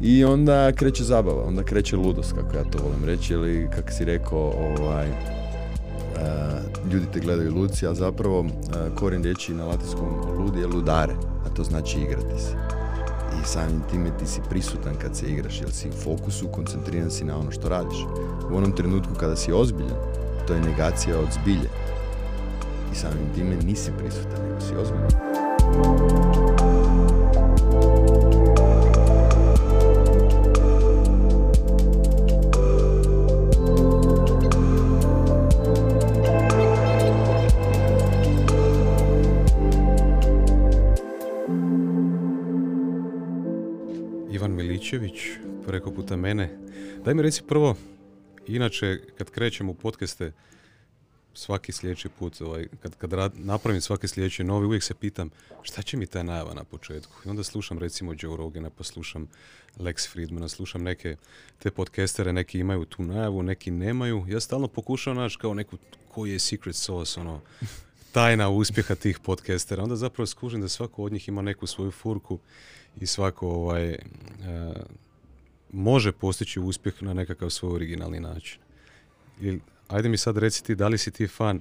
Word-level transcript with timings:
I 0.00 0.24
onda 0.24 0.72
kreće 0.72 1.04
zabava, 1.04 1.44
onda 1.44 1.62
kreće 1.62 1.96
ludost, 1.96 2.32
kako 2.32 2.56
ja 2.56 2.64
to 2.64 2.78
volim 2.82 3.04
reći, 3.04 3.32
ili 3.32 3.68
kako 3.74 3.90
si 3.90 4.04
rekao, 4.04 4.52
ovaj, 4.80 5.08
ljudi 6.92 7.06
te 7.12 7.20
gledaju 7.20 7.54
luci, 7.54 7.86
a 7.86 7.94
zapravo 7.94 8.46
korijen 8.94 9.22
riječi 9.22 9.54
na 9.54 9.66
latinskom 9.66 10.08
ludi 10.38 10.60
je 10.60 10.66
ludare, 10.66 11.14
a 11.46 11.54
to 11.56 11.64
znači 11.64 11.98
igrati 12.00 12.42
se. 12.42 12.54
I 13.42 13.46
samim 13.46 13.82
time 13.90 14.10
ti 14.18 14.26
si 14.26 14.40
prisutan 14.48 14.94
kad 15.02 15.16
se 15.16 15.26
igraš, 15.26 15.60
jer 15.60 15.70
si 15.72 15.88
u 15.88 15.92
fokusu, 15.92 16.48
koncentriran 16.48 17.10
si 17.10 17.24
na 17.24 17.38
ono 17.38 17.50
što 17.50 17.68
radiš. 17.68 17.98
U 18.52 18.56
onom 18.56 18.72
trenutku 18.72 19.14
kada 19.14 19.36
si 19.36 19.52
ozbiljan, 19.52 19.96
to 20.46 20.54
je 20.54 20.60
negacija 20.60 21.18
od 21.18 21.28
zbilje. 21.42 21.70
I 22.92 22.96
samim 22.96 23.34
time 23.34 23.56
nisi 23.56 23.90
prisutan, 23.98 24.48
nego 24.48 24.60
si 24.60 24.74
ozbiljan. 24.76 25.10
Miličević, 44.88 45.20
preko 45.66 45.90
puta 45.90 46.16
mene. 46.16 46.58
Daj 47.04 47.14
mi 47.14 47.22
reci 47.22 47.42
prvo, 47.48 47.76
inače 48.46 49.00
kad 49.18 49.30
krećemo 49.30 49.72
u 49.72 49.74
podcaste, 49.74 50.32
svaki 51.34 51.72
sljedeći 51.72 52.08
put, 52.08 52.40
ovaj, 52.40 52.68
kad, 52.82 52.96
kad 52.96 53.12
rad, 53.12 53.32
napravim 53.36 53.80
svaki 53.80 54.08
sljedeći 54.08 54.44
novi, 54.44 54.66
uvijek 54.66 54.82
se 54.82 54.94
pitam 54.94 55.30
šta 55.62 55.82
će 55.82 55.96
mi 55.96 56.06
ta 56.06 56.22
najava 56.22 56.54
na 56.54 56.64
početku. 56.64 57.16
I 57.26 57.28
onda 57.28 57.42
slušam 57.42 57.78
recimo 57.78 58.14
Joe 58.18 58.36
Rogana, 58.36 58.70
pa 58.70 58.84
slušam 58.84 59.28
Lex 59.78 60.10
Friedmana, 60.12 60.48
slušam 60.48 60.82
neke 60.82 61.16
te 61.58 61.70
podcastere, 61.70 62.32
neki 62.32 62.58
imaju 62.58 62.84
tu 62.84 63.02
najavu, 63.02 63.42
neki 63.42 63.70
nemaju. 63.70 64.24
Ja 64.28 64.40
stalno 64.40 64.68
pokušavam 64.68 65.16
naći 65.16 65.38
kao 65.38 65.54
neku, 65.54 65.78
koji 66.08 66.32
je 66.32 66.38
secret 66.38 66.76
sauce, 66.76 67.20
ono, 67.20 67.40
tajna 68.12 68.48
uspjeha 68.48 68.94
tih 68.94 69.18
podcastera. 69.18 69.82
Onda 69.82 69.96
zapravo 69.96 70.26
skužim 70.26 70.60
da 70.60 70.68
svako 70.68 71.02
od 71.02 71.12
njih 71.12 71.28
ima 71.28 71.42
neku 71.42 71.66
svoju 71.66 71.90
furku 71.90 72.38
i 73.00 73.06
svako 73.06 73.48
ovaj, 73.48 73.90
e, 73.90 73.98
može 75.72 76.12
postići 76.12 76.60
uspjeh 76.60 77.02
na 77.02 77.14
nekakav 77.14 77.50
svoj 77.50 77.74
originalni 77.74 78.20
način. 78.20 78.60
I, 79.40 79.58
ajde 79.88 80.08
mi 80.08 80.16
sad 80.16 80.38
reci 80.38 80.64
ti 80.64 80.74
da 80.74 80.88
li 80.88 80.98
si 80.98 81.10
ti 81.10 81.26
fan 81.26 81.60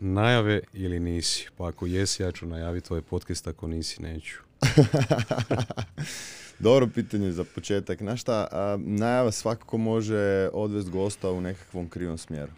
najave 0.00 0.60
ili 0.72 1.00
nisi. 1.00 1.48
Pa 1.56 1.68
ako 1.68 1.86
jesi, 1.86 2.22
ja 2.22 2.32
ću 2.32 2.46
najaviti 2.46 2.86
tvoj 2.86 3.02
podcast, 3.02 3.46
ako 3.46 3.68
nisi, 3.68 4.02
neću. 4.02 4.36
Dobro 6.58 6.88
pitanje 6.94 7.32
za 7.32 7.44
početak. 7.44 7.98
Znaš 7.98 8.20
šta, 8.20 8.48
najava 8.78 9.32
svakako 9.32 9.78
može 9.78 10.48
odvesti 10.52 10.90
gosta 10.90 11.30
u 11.30 11.40
nekakvom 11.40 11.88
krivom 11.88 12.18
smjeru. 12.18 12.52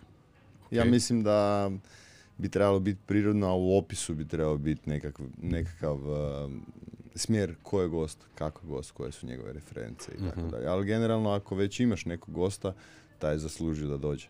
Ja 0.70 0.84
mislim 0.84 1.22
da 1.22 1.70
bi 2.38 2.48
trebalo 2.48 2.80
biti 2.80 3.00
prirodno, 3.06 3.46
a 3.46 3.54
u 3.54 3.78
opisu 3.78 4.14
bi 4.14 4.28
trebalo 4.28 4.56
biti 4.56 4.90
nekakav, 4.90 5.26
nekakav 5.42 5.98
smjer 7.14 7.54
ko 7.62 7.82
je 7.82 7.88
gost, 7.88 8.18
kako 8.34 8.66
je 8.66 8.68
gost, 8.68 8.90
koje 8.90 9.12
su 9.12 9.26
njegove 9.26 9.52
reference 9.52 10.12
i 10.18 10.28
tako 10.28 10.40
mhm. 10.40 10.50
dalje. 10.50 10.66
Ali 10.66 10.86
generalno 10.86 11.30
ako 11.30 11.54
već 11.54 11.80
imaš 11.80 12.04
nekog 12.04 12.34
gosta, 12.34 12.74
taj 13.18 13.34
je 13.34 13.38
zaslužio 13.38 13.88
da 13.88 13.96
dođe. 13.96 14.28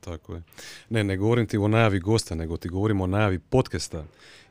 Tako 0.00 0.34
je. 0.34 0.42
Ne, 0.88 1.04
ne 1.04 1.16
govorim 1.16 1.46
ti 1.46 1.56
o 1.56 1.68
najavi 1.68 1.98
gosta, 1.98 2.34
nego 2.34 2.56
ti 2.56 2.68
govorim 2.68 3.00
o 3.00 3.06
najavi 3.06 3.38
podcasta. 3.38 4.04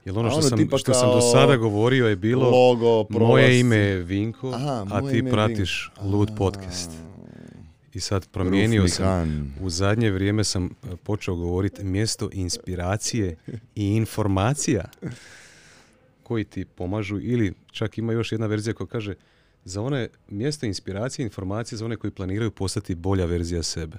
Jer 0.05 0.17
ono 0.17 0.29
što, 0.29 0.39
ono 0.39 0.49
sam, 0.49 0.77
što 0.77 0.93
sam 0.93 1.09
do 1.09 1.21
sada 1.21 1.55
govorio 1.55 2.07
je 2.07 2.15
bilo 2.15 2.49
logo, 2.49 3.05
moje 3.09 3.59
ime 3.59 3.75
je 3.75 4.03
Vinko, 4.03 4.53
a 4.91 5.01
ti 5.11 5.23
pratiš 5.31 5.91
Lud 6.01 6.29
podcast. 6.37 6.91
I 7.93 7.99
sad 7.99 8.27
promijenio 8.27 8.87
sam, 8.87 9.55
u 9.61 9.69
zadnje 9.69 10.11
vrijeme 10.11 10.43
sam 10.43 10.69
počeo 11.03 11.35
govoriti 11.35 11.83
mjesto 11.83 12.29
inspiracije 12.33 13.35
i 13.75 13.95
informacija 13.95 14.83
koji 16.25 16.43
ti 16.43 16.65
pomažu 16.65 17.19
ili 17.21 17.53
čak 17.71 17.97
ima 17.97 18.13
još 18.13 18.31
jedna 18.31 18.47
verzija 18.47 18.73
koja 18.73 18.87
kaže 18.87 19.15
za 19.65 19.81
one 19.81 20.07
mjesta 20.29 20.67
inspiracije, 20.67 21.23
informacije 21.23 21.77
za 21.77 21.85
one 21.85 21.95
koji 21.95 22.11
planiraju 22.11 22.51
postati 22.51 22.95
bolja 22.95 23.25
verzija 23.25 23.63
sebe. 23.63 23.97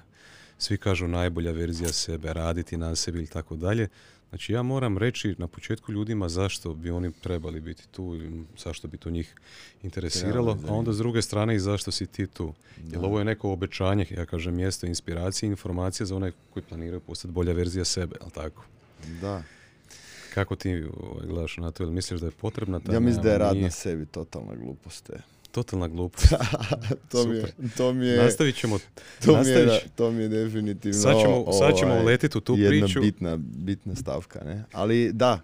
Svi 0.58 0.78
kažu 0.78 1.08
najbolja 1.08 1.52
verzija 1.52 1.92
sebe, 1.92 2.32
raditi 2.32 2.76
na 2.76 2.96
sebi 2.96 3.18
ili 3.18 3.26
tako 3.26 3.56
dalje. 3.56 3.88
Znači 4.28 4.52
ja 4.52 4.62
moram 4.62 4.98
reći 4.98 5.34
na 5.38 5.46
početku 5.46 5.92
ljudima 5.92 6.28
zašto 6.28 6.74
bi 6.74 6.90
oni 6.90 7.12
trebali 7.12 7.60
biti 7.60 7.88
tu 7.88 8.14
i 8.14 8.44
zašto 8.58 8.88
bi 8.88 8.96
to 8.96 9.10
njih 9.10 9.34
interesiralo, 9.82 10.58
a 10.68 10.72
onda 10.72 10.92
s 10.92 10.98
druge 10.98 11.22
strane 11.22 11.54
i 11.54 11.58
zašto 11.58 11.90
si 11.90 12.06
ti 12.06 12.26
tu. 12.26 12.54
Jer 12.92 13.04
ovo 13.04 13.18
je 13.18 13.24
neko 13.24 13.52
obećanje, 13.52 14.06
ja 14.16 14.26
kažem, 14.26 14.54
mjesto 14.54 14.86
inspiracije, 14.86 15.46
informacije 15.46 16.06
za 16.06 16.16
one 16.16 16.32
koji 16.50 16.64
planiraju 16.68 17.00
postati 17.00 17.32
bolja 17.32 17.52
verzija 17.52 17.84
sebe, 17.84 18.16
ali 18.20 18.30
tako? 18.30 18.64
Da. 19.20 19.42
Kako 20.36 20.56
ti 20.56 20.84
ovaj, 20.96 21.26
gledaš 21.26 21.56
na 21.56 21.70
to? 21.70 21.82
Ili 21.82 21.92
misliš 21.92 22.20
da 22.20 22.26
je 22.26 22.30
potrebna 22.30 22.80
ta 22.80 22.92
Ja 22.92 23.00
mislim 23.00 23.22
da 23.22 23.32
je 23.32 23.38
rad 23.38 23.56
na 23.56 23.70
sebi 23.70 24.06
totalna 24.06 24.54
glupost. 24.54 25.10
Totalna 25.56 25.88
glupost. 25.88 26.34
to, 27.10 27.26
mi 27.26 27.36
je, 27.36 27.44
to 27.76 27.92
mi 27.92 28.06
je... 28.06 28.22
Nastavit 28.22 28.56
ćemo... 28.56 28.78
To, 29.24 29.42
mi 29.42 29.48
je, 29.48 29.80
to 29.94 30.10
mi 30.10 30.22
je 30.22 30.28
definitivno... 30.28 31.00
Sad 31.00 31.20
ćemo, 31.20 31.52
sad 31.52 31.78
ćemo 31.78 31.90
ovaj, 31.90 32.02
uletiti 32.02 32.38
u 32.38 32.40
tu 32.40 32.56
jedna 32.58 32.86
priču. 32.86 33.00
bitna, 33.00 33.36
bitna 33.36 33.94
stavka, 33.94 34.44
ne? 34.44 34.64
Ali 34.72 35.12
da, 35.12 35.40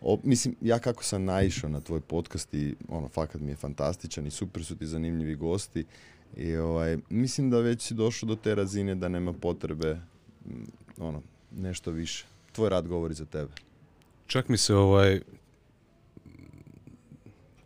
o, 0.00 0.18
mislim, 0.22 0.56
ja 0.60 0.78
kako 0.78 1.04
sam 1.04 1.24
naišao 1.24 1.70
na 1.70 1.80
tvoj 1.80 2.00
podcast 2.00 2.54
i 2.54 2.74
ono, 2.88 3.08
fakat 3.08 3.40
mi 3.40 3.52
je 3.52 3.56
fantastičan 3.56 4.26
i 4.26 4.30
super 4.30 4.64
su 4.64 4.76
ti 4.76 4.86
zanimljivi 4.86 5.34
gosti. 5.34 5.84
I 6.36 6.56
ovaj, 6.56 6.98
mislim 7.10 7.50
da 7.50 7.60
već 7.60 7.82
si 7.82 7.94
došao 7.94 8.26
do 8.26 8.36
te 8.36 8.54
razine 8.54 8.94
da 8.94 9.08
nema 9.08 9.32
potrebe 9.32 9.96
ono, 10.98 11.22
nešto 11.56 11.90
više. 11.90 12.24
Tvoj 12.52 12.68
rad 12.68 12.88
govori 12.88 13.14
za 13.14 13.24
tebe. 13.24 13.63
Čak 14.26 14.48
mi 14.48 14.56
se 14.56 14.74
ovaj... 14.74 15.20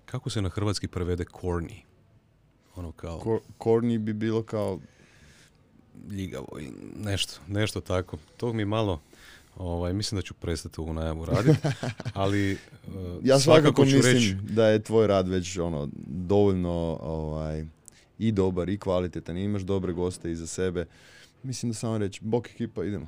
Kako 0.05 0.31
se 0.31 0.43
na 0.43 0.49
hrvatski 0.49 0.89
prevede 0.89 1.25
corny? 1.25 1.81
Ono 2.77 2.93
kao... 2.93 3.41
corny 3.59 3.99
bi 3.99 4.13
bilo 4.13 4.43
kao... 4.43 4.81
Ljigavo 6.11 6.49
nešto, 6.97 7.41
nešto 7.47 7.81
tako. 7.81 8.19
To 8.37 8.53
mi 8.53 8.65
malo... 8.65 9.01
Ovaj, 9.59 9.93
mislim 9.93 10.19
da 10.19 10.23
ću 10.23 10.35
prestati 10.35 10.81
ovu 10.81 10.93
najavu 10.93 11.25
raditi, 11.25 11.59
ali 12.15 12.53
uh, 12.53 12.59
ja 13.23 13.39
svakako, 13.39 13.85
mislim 13.85 14.47
da 14.51 14.69
je 14.69 14.83
tvoj 14.83 15.07
rad 15.07 15.29
već 15.29 15.59
ono 15.59 15.89
dovoljno 16.07 16.99
ovaj, 17.03 17.65
i 18.19 18.33
dobar 18.33 18.69
i 18.69 18.79
kvalitetan 18.79 19.37
i 19.37 19.45
imaš 19.45 19.63
dobre 19.63 19.93
goste 19.93 20.31
iza 20.31 20.47
sebe. 20.47 20.87
Mislim 21.43 21.73
da 21.73 21.75
samo 21.75 21.99
reći, 21.99 22.21
bok 22.23 22.51
ekipa, 22.51 22.85
idemo. 22.85 23.07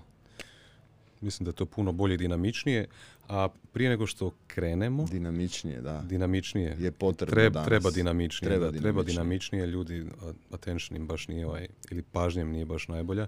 Mislim 1.21 1.44
da 1.44 1.49
je 1.49 1.55
to 1.55 1.66
puno 1.66 1.93
bolje 1.93 2.15
i 2.15 2.19
dinamičnije, 2.19 2.87
a 3.30 3.48
prije 3.72 3.91
nego 3.91 4.06
što 4.06 4.32
krenemo... 4.46 5.06
Dinamičnije, 5.10 5.80
da. 5.80 6.02
Dinamičnije. 6.08 6.76
Je 6.78 6.92
potrebno 6.92 7.34
Treba, 7.34 7.54
danas. 7.54 7.68
treba 7.68 7.91
dinamičnije. 7.91 8.48
Treba, 8.50 8.64
da, 8.64 8.70
dinamičnije. 8.70 8.82
treba 8.82 9.02
dinamičnije. 9.02 9.66
Ljudi, 9.66 10.06
attention 10.50 10.96
im 10.96 11.06
baš 11.06 11.28
nije 11.28 11.46
ovaj, 11.46 11.68
ili 11.91 12.02
pažnjem 12.02 12.50
nije 12.50 12.64
baš 12.64 12.88
najbolja. 12.88 13.26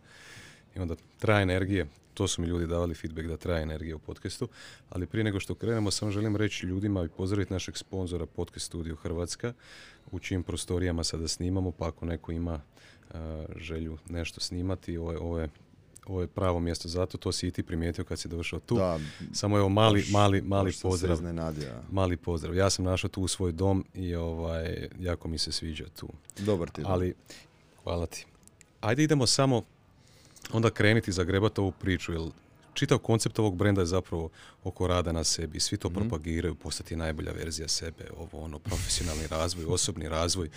I 0.76 0.78
onda 0.78 0.96
traje 1.18 1.42
energije. 1.42 1.86
To 2.14 2.28
su 2.28 2.42
mi 2.42 2.48
ljudi 2.48 2.66
davali 2.66 2.94
feedback 2.94 3.28
da 3.28 3.36
traje 3.36 3.62
energije 3.62 3.94
u 3.94 3.98
podcastu. 3.98 4.48
Ali 4.90 5.06
prije 5.06 5.24
nego 5.24 5.40
što 5.40 5.54
krenemo, 5.54 5.90
samo 5.90 6.10
želim 6.10 6.36
reći 6.36 6.66
ljudima 6.66 7.04
i 7.04 7.08
pozdraviti 7.08 7.52
našeg 7.52 7.76
sponzora 7.76 8.26
Podcast 8.26 8.66
Studio 8.66 8.96
Hrvatska, 8.96 9.52
u 10.10 10.18
čijim 10.18 10.42
prostorijama 10.42 11.04
sada 11.04 11.28
snimamo, 11.28 11.70
pa 11.70 11.88
ako 11.88 12.06
neko 12.06 12.32
ima 12.32 12.60
želju 13.56 13.98
nešto 14.08 14.40
snimati, 14.40 14.96
ovo 14.96 15.12
je, 15.12 15.18
ovo 15.18 15.38
je 15.38 15.48
ovo 16.06 16.20
je 16.20 16.26
pravo 16.26 16.60
mjesto 16.60 16.88
za 16.88 17.06
to, 17.06 17.18
to 17.18 17.32
si 17.32 17.46
i 17.46 17.50
ti 17.50 17.62
primijetio 17.62 18.04
kad 18.04 18.18
si 18.18 18.28
došao 18.28 18.60
tu. 18.60 18.74
Da, 18.76 18.98
Samo 19.32 19.58
evo 19.58 19.68
mali, 19.68 20.04
mali, 20.10 20.40
mali 20.40 20.72
pozdrav. 20.82 21.18
Mali 21.90 22.16
pozdrav. 22.16 22.54
Ja 22.54 22.70
sam 22.70 22.84
našao 22.84 23.10
tu 23.10 23.22
u 23.22 23.28
svoj 23.28 23.52
dom 23.52 23.84
i 23.94 24.14
ovaj, 24.14 24.88
jako 24.98 25.28
mi 25.28 25.38
se 25.38 25.52
sviđa 25.52 25.84
tu. 25.96 26.08
Dobar 26.38 26.70
ti. 26.70 26.82
Ali, 26.84 27.14
hvala 27.84 28.06
ti. 28.06 28.26
Ajde 28.80 29.02
idemo 29.02 29.26
samo 29.26 29.62
onda 30.52 30.70
kreniti 30.70 31.12
zagrebati 31.12 31.60
ovu 31.60 31.70
priču, 31.70 32.12
jer 32.12 32.22
čitav 32.74 32.98
koncept 32.98 33.38
ovog 33.38 33.56
brenda 33.56 33.80
je 33.80 33.86
zapravo 33.86 34.30
oko 34.64 34.86
rada 34.86 35.12
na 35.12 35.24
sebi. 35.24 35.60
Svi 35.60 35.76
to 35.76 35.90
mm 35.90 35.94
propagiraju, 35.94 36.54
postati 36.54 36.96
najbolja 36.96 37.32
verzija 37.32 37.68
sebe, 37.68 38.04
ovo 38.16 38.44
ono, 38.44 38.58
profesionalni 38.58 39.26
razvoj, 39.30 39.64
osobni 39.68 40.08
razvoj. 40.08 40.50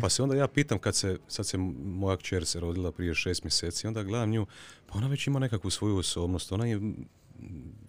Pa 0.00 0.08
se 0.08 0.22
onda 0.22 0.36
ja 0.36 0.48
pitam, 0.48 0.78
kad 0.78 0.94
se, 0.94 1.18
sad 1.28 1.46
se 1.46 1.58
moja 1.84 2.16
kćer 2.16 2.46
se 2.46 2.60
rodila 2.60 2.92
prije 2.92 3.14
šest 3.14 3.44
mjeseci, 3.44 3.86
onda 3.86 4.02
gledam 4.02 4.30
nju, 4.30 4.46
pa 4.86 4.98
ona 4.98 5.08
već 5.08 5.26
ima 5.26 5.38
nekakvu 5.38 5.70
svoju 5.70 5.96
osobnost, 5.96 6.52
ona 6.52 6.66
je 6.66 6.80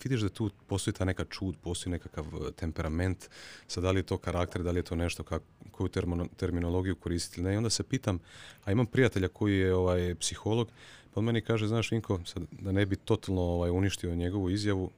vidiš 0.04 0.22
da 0.22 0.30
tu 0.30 0.50
postoji 0.68 0.94
ta 0.94 1.06
neka 1.06 1.26
čud, 1.26 1.56
postoji 1.62 1.92
nekakav 1.92 2.26
e, 2.26 2.52
temperament, 2.52 3.30
sad 3.68 3.84
da 3.84 3.92
li 3.92 4.00
je 4.00 4.04
to 4.04 4.18
karakter, 4.18 4.64
da 4.64 4.72
li 4.72 4.80
je 4.80 4.84
to 4.84 4.96
nešto 4.96 5.24
kak, 5.24 5.44
koju 5.72 5.90
terminologiju 6.38 6.96
koristiti 6.96 7.42
ne. 7.42 7.54
I 7.54 7.58
onda 7.58 7.70
se 7.70 7.84
pitam, 7.84 8.20
a 8.66 8.72
imam 8.72 8.86
prijatelja 8.86 9.28
koji 9.28 9.58
je 9.58 9.76
ovaj 9.76 10.16
psiholog, 10.16 10.68
pa 11.14 11.20
on 11.20 11.26
meni 11.26 11.42
kaže, 11.42 11.68
znaš 11.68 11.92
Vinko, 11.92 12.20
sad, 12.26 12.44
da 12.52 12.72
ne 12.72 12.86
bi 12.86 12.96
totalno 12.96 13.42
ovaj, 13.42 13.70
uništio 13.70 14.16
njegovu 14.16 14.50
izjavu, 14.50 14.92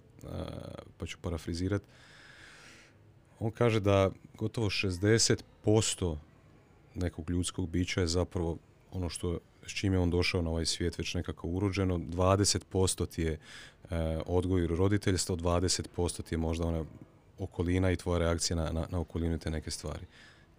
pa 0.97 1.05
ću 1.05 1.17
parafrizirati, 1.21 1.85
on 3.39 3.51
kaže 3.51 3.79
da 3.79 4.11
gotovo 4.37 4.69
60% 4.69 6.17
nekog 6.95 7.29
ljudskog 7.29 7.69
bića 7.69 8.01
je 8.01 8.07
zapravo 8.07 8.57
ono 8.91 9.09
što 9.09 9.39
s 9.67 9.71
čime 9.71 9.95
je 9.95 9.99
on 9.99 10.09
došao 10.09 10.41
na 10.41 10.49
ovaj 10.49 10.65
svijet 10.65 10.97
već 10.97 11.13
nekako 11.13 11.47
urođeno. 11.47 11.97
20% 11.97 13.07
ti 13.07 13.21
je 13.21 13.31
e, 13.31 13.39
odgoj 14.25 14.67
roditeljstva, 14.67 15.35
20% 15.35 16.21
ti 16.23 16.33
je 16.33 16.37
možda 16.39 16.67
ona 16.67 16.85
okolina 17.39 17.91
i 17.91 17.95
tvoja 17.95 18.19
reakcija 18.19 18.57
na, 18.57 18.71
na, 18.71 18.85
na 18.89 18.99
okolinu 18.99 19.37
te 19.37 19.51
neke 19.51 19.71
stvari. 19.71 20.05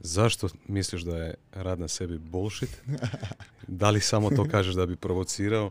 Zašto 0.00 0.48
misliš 0.68 1.02
da 1.02 1.16
je 1.16 1.34
rad 1.52 1.80
na 1.80 1.88
sebi 1.88 2.18
bullshit? 2.18 2.80
Da 3.68 3.90
li 3.90 4.00
samo 4.00 4.30
to 4.30 4.48
kažeš 4.50 4.74
da 4.74 4.86
bi 4.86 4.96
provocirao? 4.96 5.70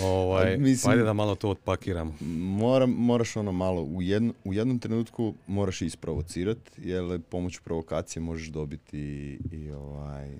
Ovaj, 0.00 0.58
pa 0.84 0.90
ajde 0.90 1.02
da 1.02 1.12
malo 1.12 1.34
to 1.34 1.50
otpakiramo. 1.50 2.16
Mora, 2.36 2.86
moraš 2.86 3.36
ono 3.36 3.52
malo, 3.52 3.82
u, 3.82 3.98
u 4.44 4.54
jednom 4.54 4.78
trenutku 4.78 5.34
moraš 5.46 5.82
isprovocirati, 5.82 6.70
jer 6.78 7.20
pomoću 7.30 7.62
provokacije 7.64 8.22
možeš 8.22 8.48
dobiti 8.48 8.98
i, 8.98 9.38
i 9.52 9.70
ovaj, 9.70 10.38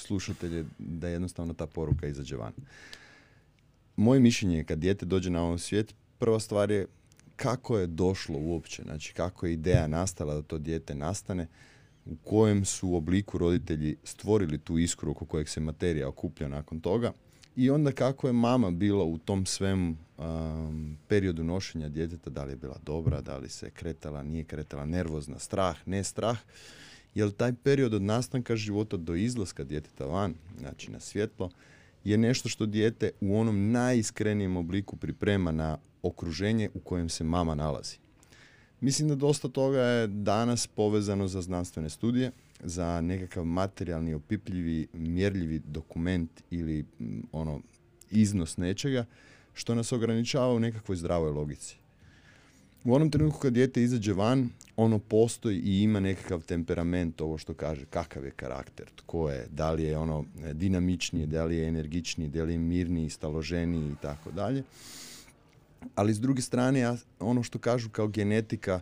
slušatelje 0.00 0.64
da 0.78 1.08
jednostavno 1.08 1.54
ta 1.54 1.66
poruka 1.66 2.06
izađe 2.06 2.36
van. 2.36 2.52
Moje 3.96 4.20
mišljenje 4.20 4.56
je 4.56 4.64
kad 4.64 4.78
dijete 4.78 5.06
dođe 5.06 5.30
na 5.30 5.42
ovom 5.42 5.58
svijet, 5.58 5.94
prva 6.18 6.40
stvar 6.40 6.70
je 6.70 6.86
kako 7.36 7.78
je 7.78 7.86
došlo 7.86 8.38
uopće, 8.38 8.82
znači 8.82 9.14
kako 9.14 9.46
je 9.46 9.52
ideja 9.52 9.86
nastala 9.86 10.34
da 10.34 10.42
to 10.42 10.58
dijete 10.58 10.94
nastane, 10.94 11.46
u 12.06 12.16
kojem 12.16 12.64
su 12.64 12.94
obliku 12.94 13.38
roditelji 13.38 13.96
stvorili 14.04 14.58
tu 14.58 14.78
iskru 14.78 15.10
oko 15.10 15.24
kojeg 15.24 15.48
se 15.48 15.60
materija 15.60 16.08
okuplja 16.08 16.48
nakon 16.48 16.80
toga 16.80 17.12
i 17.58 17.70
onda 17.70 17.92
kako 17.92 18.26
je 18.26 18.32
mama 18.32 18.70
bila 18.70 19.04
u 19.04 19.18
tom 19.18 19.46
svem 19.46 19.98
um, 20.18 20.98
periodu 21.08 21.44
nošenja 21.44 21.88
djeteta, 21.88 22.30
da 22.30 22.44
li 22.44 22.52
je 22.52 22.56
bila 22.56 22.78
dobra, 22.82 23.20
da 23.20 23.36
li 23.36 23.48
se 23.48 23.70
kretala, 23.70 24.22
nije 24.22 24.44
kretala, 24.44 24.84
nervozna, 24.84 25.38
strah, 25.38 25.76
ne 25.86 26.04
strah, 26.04 26.38
jer 27.18 27.30
taj 27.30 27.52
period 27.52 27.94
od 27.94 28.02
nastanka 28.02 28.56
života 28.56 28.96
do 28.96 29.14
izlaska 29.14 29.64
djeteta 29.64 30.04
van, 30.04 30.34
znači 30.58 30.90
na 30.90 31.00
svjetlo, 31.00 31.50
je 32.04 32.18
nešto 32.18 32.48
što 32.48 32.66
dijete 32.66 33.10
u 33.20 33.38
onom 33.38 33.70
najiskrenijem 33.72 34.56
obliku 34.56 34.96
priprema 34.96 35.52
na 35.52 35.78
okruženje 36.02 36.70
u 36.74 36.80
kojem 36.80 37.08
se 37.08 37.24
mama 37.24 37.54
nalazi. 37.54 37.96
Mislim 38.80 39.08
da 39.08 39.14
dosta 39.14 39.48
toga 39.48 39.80
je 39.80 40.06
danas 40.06 40.66
povezano 40.66 41.28
za 41.28 41.42
znanstvene 41.42 41.90
studije, 41.90 42.30
za 42.60 43.00
nekakav 43.00 43.44
materijalni, 43.44 44.14
opipljivi, 44.14 44.86
mjerljivi 44.92 45.58
dokument 45.58 46.30
ili 46.50 46.84
ono 47.32 47.60
iznos 48.10 48.56
nečega, 48.56 49.04
što 49.54 49.74
nas 49.74 49.92
ograničava 49.92 50.54
u 50.54 50.60
nekakvoj 50.60 50.96
zdravoj 50.96 51.30
logici. 51.30 51.76
U 52.84 52.94
onom 52.94 53.10
trenutku 53.10 53.38
kad 53.38 53.52
dijete 53.52 53.82
izađe 53.82 54.12
van, 54.12 54.48
ono 54.76 54.98
postoji 54.98 55.58
i 55.58 55.82
ima 55.82 56.00
nekakav 56.00 56.42
temperament, 56.42 57.20
ovo 57.20 57.38
što 57.38 57.54
kaže, 57.54 57.84
kakav 57.90 58.24
je 58.24 58.30
karakter, 58.30 58.86
tko 58.96 59.30
je, 59.30 59.46
da 59.50 59.72
li 59.72 59.84
je 59.84 59.98
ono 59.98 60.24
dinamičniji, 60.52 61.26
da 61.26 61.44
li 61.44 61.56
je 61.56 61.68
energičniji, 61.68 62.28
da 62.28 62.44
li 62.44 62.52
je 62.52 62.58
mirniji, 62.58 63.10
staloženiji 63.10 63.92
i 63.92 63.96
tako 64.02 64.30
dalje. 64.30 64.62
Ali 65.94 66.14
s 66.14 66.20
druge 66.20 66.42
strane 66.42 66.96
ono 67.20 67.42
što 67.42 67.58
kažu 67.58 67.90
kao 67.90 68.08
genetika 68.08 68.80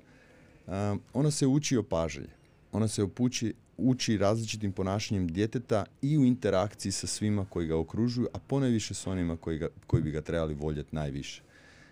ona 1.13 1.31
se 1.31 1.47
uči 1.47 1.77
opažalje 1.77 2.37
ona 2.77 2.89
se 2.89 3.03
upući, 3.03 3.55
uči 3.77 4.19
različitim 4.19 4.73
ponašanjem 4.73 5.29
djeteta 5.29 5.85
i 6.03 6.19
u 6.19 6.25
interakciji 6.25 6.93
sa 6.93 7.07
svima 7.07 7.47
koji 7.51 7.67
ga 7.67 7.77
okružuju 7.77 8.29
a 8.35 8.39
ponajviše 8.39 8.95
s 8.95 9.07
onima 9.07 9.37
koji, 9.37 9.59
ga, 9.59 9.69
koji 9.87 10.03
bi 10.03 10.11
ga 10.11 10.21
trebali 10.21 10.55
voljeti 10.55 10.95
najviše. 10.95 11.43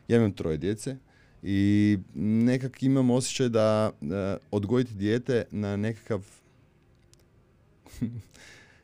Ja 0.09 0.17
imam 0.17 0.33
troje 0.33 0.57
djece 0.57 0.97
i 1.47 1.99
nekak 2.15 2.83
imam 2.83 3.11
osjećaj 3.11 3.49
da 3.49 3.91
odgojiti 4.51 4.95
dijete 4.95 5.45
na 5.51 5.77
nekakav 5.77 6.27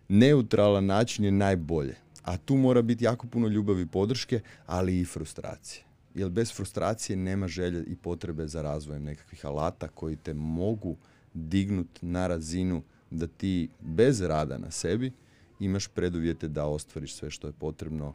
neutralan 0.09 0.87
način 0.87 1.25
je 1.25 1.31
najbolje. 1.31 1.95
A 2.23 2.37
tu 2.37 2.57
mora 2.57 2.83
biti 2.83 3.05
jako 3.05 3.27
puno 3.27 3.49
ljubavi 3.49 3.83
i 3.83 3.87
podrške, 3.87 4.41
ali 4.67 5.01
i 5.01 5.05
frustracije. 5.05 5.85
Jer 6.15 6.29
bez 6.29 6.53
frustracije 6.53 7.17
nema 7.17 7.49
želje 7.49 7.85
i 7.87 7.97
potrebe 7.97 8.47
za 8.47 8.63
razvojem 8.63 9.05
nekakvih 9.05 9.47
alata 9.47 9.89
koji 9.89 10.17
te 10.17 10.35
mogu 10.35 10.97
dignuti 11.35 12.07
na 12.07 12.27
razinu 12.27 12.83
da 13.11 13.27
ti 13.27 13.69
bez 13.81 14.21
rada 14.21 14.59
na 14.59 14.71
sebi 14.71 15.13
imaš 15.61 15.89
preduvjete 15.89 16.49
da 16.49 16.67
ostvariš 16.67 17.15
sve 17.15 17.31
što 17.31 17.47
je 17.47 17.53
potrebno 17.53 18.15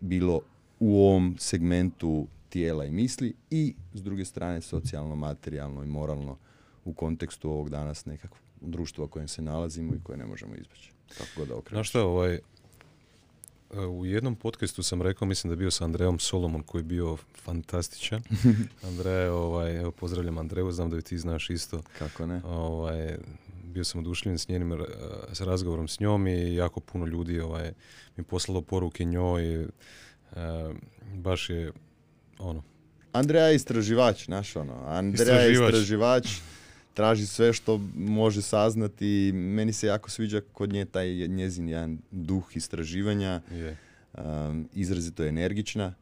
bilo 0.00 0.40
u 0.80 0.98
ovom 0.98 1.36
segmentu 1.38 2.26
tijela 2.54 2.84
i 2.84 2.90
misli 2.90 3.34
i 3.50 3.74
s 3.94 4.02
druge 4.02 4.24
strane 4.24 4.60
socijalno, 4.60 5.16
materijalno 5.16 5.82
i 5.82 5.86
moralno 5.86 6.38
u 6.84 6.92
kontekstu 6.92 7.50
ovog 7.50 7.70
danas 7.70 8.06
nekakvog 8.06 8.40
društva 8.60 9.04
u 9.04 9.08
kojem 9.08 9.28
se 9.28 9.42
nalazimo 9.42 9.94
i 9.94 10.00
koje 10.02 10.18
ne 10.18 10.26
možemo 10.26 10.54
izbjeći. 10.54 10.92
Kako 11.18 11.30
god 11.36 11.48
da 11.48 11.56
okreneš. 11.56 11.88
što, 11.88 12.02
ovaj, 12.08 12.38
u 13.88 14.06
jednom 14.06 14.36
podcastu 14.36 14.82
sam 14.82 15.02
rekao, 15.02 15.28
mislim 15.28 15.48
da 15.48 15.52
je 15.52 15.56
bio 15.56 15.70
sa 15.70 15.84
Andreom 15.84 16.18
Solomon 16.18 16.62
koji 16.62 16.80
je 16.80 16.84
bio 16.84 17.16
fantastičan. 17.34 18.22
Andreja, 18.88 19.34
ovaj, 19.34 19.76
evo 19.76 19.90
pozdravljam 19.90 20.38
Andreju, 20.38 20.72
znam 20.72 20.90
da 20.90 21.00
ti 21.00 21.18
znaš 21.18 21.50
isto. 21.50 21.82
Kako 21.98 22.26
ne? 22.26 22.40
Ovaj, 22.44 23.18
bio 23.64 23.84
sam 23.84 24.00
odušljen 24.00 24.38
s 24.38 24.48
njenim 24.48 24.84
s 25.32 25.40
razgovorom 25.40 25.88
s 25.88 26.00
njom 26.00 26.26
i 26.26 26.54
jako 26.54 26.80
puno 26.80 27.06
ljudi 27.06 27.40
ovaj, 27.40 27.72
mi 28.16 28.24
poslalo 28.24 28.62
poruke 28.62 29.04
njoj. 29.04 29.62
E, 29.62 29.68
baš 31.14 31.50
je 31.50 31.72
ono. 32.38 32.62
Andreja 33.12 33.44
je 33.44 33.56
istraživač, 33.56 34.28
naš 34.28 34.56
ono. 34.56 34.84
Andreja 34.86 35.40
je 35.40 35.52
istraživač 35.52 36.28
traži 36.94 37.26
sve 37.26 37.52
što 37.52 37.80
može 37.96 38.42
saznati. 38.42 39.32
Meni 39.34 39.72
se 39.72 39.86
jako 39.86 40.10
sviđa 40.10 40.40
kod 40.52 40.72
nje 40.72 40.84
taj 40.84 41.28
njezin 41.28 41.68
jedan 41.68 41.98
duh 42.10 42.56
istraživanja. 42.56 43.40
Um, 44.18 44.68
izrazito 44.74 45.22
je 45.22 45.28
energična 45.28 45.94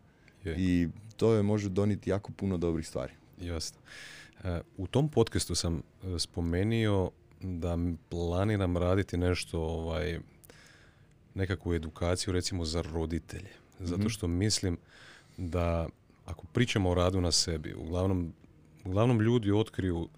i 0.44 0.88
to 1.17 1.34
je 1.34 1.43
može 1.43 1.69
doniti 1.69 2.11
jako 2.11 2.32
puno 2.32 2.56
dobrih 2.56 2.88
stvari. 2.88 3.12
Jasno. 3.40 3.78
E, 4.44 4.61
u 4.76 4.87
tom 4.87 5.08
podcastu 5.08 5.55
sam 5.55 5.76
e, 5.76 6.19
spomenio 6.19 7.11
da 7.40 7.78
planiram 8.08 8.76
raditi 8.76 9.17
nešto 9.17 9.61
ovaj 9.61 10.19
nekakvu 11.35 11.75
edukaciju 11.75 12.32
recimo 12.32 12.64
za 12.64 12.82
roditelje. 12.82 13.50
Zato 13.81 13.99
mhm. 13.99 14.08
što 14.08 14.26
mislim 14.26 14.78
da 15.37 15.88
ako 16.24 16.46
pričamo 16.46 16.90
o 16.90 16.94
radu 16.94 17.20
na 17.20 17.32
sebi, 17.32 17.74
uglavnom, 17.74 18.32
uglavnom 18.84 19.20
ljudi 19.20 19.52
otkriju 19.52 20.08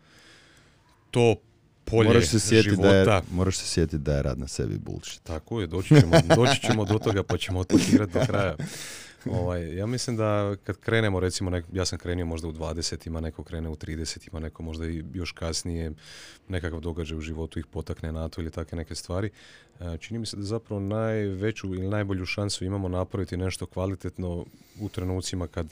to 1.11 1.37
polje 1.85 2.09
moraš 2.09 2.29
se 2.29 2.63
života. 2.63 2.89
Da 3.05 3.15
je, 3.15 3.23
moraš 3.31 3.57
se 3.57 3.67
sjetiti 3.67 3.99
da 3.99 4.17
je 4.17 4.23
rad 4.23 4.39
na 4.39 4.49
sebi 4.49 4.79
bullshit. 4.79 5.23
Tako 5.23 5.61
je, 5.61 5.67
doći 5.67 5.89
ćemo, 6.01 6.17
doći 6.37 6.61
ćemo 6.61 6.85
do 6.85 6.99
toga 6.99 7.23
pa 7.23 7.39
ćemo 7.39 7.61
otpakirati 7.61 8.13
do 8.13 8.21
kraja. 8.27 8.57
Ovaj, 9.31 9.77
ja 9.77 9.87
mislim 9.87 10.17
da 10.17 10.57
kad 10.65 10.77
krenemo, 10.77 11.21
recimo, 11.21 11.51
nek, 11.51 11.65
ja 11.73 11.85
sam 11.85 11.99
krenio 11.99 12.27
možda 12.27 12.49
u 12.49 12.53
20 12.53 13.07
ima 13.07 13.21
neko 13.21 13.43
krene 13.43 13.69
u 13.69 13.77
30 13.77 14.29
ima 14.31 14.41
neko 14.41 14.63
možda 14.63 14.87
i 14.87 15.05
još 15.15 15.33
kasnije 15.33 15.93
nekakav 16.49 16.81
događaj 16.81 17.19
u 17.19 17.21
životu 17.21 17.59
ih 17.59 17.67
potakne 17.67 18.13
na 18.13 18.29
to 18.29 18.41
ili 18.41 18.51
takve 18.51 18.77
neke 18.77 18.95
stvari. 18.95 19.31
E, 19.81 19.99
čini 19.99 20.19
mi 20.19 20.27
se 20.27 20.37
da 20.37 20.43
zapravo 20.43 20.81
najveću 20.81 21.75
ili 21.75 21.89
najbolju 21.89 22.27
šansu 22.27 22.65
imamo 22.65 22.89
napraviti 22.89 23.37
nešto 23.37 23.67
kvalitetno 23.67 24.45
u 24.81 24.89
trenucima 24.89 25.47
kad 25.47 25.67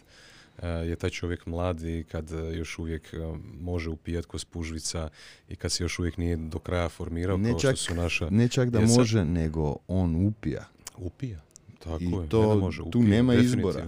E, 0.58 0.68
je 0.68 0.96
taj 0.96 1.10
čovjek 1.10 1.46
mlad 1.46 1.82
i 1.82 2.04
kad 2.12 2.32
e, 2.32 2.56
još 2.56 2.78
uvijek 2.78 3.14
može 3.60 3.90
upijati 3.90 4.28
ko 4.28 4.38
spužvica 4.38 5.08
i 5.48 5.56
kad 5.56 5.72
se 5.72 5.84
još 5.84 5.98
uvijek 5.98 6.16
nije 6.16 6.36
do 6.36 6.58
kraja 6.58 6.88
formirao 6.88 7.36
ne 7.36 7.50
kao 7.50 7.58
čak, 7.58 7.76
što 7.76 7.84
su 7.84 7.94
naša... 7.94 8.30
Ne 8.30 8.48
čak 8.48 8.70
da 8.70 8.80
može, 8.80 9.24
nego 9.24 9.76
on 9.88 10.26
upija. 10.26 10.64
Upija, 10.96 11.40
tako 11.84 12.04
I 12.04 12.06
je. 12.06 12.28
To, 12.28 12.58
može, 12.58 12.82
tu 12.92 13.02
nema 13.02 13.34
izbora. 13.34 13.86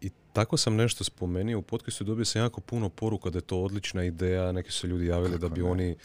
I 0.00 0.10
tako 0.32 0.56
sam 0.56 0.76
nešto 0.76 1.04
spomenuo 1.04 1.58
u 1.58 1.62
podcastu, 1.62 2.04
dobio 2.04 2.24
sam 2.24 2.42
jako 2.42 2.60
puno 2.60 2.88
poruka 2.88 3.30
da 3.30 3.38
je 3.38 3.42
to 3.42 3.62
odlična 3.62 4.04
ideja, 4.04 4.52
neki 4.52 4.72
su 4.72 4.86
ljudi 4.86 5.06
javili 5.06 5.38
da 5.38 5.48
bi 5.48 5.62
oni 5.62 5.96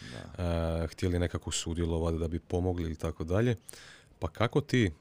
htjeli 0.89 1.19
nekako 1.19 1.51
sudjelovati, 1.51 2.17
da 2.17 2.27
bi 2.27 2.39
pomogli 2.39 2.91
i 2.91 2.95
tako 2.95 3.23
dalje. 3.23 3.55
Pa 4.19 4.27
kako 4.27 4.61
ti 4.61 4.91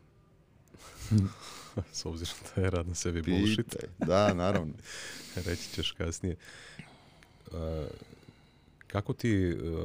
s 1.93 2.07
obzirom 2.07 2.37
da 2.55 2.63
je 2.63 2.71
rad 2.71 2.89
na 2.89 2.95
sebi 2.95 3.23
bullshit. 3.23 3.77
Da, 3.99 4.35
naravno. 4.35 4.73
Reći 5.47 5.71
ćeš 5.75 5.93
kasnije. 5.93 6.37
Uh, 7.47 7.57
kako 8.87 9.13
ti 9.13 9.53
uh, 9.53 9.81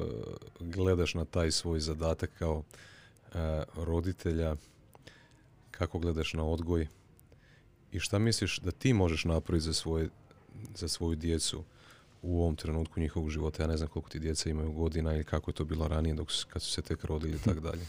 gledaš 0.60 1.14
na 1.14 1.26
taj 1.26 1.52
svoj 1.52 1.80
zadatak 1.80 2.30
kao 2.40 2.58
uh, 2.58 3.36
roditelja? 3.76 4.56
Kako 5.72 6.00
gledaš 6.00 6.34
na 6.34 6.46
odgoj? 6.46 6.88
I 7.92 8.00
šta 8.00 8.20
misliš 8.20 8.60
da 8.60 8.72
ti 8.72 8.94
možeš 8.94 9.26
napraviti 9.26 9.66
za, 9.66 9.74
svoje, 9.74 10.10
za 10.76 10.88
svoju 10.88 11.16
djecu 11.16 11.64
u 12.22 12.42
ovom 12.42 12.56
trenutku 12.56 13.00
njihovog 13.00 13.30
života? 13.30 13.64
Ja 13.64 13.68
ne 13.68 13.78
znam 13.78 13.90
koliko 13.90 14.10
ti 14.10 14.20
djeca 14.20 14.50
imaju 14.50 14.72
godina 14.72 15.14
ili 15.14 15.24
kako 15.24 15.52
je 15.52 15.56
to 15.56 15.66
bilo 15.66 15.88
ranije 15.88 16.16
dok 16.16 16.32
su, 16.32 16.48
kad 16.50 16.62
su 16.62 16.72
se 16.72 16.82
tek 16.82 17.04
rodili 17.04 17.36
i 17.36 17.40
tako 17.40 17.60
dalje. 17.70 17.86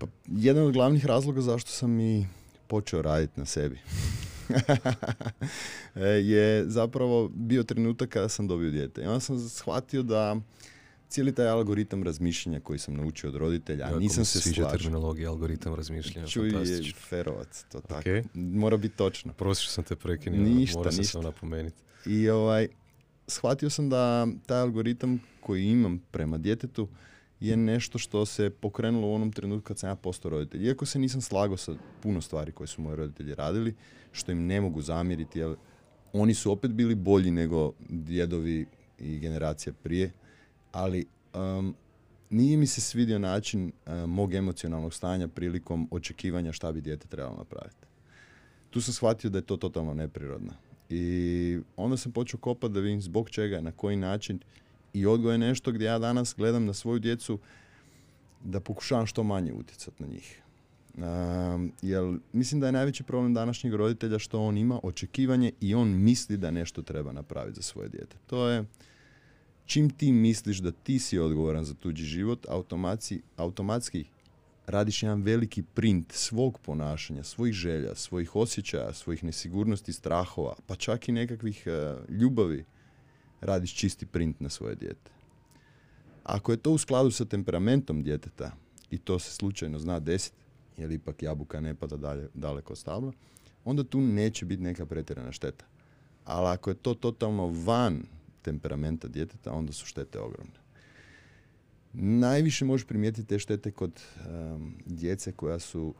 Pa, 0.00 0.06
jedan 0.26 0.66
od 0.66 0.72
glavnih 0.72 1.06
razloga 1.06 1.40
zašto 1.40 1.70
sam 1.70 2.00
i 2.00 2.26
počeo 2.66 3.02
raditi 3.02 3.40
na 3.40 3.46
sebi 3.46 3.78
je 6.30 6.64
zapravo 6.66 7.28
bio 7.28 7.62
trenutak 7.62 8.08
kada 8.08 8.28
sam 8.28 8.48
dobio 8.48 8.70
dijete. 8.70 9.02
I 9.02 9.06
onda 9.06 9.20
sam 9.20 9.48
shvatio 9.48 10.02
da 10.02 10.36
cijeli 11.08 11.34
taj 11.34 11.48
algoritam 11.48 12.02
razmišljanja 12.02 12.60
koji 12.60 12.78
sam 12.78 12.94
naučio 12.94 13.30
od 13.30 13.36
roditelja, 13.36 13.86
a 13.86 13.98
nisam 13.98 14.24
se 14.24 14.40
sviđa 14.40 14.70
terminologija, 14.70 15.30
algoritam 15.30 15.74
razmišljanja, 15.74 16.26
Čuj 16.26 16.48
je 16.48 16.92
ferovac, 17.08 17.64
to 17.72 17.80
tako. 17.80 18.10
Mora 18.34 18.76
biti 18.76 18.96
točno. 18.96 19.32
Prosto 19.32 19.70
sam 19.70 19.84
te 19.84 19.96
prekinio, 19.96 20.40
Ništa, 20.40 20.78
mora 20.78 20.92
sam 20.92 20.98
ništa. 20.98 21.12
samo 21.12 21.24
napomenuti. 21.24 21.82
I 22.06 22.28
ovaj, 22.28 22.68
shvatio 23.26 23.70
sam 23.70 23.88
da 23.88 24.26
taj 24.46 24.60
algoritam 24.60 25.20
koji 25.40 25.64
imam 25.66 26.02
prema 26.10 26.38
djetetu 26.38 26.88
je 27.40 27.56
nešto 27.56 27.98
što 27.98 28.26
se 28.26 28.50
pokrenulo 28.50 29.08
u 29.08 29.14
onom 29.14 29.32
trenutku 29.32 29.66
kad 29.66 29.78
sam 29.78 29.90
ja 29.90 29.96
postao 29.96 30.30
roditelj. 30.30 30.66
Iako 30.66 30.86
se 30.86 30.98
nisam 30.98 31.20
slagao 31.20 31.56
sa 31.56 31.74
puno 32.02 32.20
stvari 32.20 32.52
koje 32.52 32.66
su 32.66 32.82
moji 32.82 32.96
roditelji 32.96 33.34
radili, 33.34 33.74
što 34.12 34.32
im 34.32 34.46
ne 34.46 34.60
mogu 34.60 34.82
zamjeriti, 34.82 35.38
jer 35.38 35.56
oni 36.12 36.34
su 36.34 36.52
opet 36.52 36.70
bili 36.70 36.94
bolji 36.94 37.30
nego 37.30 37.72
djedovi 37.88 38.66
i 38.98 39.18
generacija 39.18 39.72
prije, 39.82 40.12
ali 40.74 41.06
um, 41.34 41.74
nije 42.30 42.56
mi 42.56 42.66
se 42.66 42.80
svidio 42.80 43.18
način 43.18 43.72
uh, 43.86 43.92
mog 43.92 44.34
emocionalnog 44.34 44.94
stanja 44.94 45.28
prilikom 45.28 45.88
očekivanja 45.90 46.52
šta 46.52 46.72
bi 46.72 46.80
dijete 46.80 47.08
trebalo 47.08 47.36
napraviti. 47.36 47.86
Tu 48.70 48.80
sam 48.80 48.94
shvatio 48.94 49.30
da 49.30 49.38
je 49.38 49.46
to 49.46 49.56
totalno 49.56 49.94
neprirodno. 49.94 50.52
I 50.88 51.58
onda 51.76 51.96
sam 51.96 52.12
počeo 52.12 52.40
kopati 52.40 52.74
da 52.74 52.80
vidim 52.80 53.02
zbog 53.02 53.30
čega, 53.30 53.60
na 53.60 53.72
koji 53.72 53.96
način. 53.96 54.38
I 54.92 55.06
odgoj 55.06 55.34
je 55.34 55.38
nešto 55.38 55.72
gdje 55.72 55.84
ja 55.84 55.98
danas 55.98 56.34
gledam 56.36 56.64
na 56.66 56.72
svoju 56.72 56.98
djecu 56.98 57.38
da 58.44 58.60
pokušavam 58.60 59.06
što 59.06 59.22
manje 59.22 59.52
utjecati 59.52 60.02
na 60.02 60.08
njih. 60.08 60.42
Um, 60.96 61.72
jer 61.82 62.18
mislim 62.32 62.60
da 62.60 62.66
je 62.66 62.72
najveći 62.72 63.02
problem 63.02 63.34
današnjeg 63.34 63.74
roditelja 63.74 64.18
što 64.18 64.40
on 64.40 64.58
ima 64.58 64.80
očekivanje 64.82 65.52
i 65.60 65.74
on 65.74 65.88
misli 65.88 66.36
da 66.36 66.50
nešto 66.50 66.82
treba 66.82 67.12
napraviti 67.12 67.56
za 67.56 67.62
svoje 67.62 67.88
dijete. 67.88 68.16
To 68.26 68.48
je 68.48 68.64
čim 69.66 69.90
ti 69.90 70.12
misliš 70.12 70.58
da 70.58 70.72
ti 70.72 70.98
si 70.98 71.18
odgovoran 71.18 71.64
za 71.64 71.74
tuđi 71.74 72.04
život, 72.04 72.46
automatski, 72.48 73.20
automatski 73.36 74.04
radiš 74.66 75.02
jedan 75.02 75.22
veliki 75.22 75.62
print 75.62 76.12
svog 76.12 76.58
ponašanja, 76.58 77.22
svojih 77.22 77.54
želja, 77.54 77.94
svojih 77.94 78.36
osjećaja, 78.36 78.92
svojih 78.92 79.24
nesigurnosti, 79.24 79.92
strahova, 79.92 80.54
pa 80.66 80.76
čak 80.76 81.08
i 81.08 81.12
nekakvih 81.12 81.66
e, 81.66 81.94
ljubavi, 82.08 82.64
radiš 83.40 83.74
čisti 83.74 84.06
print 84.06 84.40
na 84.40 84.48
svoje 84.48 84.74
dijete. 84.74 85.10
Ako 86.24 86.52
je 86.52 86.56
to 86.56 86.70
u 86.70 86.78
skladu 86.78 87.10
sa 87.10 87.24
temperamentom 87.24 88.02
djeteta 88.02 88.52
i 88.90 88.98
to 88.98 89.18
se 89.18 89.32
slučajno 89.32 89.78
zna 89.78 90.00
desiti, 90.00 90.36
jer 90.76 90.92
ipak 90.92 91.22
jabuka 91.22 91.60
ne 91.60 91.74
pada 91.74 91.96
dalje, 91.96 92.28
daleko 92.34 92.72
od 92.72 92.78
stabla, 92.78 93.12
onda 93.64 93.84
tu 93.84 94.00
neće 94.00 94.44
biti 94.44 94.62
neka 94.62 94.86
pretjerana 94.86 95.32
šteta. 95.32 95.64
Ali 96.24 96.48
ako 96.48 96.70
je 96.70 96.76
to 96.76 96.94
totalno 96.94 97.46
van 97.46 98.02
temperamenta 98.44 99.08
djeteta, 99.08 99.52
onda 99.52 99.72
su 99.72 99.86
štete 99.86 100.18
ogromne. 100.18 100.60
Najviše 101.92 102.64
možeš 102.64 102.86
primijetiti 102.86 103.28
te 103.28 103.38
štete 103.38 103.70
kod 103.70 104.00
em, 104.26 104.74
djece 104.86 105.32
koja 105.32 105.58
su 105.58 105.94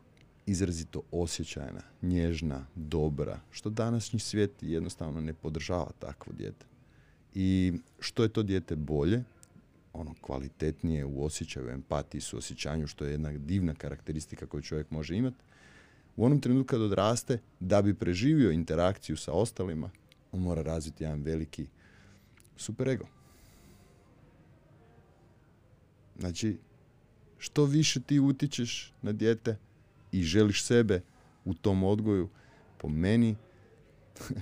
izrazito 0.46 1.02
osjećajna, 1.10 1.82
nježna, 2.02 2.66
dobra, 2.74 3.40
što 3.50 3.70
današnji 3.70 4.18
svijet 4.18 4.50
jednostavno 4.60 5.20
ne 5.20 5.34
podržava 5.34 5.90
takvo 5.98 6.32
dijete. 6.32 6.66
I 7.34 7.72
što 8.00 8.22
je 8.22 8.28
to 8.28 8.42
dijete 8.42 8.76
bolje, 8.76 9.24
ono 9.92 10.14
kvalitetnije 10.20 11.04
u 11.04 11.24
osjećaju, 11.24 11.68
empatiji, 11.68 12.20
suosjećanju, 12.20 12.86
što 12.86 13.04
je 13.04 13.10
jedna 13.10 13.32
divna 13.32 13.74
karakteristika 13.74 14.46
koju 14.46 14.62
čovjek 14.62 14.90
može 14.90 15.16
imati, 15.16 15.44
u 16.16 16.24
onom 16.24 16.40
trenutku 16.40 16.66
kad 16.66 16.80
odraste, 16.80 17.38
da 17.60 17.82
bi 17.82 17.94
preživio 17.94 18.50
interakciju 18.50 19.16
sa 19.16 19.32
ostalima, 19.32 19.90
on 20.32 20.40
mora 20.40 20.62
razviti 20.62 21.04
jedan 21.04 21.22
veliki 21.22 21.66
superego. 22.56 23.06
Znači, 26.18 26.58
što 27.38 27.64
više 27.64 28.00
ti 28.00 28.20
utičeš 28.20 28.92
na 29.02 29.12
dijete 29.12 29.56
i 30.12 30.22
želiš 30.22 30.64
sebe 30.64 31.00
u 31.44 31.54
tom 31.54 31.84
odgoju, 31.84 32.28
po 32.78 32.88
meni, 32.88 33.36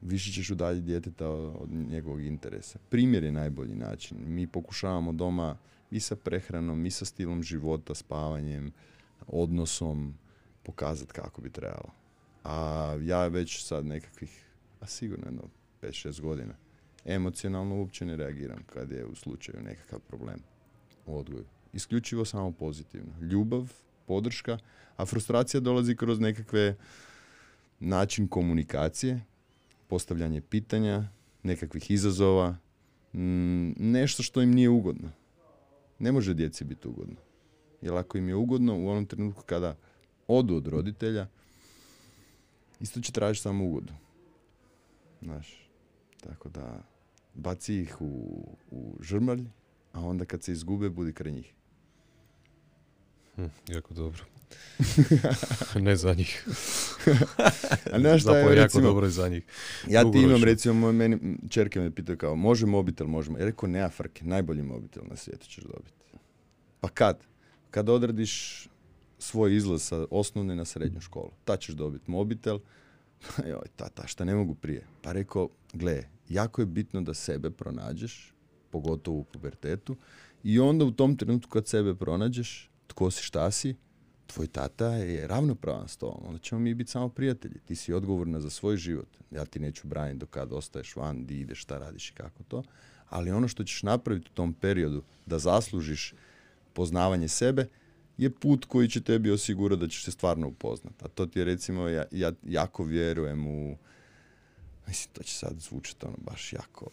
više 0.00 0.32
ćeš 0.32 0.50
udaljiti 0.50 0.86
djeteta 0.86 1.28
od 1.30 1.70
njegovog 1.70 2.22
interesa. 2.22 2.78
Primjer 2.90 3.24
je 3.24 3.32
najbolji 3.32 3.74
način. 3.74 4.18
Mi 4.26 4.46
pokušavamo 4.46 5.12
doma 5.12 5.56
i 5.90 6.00
sa 6.00 6.16
prehranom, 6.16 6.86
i 6.86 6.90
sa 6.90 7.04
stilom 7.04 7.42
života, 7.42 7.94
spavanjem, 7.94 8.72
odnosom, 9.26 10.14
pokazati 10.62 11.12
kako 11.12 11.40
bi 11.40 11.50
trebalo. 11.50 11.90
A 12.44 12.96
ja 13.02 13.26
već 13.26 13.64
sad 13.66 13.86
nekakvih, 13.86 14.46
a 14.80 14.86
sigurno 14.86 15.26
jedno 15.26 15.42
5-6 15.82 16.20
godina, 16.20 16.54
emocionalno 17.04 17.76
uopće 17.76 18.04
ne 18.04 18.16
reagiram 18.16 18.62
kad 18.66 18.90
je 18.90 19.06
u 19.06 19.14
slučaju 19.14 19.62
nekakav 19.62 20.00
problem 20.00 20.40
u 21.06 21.18
odgoju. 21.18 21.44
Isključivo 21.72 22.24
samo 22.24 22.52
pozitivno. 22.52 23.12
Ljubav, 23.20 23.72
podrška, 24.06 24.58
a 24.96 25.06
frustracija 25.06 25.60
dolazi 25.60 25.96
kroz 25.96 26.20
nekakve 26.20 26.76
način 27.80 28.28
komunikacije, 28.28 29.20
postavljanje 29.86 30.40
pitanja, 30.40 31.08
nekakvih 31.42 31.90
izazova, 31.90 32.56
mm, 33.12 33.70
nešto 33.78 34.22
što 34.22 34.42
im 34.42 34.50
nije 34.50 34.68
ugodno. 34.68 35.10
Ne 35.98 36.12
može 36.12 36.34
djeci 36.34 36.64
biti 36.64 36.88
ugodno. 36.88 37.16
Jer 37.82 37.94
ako 37.94 38.18
im 38.18 38.28
je 38.28 38.34
ugodno 38.34 38.78
u 38.78 38.88
onom 38.88 39.06
trenutku 39.06 39.42
kada 39.42 39.76
odu 40.26 40.56
od 40.56 40.66
roditelja, 40.66 41.26
isto 42.80 43.00
će 43.00 43.12
tražiti 43.12 43.42
samo 43.42 43.64
ugodu. 43.64 43.92
Znaš, 45.22 45.59
tako 46.20 46.48
da 46.48 46.82
baci 47.34 47.80
ih 47.80 48.00
u, 48.00 48.42
u 48.70 48.96
žrmalj, 49.00 49.44
a 49.92 50.00
onda 50.00 50.24
kad 50.24 50.42
se 50.42 50.52
izgube, 50.52 50.90
budi 50.90 51.12
kraj 51.12 51.32
njih. 51.32 51.54
Hm, 53.36 53.46
jako 53.68 53.94
dobro. 53.94 54.24
ne 55.86 55.96
za 55.96 56.14
njih. 56.14 56.46
A 57.92 57.98
znaš 58.00 58.22
šta 58.22 58.38
je, 58.38 58.42
Zapravo 58.42 58.50
jako 58.50 58.54
recimo, 58.54 58.84
dobro 58.84 59.06
je 59.06 59.10
za 59.10 59.28
njih. 59.28 59.44
Ja 59.88 60.12
ti 60.12 60.18
imam, 60.18 60.44
recimo, 60.44 60.74
moj, 60.74 60.92
meni, 60.92 61.38
čerke 61.48 61.80
me 61.80 61.90
pitaju 61.90 62.18
kao, 62.18 62.36
može 62.36 62.66
mobitel, 62.66 63.06
možemo. 63.06 63.38
Ja 63.38 63.44
rekao, 63.44 63.68
nema 63.68 63.88
frke, 63.88 64.24
najbolji 64.24 64.62
mobitel 64.62 65.02
na 65.10 65.16
svijetu 65.16 65.46
ćeš 65.46 65.64
dobiti. 65.64 66.18
Pa 66.80 66.88
kad? 66.88 67.24
Kad 67.70 67.88
odradiš 67.88 68.66
svoj 69.18 69.56
izlaz 69.56 69.82
sa 69.82 70.06
osnovne 70.10 70.56
na 70.56 70.64
srednju 70.64 71.00
školu. 71.00 71.30
Tad 71.44 71.60
ćeš 71.60 71.74
dobiti 71.74 72.10
mobitel. 72.10 72.58
Joj, 73.50 73.68
tata, 73.76 74.06
šta 74.06 74.24
ne 74.24 74.34
mogu 74.34 74.54
prije? 74.54 74.86
Pa 75.02 75.12
rekao, 75.12 75.48
gle, 75.72 76.02
jako 76.28 76.62
je 76.62 76.66
bitno 76.66 77.00
da 77.00 77.14
sebe 77.14 77.50
pronađeš, 77.50 78.34
pogotovo 78.70 79.18
u 79.18 79.24
pubertetu, 79.24 79.96
i 80.44 80.60
onda 80.60 80.84
u 80.84 80.90
tom 80.90 81.16
trenutku 81.16 81.50
kad 81.50 81.66
sebe 81.66 81.94
pronađeš, 81.94 82.70
tko 82.86 83.10
si, 83.10 83.22
šta 83.22 83.50
si, 83.50 83.76
tvoj 84.26 84.46
tata 84.46 84.86
je 84.86 85.26
ravnopravan 85.26 85.88
s 85.88 85.96
tobom, 85.96 86.22
onda 86.26 86.38
ćemo 86.38 86.60
mi 86.60 86.74
biti 86.74 86.90
samo 86.90 87.08
prijatelji. 87.08 87.58
Ti 87.64 87.76
si 87.76 87.92
odgovorna 87.92 88.40
za 88.40 88.50
svoj 88.50 88.76
život. 88.76 89.08
Ja 89.30 89.44
ti 89.44 89.60
neću 89.60 89.88
braniti 89.88 90.18
do 90.18 90.26
kad 90.26 90.52
ostaješ 90.52 90.96
van, 90.96 91.26
di 91.26 91.40
ideš, 91.40 91.62
šta 91.62 91.78
radiš 91.78 92.10
i 92.10 92.14
kako 92.14 92.42
to. 92.42 92.62
Ali 93.08 93.30
ono 93.30 93.48
što 93.48 93.64
ćeš 93.64 93.82
napraviti 93.82 94.28
u 94.32 94.34
tom 94.34 94.52
periodu 94.52 95.02
da 95.26 95.38
zaslužiš 95.38 96.14
poznavanje 96.72 97.28
sebe 97.28 97.66
je 98.20 98.30
put 98.30 98.64
koji 98.64 98.88
će 98.88 99.00
tebi 99.00 99.30
osigurati 99.30 99.80
da 99.80 99.88
ćeš 99.88 100.04
se 100.04 100.10
stvarno 100.10 100.48
upoznati. 100.48 101.04
A 101.04 101.08
to 101.08 101.26
ti 101.26 101.38
je 101.38 101.44
recimo, 101.44 101.88
ja, 101.88 102.04
ja 102.12 102.32
jako 102.42 102.84
vjerujem 102.84 103.46
u, 103.46 103.76
mislim 104.86 105.12
to 105.12 105.22
će 105.22 105.34
sad 105.34 105.60
zvučati 105.60 106.06
ono 106.06 106.16
baš 106.16 106.52
jako 106.52 106.90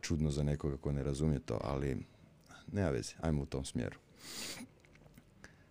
čudno 0.00 0.30
za 0.30 0.42
nekoga 0.42 0.76
ko 0.76 0.92
ne 0.92 1.02
razumije 1.02 1.40
to, 1.40 1.58
ali 1.64 1.96
nema 2.72 2.90
veze, 2.90 3.14
ajmo 3.20 3.42
u 3.42 3.46
tom 3.46 3.64
smjeru. 3.64 3.96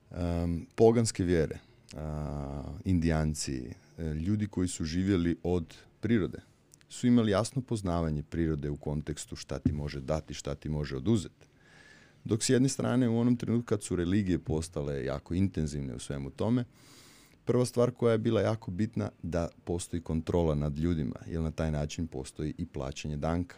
Um, 0.09 0.67
poganske 0.75 1.23
vjere, 1.23 1.59
a, 1.95 2.63
indijanci, 2.85 3.73
e, 3.97 4.03
ljudi 4.03 4.47
koji 4.47 4.67
su 4.67 4.85
živjeli 4.85 5.37
od 5.43 5.75
prirode, 5.99 6.41
su 6.89 7.07
imali 7.07 7.31
jasno 7.31 7.61
poznavanje 7.61 8.23
prirode 8.23 8.69
u 8.69 8.77
kontekstu 8.77 9.35
šta 9.35 9.59
ti 9.59 9.71
može 9.71 10.01
dati, 10.01 10.33
šta 10.33 10.55
ti 10.55 10.69
može 10.69 10.97
oduzeti. 10.97 11.47
Dok 12.27 12.43
s 12.43 12.49
jedne 12.49 12.69
strane 12.69 13.09
u 13.09 13.19
onom 13.19 13.35
trenutku 13.35 13.65
kad 13.65 13.83
su 13.83 13.95
religije 13.95 14.39
postale 14.39 15.05
jako 15.05 15.33
intenzivne 15.33 15.95
u 15.95 15.99
svemu 15.99 16.29
tome, 16.29 16.65
prva 17.45 17.65
stvar 17.65 17.91
koja 17.91 18.11
je 18.11 18.17
bila 18.17 18.41
jako 18.41 18.71
bitna 18.71 19.09
da 19.23 19.49
postoji 19.63 20.01
kontrola 20.01 20.55
nad 20.55 20.77
ljudima, 20.77 21.15
jer 21.27 21.41
na 21.41 21.51
taj 21.51 21.71
način 21.71 22.07
postoji 22.07 22.53
i 22.57 22.65
plaćanje 22.65 23.17
danka. 23.17 23.55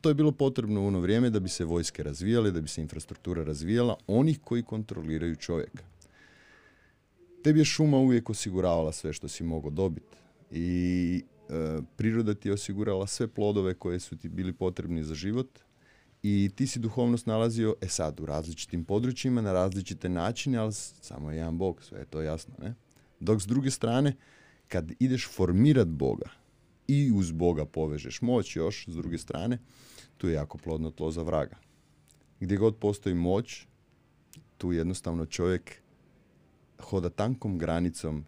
To 0.00 0.08
je 0.08 0.14
bilo 0.14 0.32
potrebno 0.32 0.82
u 0.82 0.86
ono 0.86 1.00
vrijeme 1.00 1.30
da 1.30 1.40
bi 1.40 1.48
se 1.48 1.64
vojske 1.64 2.02
razvijale, 2.02 2.50
da 2.50 2.60
bi 2.60 2.68
se 2.68 2.80
infrastruktura 2.80 3.44
razvijala, 3.44 3.96
onih 4.06 4.40
koji 4.44 4.62
kontroliraju 4.62 5.36
čovjeka. 5.36 5.84
Tebi 7.42 7.60
je 7.60 7.64
šuma 7.64 7.96
uvijek 7.96 8.30
osiguravala 8.30 8.92
sve 8.92 9.12
što 9.12 9.28
si 9.28 9.44
mogao 9.44 9.70
dobiti 9.70 10.16
i 10.50 11.24
e, 11.48 11.80
priroda 11.96 12.34
ti 12.34 12.48
je 12.48 12.52
osigurala 12.52 13.06
sve 13.06 13.26
plodove 13.28 13.74
koje 13.74 14.00
su 14.00 14.16
ti 14.16 14.28
bili 14.28 14.52
potrebni 14.52 15.04
za 15.04 15.14
život 15.14 15.58
i 16.22 16.50
ti 16.56 16.66
si 16.66 16.78
duhovnost 16.78 17.26
nalazio, 17.26 17.74
e 17.80 17.88
sad, 17.88 18.20
u 18.20 18.26
različitim 18.26 18.84
područjima, 18.84 19.40
na 19.40 19.52
različite 19.52 20.08
načine, 20.08 20.58
ali 20.58 20.72
samo 20.72 21.30
je 21.30 21.36
jedan 21.36 21.58
Bog, 21.58 21.82
sve 21.82 21.98
je 21.98 22.06
to 22.06 22.22
jasno, 22.22 22.54
ne? 22.58 22.74
Dok 23.20 23.42
s 23.42 23.46
druge 23.46 23.70
strane, 23.70 24.16
kad 24.68 24.92
ideš 24.98 25.28
formirat 25.28 25.88
Boga, 25.88 26.30
i 26.88 27.12
uz 27.12 27.32
Boga 27.32 27.64
povežeš 27.64 28.22
moć 28.22 28.56
još 28.56 28.88
s 28.88 28.94
druge 28.94 29.18
strane, 29.18 29.58
tu 30.16 30.28
je 30.28 30.34
jako 30.34 30.58
plodno 30.58 30.90
tlo 30.90 31.10
za 31.10 31.22
vraga. 31.22 31.56
Gdje 32.40 32.56
god 32.56 32.76
postoji 32.76 33.14
moć, 33.14 33.66
tu 34.58 34.72
jednostavno 34.72 35.26
čovjek 35.26 35.82
hoda 36.78 37.10
tankom 37.10 37.58
granicom 37.58 38.24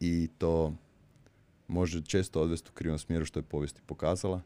i 0.00 0.28
to 0.38 0.74
može 1.68 2.02
često 2.02 2.40
odvesti 2.40 2.70
u 2.70 2.74
krivom 2.74 2.98
smjeru 2.98 3.24
što 3.24 3.38
je 3.38 3.42
povijest 3.42 3.82
pokazala. 3.86 4.42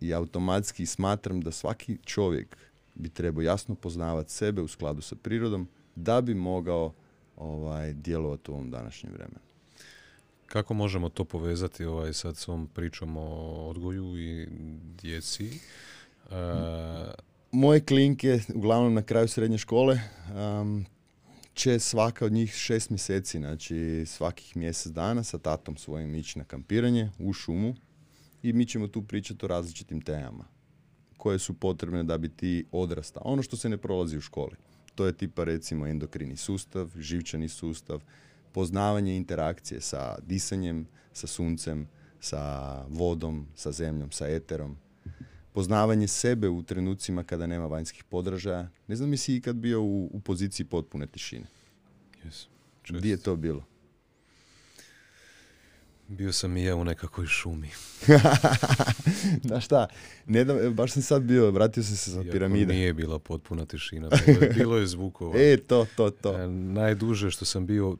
I 0.00 0.14
automatski 0.14 0.86
smatram 0.86 1.40
da 1.40 1.52
svaki 1.52 1.98
čovjek 2.04 2.56
bi 2.94 3.08
trebao 3.08 3.42
jasno 3.42 3.74
poznavati 3.74 4.32
sebe 4.32 4.62
u 4.62 4.68
skladu 4.68 5.02
sa 5.02 5.16
prirodom 5.16 5.68
da 5.94 6.20
bi 6.20 6.34
mogao 6.34 6.92
ovaj, 7.36 7.92
djelovati 7.92 8.50
u 8.50 8.54
ovom 8.54 8.70
današnjem 8.70 9.12
vremenu. 9.12 9.40
Kako 10.46 10.74
možemo 10.74 11.08
to 11.08 11.24
povezati 11.24 11.84
ovaj, 11.84 12.12
sad 12.12 12.36
s 12.36 12.48
ovom 12.48 12.66
pričom 12.66 13.16
o 13.16 13.66
odgoju 13.68 14.18
i 14.18 14.46
djeci? 15.02 15.60
E, 16.30 16.34
Moje 17.52 17.80
klinke, 17.80 18.40
uglavnom 18.54 18.94
na 18.94 19.02
kraju 19.02 19.28
srednje 19.28 19.58
škole, 19.58 20.00
um, 20.60 20.86
će 21.54 21.78
svaka 21.78 22.24
od 22.24 22.32
njih 22.32 22.52
šest 22.52 22.90
mjeseci, 22.90 23.38
znači 23.38 24.04
svakih 24.06 24.56
mjesec 24.56 24.92
dana 24.92 25.22
sa 25.22 25.38
tatom 25.38 25.76
svojim 25.76 26.14
ići 26.14 26.38
na 26.38 26.44
kampiranje 26.44 27.10
u 27.18 27.32
šumu 27.32 27.74
i 28.42 28.52
mi 28.52 28.66
ćemo 28.66 28.86
tu 28.86 29.02
pričati 29.02 29.44
o 29.44 29.48
različitim 29.48 30.00
temama 30.00 30.44
koje 31.16 31.38
su 31.38 31.54
potrebne 31.54 32.02
da 32.02 32.18
bi 32.18 32.28
ti 32.28 32.64
odrastao. 32.72 33.22
Ono 33.24 33.42
što 33.42 33.56
se 33.56 33.68
ne 33.68 33.76
prolazi 33.76 34.16
u 34.16 34.20
školi. 34.20 34.56
To 34.94 35.06
je 35.06 35.12
tipa 35.12 35.44
recimo 35.44 35.86
endokrini 35.86 36.36
sustav, 36.36 36.90
živčani 36.96 37.48
sustav, 37.48 38.02
poznavanje 38.52 39.16
interakcije 39.16 39.80
sa 39.80 40.18
disanjem, 40.26 40.86
sa 41.12 41.26
suncem, 41.26 41.88
sa 42.20 42.84
vodom, 42.88 43.46
sa 43.54 43.72
zemljom, 43.72 44.10
sa 44.12 44.28
eterom, 44.28 44.76
poznavanje 45.52 46.08
sebe 46.08 46.48
u 46.48 46.62
trenucima 46.62 47.24
kada 47.24 47.46
nema 47.46 47.66
vanjskih 47.66 48.04
podražaja. 48.04 48.68
Ne 48.88 48.96
znam 48.96 49.10
mi 49.10 49.16
si 49.16 49.36
ikad 49.36 49.56
bio 49.56 49.82
u, 49.82 50.10
u 50.12 50.20
poziciji 50.20 50.66
potpune 50.66 51.06
tišine. 51.06 51.46
Yes. 52.24 52.46
Gdje 52.88 53.10
je 53.10 53.16
to 53.16 53.36
bilo? 53.36 53.64
Bio 56.08 56.32
sam 56.32 56.56
i 56.56 56.64
ja 56.64 56.76
u 56.76 56.84
nekakvoj 56.84 57.26
šumi. 57.26 57.68
Znaš 59.46 59.64
šta, 59.64 59.86
ne 60.26 60.44
da, 60.44 60.70
baš 60.70 60.92
sam 60.92 61.02
sad 61.02 61.22
bio, 61.22 61.50
vratio 61.50 61.82
sam 61.82 61.96
se 61.96 62.10
Iako 62.10 62.30
piramide. 62.32 62.74
nije 62.74 62.92
bila 62.94 63.18
potpuna 63.18 63.64
tišina. 63.66 64.08
Bilo 64.26 64.42
je, 64.42 64.48
bilo 64.48 64.76
je 64.76 64.86
zvukova. 64.86 65.34
E, 65.40 65.56
to, 65.56 65.86
to, 65.96 66.10
to. 66.10 66.38
E, 66.38 66.48
Najduže 66.48 67.30
što 67.30 67.44
sam 67.44 67.66
bio 67.66 67.88
u 67.90 67.98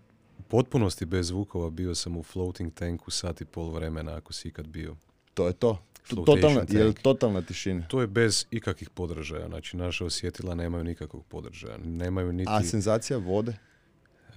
potpunosti 0.49 1.07
bez 1.07 1.27
zvukova, 1.27 1.71
bio 1.71 1.95
sam 1.95 2.17
u 2.17 2.23
floating 2.23 2.75
tanku 2.75 3.11
sat 3.11 3.41
i 3.41 3.45
pol 3.45 3.71
vremena, 3.71 4.17
ako 4.17 4.33
si 4.33 4.49
ikad 4.49 4.67
bio. 4.67 4.97
To 5.35 5.47
je 5.47 5.53
to. 5.53 5.79
Totalna, 6.27 6.65
je 6.69 6.93
totalna 6.93 7.43
tišina? 7.43 7.87
To 7.89 8.01
je 8.01 8.07
bez 8.07 8.47
ikakvih 8.51 8.91
podržaja. 8.91 9.49
Znači, 9.49 9.77
naša 9.77 10.05
osjetila 10.05 10.55
nemaju 10.55 10.85
nikakvog 10.85 11.25
podržaja. 11.25 11.77
Nemaju 11.85 12.33
niti... 12.33 12.51
A 12.53 12.63
senzacija 12.63 13.19
vode? 13.19 13.57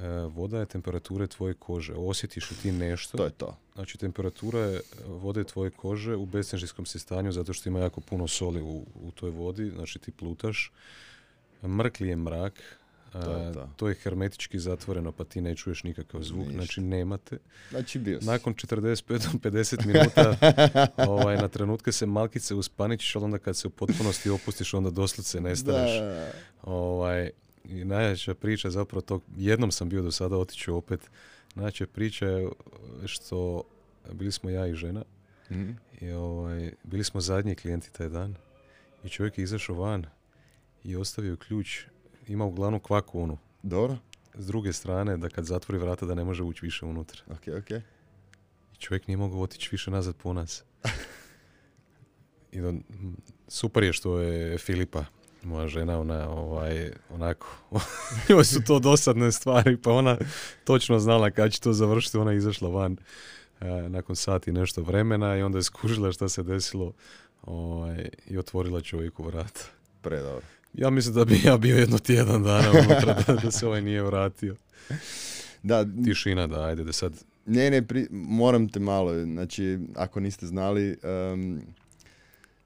E, 0.01 0.25
voda 0.25 0.59
je 0.59 0.65
temperature 0.65 1.27
tvoje 1.27 1.53
kože. 1.53 1.93
Osjetiš 1.93 2.51
li 2.51 2.57
ti 2.57 2.71
nešto? 2.71 3.17
To 3.17 3.23
je 3.23 3.31
to. 3.31 3.57
Znači, 3.73 3.97
temperatura 3.97 4.59
je 4.59 4.81
vode 5.07 5.43
tvoje 5.43 5.71
kože 5.71 6.15
u 6.15 6.25
bestežinskom 6.25 6.85
si 6.85 6.99
stanju 6.99 7.31
zato 7.31 7.53
što 7.53 7.69
ima 7.69 7.79
jako 7.79 8.01
puno 8.01 8.27
soli 8.27 8.61
u, 8.61 8.85
u 8.95 9.11
toj 9.11 9.29
vodi. 9.29 9.71
Znači, 9.75 9.99
ti 9.99 10.11
plutaš. 10.11 10.71
Mrkli 11.63 12.07
je 12.07 12.15
mrak. 12.15 12.53
To 13.11 13.37
je 13.37 13.53
to. 13.53 13.69
to 13.75 13.87
je 13.87 13.95
hermetički 13.95 14.59
zatvoreno 14.59 15.11
pa 15.11 15.23
ti 15.23 15.41
ne 15.41 15.55
čuješ 15.55 15.83
nikakav 15.83 16.23
zvuk. 16.23 16.47
Ništa. 16.47 16.57
Znači, 16.57 16.81
nemate. 16.81 17.37
Znači 17.69 17.99
bio 17.99 18.21
si. 18.21 18.27
Nakon 18.27 18.53
45-50 18.53 19.85
minuta 19.85 20.35
ovaj, 21.11 21.37
na 21.37 21.47
trenutke 21.47 21.91
se 21.91 22.05
malkice 22.05 22.55
uspaničiš, 22.55 23.15
ali 23.15 23.25
onda 23.25 23.37
kad 23.37 23.57
se 23.57 23.67
u 23.67 23.71
potpunosti 23.71 24.29
opustiš, 24.29 24.73
onda 24.73 24.89
doslovce 24.89 25.41
nestaneš. 25.41 25.99
Da. 25.99 26.31
Ovaj, 26.63 27.29
I 27.65 27.85
najjača 27.85 28.33
priča 28.33 28.69
zapravo 28.69 29.01
tog, 29.01 29.23
jednom 29.37 29.71
sam 29.71 29.89
bio 29.89 30.01
do 30.01 30.11
sada, 30.11 30.37
otiću 30.37 30.75
opet, 30.75 31.09
najjača 31.55 31.87
priča 31.87 32.25
je 32.25 32.49
što 33.05 33.63
bili 34.11 34.31
smo 34.31 34.49
ja 34.49 34.67
i 34.67 34.73
žena 34.75 35.03
Mhm. 35.51 35.71
i 36.01 36.11
ovaj, 36.11 36.73
bili 36.83 37.03
smo 37.03 37.21
zadnji 37.21 37.55
klijenti 37.55 37.93
taj 37.93 38.09
dan 38.09 38.35
i 39.03 39.09
čovjek 39.09 39.37
je 39.37 39.43
izašao 39.43 39.75
van 39.75 40.05
i 40.83 40.95
ostavio 40.95 41.35
ključ, 41.37 41.85
ima 42.27 42.45
uglavnom 42.45 42.79
kvaku 42.79 43.21
onu, 43.21 43.37
Dobro. 43.63 43.97
s 44.35 44.47
druge 44.47 44.73
strane 44.73 45.17
da 45.17 45.29
kad 45.29 45.45
zatvori 45.45 45.79
vrata 45.79 46.05
da 46.05 46.15
ne 46.15 46.23
može 46.23 46.43
ući 46.43 46.65
više 46.65 46.85
unutra. 46.85 47.21
Ok, 47.27 47.41
ok. 47.59 47.71
I 48.73 48.77
čovjek 48.79 49.07
nije 49.07 49.17
mogao 49.17 49.41
otići 49.41 49.69
više 49.71 49.91
nazad 49.91 50.15
po 50.15 50.33
nas. 50.33 50.63
I 52.51 52.57
m, 52.59 52.83
super 53.47 53.83
je 53.83 53.93
što 53.93 54.19
je 54.19 54.57
Filipa, 54.57 55.05
moja 55.43 55.67
žena, 55.67 55.99
ona 55.99 56.29
ovaj, 56.29 56.91
onako, 57.09 57.47
joj 58.29 58.45
su 58.45 58.63
to 58.63 58.79
dosadne 58.79 59.31
stvari, 59.31 59.77
pa 59.77 59.91
ona 59.91 60.17
točno 60.63 60.99
znala 60.99 61.31
kad 61.31 61.51
će 61.51 61.59
to 61.59 61.73
završiti, 61.73 62.17
ona 62.17 62.31
je 62.31 62.37
izašla 62.37 62.69
van 62.69 62.97
e, 63.61 63.65
nakon 63.89 64.15
sati 64.15 64.51
nešto 64.51 64.81
vremena 64.81 65.37
i 65.37 65.41
onda 65.41 65.57
je 65.57 65.63
skužila 65.63 66.11
šta 66.11 66.29
se 66.29 66.43
desilo 66.43 66.93
ovaj, 67.43 68.09
i 68.27 68.37
otvorila 68.37 68.81
čovjeku 68.81 69.23
vrata. 69.23 69.61
Predobro. 70.01 70.45
Ja 70.73 70.89
mislim 70.89 71.15
da 71.15 71.25
bi 71.25 71.41
ja 71.43 71.57
bio 71.57 71.77
jedno 71.77 71.97
tjedan 71.97 72.43
dana 72.43 72.71
unutra 72.71 73.23
da, 73.27 73.33
da 73.33 73.51
se 73.51 73.67
ovaj 73.67 73.81
nije 73.81 74.03
vratio. 74.03 74.55
Da, 75.63 75.85
Tišina 76.05 76.47
da, 76.47 76.63
ajde 76.63 76.83
da 76.83 76.93
sad 76.93 77.13
ne, 77.45 77.69
ne, 77.71 77.81
pri, 77.81 78.07
moram 78.11 78.69
te 78.69 78.79
malo, 78.79 79.23
znači, 79.23 79.79
ako 79.95 80.19
niste 80.19 80.45
znali, 80.45 80.97
um, 81.33 81.61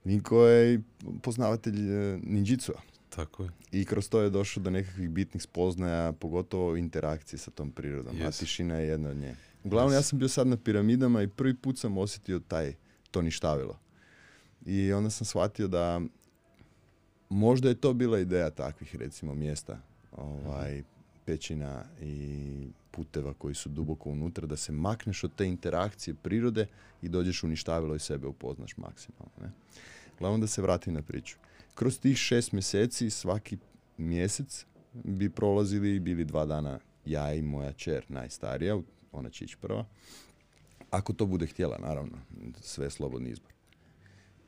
Vinko 0.06 0.42
je 0.42 0.82
poznavatelj 1.22 1.76
uh, 1.76 2.20
ninjitsua. 2.24 2.82
tako 3.10 3.44
je. 3.44 3.50
I 3.72 3.86
kroz 3.86 4.10
to 4.10 4.22
je 4.22 4.30
došao 4.30 4.64
do 4.64 4.70
nekakvih 4.70 5.10
bitnih 5.10 5.44
spoznaja, 5.44 6.12
pogotovo 6.12 6.76
interakcije 6.76 7.40
sa 7.40 7.52
tom 7.52 7.72
prirodom, 7.72 8.16
a 8.16 8.26
Yes. 8.26 8.40
tišina 8.40 8.76
je 8.76 8.88
jedna 8.88 9.10
od 9.10 9.18
nje. 9.18 9.36
Uglavnom, 9.64 9.92
Yes. 9.92 9.96
ja 9.96 10.02
sam 10.02 10.20
bio 10.20 10.28
sad 10.28 10.48
na 10.48 10.58
piramidama 10.58 11.22
i 11.22 11.28
prvi 11.28 11.56
put 11.56 11.78
sam 11.80 11.98
osjetio 11.98 12.40
taj, 12.40 12.74
to 13.12 13.22
ništavilo. 13.22 13.80
I 14.66 14.94
onda 14.94 15.10
sam 15.10 15.26
shvatio 15.26 15.68
da 15.68 16.02
možda 17.30 17.70
je 17.70 17.76
to 17.76 17.94
bila 17.94 18.20
ideja 18.20 18.50
takvih, 18.50 18.96
recimo, 18.96 19.36
mjesta, 19.36 19.80
ovaj, 20.12 20.84
pećina 21.26 21.84
i 22.02 22.68
puteva 22.92 23.34
koji 23.34 23.56
su 23.56 23.70
duboko 23.70 24.10
unutra, 24.10 24.48
da 24.48 24.58
se 24.58 24.72
makneš 24.72 25.24
od 25.24 25.32
te 25.36 25.48
interakcije 25.48 26.14
prirode 26.14 26.68
i 27.02 27.10
dođeš 27.10 27.44
u 27.44 27.48
ništavilo 27.48 27.96
i 27.96 28.00
sebe 28.00 28.28
upoznaš 28.28 28.78
maksimalno. 28.78 29.32
Ne? 29.42 29.50
Uglavnom 30.16 30.42
da 30.42 30.48
se 30.48 30.62
vratim 30.62 30.94
na 30.94 31.02
priču. 31.02 31.38
Kroz 31.76 32.00
tih 32.00 32.18
šest 32.18 32.52
mjeseci, 32.52 33.10
svaki 33.10 33.58
mjesec 33.98 34.66
bi 34.94 35.30
prolazili 35.30 35.96
i 35.96 36.00
bili 36.00 36.26
dva 36.26 36.46
dana 36.46 36.80
ja 37.06 37.34
i 37.34 37.42
moja 37.42 37.74
čer, 37.74 38.06
najstarija, 38.10 38.78
ona 39.12 39.30
će 39.30 39.46
ići 39.46 39.58
prva. 39.62 39.86
Ako 40.90 41.14
to 41.14 41.26
bude 41.26 41.46
htjela, 41.46 41.78
naravno, 41.78 42.18
sve 42.62 42.86
je 42.86 42.90
slobodni 42.90 43.30
izbor. 43.30 43.52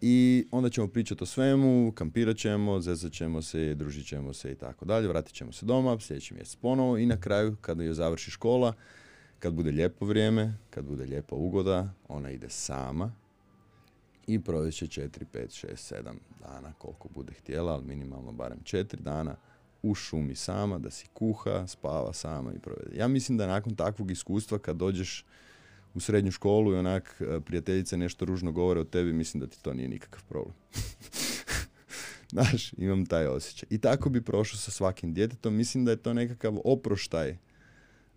I 0.01 0.45
onda 0.51 0.69
ćemo 0.69 0.87
pričati 0.87 1.23
o 1.23 1.27
svemu, 1.27 1.91
kampirat 1.95 2.37
ćemo, 2.37 2.81
zezat 2.81 3.11
ćemo 3.11 3.41
se, 3.41 3.75
družit 3.75 4.07
ćemo 4.07 4.33
se 4.33 4.51
i 4.51 4.55
tako 4.55 4.85
dalje, 4.85 5.07
vratit 5.07 5.35
ćemo 5.35 5.51
se 5.51 5.65
doma, 5.65 5.99
sljedeći 5.99 6.33
mjesec 6.33 6.55
ponovo 6.55 6.97
i 6.97 7.05
na 7.05 7.19
kraju, 7.19 7.55
kada 7.61 7.83
joj 7.83 7.93
završi 7.93 8.31
škola, 8.31 8.73
kad 9.39 9.53
bude 9.53 9.71
lijepo 9.71 10.05
vrijeme, 10.05 10.57
kad 10.69 10.85
bude 10.85 11.05
lijepa 11.05 11.35
ugoda, 11.35 11.93
ona 12.07 12.31
ide 12.31 12.49
sama 12.49 13.11
i 14.27 14.39
provest 14.39 14.77
će 14.77 14.85
4, 14.85 15.09
5, 15.33 15.67
6, 15.67 15.95
7 15.95 16.13
dana 16.39 16.73
koliko 16.77 17.09
bude 17.09 17.33
htjela, 17.33 17.73
ali 17.73 17.85
minimalno 17.85 18.31
barem 18.31 18.59
4 18.63 18.95
dana 18.95 19.35
u 19.83 19.95
šumi 19.95 20.35
sama, 20.35 20.79
da 20.79 20.89
si 20.91 21.07
kuha, 21.13 21.67
spava 21.67 22.13
sama 22.13 22.53
i 22.53 22.59
provede. 22.59 22.97
Ja 22.97 23.07
mislim 23.07 23.37
da 23.37 23.47
nakon 23.47 23.75
takvog 23.75 24.11
iskustva 24.11 24.59
kad 24.59 24.75
dođeš 24.75 25.25
u 25.93 25.99
srednju 25.99 26.31
školu 26.31 26.73
i 26.73 26.77
onak 26.77 27.21
e, 27.21 27.39
prijateljice 27.39 27.97
nešto 27.97 28.25
ružno 28.25 28.51
govore 28.51 28.79
o 28.79 28.83
tebi, 28.83 29.13
mislim 29.13 29.41
da 29.41 29.47
ti 29.47 29.63
to 29.63 29.73
nije 29.73 29.89
nikakav 29.89 30.23
problem. 30.29 30.55
Znaš, 32.31 32.73
imam 32.73 33.05
taj 33.05 33.27
osjećaj. 33.27 33.67
I 33.69 33.77
tako 33.77 34.09
bi 34.09 34.21
prošao 34.21 34.57
sa 34.57 34.71
svakim 34.71 35.13
djetetom. 35.13 35.55
Mislim 35.55 35.85
da 35.85 35.91
je 35.91 35.97
to 35.97 36.13
nekakav 36.13 36.57
oproštaj 36.63 37.37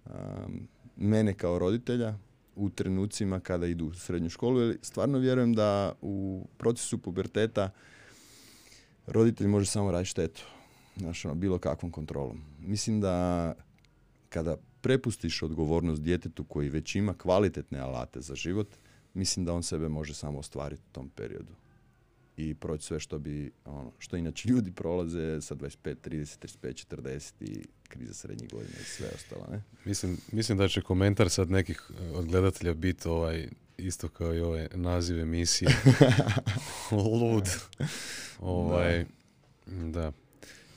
um, 0.05 0.69
mene 0.97 1.35
kao 1.35 1.59
roditelja 1.59 2.15
u 2.61 2.71
trenucima 2.71 3.41
kada 3.41 3.67
idu 3.67 3.87
u 3.87 3.95
srednju 3.95 4.31
školu. 4.31 4.61
Jer 4.61 4.79
stvarno 4.83 5.19
vjerujem 5.19 5.53
da 5.53 5.93
u 6.01 6.47
procesu 6.59 6.99
puberteta 6.99 7.71
roditelj 9.07 9.47
može 9.47 9.67
samo 9.67 9.91
raditi 9.91 10.11
štetu. 10.11 10.43
Znaš, 10.97 11.25
ono, 11.25 11.35
bilo 11.35 11.59
kakvom 11.59 11.93
kontrolom. 11.93 12.43
Mislim 12.61 13.01
da 13.01 13.55
kada 14.29 14.57
prepustiš 14.81 15.43
odgovornost 15.43 16.03
djetetu 16.03 16.45
koji 16.45 16.69
već 16.69 16.95
ima 16.95 17.15
kvalitetne 17.15 17.79
alate 17.79 18.21
za 18.21 18.35
život, 18.35 18.69
mislim 19.15 19.47
da 19.47 19.53
on 19.53 19.63
sebe 19.63 19.89
može 19.89 20.15
samo 20.15 20.39
ostvariti 20.39 20.83
u 20.91 20.93
tom 20.93 21.09
periodu 21.09 21.55
i 22.41 22.55
proći 22.55 22.85
sve 22.87 23.01
što 23.01 23.19
bi, 23.19 23.51
ono, 23.65 23.93
što 23.99 24.17
inače 24.17 24.49
ljudi 24.49 24.73
prolaze 24.73 25.41
sa 25.41 25.55
25, 25.55 25.95
30, 26.05 26.47
35, 26.63 26.87
40 26.97 27.33
i 27.41 27.65
kriza 27.89 28.15
srednjih 28.15 28.51
godina 28.51 28.75
i 28.81 28.85
sve 28.85 29.09
ostalo, 29.15 29.47
ne? 29.51 29.63
Mislim, 29.85 30.17
mislim 30.33 30.59
da 30.59 30.69
će 30.69 30.81
komentar 30.83 31.31
sad 31.31 31.51
nekih 31.51 31.91
e, 32.01 32.11
od 32.11 32.27
gledatelja 32.27 32.75
biti 32.75 33.09
ovaj, 33.09 33.49
isto 33.79 34.09
kao 34.09 34.35
i 34.35 34.41
ove 34.41 34.69
naziv 34.75 35.21
emisije. 35.21 35.71
Lud. 36.91 37.49
Ovaj, 38.39 39.05
da. 39.67 40.13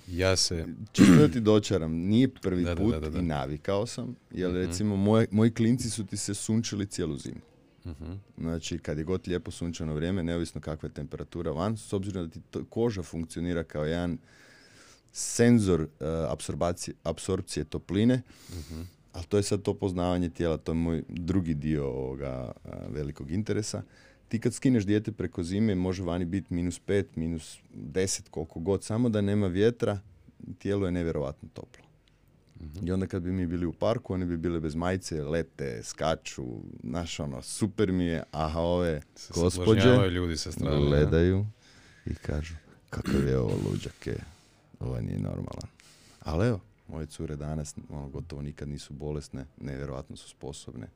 Ja 0.08 0.36
se... 0.36 0.66
Čisto 0.92 1.16
da 1.16 1.28
ti 1.28 1.40
dočaram, 1.40 1.92
nije 1.92 2.28
prvi 2.28 2.64
Da, 2.64 2.76
da, 2.76 2.82
put 2.84 2.94
da, 2.94 3.00
da, 3.00 3.10
da. 3.10 3.20
i 3.20 3.22
navikao 3.22 3.86
sam, 3.88 4.16
jer 4.32 4.50
Mhm. 4.50 4.58
recimo 4.58 4.96
moje, 4.96 5.28
moji 5.32 5.52
klinci 5.52 5.90
su 5.90 6.06
ti 6.06 6.18
se 6.18 6.34
sunčili 6.34 6.86
cijelu 6.86 7.18
zimu. 7.18 7.42
Mhm. 7.86 8.12
Znači, 8.38 8.78
kad 8.78 8.98
je 8.98 9.04
god 9.04 9.28
lijepo 9.28 9.52
sunčano 9.52 9.94
vrijeme, 9.94 10.24
neovisno 10.24 10.62
kakva 10.62 10.90
je 10.90 10.94
temperatura 10.94 11.52
van, 11.52 11.78
s 11.78 11.94
obzirom 11.94 12.28
da 12.28 12.32
ti 12.34 12.42
koža 12.70 13.04
funkcionira 13.04 13.64
kao 13.64 13.86
jedan 13.86 14.18
senzor 15.12 15.82
uh, 15.82 15.88
apsorbacije, 16.30 16.96
apsorpcije 17.04 17.64
topline, 17.64 18.22
Mhm. 18.50 18.82
ali 19.14 19.26
to 19.26 19.38
je 19.38 19.44
sad 19.44 19.62
to 19.62 19.74
poznavanje 19.74 20.30
tijela, 20.30 20.58
to 20.58 20.72
je 20.72 20.76
moj 20.76 21.04
drugi 21.10 21.54
dio 21.54 21.88
ovoga 21.88 22.28
a, 22.30 22.52
velikog 22.90 23.32
interesa. 23.32 23.84
Ti 24.28 24.40
kad 24.40 24.54
skineš 24.54 24.86
dijete 24.86 25.12
preko 25.12 25.44
zime, 25.44 25.76
može 25.76 26.04
vani 26.04 26.26
biti 26.26 26.54
minus 26.54 26.82
5, 26.88 27.06
minus 27.16 27.58
10, 27.76 28.30
koliko 28.30 28.60
god, 28.60 28.84
samo 28.84 29.10
da 29.10 29.22
nema 29.22 29.48
vjetra, 29.48 30.00
tijelo 30.58 30.86
je 30.86 30.92
nevjerovatno 30.92 31.50
toplo. 31.54 31.83
I 32.84 32.92
onda 32.92 33.08
kad 33.08 33.22
bi 33.22 33.32
mi 33.32 33.48
bili 33.48 33.66
u 33.66 33.74
parku, 33.74 34.14
oni 34.14 34.26
bi 34.26 34.38
bile 34.38 34.60
bez 34.60 34.76
majice, 34.76 35.24
lete, 35.24 35.84
skaču, 35.84 36.46
znaš 36.84 37.20
ono, 37.20 37.42
super 37.42 37.92
mi 37.92 38.06
je, 38.06 38.24
aha 38.32 38.60
ove 38.60 39.02
Se 39.16 39.34
gospođe 39.36 40.10
ljudi 40.10 40.38
sa 40.38 40.52
strane. 40.52 40.80
ne? 40.80 40.86
gledaju 40.86 41.46
i 42.06 42.16
kažu, 42.16 42.54
kakav 42.90 43.28
je 43.28 43.38
ovo 43.38 43.56
luđake, 43.70 44.16
ovo 44.80 45.02
nije 45.02 45.20
normalan. 45.20 45.70
Ali 46.20 46.48
evo, 46.48 46.60
moje 46.88 47.06
cure 47.06 47.36
danas 47.36 47.76
ono, 47.90 48.10
gotovo 48.10 48.42
nikad 48.42 48.70
nisu 48.70 48.94
bolesne, 48.94 49.46
nevjerojatno 49.58 50.16
su 50.16 50.30
sposobne, 50.30 50.88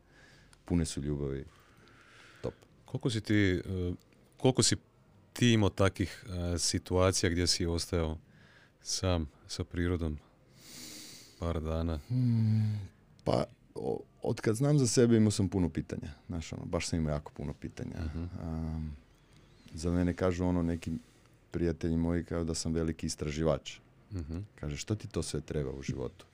pune 0.65 0.85
su 0.85 1.01
ljubavi, 1.01 1.45
top. 2.41 2.53
Koliko 2.85 3.09
si 3.09 3.21
ti, 3.21 3.61
eh, 3.65 3.93
koliko 4.37 4.63
si 4.63 4.75
ti 5.33 5.51
imao 5.51 5.69
takih 5.69 6.25
eh, 6.27 6.57
situacija 6.57 7.29
gdje 7.29 7.47
si 7.47 7.65
ostajao 7.65 8.17
sam 8.81 9.29
sa 9.47 9.63
prirodom 9.63 10.17
par 11.39 11.61
dana? 11.61 11.99
Pa, 13.23 13.43
o- 13.75 14.01
od 14.21 14.41
kad 14.41 14.55
znam 14.55 14.79
za 14.79 14.87
sebe 14.87 15.17
imao 15.17 15.31
sam 15.31 15.49
puno 15.49 15.69
pitanja, 15.69 16.09
znaš 16.27 16.53
ono, 16.53 16.65
baš 16.65 16.87
sam 16.87 16.99
imao 16.99 17.11
jako 17.13 17.31
puno 17.31 17.53
pitanja. 17.53 17.95
Um, 18.43 18.91
za 19.73 19.91
mene 19.91 20.13
kažu 20.13 20.45
ono 20.45 20.61
neki 20.61 20.91
prijatelji 21.51 21.97
moji 21.97 22.23
kao 22.23 22.43
da 22.43 22.53
sam 22.53 22.73
veliki 22.73 23.05
istraživač. 23.05 23.79
Mhm. 24.13 24.37
Kaže, 24.55 24.77
što 24.77 24.95
ti 24.95 25.07
to 25.07 25.23
sve 25.23 25.41
treba 25.41 25.71
u 25.71 25.81
životu? 25.81 26.25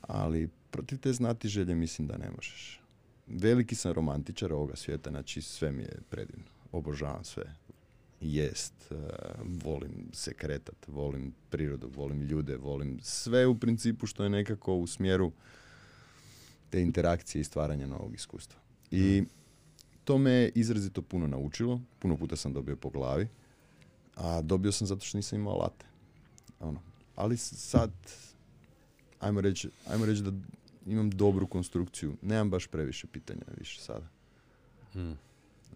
Ali 0.00 0.48
protiv 0.70 0.98
te 0.98 1.12
znati 1.12 1.48
želje 1.48 1.74
mislim 1.74 2.06
da 2.08 2.16
ne 2.16 2.30
možeš. 2.36 2.80
Veliki 3.26 3.74
sam 3.74 3.92
romantičar 3.92 4.52
ovoga 4.52 4.76
svijeta, 4.76 5.10
znači 5.10 5.42
sve 5.42 5.72
mi 5.72 5.82
je 5.82 5.98
predivno. 6.10 6.44
Obožavam 6.72 7.24
sve. 7.24 7.44
Jest, 8.26 8.92
eh, 8.92 8.96
volim 9.64 10.08
se 10.12 10.34
kretat, 10.34 10.88
volim 10.88 11.34
prirodu, 11.50 11.90
volim 11.96 12.22
ljude, 12.22 12.56
volim 12.56 13.00
sve 13.02 13.46
u 13.46 13.58
principu 13.58 14.06
što 14.06 14.22
je 14.22 14.30
nekako 14.30 14.74
u 14.74 14.86
smjeru 14.86 15.32
te 16.70 16.82
interakcije 16.82 17.40
i 17.40 17.44
stvaranja 17.44 17.86
novog 17.86 18.14
iskustva. 18.14 18.60
I 18.90 19.24
to 20.04 20.18
me 20.18 20.30
je 20.30 20.52
izrazito 20.54 21.02
puno 21.02 21.26
naučilo, 21.26 21.80
puno 21.98 22.16
puta 22.16 22.36
sam 22.36 22.52
dobio 22.52 22.76
po 22.76 22.90
glavi, 22.90 23.28
a 24.14 24.42
dobio 24.42 24.72
sam 24.72 24.86
zato 24.86 25.04
što 25.04 25.18
nisam 25.18 25.38
imao 25.38 25.54
alate. 25.54 25.86
Ono. 26.60 26.80
Ali 27.16 27.36
sad, 27.36 27.90
ajmo 29.20 29.40
reći, 29.40 29.70
ajmo 29.86 30.06
reći 30.06 30.22
da 30.22 30.32
imam 30.86 31.10
dobru 31.10 31.46
konstrukciju. 31.46 32.16
Nemam 32.22 32.50
baš 32.50 32.66
previše 32.66 33.06
pitanja 33.06 33.42
više 33.58 33.80
sada. 33.80 34.08
Mm. 34.94 35.12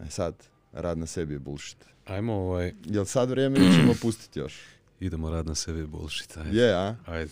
E 0.01 0.11
sad, 0.11 0.35
rad 0.73 0.99
na 0.99 1.07
sebi 1.07 1.35
je 1.35 1.39
bullshit. 1.39 1.85
Ajmo 2.07 2.33
ovaj, 2.35 2.75
Jel 2.85 3.05
sad 3.05 3.31
vrijeme 3.31 3.59
ili 3.59 3.75
ćemo 3.75 3.95
pustiti 4.03 4.39
još? 4.39 4.61
idemo 5.01 5.31
rad 5.31 5.47
na 5.47 5.55
sebi 5.55 5.87
bullshit. 5.87 6.37
Ajde. 6.37 6.59
Je, 6.59 6.75
a? 6.75 6.97
Ajde. 7.07 7.31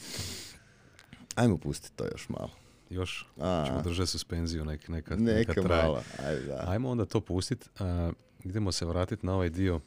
Ajmo 1.35 1.59
pustiti 1.59 1.96
to 1.96 2.05
još 2.05 2.29
malo. 2.29 2.51
Još 2.90 3.27
A, 3.40 3.64
ćemo 3.66 3.83
držati 3.83 4.11
suspenziju 4.11 4.64
nek, 4.64 4.88
neka, 4.88 5.16
neka, 5.16 5.33
neka 5.51 5.62
traje. 5.62 5.83
malo. 5.83 6.03
Ajde, 6.27 6.40
da. 6.40 6.64
Ajmo 6.66 6.90
onda 6.90 7.05
to 7.05 7.20
pustit. 7.20 7.68
A, 7.79 8.12
idemo 8.44 8.72
se 8.72 8.87
vratiti 8.87 9.27
na 9.27 9.35
ovaj 9.35 9.51
dio. 9.51 9.81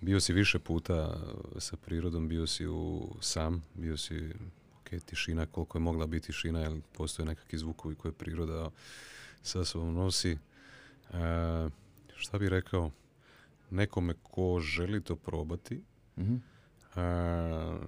Bio 0.00 0.20
si 0.20 0.32
više 0.32 0.58
puta 0.58 1.20
sa 1.58 1.76
prirodom, 1.76 2.28
bio 2.28 2.46
si 2.46 2.66
u 2.66 3.08
sam, 3.20 3.64
bio 3.74 3.96
si 3.96 4.30
ok, 4.80 5.02
tišina, 5.06 5.46
koliko 5.46 5.78
je 5.78 5.82
mogla 5.82 6.06
biti 6.06 6.26
tišina, 6.26 6.60
jer 6.60 6.80
postoje 6.92 7.26
nekakvi 7.26 7.58
zvukovi 7.58 7.94
koje 7.94 8.12
priroda 8.12 8.70
sa 9.42 9.64
sobom 9.64 9.94
nosi. 9.94 10.38
Šta 12.16 12.38
bi 12.38 12.48
rekao? 12.48 12.90
Nekome 13.70 14.14
ko 14.22 14.60
želi 14.60 15.00
to 15.00 15.16
probati, 15.16 15.82
Mhm. 16.16 16.36
a, 16.94 17.78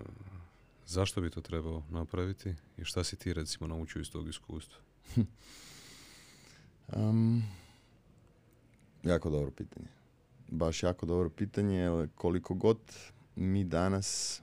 zašto 0.86 1.20
bi 1.20 1.30
to 1.30 1.40
trebao 1.40 1.82
napraviti 1.90 2.54
i 2.76 2.84
šta 2.84 3.04
si 3.04 3.16
ti 3.16 3.32
recimo 3.32 3.66
naučio 3.66 4.00
iz 4.00 4.10
tog 4.10 4.28
iskustva? 4.28 4.78
Um, 6.88 7.42
jako 9.02 9.30
dobro 9.30 9.50
pitanje. 9.50 9.86
Baš 10.48 10.82
jako 10.82 11.06
dobro 11.06 11.30
pitanje, 11.30 11.88
koliko 12.14 12.54
god 12.54 12.78
mi 13.36 13.64
danas... 13.64 14.42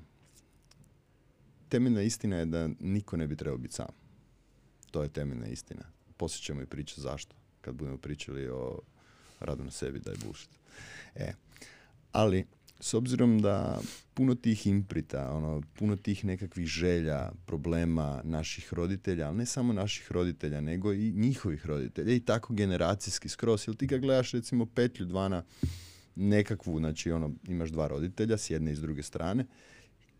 Temeljna 1.70 2.02
istina 2.02 2.36
je 2.36 2.46
da 2.46 2.70
niko 2.80 3.18
ne 3.18 3.28
bi 3.28 3.36
trebao 3.36 3.58
biti 3.58 3.74
sam. 3.74 3.88
To 4.92 5.04
je 5.04 5.10
temeljna 5.10 5.48
istina. 5.48 5.82
Poslije 6.18 6.42
ćemo 6.42 6.62
i 6.62 6.66
pričati 6.66 7.02
zašto, 7.02 7.36
kad 7.62 7.76
budemo 7.76 7.98
pričali 7.98 8.50
o 8.50 8.80
radu 9.46 9.64
na 9.64 9.72
sebi, 9.72 10.00
da 10.00 10.12
je 10.12 10.18
bullshit. 10.24 10.50
E, 11.16 11.34
ali, 12.12 12.46
s 12.80 12.94
obzirom 12.94 13.42
da 13.42 13.80
puno 14.14 14.36
tih 14.36 14.68
imprita, 14.68 15.32
ono, 15.32 15.62
puno 15.80 15.96
tih 15.96 16.26
nekakvih 16.26 16.68
želja, 16.68 17.32
problema 17.46 18.22
naših 18.24 18.74
roditelja, 18.74 19.28
ali 19.28 19.38
ne 19.38 19.46
samo 19.46 19.74
naših 19.74 20.12
roditelja, 20.12 20.62
nego 20.62 20.94
i 20.94 21.12
njihovih 21.12 21.66
roditelja 21.66 22.14
i 22.14 22.20
tako 22.20 22.54
generacijski 22.54 23.30
skroz. 23.30 23.64
Ili 23.68 23.78
ti 23.78 23.88
kad 23.88 24.02
gledaš 24.02 24.32
recimo 24.32 24.66
petlju 24.66 25.06
dvana 25.06 25.44
nekakvu, 26.16 26.80
znači 26.80 27.12
ono, 27.12 27.32
imaš 27.48 27.70
dva 27.70 27.88
roditelja 27.88 28.38
s 28.38 28.50
jedne 28.50 28.72
i 28.72 28.76
s 28.76 28.82
druge 28.82 29.04
strane 29.04 29.46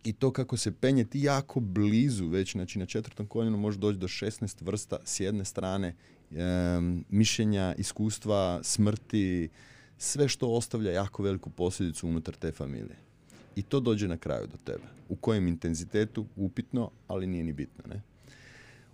i 0.06 0.14
to 0.14 0.32
kako 0.32 0.58
se 0.58 0.72
penje 0.72 1.04
ti 1.04 1.22
jako 1.22 1.60
blizu 1.60 2.28
već, 2.28 2.52
znači 2.52 2.80
na 2.80 2.86
četvrtom 2.86 3.28
koljenu 3.28 3.58
može 3.58 3.80
doći 3.80 3.98
do 3.98 4.08
16 4.08 4.66
vrsta 4.66 4.98
s 5.06 5.20
jedne 5.20 5.46
strane 5.46 5.96
mišljenja, 7.10 7.76
iskustva, 7.78 8.60
smrti, 8.64 9.50
sve 9.98 10.28
što 10.28 10.52
ostavlja 10.52 10.92
jako 10.92 11.24
veliku 11.24 11.50
posljedicu 11.50 12.08
unutar 12.08 12.36
te 12.36 12.52
familije. 12.52 12.96
I 13.56 13.62
to 13.62 13.80
dođe 13.80 14.08
na 14.08 14.18
kraju 14.18 14.48
do 14.48 14.58
tebe. 14.64 14.84
U 15.10 15.16
kojem 15.16 15.48
intenzitetu, 15.48 16.26
upitno, 16.36 16.92
ali 17.08 17.28
nije 17.28 17.44
ni 17.44 17.54
bitno. 17.54 17.84
Ne? 17.90 18.02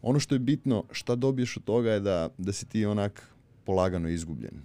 Ono 0.01 0.19
što 0.19 0.35
je 0.35 0.39
bitno, 0.39 0.83
šta 0.91 1.15
dobiješ 1.15 1.57
od 1.57 1.63
toga 1.63 1.91
je 1.91 1.99
da, 1.99 2.29
da 2.37 2.53
si 2.53 2.65
ti 2.65 2.85
onak 2.85 3.27
polagano 3.65 4.09
izgubljen. 4.09 4.61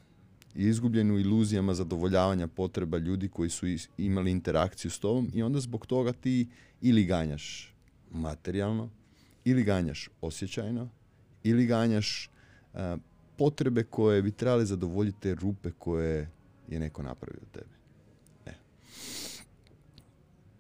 I 0.55 0.63
izgubljen 0.69 1.11
u 1.11 1.19
iluzijama 1.19 1.75
zadovoljavanja 1.75 2.47
potreba 2.47 2.99
ljudi 2.99 3.29
koji 3.29 3.51
su 3.51 3.67
imali 3.99 4.31
interakciju 4.31 4.91
s 4.91 4.99
tobom 4.99 5.31
i 5.35 5.43
onda 5.43 5.61
zbog 5.61 5.87
toga 5.87 6.13
ti 6.13 6.49
ili 6.81 7.05
ganjaš 7.05 7.75
materijalno, 8.11 8.91
ili 9.45 9.65
ganjaš 9.65 10.09
osjećajno, 10.21 10.89
ili 11.45 11.67
ganjaš 11.67 12.31
potrebe 13.37 13.85
koje 13.85 14.23
bi 14.23 14.31
trebale 14.33 14.65
zadovoljiti 14.65 15.21
te 15.21 15.35
rupe 15.35 15.71
koje 15.79 16.31
je 16.69 16.81
neko 16.81 17.03
napravio 17.03 17.41
od 17.43 17.51
tebe. 17.51 17.75
E. 18.47 18.53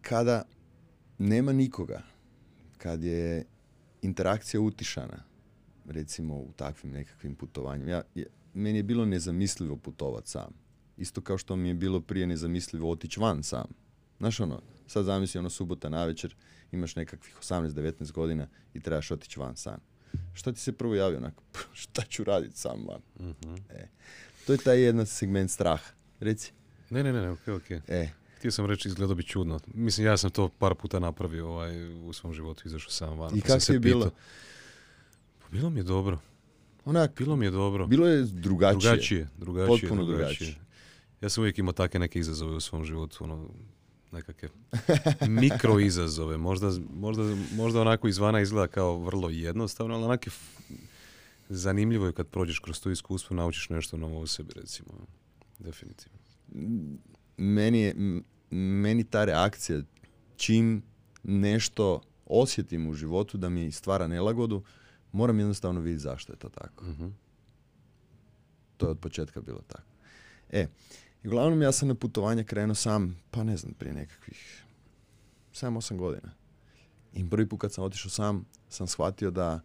Kada 0.00 0.42
nema 1.18 1.52
nikoga, 1.52 2.02
kad 2.78 3.04
je 3.04 3.44
interakcija 4.02 4.60
utišana, 4.60 5.22
recimo 5.86 6.36
u 6.36 6.52
takvim 6.56 6.92
nekakvim 6.92 7.34
putovanjima, 7.34 7.90
ja, 7.90 8.02
ja- 8.14 8.26
meni 8.54 8.78
je 8.78 8.82
bilo 8.82 9.04
nezamislivo 9.04 9.76
putovat 9.76 10.26
sam. 10.26 10.52
Isto 10.96 11.20
kao 11.20 11.38
što 11.38 11.56
mi 11.56 11.68
je 11.68 11.74
bilo 11.74 12.00
prije 12.00 12.26
nezamislivo 12.26 12.90
otići 12.90 13.20
van 13.20 13.42
sam. 13.42 13.66
Znaš 14.18 14.40
ono, 14.40 14.62
sad 14.86 15.04
zamisli 15.04 15.38
ono 15.38 15.50
subota 15.50 15.88
navečer, 15.88 16.36
imaš 16.72 16.96
nekakvih 16.96 17.36
18-19 17.40 18.12
godina 18.12 18.48
i 18.74 18.80
trebaš 18.80 19.10
otići 19.10 19.40
van 19.40 19.56
sam. 19.56 19.80
Šta 20.34 20.52
ti 20.52 20.60
se 20.60 20.72
prvo 20.72 20.94
javi 20.94 21.16
onako, 21.16 21.42
šta 21.74 22.02
ću 22.02 22.24
raditi 22.24 22.58
sam 22.58 22.84
van? 22.88 23.00
Mhm. 23.20 23.54
E, 23.70 23.88
to 24.46 24.52
je 24.52 24.58
taj 24.58 24.80
jedan 24.80 25.06
segment 25.06 25.50
straha. 25.50 25.90
Reci. 26.20 26.52
Ne, 26.90 27.02
ne, 27.02 27.12
ne, 27.12 27.22
ne, 27.22 27.30
ok, 27.30 27.48
ok. 27.48 27.70
E, 27.88 28.08
Htio 28.38 28.50
sam 28.50 28.66
reći, 28.66 28.88
izgledao 28.88 29.14
bi 29.14 29.22
čudno. 29.22 29.60
Mislim, 29.66 30.06
ja 30.06 30.16
sam 30.16 30.30
to 30.30 30.48
par 30.48 30.74
puta 30.74 30.98
napravio 30.98 31.48
ovaj, 31.48 31.92
u 31.98 32.12
svom 32.12 32.32
životu, 32.34 32.62
izašao 32.66 32.90
sam 32.90 33.18
van. 33.18 33.36
I 33.36 33.40
pa 33.40 33.46
sam 33.46 33.54
kak 33.54 33.62
se 33.62 33.66
ti 33.66 33.72
je 33.72 33.78
bilo? 33.80 34.04
pitao. 34.04 34.18
Pa 35.38 35.48
bilo 35.48 35.70
mi 35.70 35.80
je 35.80 35.84
dobro. 35.84 36.18
onak, 36.84 37.18
Bilo 37.18 37.36
mi 37.36 37.44
je 37.44 37.50
dobro. 37.50 37.86
bilo 37.86 38.06
je 38.06 38.22
drugačije. 38.22 38.80
drugačije, 38.80 39.28
drugačije, 39.38 39.66
Potpuno 39.80 40.04
drugačije. 40.04 40.46
drugačije. 40.46 40.66
Ja 41.20 41.28
sam 41.28 41.42
uvijek 41.42 41.58
imao 41.58 41.72
takve 41.72 42.00
neke 42.00 42.18
izazove 42.18 42.54
u 42.54 42.60
svom 42.60 42.84
životu, 42.84 43.24
ono, 43.24 43.48
nekakve 44.12 44.48
mikro 45.28 45.80
izazove. 45.80 46.36
Možda, 46.48 46.70
možda, 46.94 47.22
možda 47.54 47.80
onako 47.80 48.08
izvana 48.08 48.40
izgleda 48.40 48.66
kao 48.66 48.98
vrlo 48.98 49.30
jednostavno, 49.30 49.94
ali 49.94 50.04
onake 50.04 50.28
f- 50.30 50.60
zanimljivo 51.48 52.06
je 52.06 52.12
kad 52.12 52.26
prođeš 52.26 52.58
kroz 52.58 52.80
to 52.80 52.90
iskustvo, 52.90 53.36
naučiš 53.36 53.68
nešto 53.68 53.96
novo 53.96 54.20
o 54.20 54.26
sebi, 54.26 54.52
recimo. 54.56 54.88
Definitivno. 55.58 56.18
Meni, 57.36 57.80
je, 57.80 57.94
meni 58.50 59.04
ta 59.04 59.24
reakcija, 59.24 59.80
čim 60.36 60.82
nešto 61.22 62.00
osjetim 62.26 62.88
u 62.88 62.94
životu 62.94 63.38
da 63.38 63.48
mi 63.48 63.72
stvara 63.72 64.06
nelagodu, 64.06 64.62
moram 65.12 65.38
jednostavno 65.38 65.80
vidjeti 65.80 66.02
zašto 66.02 66.32
je 66.32 66.36
to 66.36 66.48
tako. 66.48 66.84
Mhm. 66.84 67.06
To 68.76 68.86
je 68.86 68.90
od 68.90 68.98
početka 68.98 69.40
bilo 69.40 69.60
tako. 69.68 69.88
E, 70.50 70.66
i 71.22 71.28
uglavnom 71.28 71.62
ja 71.62 71.72
sam 71.72 71.88
na 71.88 71.94
putovanje 71.94 72.44
krenuo 72.44 72.74
sam, 72.74 73.16
pa 73.30 73.44
ne 73.44 73.56
znam, 73.56 73.74
prije 73.74 73.94
nekakvih 73.94 74.64
7-8 75.52 75.96
godina. 75.96 76.30
I 77.12 77.30
prvi 77.30 77.48
put 77.48 77.60
kad 77.60 77.72
sam 77.72 77.84
otišao 77.84 78.10
sam, 78.10 78.44
sam 78.68 78.86
shvatio 78.86 79.30
da 79.30 79.60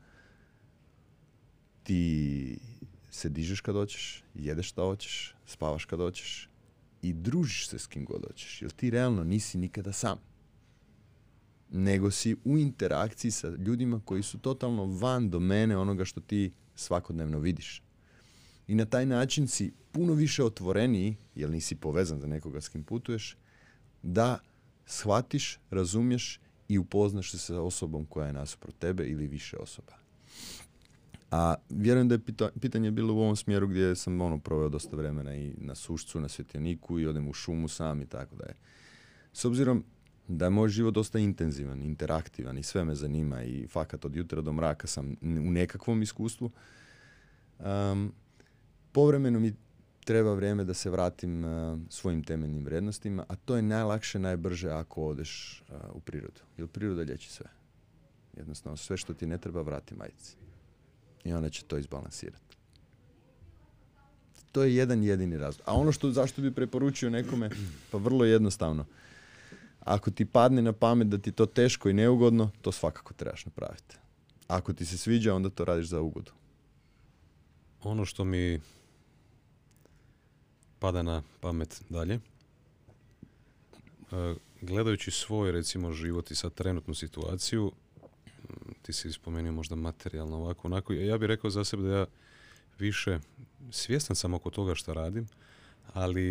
ti 1.83 2.57
se 3.11 3.29
dižeš 3.29 3.61
kad 3.61 3.75
hoćeš, 3.75 4.23
jedeš 4.33 4.69
šta 4.69 4.81
hoćeš, 4.81 5.35
spavaš 5.45 5.85
kad 5.85 5.99
hoćeš 5.99 6.49
i 7.01 7.13
družiš 7.13 7.67
se 7.67 7.79
s 7.79 7.87
kim 7.87 8.05
god 8.05 8.25
hoćeš. 8.27 8.61
Jer 8.61 8.71
ti 8.71 8.89
realno 8.89 9.23
nisi 9.23 9.57
nikada 9.57 9.91
sam. 9.91 10.17
Nego 11.69 12.11
si 12.11 12.35
u 12.43 12.57
interakciji 12.57 13.31
sa 13.31 13.49
ljudima 13.49 14.01
koji 14.05 14.23
su 14.23 14.39
totalno 14.39 14.85
van 14.85 15.29
domene 15.29 15.77
onoga 15.77 16.05
što 16.05 16.21
ti 16.21 16.53
svakodnevno 16.75 17.39
vidiš. 17.39 17.83
I 18.71 18.75
na 18.75 18.85
taj 18.85 19.05
način 19.05 19.47
si 19.47 19.73
puno 19.91 20.13
više 20.13 20.43
otvoreniji, 20.43 21.15
jer 21.35 21.49
nisi 21.49 21.75
povezan 21.75 22.19
za 22.19 22.27
nekoga 22.27 22.61
s 22.61 22.69
kim 22.69 22.83
putuješ, 22.83 23.37
da 24.03 24.39
shvatiš, 24.85 25.59
razumiješ 25.69 26.39
i 26.67 26.77
upoznaš 26.77 27.31
se 27.31 27.37
sa 27.37 27.61
osobom 27.61 28.05
koja 28.05 28.27
je 28.27 28.33
nasuprot 28.33 28.75
tebe 28.79 29.07
ili 29.07 29.27
više 29.27 29.57
osoba. 29.57 29.93
A 31.31 31.55
vjerujem 31.69 32.07
da 32.07 32.15
je 32.15 32.21
pitanje 32.59 32.91
bilo 32.91 33.13
u 33.13 33.19
ovom 33.19 33.35
smjeru 33.35 33.67
gdje 33.67 33.95
sam 33.95 34.21
ono 34.21 34.39
proveo 34.39 34.69
dosta 34.69 34.95
vremena 34.95 35.35
i 35.35 35.53
na 35.57 35.75
sušcu, 35.75 36.19
na 36.19 36.27
svjetljeniku 36.27 36.99
i 36.99 37.07
odem 37.07 37.27
u 37.27 37.33
šumu 37.33 37.67
sam 37.67 38.01
i 38.01 38.05
tako 38.05 38.35
da 38.35 38.45
je. 38.45 38.55
S 39.33 39.45
obzirom 39.45 39.83
da 40.27 40.45
je 40.45 40.49
moj 40.49 40.69
život 40.69 40.93
dosta 40.93 41.19
intenzivan, 41.19 41.81
interaktivan 41.81 42.57
i 42.57 42.63
sve 42.63 42.83
me 42.83 42.95
zanima 42.95 43.43
i 43.43 43.67
fakat 43.67 44.05
od 44.05 44.15
jutra 44.15 44.41
do 44.41 44.53
mraka 44.53 44.87
sam 44.87 45.15
u 45.21 45.51
nekakvom 45.51 46.01
iskustvu. 46.01 46.51
Um, 47.59 48.13
povremeno 48.91 49.39
mi 49.39 49.53
treba 50.05 50.33
vrijeme 50.33 50.63
da 50.63 50.73
se 50.73 50.89
vratim 50.89 51.45
uh, 51.45 51.79
svojim 51.89 52.23
temeljnim 52.23 52.65
vrijednostima, 52.65 53.25
a 53.27 53.35
to 53.35 53.55
je 53.55 53.61
najlakše, 53.61 54.19
najbrže 54.19 54.69
ako 54.69 55.05
odeš 55.05 55.63
uh, 55.69 55.75
u 55.93 55.99
prirodu. 55.99 56.41
Jer 56.57 56.67
priroda 56.67 57.03
lječi 57.03 57.29
sve. 57.29 57.45
Jednostavno, 58.37 58.77
sve 58.77 58.97
što 58.97 59.13
ti 59.13 59.25
ne 59.25 59.37
treba 59.37 59.61
vrati 59.61 59.95
majici. 59.95 60.35
I 61.23 61.33
ona 61.33 61.49
će 61.49 61.63
to 61.63 61.77
izbalansirati. 61.77 62.57
To 64.51 64.63
je 64.63 64.75
jedan 64.75 65.03
jedini 65.03 65.37
razlog. 65.37 65.67
A 65.67 65.73
ono 65.73 65.91
što 65.91 66.11
zašto 66.11 66.41
bi 66.41 66.51
preporučio 66.51 67.09
nekome, 67.09 67.49
pa 67.91 67.97
vrlo 67.97 68.25
jednostavno. 68.25 68.85
Ako 69.79 70.11
ti 70.11 70.25
padne 70.25 70.61
na 70.61 70.73
pamet 70.73 71.07
da 71.07 71.17
ti 71.17 71.31
to 71.31 71.45
teško 71.45 71.89
i 71.89 71.93
neugodno, 71.93 72.51
to 72.61 72.71
svakako 72.71 73.13
trebaš 73.13 73.45
napraviti. 73.45 73.97
Ako 74.47 74.73
ti 74.73 74.85
se 74.85 74.97
sviđa, 74.97 75.35
onda 75.35 75.49
to 75.49 75.65
radiš 75.65 75.87
za 75.87 76.01
ugodu. 76.01 76.31
Ono 77.83 78.05
što 78.05 78.23
mi 78.23 78.61
pada 80.81 81.01
na 81.01 81.21
pamet 81.39 81.81
dalje. 81.89 82.13
E, 84.11 84.35
gledajući 84.61 85.11
svoj, 85.11 85.51
recimo, 85.51 85.91
život 85.91 86.31
i 86.31 86.35
sad 86.35 86.53
trenutnu 86.53 86.95
situaciju, 86.95 87.71
ti 88.81 88.93
si 88.93 89.11
spomenuo 89.11 89.51
možda 89.51 89.75
materijalno 89.75 90.37
ovako, 90.37 90.67
onako, 90.67 90.93
ja 90.93 91.17
bih 91.17 91.27
rekao 91.27 91.49
za 91.49 91.63
sebe 91.63 91.83
da 91.83 91.97
ja 91.97 92.05
više 92.79 93.19
svjestan 93.71 94.15
sam 94.15 94.33
oko 94.33 94.49
toga 94.49 94.75
što 94.75 94.93
radim, 94.93 95.27
ali 95.93 96.25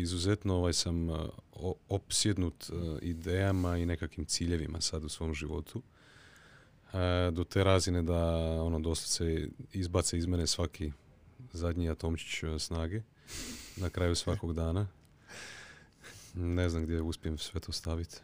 izuzetno 0.00 0.54
ovaj 0.54 0.72
sam 0.72 1.10
e, 1.10 1.14
opsjednut 1.88 2.70
e, 2.70 2.72
idejama 3.02 3.76
i 3.76 3.86
nekakvim 3.86 4.26
ciljevima 4.26 4.80
sad 4.80 5.04
u 5.04 5.08
svom 5.08 5.34
životu. 5.34 5.82
Do 7.32 7.44
te 7.44 7.64
razine 7.64 8.02
da 8.02 8.22
ono 8.62 8.78
doslovce 8.80 9.48
izbace 9.72 10.18
iz 10.18 10.26
mene 10.26 10.46
svaki 10.46 10.92
zadnji 11.52 11.90
atomčić 11.90 12.44
snage 12.58 13.02
na 13.76 13.90
kraju 13.90 14.14
svakog 14.14 14.54
dana. 14.54 14.86
Ne 16.34 16.68
znam 16.68 16.82
gdje 16.82 17.00
uspijem 17.00 17.38
sve 17.38 17.60
to 17.60 17.72
staviti. 17.72 18.16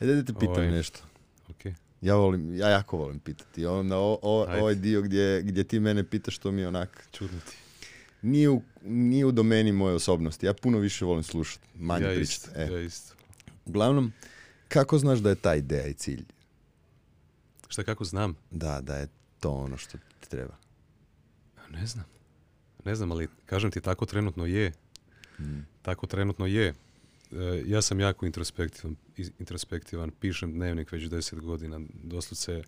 E, 0.00 0.06
da 0.06 0.24
te 0.24 0.32
pitam 0.32 0.48
ovaj, 0.48 0.70
nešto. 0.70 1.00
Okay. 1.48 1.74
Ja, 2.00 2.14
volim, 2.14 2.56
ja 2.56 2.68
jako 2.68 2.96
volim 2.96 3.18
pitati. 3.18 3.66
O, 3.66 3.82
na 3.82 3.98
o, 3.98 4.18
ovaj 4.22 4.74
dio 4.74 5.02
gdje, 5.02 5.42
gdje 5.42 5.64
ti 5.64 5.80
mene 5.80 6.04
pitaš 6.04 6.36
što 6.36 6.50
mi 6.50 6.60
je 6.60 6.68
onak... 6.68 7.08
Čudno 7.12 7.40
ti. 7.40 7.56
Nije 8.22 8.50
u, 8.50 8.62
nije 8.82 9.26
u 9.26 9.32
domeni 9.32 9.72
moje 9.72 9.94
osobnosti. 9.94 10.46
Ja 10.46 10.54
puno 10.54 10.78
više 10.78 11.04
volim 11.04 11.22
slušati, 11.22 11.66
manje 11.74 12.04
ja 12.04 12.14
pričati. 12.14 12.48
Isto, 12.48 12.60
e. 12.60 12.72
Ja 12.72 12.80
isto. 12.80 13.14
Uglavnom, 13.66 14.12
kako 14.68 14.98
znaš 14.98 15.18
da 15.18 15.28
je 15.28 15.34
ta 15.34 15.54
ideja 15.54 15.86
i 15.86 15.94
cilj? 15.94 16.24
Šta 17.68 17.82
kako 17.84 18.04
znam? 18.04 18.36
Da, 18.50 18.80
da 18.80 18.96
je 18.96 19.08
to 19.40 19.50
ono 19.50 19.76
što 19.76 19.98
ti 20.20 20.30
treba. 20.30 20.56
Ne 21.70 21.86
znam. 21.86 22.04
Ne 22.88 22.94
znam, 22.94 23.12
ali 23.12 23.28
kažem 23.46 23.70
ti, 23.70 23.80
tako 23.80 24.06
trenutno 24.06 24.46
je. 24.46 24.72
Hmm. 25.36 25.66
Tako 25.82 26.06
trenutno 26.06 26.46
je. 26.46 26.68
E, 26.68 26.74
ja 27.66 27.82
sam 27.82 28.00
jako 28.00 28.26
introspektivan, 28.26 28.96
introspektivan, 29.38 30.10
pišem 30.10 30.52
dnevnik 30.52 30.92
već 30.92 31.04
deset 31.04 31.40
godina, 31.40 31.80
doslovce 32.02 32.62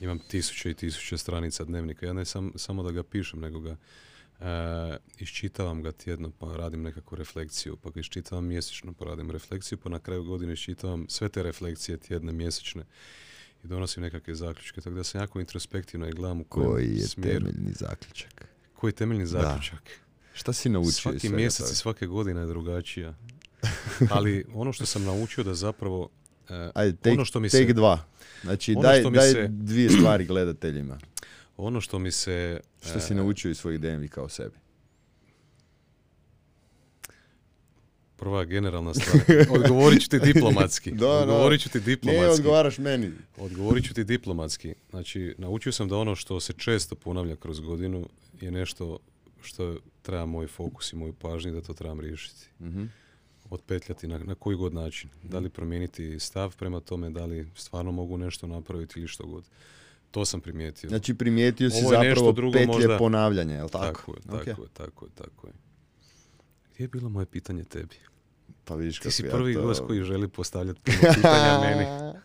imam 0.00 0.18
tisuće 0.18 0.70
i 0.70 0.74
tisuće 0.74 1.18
stranica 1.18 1.64
dnevnika. 1.64 2.06
Ja 2.06 2.12
ne 2.12 2.24
sam, 2.24 2.52
samo 2.54 2.82
da 2.82 2.90
ga 2.90 3.02
pišem, 3.02 3.40
nego 3.40 3.60
ga 3.60 3.76
e, 4.40 4.96
iščitavam 5.18 5.82
ga 5.82 5.92
tjedno, 5.92 6.30
pa 6.38 6.56
radim 6.56 6.82
nekakvu 6.82 7.16
refleksiju, 7.16 7.76
pa 7.76 7.90
ga 7.90 8.00
iščitavam 8.00 8.46
mjesečno, 8.46 8.92
pa 8.92 9.04
radim 9.04 9.30
refleksiju, 9.30 9.78
pa 9.78 9.88
na 9.88 9.98
kraju 9.98 10.24
godine 10.24 10.52
iščitavam 10.52 11.06
sve 11.08 11.28
te 11.28 11.42
refleksije 11.42 11.98
tjedne, 11.98 12.32
mjesečne 12.32 12.84
i 13.64 13.68
donosim 13.68 14.02
nekakve 14.02 14.34
zaključke. 14.34 14.80
Tako 14.80 14.96
da 14.96 15.04
sam 15.04 15.20
jako 15.20 15.40
introspektivno 15.40 16.08
i 16.08 16.12
gledam 16.12 16.40
u 16.40 16.44
kojem 16.44 16.70
Koji 16.70 16.96
je 16.96 17.08
temeljni 17.22 17.72
zaključak? 17.72 18.55
Koji 18.76 18.88
je 18.88 18.92
temeljni 18.92 19.26
zaključak? 19.26 20.00
Šta 20.32 20.52
si 20.52 20.68
naučio? 20.68 20.92
Svaki 20.92 21.28
mjesec 21.28 21.72
i 21.72 21.74
svake 21.74 22.06
godine 22.06 22.40
je 22.40 22.46
drugačija. 22.46 23.14
Ali 24.10 24.44
ono 24.54 24.72
što 24.72 24.86
sam 24.86 25.04
naučio 25.04 25.44
da 25.44 25.54
zapravo 25.54 26.00
uh, 26.00 26.56
Ajde, 26.74 26.96
take, 26.96 27.10
ono 27.10 27.24
što 27.24 27.40
mi 27.40 27.48
take 27.48 27.66
se, 27.66 27.72
dva. 27.72 28.04
Znači 28.42 28.72
ono 28.72 28.82
daj, 28.82 29.02
daj 29.02 29.32
se, 29.32 29.48
dvije 29.48 29.90
stvari 29.90 30.24
gledateljima. 30.24 30.98
Ono 31.56 31.80
što 31.80 31.98
mi 31.98 32.10
se... 32.10 32.60
Što 32.80 33.00
si 33.00 33.14
naučio 33.14 33.50
iz 33.50 33.58
svojih 33.58 33.80
DMV 33.80 34.04
o 34.16 34.28
sebi? 34.28 34.56
Prva 38.16 38.44
generalna 38.44 38.94
stvar. 38.94 39.22
Odgovorit 39.50 40.02
ću 40.02 40.08
ti 40.08 40.18
diplomatski. 40.32 40.90
da, 40.90 41.08
odgovorit 41.08 41.60
ću 41.60 41.68
ti 41.68 41.80
diplomatski. 41.80 42.26
Ne 42.26 42.28
odgovaraš 42.28 42.78
meni. 42.78 43.12
Odgovorit 43.36 43.84
ću 43.84 43.94
ti 43.94 44.04
diplomatski. 44.04 44.74
Znači, 44.90 45.34
naučio 45.38 45.72
sam 45.72 45.88
da 45.88 45.96
ono 45.96 46.14
što 46.14 46.40
se 46.40 46.52
često 46.52 46.94
ponavlja 46.94 47.36
kroz 47.36 47.60
godinu 47.60 48.08
je 48.40 48.50
nešto 48.50 48.98
što 49.42 49.76
treba 50.02 50.26
moj 50.26 50.46
fokus 50.46 50.92
i 50.92 50.96
moju 50.96 51.12
pažnju 51.12 51.52
da 51.52 51.60
to 51.60 51.74
trebam 51.74 52.00
riješiti. 52.00 52.48
Mm-hmm. 52.60 52.92
Otpetljati 53.50 54.08
na, 54.08 54.18
na 54.18 54.34
koji 54.34 54.56
god 54.56 54.74
način. 54.74 55.10
Da 55.22 55.38
li 55.38 55.50
promijeniti 55.50 56.20
stav 56.20 56.56
prema 56.56 56.80
tome, 56.80 57.10
da 57.10 57.24
li 57.24 57.48
stvarno 57.54 57.92
mogu 57.92 58.18
nešto 58.18 58.46
napraviti 58.46 58.98
ili 59.00 59.08
što 59.08 59.26
god. 59.26 59.44
To 60.10 60.24
sam 60.24 60.40
primijetio. 60.40 60.88
Znači 60.88 61.14
primijetio 61.14 61.70
si 61.70 61.82
zapravo 61.82 62.34
petlje 62.52 62.66
možda... 62.66 62.98
ponavljanja, 62.98 63.54
je 63.54 63.62
li 63.62 63.70
tako? 63.70 63.86
Tako 63.86 64.12
je, 64.12 64.20
tako 64.46 64.62
je, 64.62 64.68
tako 64.72 65.04
je, 65.04 65.10
tako 65.14 65.46
je. 65.46 65.52
Gdje 66.74 66.84
je 66.84 66.88
bilo 66.88 67.08
moje 67.08 67.26
pitanje 67.26 67.64
tebi? 67.64 67.96
Pa 68.64 68.74
vidiš 68.74 69.00
Ti 69.00 69.10
si 69.10 69.22
prvi 69.22 69.52
ja 69.52 69.60
to... 69.60 69.66
gost 69.66 69.82
koji 69.86 70.02
želi 70.02 70.28
postavljati 70.28 70.80
pitanja 70.84 71.60
meni. 71.60 71.84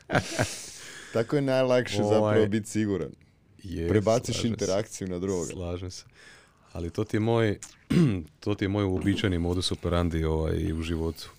tako 1.14 1.36
je 1.36 1.42
najlakše 1.42 2.02
ovaj... 2.04 2.16
zapravo 2.16 2.48
biti 2.48 2.70
siguran. 2.70 3.12
Je, 3.64 3.90
Prebaciš 3.90 4.44
interakciju 4.44 5.08
se. 5.08 5.14
na 5.14 5.20
drugoga. 5.20 5.52
Slažem 5.52 5.92
se. 5.92 6.06
Ali 6.74 6.90
to 6.90 7.04
ti 7.04 7.16
je 7.16 7.20
moj, 7.20 7.60
to 8.40 8.56
ti 8.56 8.66
je 8.66 8.70
moj 8.70 8.84
uobičajeni 8.84 9.40
modus 9.40 9.72
operandi 9.72 10.24
ovaj, 10.24 10.74
u 10.74 10.82
životu. 10.82 11.30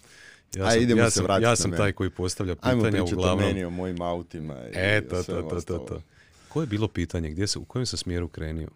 Ja 0.56 0.70
sam, 0.70 0.82
idemo 0.82 1.00
ja 1.00 1.10
se 1.10 1.20
sam, 1.26 1.42
ja 1.42 1.56
sam 1.56 1.72
taj 1.76 1.92
koji 1.92 2.10
postavlja 2.10 2.54
pitanja 2.54 2.86
Ajmo 2.86 3.04
uglavnom. 3.04 3.48
Ajmo 3.48 3.66
o 3.66 3.70
mojim 3.70 4.02
autima 4.02 4.54
i 4.54 4.72
e, 4.72 5.08
to, 5.08 5.22
to, 5.22 5.42
to, 5.42 5.60
to, 5.60 5.78
to. 5.78 6.02
Koje 6.48 6.62
je 6.62 6.66
bilo 6.66 6.88
pitanje? 6.88 7.30
Gdje 7.30 7.46
se, 7.46 7.58
u 7.58 7.64
kojem 7.64 7.86
sam 7.86 7.98
smjeru 7.98 8.28
krenio? 8.28 8.68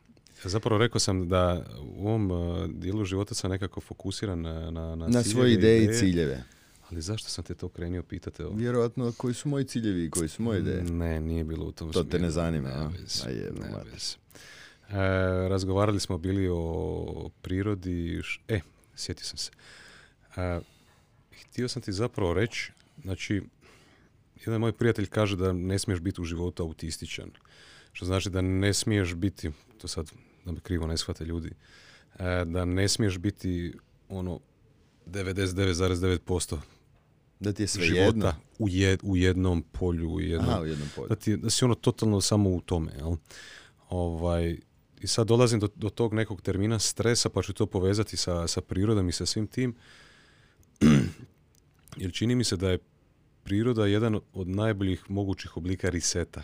Zapravo 0.44 0.78
rekao 0.78 0.98
sam 0.98 1.28
da 1.28 1.64
u 1.98 2.09
ovom 2.09 2.30
uh, 2.30 2.66
dijelu 2.66 3.04
života 3.04 3.35
sam 3.35 3.50
nekako 3.50 3.80
fokusiran 3.80 4.40
na, 4.40 4.70
na, 4.70 4.96
na, 4.96 5.09
na 5.09 5.22
svoje 5.22 5.52
ideje 5.52 5.85
i 5.85 5.94
ciljeve. 5.98 6.44
Ali 6.90 7.01
zašto 7.03 7.29
sam 7.29 7.44
te 7.44 7.55
to 7.55 7.68
krenio 7.68 8.03
pitati? 8.03 8.42
Vjerojatno 8.53 9.12
koji 9.16 9.35
su 9.35 9.49
moji 9.49 9.64
ciljevi 9.64 10.05
i 10.05 10.11
koji 10.11 10.29
su 10.29 10.42
moje 10.42 10.61
ideje. 10.61 10.83
Ne, 10.83 11.20
nije 11.20 11.44
bilo 11.44 11.66
u 11.66 11.72
tom 11.72 11.92
To 11.92 12.05
te 12.05 12.18
ne 12.18 12.31
zanima, 12.31 12.68
ne, 12.68 12.75
a? 13.25 13.29
je, 13.29 13.53
ne, 13.61 13.68
E, 14.90 15.49
razgovarali 15.49 16.01
smo 16.01 16.18
bili 16.18 16.49
o 16.53 17.31
prirodi. 17.42 18.22
E, 18.49 18.61
sjetio 18.96 19.25
sam 19.25 19.38
se. 19.38 19.51
E, 20.37 20.61
htio 21.42 21.68
sam 21.68 21.83
ti 21.83 21.92
zapravo 21.92 22.35
reći, 22.35 22.72
znači, 23.03 23.42
jedan 24.46 24.61
moj 24.61 24.72
prijatelj 24.72 25.07
kaže 25.07 25.37
da 25.37 25.53
ne 25.53 25.79
smiješ 25.79 26.01
biti 26.01 26.20
u 26.20 26.25
životu 26.25 26.62
autističan. 26.62 27.31
Što 27.92 28.05
znači 28.07 28.31
da 28.31 28.40
ne 28.40 28.75
smiješ 28.75 29.14
biti, 29.14 29.51
to 29.79 29.88
sad 29.88 30.12
da 30.44 30.53
me 30.53 30.61
krivo 30.61 30.87
ne 30.87 30.96
shvate 30.96 31.25
ljudi, 31.25 31.51
e, 32.18 32.44
da 32.44 32.64
ne 32.64 32.88
smiješ 32.88 33.18
biti 33.18 33.75
ono 34.09 34.40
99,9% 35.07 36.59
Da 37.40 37.53
ti 37.53 37.62
je 37.62 37.66
sve 37.66 37.85
života 37.85 38.05
jedno. 38.07 38.33
u, 38.59 38.68
je- 38.68 38.99
u 39.03 39.16
jednom 39.16 39.62
polju, 39.62 40.11
u 40.11 40.20
jednom, 40.20 40.49
Aha, 40.49 40.61
u 40.61 40.66
jednom 40.66 40.88
polju. 40.96 41.09
da, 41.09 41.14
ti, 41.14 41.37
da 41.37 41.51
si 41.51 41.64
ono 41.64 41.75
totalno 41.75 42.20
samo 42.20 42.51
u 42.51 42.61
tome. 42.61 42.92
Jel? 42.92 43.16
Ovaj, 43.88 44.59
I 45.01 45.07
sad 45.07 45.27
dolazim 45.27 45.61
do, 45.61 45.68
do 45.75 45.90
tog 45.90 46.14
nekog 46.14 46.42
termina 46.42 46.79
stresa, 46.79 47.29
pa 47.29 47.42
ću 47.42 47.53
to 47.53 47.66
povezati 47.66 48.16
sa, 48.16 48.46
sa 48.46 48.61
prirodom 48.61 49.09
i 49.09 49.12
sa 49.12 49.27
svim 49.27 49.46
tim. 49.46 49.75
Jer 51.96 52.12
čini 52.12 52.35
mi 52.35 52.44
se 52.44 52.57
da 52.57 52.70
je 52.70 52.79
priroda 53.42 53.87
jedan 53.87 54.20
od 54.33 54.49
najboljih 54.49 55.11
mogućih 55.11 55.57
oblika 55.57 55.90
riseta. 55.90 56.42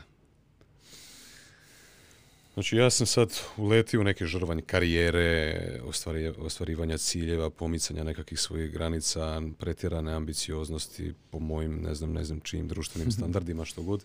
Znači 2.55 2.77
ja 2.77 2.91
sam 2.91 3.07
sad 3.07 3.41
uletio 3.57 4.01
u 4.01 4.05
neke 4.05 4.27
žrvanje 4.27 4.63
karijere, 4.63 5.81
ostvari, 5.85 6.29
ostvarivanja 6.29 6.99
ciljeva, 6.99 7.51
pomicanja 7.51 8.05
nekakvih 8.05 8.41
svojih 8.41 8.73
granica, 8.73 9.43
pretjerane 9.59 10.13
ambicioznosti 10.13 11.15
po 11.31 11.39
mojim, 11.39 11.83
ne 11.83 11.95
znam, 11.95 12.13
ne 12.13 12.25
znam 12.25 12.41
čijim 12.41 12.69
društvenim 12.69 13.13
standardima, 13.17 13.65
što 13.65 13.83
god. 13.83 14.05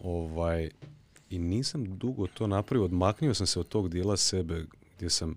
Ovaj, 0.00 0.70
I 1.30 1.38
nisam 1.38 1.98
dugo 1.98 2.26
to 2.26 2.46
napravio, 2.46 2.84
odmaknio 2.84 3.34
sam 3.34 3.46
se 3.46 3.60
od 3.60 3.68
tog 3.68 3.88
dijela 3.88 4.16
sebe 4.16 4.64
gdje 4.96 5.10
sam 5.10 5.36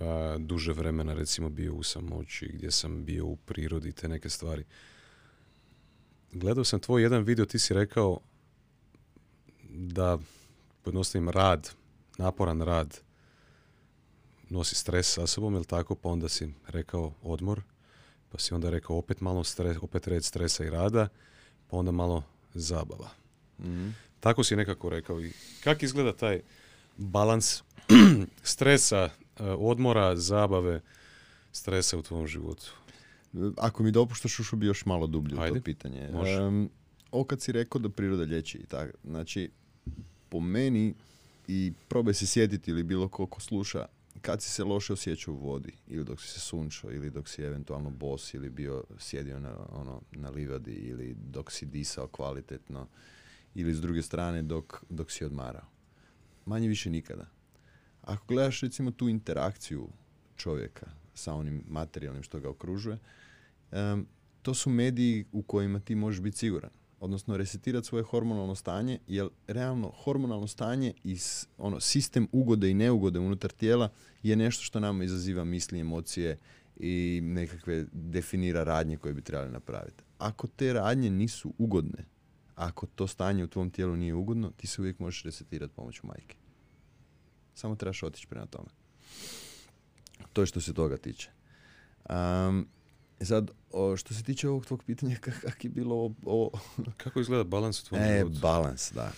a, 0.00 0.36
duže 0.38 0.72
vremena 0.72 1.14
recimo 1.14 1.48
bio 1.48 1.74
u 1.74 1.82
samoći, 1.82 2.50
gdje 2.52 2.70
sam 2.70 3.04
bio 3.04 3.26
u 3.26 3.36
prirodi 3.36 3.92
te 3.92 4.08
neke 4.08 4.28
stvari. 4.28 4.64
Gledao 6.32 6.64
sam 6.64 6.80
tvoj 6.80 7.02
jedan 7.02 7.22
video, 7.22 7.44
ti 7.44 7.58
si 7.58 7.74
rekao 7.74 8.20
da 9.70 10.18
pojednostavim 10.82 11.28
rad, 11.28 11.70
naporan 12.18 12.62
rad 12.62 13.00
nosi 14.52 14.74
stres 14.74 15.12
sa 15.12 15.26
sobom, 15.26 15.54
jel 15.54 15.64
tako? 15.64 15.94
Pa 15.94 16.08
onda 16.08 16.28
si 16.28 16.52
rekao 16.68 17.12
odmor, 17.22 17.62
pa 18.28 18.38
si 18.38 18.54
onda 18.54 18.70
rekao 18.70 18.96
opet 18.96 19.20
malo 19.20 19.44
stres, 19.44 19.76
opet 19.82 20.06
red 20.06 20.24
stresa 20.24 20.64
i 20.64 20.70
rada, 20.70 21.08
pa 21.70 21.76
onda 21.76 21.92
malo 21.92 22.22
zabava. 22.54 23.10
Mhm. 23.60 23.88
Tako 24.20 24.44
si 24.44 24.56
nekako 24.56 24.88
rekao. 24.88 25.20
I 25.20 25.32
kak 25.64 25.82
izgleda 25.82 26.12
taj 26.12 26.40
balans 26.96 27.62
stresa, 28.42 28.98
e, 28.98 29.10
odmora, 29.44 30.16
zabave, 30.16 30.80
stresa 31.52 31.98
u 31.98 32.02
tvom 32.02 32.26
životu? 32.26 32.72
Ako 33.56 33.82
mi 33.82 33.90
dopuštaš, 33.90 34.40
ušao 34.40 34.58
bi 34.58 34.66
još 34.66 34.84
malo 34.86 35.06
dublje 35.06 35.34
u 35.36 35.54
to 35.54 35.60
pitanje. 35.64 36.08
Može. 36.12 36.32
Em, 36.32 36.68
ovo 37.10 37.24
kad 37.24 37.40
si 37.40 37.52
rekao 37.52 37.80
da 37.80 37.88
priroda 37.88 38.22
liječi 38.22 38.58
i 38.58 38.66
tako, 38.66 38.98
znači, 39.04 39.50
po 40.32 40.40
meni, 40.40 40.94
i 41.48 41.72
probaj 41.88 42.14
se 42.14 42.26
sjetiti 42.26 42.70
ili 42.70 42.82
bilo 42.82 43.08
ko 43.08 43.26
ko 43.26 43.40
sluša, 43.40 43.86
kad 44.20 44.42
si 44.42 44.50
se 44.50 44.64
loše 44.64 44.92
osjećao 44.92 45.34
u 45.34 45.36
vodi, 45.36 45.72
ili 45.88 46.04
dok 46.04 46.20
si 46.20 46.28
se 46.28 46.40
sunčao, 46.40 46.92
ili 46.92 47.10
dok 47.10 47.28
si 47.28 47.42
eventualno 47.42 47.90
bos, 47.90 48.34
ili 48.34 48.50
bio 48.50 48.84
sjedio 48.98 49.40
na, 49.40 49.56
ono, 49.72 50.00
na 50.12 50.30
livadi, 50.30 50.72
ili 50.72 51.14
dok 51.14 51.52
si 51.52 51.66
disao 51.66 52.08
kvalitetno, 52.08 52.86
ili 53.54 53.74
s 53.74 53.80
druge 53.80 54.02
strane 54.02 54.42
dok, 54.42 54.84
dok 54.88 55.10
si 55.10 55.24
odmarao. 55.24 55.66
Manje 56.46 56.68
više 56.68 56.90
nikada. 56.90 57.26
Ako 58.02 58.26
gledaš 58.26 58.60
recimo 58.60 58.90
tu 58.90 59.08
interakciju 59.08 59.88
čovjeka 60.36 60.86
sa 61.14 61.34
onim 61.34 61.64
materijalnim 61.68 62.22
što 62.22 62.40
ga 62.40 62.48
okružuje, 62.48 62.98
em, 63.72 64.06
to 64.42 64.54
su 64.54 64.70
mediji 64.70 65.24
u 65.32 65.42
kojima 65.42 65.80
ti 65.80 65.94
možeš 65.94 66.20
biti 66.20 66.38
siguran. 66.38 66.70
Odnosno 67.02 67.36
resetirati 67.36 67.86
svoje 67.86 68.04
hormonalno 68.04 68.54
stanje, 68.54 68.98
jer 69.06 69.28
realno 69.46 69.92
hormonalno 70.04 70.46
stanje 70.46 70.92
i 71.04 71.18
ono, 71.58 71.80
sistem 71.80 72.28
ugode 72.32 72.70
i 72.70 72.74
neugode 72.74 73.18
unutar 73.18 73.50
tijela 73.50 73.88
je 74.22 74.36
nešto 74.36 74.62
što 74.62 74.80
nama 74.80 75.04
izaziva 75.04 75.44
misli, 75.44 75.80
emocije 75.80 76.38
i 76.76 77.20
nekakve 77.22 77.86
definira 77.92 78.64
radnje 78.64 78.96
koje 78.96 79.14
bi 79.14 79.22
trebali 79.22 79.50
napraviti. 79.50 80.04
Ako 80.18 80.46
te 80.46 80.72
radnje 80.72 81.10
nisu 81.10 81.52
ugodne, 81.58 82.04
ako 82.54 82.86
to 82.86 83.06
stanje 83.06 83.44
u 83.44 83.48
tvom 83.48 83.70
tijelu 83.70 83.96
nije 83.96 84.14
ugodno, 84.14 84.50
ti 84.56 84.66
se 84.66 84.80
uvijek 84.80 84.98
možeš 84.98 85.22
resetirati 85.22 85.74
pomoću 85.74 86.06
majke. 86.06 86.36
Samo 87.54 87.76
trebaš 87.76 88.02
otići 88.02 88.26
prema 88.26 88.46
tome. 88.46 88.68
To 90.32 90.40
je 90.42 90.46
što 90.46 90.60
se 90.60 90.74
toga 90.74 90.96
tiče. 90.96 91.30
Um, 92.10 92.68
sad, 93.26 93.50
o, 93.70 93.96
što 93.96 94.14
se 94.14 94.22
tiče 94.22 94.48
ovog 94.48 94.66
tvog 94.66 94.84
pitanja, 94.84 95.16
kak, 95.24 95.40
kak 95.40 95.64
je 95.64 95.70
bilo 95.70 95.94
ovo... 95.94 96.14
ovo 96.24 96.50
Kako 97.02 97.20
izgleda 97.20 97.44
balans 97.44 97.82
u 97.82 97.84
tvom 97.84 98.02
e, 98.02 98.24
balans, 98.40 98.92
da. 98.92 99.12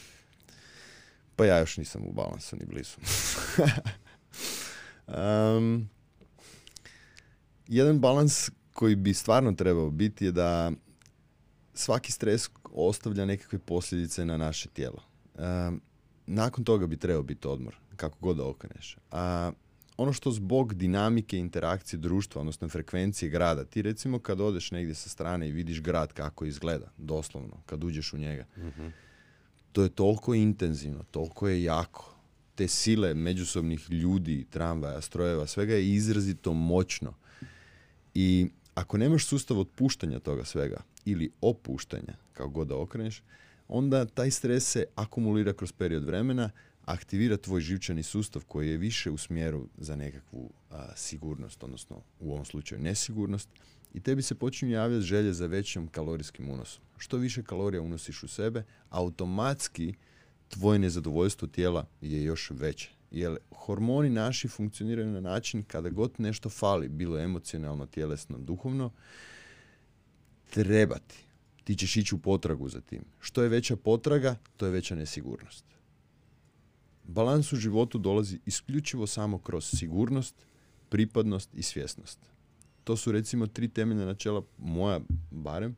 Pa 1.37 1.45
ja 1.45 1.59
još 1.59 1.77
nisam 1.77 2.03
u 2.07 2.13
balansu, 2.13 2.57
ni 2.57 2.67
blizu. 2.67 2.97
um, 5.57 5.89
jedan 7.69 8.01
balans 8.01 8.51
koji 8.73 8.97
bi 8.97 9.15
stvarno 9.15 9.53
trebao 9.53 9.91
biti 9.91 10.25
je 10.25 10.33
da 10.33 10.73
svaki 11.75 12.13
stres 12.13 12.51
ostavlja 12.73 13.25
nekakve 13.25 13.59
posljedice 13.59 14.25
na 14.25 14.37
naše 14.37 14.69
tijelo. 14.69 15.03
Um, 15.35 15.81
nakon 16.27 16.65
toga 16.65 16.87
bi 16.87 16.97
trebao 16.97 17.23
biti 17.23 17.49
odmor, 17.49 17.77
kako 17.97 18.19
god 18.21 18.37
da 18.37 18.45
okreneš. 18.45 18.97
A 19.11 19.53
ono 19.97 20.13
što 20.13 20.31
zbog 20.31 20.75
dinamike 20.75 21.39
interakcije 21.39 21.99
društva, 21.99 22.41
odnosno 22.41 22.69
frekvencije 22.69 23.29
grada, 23.29 23.65
ti 23.65 23.83
recimo 23.83 24.19
kad 24.19 24.41
odeš 24.41 24.71
negdje 24.71 24.95
sa 24.95 25.09
strane 25.09 25.49
i 25.49 25.53
vidiš 25.53 25.81
grad 25.83 26.13
kako 26.13 26.45
izgleda, 26.45 26.91
doslovno, 26.97 27.63
kad 27.67 27.85
uđeš 27.85 28.13
u 28.13 28.19
njega, 28.19 28.45
Mhm. 28.57 28.87
to 29.73 29.83
je 29.83 29.89
toliko 29.89 30.35
intenzivno, 30.35 31.05
toliko 31.11 31.49
je 31.49 31.63
jako. 31.63 32.15
Te 32.55 32.69
sile 32.69 33.15
međusobnih 33.15 33.91
ljudi, 33.91 34.47
tramvaja, 34.51 35.01
strojeva, 35.01 35.47
svega 35.47 35.75
je 35.75 35.89
izrazito 35.89 36.53
moćno. 36.53 37.15
I 38.15 38.47
ako 38.75 38.99
nemaš 38.99 39.27
sustav 39.27 39.59
otpuštanja 39.61 40.19
toga 40.19 40.45
svega 40.45 40.77
ili 41.05 41.31
opuštanja, 41.41 42.15
kao 42.33 42.49
god 42.49 42.69
da 42.69 42.77
okreneš, 42.77 43.23
onda 43.69 44.05
taj 44.05 44.31
stres 44.31 44.65
se 44.71 44.85
akumulira 44.95 45.53
kroz 45.53 45.73
period 45.73 46.05
vremena, 46.05 46.51
aktivira 46.85 47.37
tvoj 47.37 47.61
živčani 47.61 48.03
sustav 48.03 48.45
koji 48.49 48.69
je 48.69 48.77
više 48.77 49.11
u 49.11 49.19
smjeru 49.19 49.69
za 49.79 49.97
nekakvu 49.97 50.51
a, 50.71 50.97
sigurnost, 50.97 51.65
odnosno 51.65 52.03
u 52.21 52.33
ovom 52.33 52.45
slučaju 52.45 52.81
nesigurnost, 52.81 53.49
i 53.95 54.01
tebi 54.01 54.23
se 54.23 54.35
počinju 54.35 54.73
javljati 54.73 55.07
želje 55.07 55.33
za 55.33 55.47
većim 55.47 55.89
kalorijskim 55.89 56.51
unosom. 56.51 56.85
Što 56.97 57.17
više 57.17 57.43
kalorija 57.43 57.83
unosiš 57.83 58.23
u 58.23 58.29
sebe, 58.29 58.65
automatski 58.91 59.95
tvoje 60.49 60.79
nezadovoljstvo 60.79 61.49
tijela 61.49 61.87
je 62.01 62.23
još 62.23 62.51
veće. 62.51 62.91
Jer 63.11 63.37
hormoni 63.57 64.11
naši 64.11 64.49
funkcioniraju 64.49 65.11
na 65.11 65.21
način 65.21 65.63
kada 65.63 65.89
god 65.89 66.13
nešto 66.19 66.49
fali, 66.49 66.89
bilo 66.89 67.19
emocionalno, 67.19 67.87
tjelesno, 67.87 68.39
duhovno, 68.39 68.91
trebati. 70.51 71.25
Ti 71.65 71.77
ćeš 71.77 71.97
ići 71.97 72.15
u 72.15 72.19
potragu 72.19 72.69
za 72.69 72.81
tim. 72.81 73.05
Što 73.21 73.43
je 73.43 73.49
veća 73.49 73.77
potraga, 73.77 74.37
to 74.57 74.67
je 74.67 74.73
veća 74.73 74.95
nesigurnost. 74.95 75.65
Balans 77.05 77.53
u 77.53 77.57
životu 77.57 77.99
dolazi 77.99 78.41
isključivo 78.47 79.07
samo 79.07 79.39
kroz 79.39 79.65
sigurnost, 79.65 80.47
pripadnost 80.89 81.55
i 81.55 81.63
svjesnost. 81.63 82.19
To 82.85 82.97
su 82.97 83.13
recimo 83.13 83.47
tri 83.47 83.69
temeljna 83.69 84.05
načela, 84.05 84.43
moja 84.59 85.01
barem, 85.31 85.77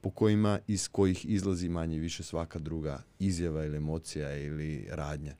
po 0.00 0.10
kojima 0.10 0.58
iz 0.66 0.88
kojih 0.88 1.24
izlazi 1.24 1.68
manje 1.68 1.98
više 1.98 2.22
svaka 2.22 2.58
druga 2.58 3.02
izjava 3.18 3.64
ili 3.64 3.76
emocija 3.76 4.36
ili 4.36 4.88
radnja. 4.90 5.36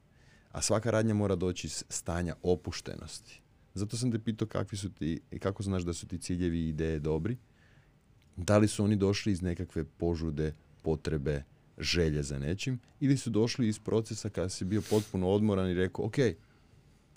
A 0.52 0.62
svaka 0.62 0.90
radnja 0.90 1.14
mora 1.14 1.36
doći 1.36 1.66
iz 1.66 1.84
stanja 1.88 2.34
opuštenosti. 2.42 3.40
Zato 3.74 3.96
sam 3.96 4.12
te 4.12 4.18
pitao 4.18 4.48
kakvi 4.48 4.78
su 4.78 4.92
ti, 4.92 5.20
kako 5.40 5.62
znaš 5.62 5.82
da 5.82 5.92
su 5.92 6.06
ti 6.06 6.18
ciljevi 6.18 6.58
i 6.58 6.68
ideje 6.68 6.98
dobri. 6.98 7.36
Da 8.36 8.58
li 8.58 8.68
su 8.68 8.84
oni 8.84 8.96
došli 8.96 9.32
iz 9.32 9.42
nekakve 9.42 9.84
požude, 9.84 10.54
potrebe, 10.82 11.42
želje 11.78 12.22
za 12.22 12.38
nečim 12.38 12.80
ili 13.00 13.16
su 13.16 13.30
došli 13.30 13.68
iz 13.68 13.78
procesa 13.78 14.28
kada 14.28 14.48
si 14.48 14.64
bio 14.64 14.82
potpuno 14.90 15.28
odmoran 15.28 15.70
i 15.70 15.74
rekao 15.74 16.06
ok, 16.06 16.16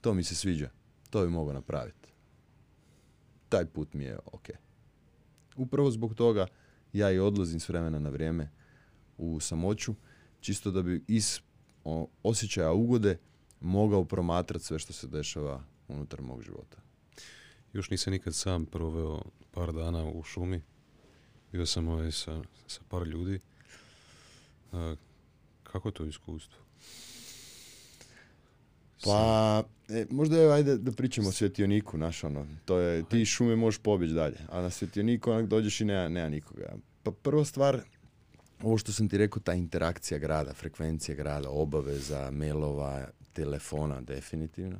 to 0.02 0.14
mi 0.14 0.24
se 0.24 0.36
sviđa, 0.36 0.70
to 1.10 1.22
bi 1.22 1.30
mogao 1.30 1.54
napraviti. 1.54 2.10
Taj 3.50 3.66
put 3.66 3.94
mi 3.94 4.04
je 4.04 4.20
ok. 4.26 4.50
Upravo 5.56 5.92
zbog 5.92 6.14
toga 6.14 6.48
ja 6.94 7.12
i 7.12 7.20
odlazim 7.20 7.60
s 7.60 7.70
vremena 7.70 8.00
na 8.00 8.10
vrijeme 8.10 8.50
u 9.18 9.40
samoću, 9.40 9.96
čisto 10.40 10.72
da 10.72 10.82
bi 10.82 11.04
iz 11.08 11.40
osjećaja 12.24 12.72
ugode 12.72 13.18
mogao 13.62 14.06
promatrati 14.06 14.66
sve 14.66 14.80
što 14.80 14.94
se 14.94 15.08
dešava 15.08 15.64
unutar 15.88 16.22
mog 16.22 16.42
života. 16.42 16.78
Još 17.74 17.90
nisam 17.90 18.14
nikad 18.14 18.36
sam 18.36 18.66
proveo 18.66 19.22
par 19.52 19.74
dana 19.74 20.06
u 20.06 20.24
šumi. 20.24 20.62
Bio 21.52 21.66
sam 21.66 21.88
ovaj 21.88 22.12
sa, 22.12 22.42
sa 22.68 22.82
par 22.90 23.08
ljudi. 23.08 23.40
A, 24.78 24.96
kako 25.64 25.88
je 25.88 25.94
to 25.94 26.06
iskustvo? 26.06 26.60
Pa, 29.04 29.64
e, 29.90 30.06
možda 30.10 30.38
je, 30.38 30.54
ajde 30.54 30.78
da 30.78 30.92
pričamo 30.92 31.30
o 31.30 31.32
svjetioniku, 31.32 31.98
naš 31.98 32.24
ono, 32.24 32.48
to 32.66 32.78
je, 32.80 33.04
ti 33.04 33.26
šume 33.26 33.56
možeš 33.56 33.80
pobjeći 33.80 34.14
dalje, 34.14 34.38
a 34.50 34.62
na 34.62 34.70
svjetioniku 34.70 35.32
onak 35.32 35.46
dođeš 35.46 35.82
i 35.82 35.86
nema, 35.86 36.10
nema 36.10 36.30
nikoga. 36.30 36.76
Pa 37.04 37.12
prva 37.12 37.46
stvar, 37.46 37.82
ovo 38.64 38.78
što 38.78 38.92
sam 38.92 39.10
ti 39.10 39.18
rekao, 39.18 39.42
ta 39.42 39.54
interakcija 39.54 40.18
grada, 40.18 40.54
frekvencija 40.54 41.16
grada, 41.16 41.50
obaveza, 41.50 42.32
mailova, 42.32 43.08
telefona 43.34 44.02
definitivno. 44.02 44.78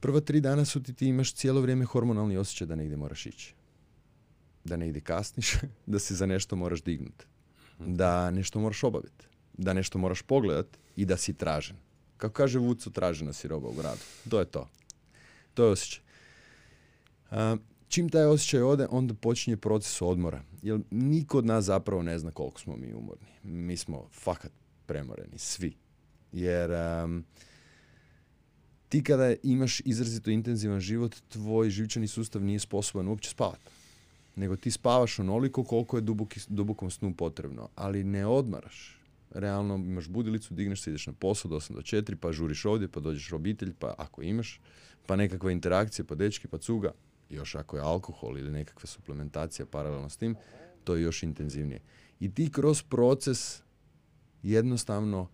Prva 0.00 0.20
tri 0.20 0.40
dana 0.40 0.64
su 0.64 0.82
ti, 0.82 0.94
ti 0.94 1.06
imaš 1.06 1.34
cijelo 1.34 1.60
vrijeme 1.60 1.84
hormonalni 1.84 2.36
osjećaj 2.36 2.66
da 2.66 2.74
negdje 2.74 2.96
moraš 2.96 3.26
ići. 3.26 3.54
Da 4.64 4.76
negdje 4.76 5.00
kasniš, 5.00 5.54
da 5.86 5.98
se 5.98 6.14
za 6.14 6.26
nešto 6.26 6.56
moraš 6.56 6.82
dignuti. 6.82 7.24
Da 7.78 8.30
nešto 8.30 8.60
moraš 8.60 8.84
obaviti. 8.84 9.26
Da 9.52 9.72
nešto 9.72 9.98
moraš 9.98 10.22
pogledat 10.22 10.66
i 10.96 11.04
da 11.04 11.16
si 11.16 11.34
tražen. 11.34 11.76
Kako 12.16 12.32
kaže 12.32 12.58
Vucu, 12.58 12.90
tražena 12.90 13.32
si 13.32 13.48
roba 13.48 13.68
u 13.68 13.72
gradu. 13.72 14.00
To 14.30 14.38
je 14.38 14.44
to. 14.44 14.68
To 15.54 15.64
je 15.64 15.70
osjećaj. 15.70 16.02
Čim 17.88 18.08
taj 18.08 18.24
osjećaj 18.24 18.62
ode, 18.62 18.86
onda 18.90 19.14
počinje 19.14 19.56
proces 19.56 20.02
odmora. 20.02 20.42
Jer 20.62 20.80
niko 20.90 21.38
od 21.38 21.46
nas 21.46 21.64
zapravo 21.64 22.02
ne 22.02 22.18
zna 22.18 22.30
koliko 22.30 22.60
smo 22.60 22.76
mi 22.76 22.94
umorni. 22.94 23.28
Mi 23.42 23.76
smo 23.76 24.08
fakat 24.12 24.52
premoreni, 24.86 25.38
svi. 25.38 25.76
Jer 26.32 26.70
ti 28.88 29.02
kada 29.04 29.34
imaš 29.42 29.80
izrazito 29.80 30.30
intenzivan 30.30 30.80
život, 30.80 31.16
tvoj 31.28 31.70
živčani 31.70 32.08
sustav 32.08 32.42
nije 32.42 32.58
sposoban 32.58 33.08
uopće 33.08 33.30
spavati. 33.30 33.70
Nego 34.36 34.56
ti 34.56 34.70
spavaš 34.70 35.18
onoliko 35.18 35.64
koliko 35.64 35.96
je 35.96 36.00
duboki, 36.00 36.40
dubokom 36.48 36.90
snu 36.90 37.14
potrebno, 37.14 37.68
ali 37.74 38.04
ne 38.04 38.26
odmaraš. 38.26 39.00
Realno 39.30 39.74
imaš 39.74 40.08
budilicu, 40.08 40.54
digneš 40.54 40.82
se, 40.82 40.90
ideš 40.90 41.06
na 41.06 41.12
posao 41.12 41.48
do 41.48 41.56
8 41.56 41.72
do 41.74 41.80
4, 41.80 42.14
pa 42.16 42.32
žuriš 42.32 42.64
ovdje, 42.64 42.88
pa 42.88 43.00
dođeš 43.00 43.32
u 43.32 43.36
obitelj, 43.36 43.74
pa 43.78 43.94
ako 43.98 44.22
imaš, 44.22 44.60
pa 45.06 45.16
nekakva 45.16 45.50
interakcija, 45.50 46.04
pa 46.04 46.14
dečki, 46.14 46.48
pa 46.48 46.58
cuga, 46.58 46.92
još 47.30 47.54
ako 47.54 47.76
je 47.76 47.82
alkohol 47.82 48.38
ili 48.38 48.50
nekakva 48.50 48.86
suplementacija 48.86 49.66
paralelno 49.66 50.08
s 50.08 50.16
tim, 50.16 50.36
to 50.84 50.94
je 50.94 51.02
još 51.02 51.22
intenzivnije. 51.22 51.80
I 52.20 52.34
ti 52.34 52.50
kroz 52.52 52.82
proces 52.82 53.62
jednostavno 54.42 55.28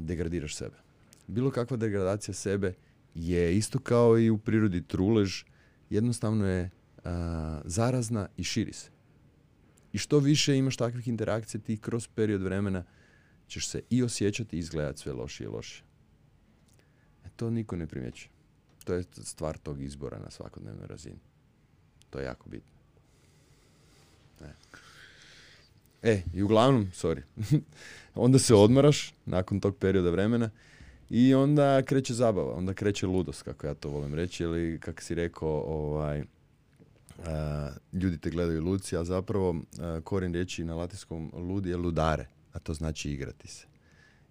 degradiraš 0.00 0.56
sebe. 0.56 0.76
Bilo 1.26 1.50
kakva 1.50 1.76
degradacija 1.76 2.34
sebe 2.34 2.74
je 3.14 3.56
isto 3.56 3.78
kao 3.78 4.18
i 4.18 4.30
u 4.30 4.38
prirodi 4.38 4.82
trulež, 4.82 5.44
jednostavno 5.90 6.46
je 6.46 6.70
zarazna 7.64 8.28
i 8.36 8.44
širi 8.44 8.72
se. 8.72 8.90
I 9.92 9.98
što 9.98 10.18
više 10.18 10.56
imaš 10.56 10.76
takvih 10.76 11.08
interakcija, 11.08 11.60
ti 11.60 11.76
kroz 11.76 12.08
period 12.08 12.42
vremena 12.42 12.84
ćeš 13.46 13.68
se 13.68 13.82
i 13.90 14.02
osjećati 14.02 14.56
i 14.56 14.58
izgledati 14.58 15.00
sve 15.00 15.12
lošije 15.12 15.44
i 15.44 15.48
lošije. 15.48 15.84
E, 17.24 17.28
to 17.36 17.50
niko 17.50 17.76
ne 17.76 17.86
primjećuje. 17.86 18.30
To 18.84 18.94
je 18.94 19.04
stvar 19.12 19.58
tog 19.58 19.82
izbora 19.82 20.18
na 20.18 20.30
svakodnevnoj 20.30 20.86
razini. 20.86 21.18
To 22.10 22.18
je 22.18 22.24
jako 22.24 22.48
bitno. 22.48 22.72
E, 24.40 24.52
e 26.02 26.22
i 26.34 26.42
uglavnom, 26.42 26.90
sorry, 26.94 27.22
onda 28.14 28.38
se 28.38 28.54
odmaraš 28.54 29.14
nakon 29.26 29.60
tog 29.60 29.76
perioda 29.76 30.10
vremena 30.10 30.50
i 31.10 31.34
onda 31.34 31.82
kreće 31.82 32.14
zabava, 32.14 32.54
onda 32.54 32.74
kreće 32.74 33.06
ludost, 33.06 33.42
kako 33.42 33.66
ja 33.66 33.74
to 33.74 33.88
volim 33.88 34.14
reći, 34.14 34.42
ili 34.42 34.78
kako 34.80 35.02
si 35.02 35.14
rekao, 35.14 35.48
ovaj, 35.48 36.24
ljudi 37.92 38.18
te 38.18 38.30
gledaju 38.30 38.62
luci, 38.64 38.96
a 38.96 39.04
zapravo 39.04 39.56
korin 40.04 40.32
riječi 40.32 40.64
na 40.64 40.74
latinskom 40.74 41.30
ludi 41.34 41.70
je 41.70 41.76
ludare, 41.76 42.28
a 42.52 42.58
to 42.58 42.74
znači 42.74 43.10
igrati 43.10 43.48
se. 43.48 43.66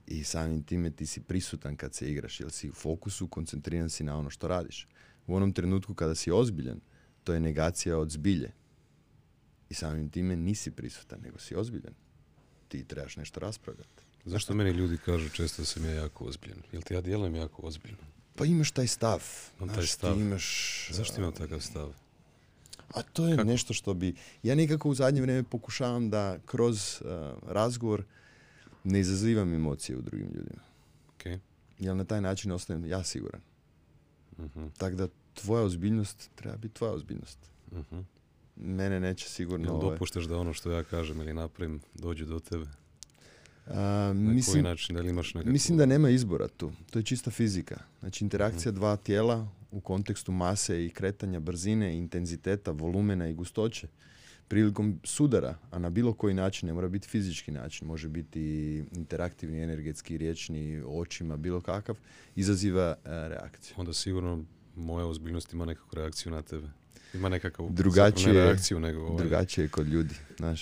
I 0.07 0.23
samim 0.23 0.63
time 0.63 0.89
ti 0.89 1.05
si 1.05 1.21
prisutan 1.21 1.75
kad 1.75 1.93
se 1.93 2.11
igraš, 2.11 2.39
jer 2.39 2.51
si 2.51 2.69
u 2.69 2.73
fokusu, 2.73 3.27
koncentriran 3.27 3.89
si 3.89 4.03
na 4.03 4.17
ono 4.17 4.29
što 4.29 4.47
radiš. 4.47 4.87
U 5.27 5.35
onom 5.35 5.53
trenutku 5.53 5.93
kada 5.93 6.15
si 6.15 6.31
ozbiljan, 6.31 6.79
to 7.23 7.33
je 7.33 7.39
negacija 7.39 7.97
od 7.97 8.09
zbilje. 8.09 8.51
I 9.69 9.73
samim 9.73 10.09
time 10.09 10.35
nisi 10.35 10.71
prisutan, 10.71 11.19
nego 11.23 11.39
si 11.39 11.55
ozbiljan. 11.55 11.93
Ti 12.67 12.83
trebaš 12.83 13.17
nešto 13.17 13.39
raspravljati. 13.39 14.03
Zašto 14.25 14.53
meni 14.53 14.69
ljudi 14.71 14.97
kažu 14.97 15.29
često 15.29 15.61
da 15.61 15.65
sam 15.65 15.85
ja 15.85 15.91
jako 15.91 16.25
ozbiljan? 16.25 16.61
Jel 16.71 16.81
ti 16.81 16.93
ja 16.93 17.01
djelujem 17.01 17.35
jako 17.35 17.61
ozbiljno? 17.61 17.97
Pa 18.35 18.45
imaš 18.45 18.71
taj 18.71 18.87
stav. 18.87 19.23
Imam 19.59 19.75
taj 19.75 19.85
stav. 19.87 20.19
imaš, 20.19 20.87
Zašto 20.91 21.21
imam 21.21 21.33
takav 21.33 21.59
stav? 21.59 21.93
A 22.95 23.01
to 23.01 23.27
je 23.27 23.37
nešto 23.45 23.73
što 23.73 23.93
bi... 23.93 24.15
Ja 24.43 24.55
nekako 24.55 24.89
u 24.89 24.93
zadnje 24.93 25.21
vrijeme 25.21 25.43
pokušavam 25.43 26.09
da 26.09 26.39
kroz 26.45 27.01
razgovor 27.47 28.03
ne 28.83 28.99
izazivam 28.99 29.53
emocije 29.53 29.97
u 29.97 30.01
drugim 30.01 30.27
ljudima. 30.27 30.61
Okay. 31.17 31.39
Jer 31.79 31.95
na 31.95 32.05
taj 32.05 32.21
način 32.21 32.51
ostajem 32.51 32.85
ja 32.85 33.03
siguran. 33.03 33.41
uh 34.37 34.45
Tako 34.77 34.95
da 34.95 35.07
tvoja 35.33 35.63
ozbiljnost 35.63 36.29
treba 36.35 36.57
biti 36.57 36.73
tvoja 36.73 36.93
ozbiljnost. 36.93 37.39
uh 37.71 38.03
Mene 38.55 38.99
neće 38.99 39.29
sigurno... 39.29 39.65
Jel 39.65 39.75
ovaj- 39.75 39.91
dopuštaš 39.91 40.23
da 40.25 40.37
ono 40.37 40.53
što 40.53 40.71
ja 40.71 40.83
kažem 40.83 41.21
ili 41.21 41.33
napravim 41.33 41.79
dođe 41.93 42.25
do 42.25 42.39
tebe? 42.39 42.65
A, 43.67 44.13
mislim, 44.15 44.63
način, 44.63 44.95
da 44.95 45.01
li 45.01 45.09
imaš 45.09 45.33
Mislim 45.33 45.77
da 45.77 45.85
nema 45.85 46.09
izbora 46.09 46.47
tu. 46.47 46.71
To 46.89 46.99
je 46.99 47.03
čista 47.03 47.31
fizika. 47.31 47.77
Znači 47.99 48.23
interakcija 48.23 48.71
dva 48.71 48.95
tijela 48.95 49.47
u 49.71 49.79
kontekstu 49.79 50.31
mase 50.31 50.85
i 50.85 50.89
kretanja, 50.89 51.39
brzine, 51.39 51.97
intenziteta, 51.97 52.71
volumena 52.71 53.27
i 53.27 53.33
gustoće 53.33 53.87
prilikom 54.51 54.99
sudara, 55.03 55.55
a 55.71 55.79
na 55.79 55.89
bilo 55.89 56.13
koji 56.13 56.33
način, 56.33 56.67
ne 56.67 56.73
mora 56.73 56.87
biti 56.87 57.07
fizički 57.07 57.51
način, 57.51 57.87
može 57.87 58.09
biti 58.09 58.41
interaktivni, 58.91 59.63
energetski, 59.63 60.17
riječni, 60.17 60.83
očima, 60.87 61.37
bilo 61.37 61.61
kakav, 61.61 61.97
izaziva 62.35 62.95
e, 63.05 63.09
reakciju. 63.29 63.75
Onda 63.77 63.93
sigurno 63.93 64.43
moja 64.75 65.05
ozbiljnost 65.05 65.53
ima 65.53 65.65
nekakvu 65.65 65.95
reakciju 65.95 66.31
na 66.31 66.41
tebe. 66.41 66.67
Ima 67.13 67.29
nekakvu 67.29 67.69
drugačije, 67.71 68.33
reakciju 68.33 68.79
nego 68.79 69.01
ovaj. 69.01 69.17
Drugačije 69.17 69.67
kod 69.67 69.87
ljudi. 69.87 70.15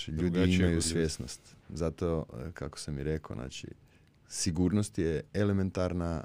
Ljudi 0.08 0.54
imaju 0.54 0.82
svjesnost. 0.82 1.56
Zato, 1.70 2.26
e, 2.34 2.52
kako 2.52 2.80
sam 2.80 3.00
i 3.00 3.04
rekao, 3.04 3.36
znači, 3.36 3.68
sigurnost 4.28 4.98
je 4.98 5.24
elementarna 5.34 6.24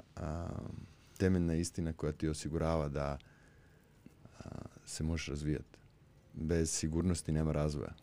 temeljna 1.17 1.55
istina 1.55 1.93
koja 1.93 2.11
ti 2.11 2.27
osigurava 2.27 2.89
da 2.89 3.17
se 4.85 5.03
možeš 5.03 5.27
razvijati 5.27 5.77
bez 6.33 6.71
sigurnosti 6.71 7.31
nema 7.31 7.51
razvoja. 7.51 7.93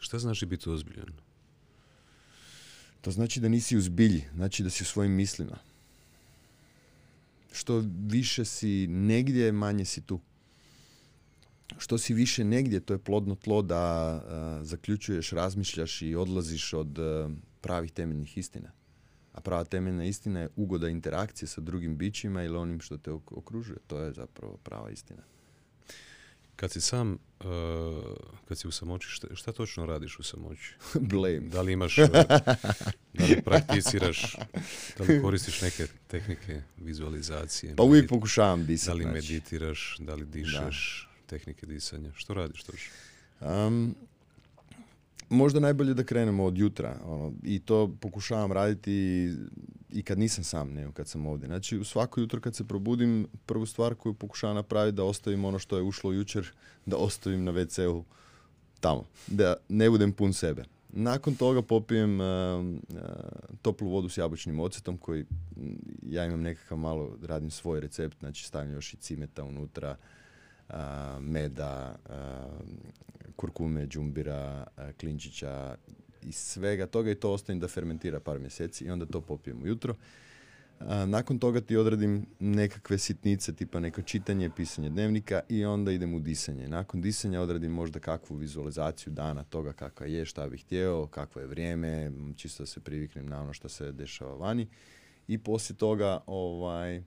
Šta 0.00 0.18
znači 0.18 0.46
biti 0.46 0.70
ozbiljan? 0.70 1.12
To 3.00 3.10
znači 3.10 3.40
da 3.40 3.48
nisi 3.48 3.76
u 3.76 3.80
zbilji, 3.80 4.24
znači 4.34 4.62
da 4.62 4.70
si 4.70 4.82
u 4.82 4.86
svojim 4.86 5.12
mislima. 5.12 5.58
Što 7.52 7.84
više 8.06 8.44
si 8.44 8.86
negdje, 8.86 9.52
manje 9.52 9.84
si 9.84 10.00
tu. 10.00 10.20
Što 11.78 11.98
si 11.98 12.14
više 12.14 12.44
negdje, 12.44 12.80
to 12.80 12.94
je 12.94 12.98
plodno 12.98 13.34
tlo 13.34 13.62
da 13.62 14.60
zaključuješ, 14.62 15.30
razmišljaš 15.30 16.02
i 16.02 16.14
odlaziš 16.14 16.72
od 16.72 16.98
pravih 17.60 17.92
temeljnih 17.92 18.38
istina. 18.38 18.72
A 19.32 19.40
prava 19.40 19.64
temeljna 19.64 20.04
istina 20.04 20.40
je 20.40 20.48
ugoda 20.56 20.88
interakcije 20.88 21.48
sa 21.48 21.60
drugim 21.60 21.96
bićima 21.96 22.42
ili 22.42 22.56
onim 22.56 22.80
što 22.80 22.96
te 22.96 23.10
okružuje. 23.10 23.78
To 23.86 23.98
je 23.98 24.12
zapravo 24.12 24.56
prava 24.56 24.90
istina. 24.90 25.22
Kad 26.56 26.72
si 26.72 26.80
sam, 26.80 27.12
uh, 27.12 27.46
kad 28.48 28.58
si 28.58 28.68
u 28.68 28.70
samoći, 28.70 29.08
šta, 29.08 29.26
šta 29.34 29.52
točno 29.52 29.86
radiš 29.86 30.18
u 30.18 30.22
samoći? 30.22 30.74
Blame. 31.10 31.40
Da 31.40 31.62
li 31.62 31.72
imaš, 31.72 31.96
da 33.12 33.24
li 33.24 33.42
prakticiraš, 33.44 34.36
da 34.98 35.04
li 35.04 35.22
koristiš 35.22 35.62
neke 35.62 35.86
tehnike 36.06 36.62
vizualizacije? 36.76 37.76
Pa 37.76 37.82
uvijek 37.82 38.08
pokušavam 38.08 38.66
disati. 38.66 38.88
Da 38.88 38.94
li 38.94 39.02
znači. 39.02 39.14
meditiraš, 39.14 39.96
da 40.00 40.14
li 40.14 40.24
dišeš, 40.24 41.09
tehnike 41.30 41.66
disanja? 41.66 42.10
Što 42.14 42.34
radiš 42.34 42.62
točno? 42.62 42.92
Um, 43.40 43.94
možda 45.28 45.60
najbolje 45.60 45.94
da 45.94 46.04
krenemo 46.04 46.44
od 46.44 46.58
jutra. 46.58 46.96
Ono, 47.04 47.32
I 47.42 47.58
to 47.58 47.96
pokušavam 48.00 48.52
raditi 48.52 48.92
i, 49.92 50.02
kad 50.02 50.18
nisam 50.18 50.44
sam, 50.44 50.72
nego 50.72 50.92
kad 50.92 51.08
sam 51.08 51.26
ovdje. 51.26 51.46
Znači, 51.46 51.78
u 51.78 51.84
svako 51.84 52.20
jutro 52.20 52.40
kad 52.40 52.54
se 52.54 52.68
probudim, 52.68 53.26
prvu 53.46 53.66
stvar 53.66 53.94
koju 53.94 54.14
pokušavam 54.14 54.56
napraviti 54.56 54.96
da 54.96 55.04
ostavim 55.04 55.44
ono 55.44 55.58
što 55.58 55.76
je 55.76 55.82
ušlo 55.82 56.12
jučer, 56.12 56.50
da 56.86 56.96
ostavim 56.96 57.44
na 57.44 57.52
WC-u 57.52 58.04
tamo. 58.80 59.04
Da 59.26 59.54
ne 59.68 59.90
budem 59.90 60.12
pun 60.12 60.32
sebe. 60.32 60.64
Nakon 60.92 61.34
toga 61.34 61.62
popijem 61.62 62.20
uh, 62.20 62.26
uh, 62.26 62.98
toplu 63.62 63.88
vodu 63.88 64.08
s 64.08 64.18
jabučnim 64.18 64.60
ocetom 64.60 64.96
koji 64.98 65.24
ja 66.02 66.24
imam 66.26 66.42
nekakav 66.42 66.78
malo, 66.78 67.18
radim 67.22 67.50
svoj 67.50 67.80
recept, 67.80 68.18
znači 68.18 68.44
stavim 68.44 68.72
još 68.72 68.94
i 68.94 68.96
cimeta 68.96 69.44
unutra, 69.44 69.96
meda, 71.20 71.96
kurkume, 73.36 73.86
džumbira, 73.86 74.66
klinčića 75.00 75.76
i 76.22 76.32
svega 76.32 76.86
toga 76.86 77.10
i 77.10 77.14
to 77.14 77.32
ostavim 77.32 77.60
da 77.60 77.68
fermentira 77.68 78.20
par 78.20 78.38
mjeseci 78.38 78.84
i 78.84 78.90
onda 78.90 79.06
to 79.06 79.20
popijem 79.20 79.62
ujutro. 79.62 79.94
Nakon 81.06 81.38
toga 81.38 81.60
ti 81.60 81.76
odradim 81.76 82.26
nekakve 82.38 82.98
sitnice, 82.98 83.54
tipa 83.54 83.80
neko 83.80 84.02
čitanje, 84.02 84.50
pisanje 84.56 84.90
dnevnika 84.90 85.40
i 85.48 85.64
onda 85.64 85.92
idem 85.92 86.14
u 86.14 86.20
disanje. 86.20 86.68
Nakon 86.68 87.00
disanja 87.00 87.40
odradim 87.40 87.72
možda 87.72 88.00
kakvu 88.00 88.36
vizualizaciju 88.36 89.12
dana 89.12 89.44
toga 89.44 89.72
kakva 89.72 90.06
je, 90.06 90.24
šta 90.24 90.48
bih 90.48 90.64
htio, 90.64 91.06
kakvo 91.06 91.40
je 91.40 91.46
vrijeme, 91.46 92.12
čisto 92.36 92.62
da 92.62 92.66
se 92.66 92.80
priviknem 92.80 93.26
na 93.26 93.42
ono 93.42 93.52
što 93.52 93.68
se 93.68 93.92
dešava 93.92 94.34
vani. 94.34 94.68
I 95.28 95.38
poslije 95.38 95.76
toga 95.76 96.20
ovaj, 96.26 97.02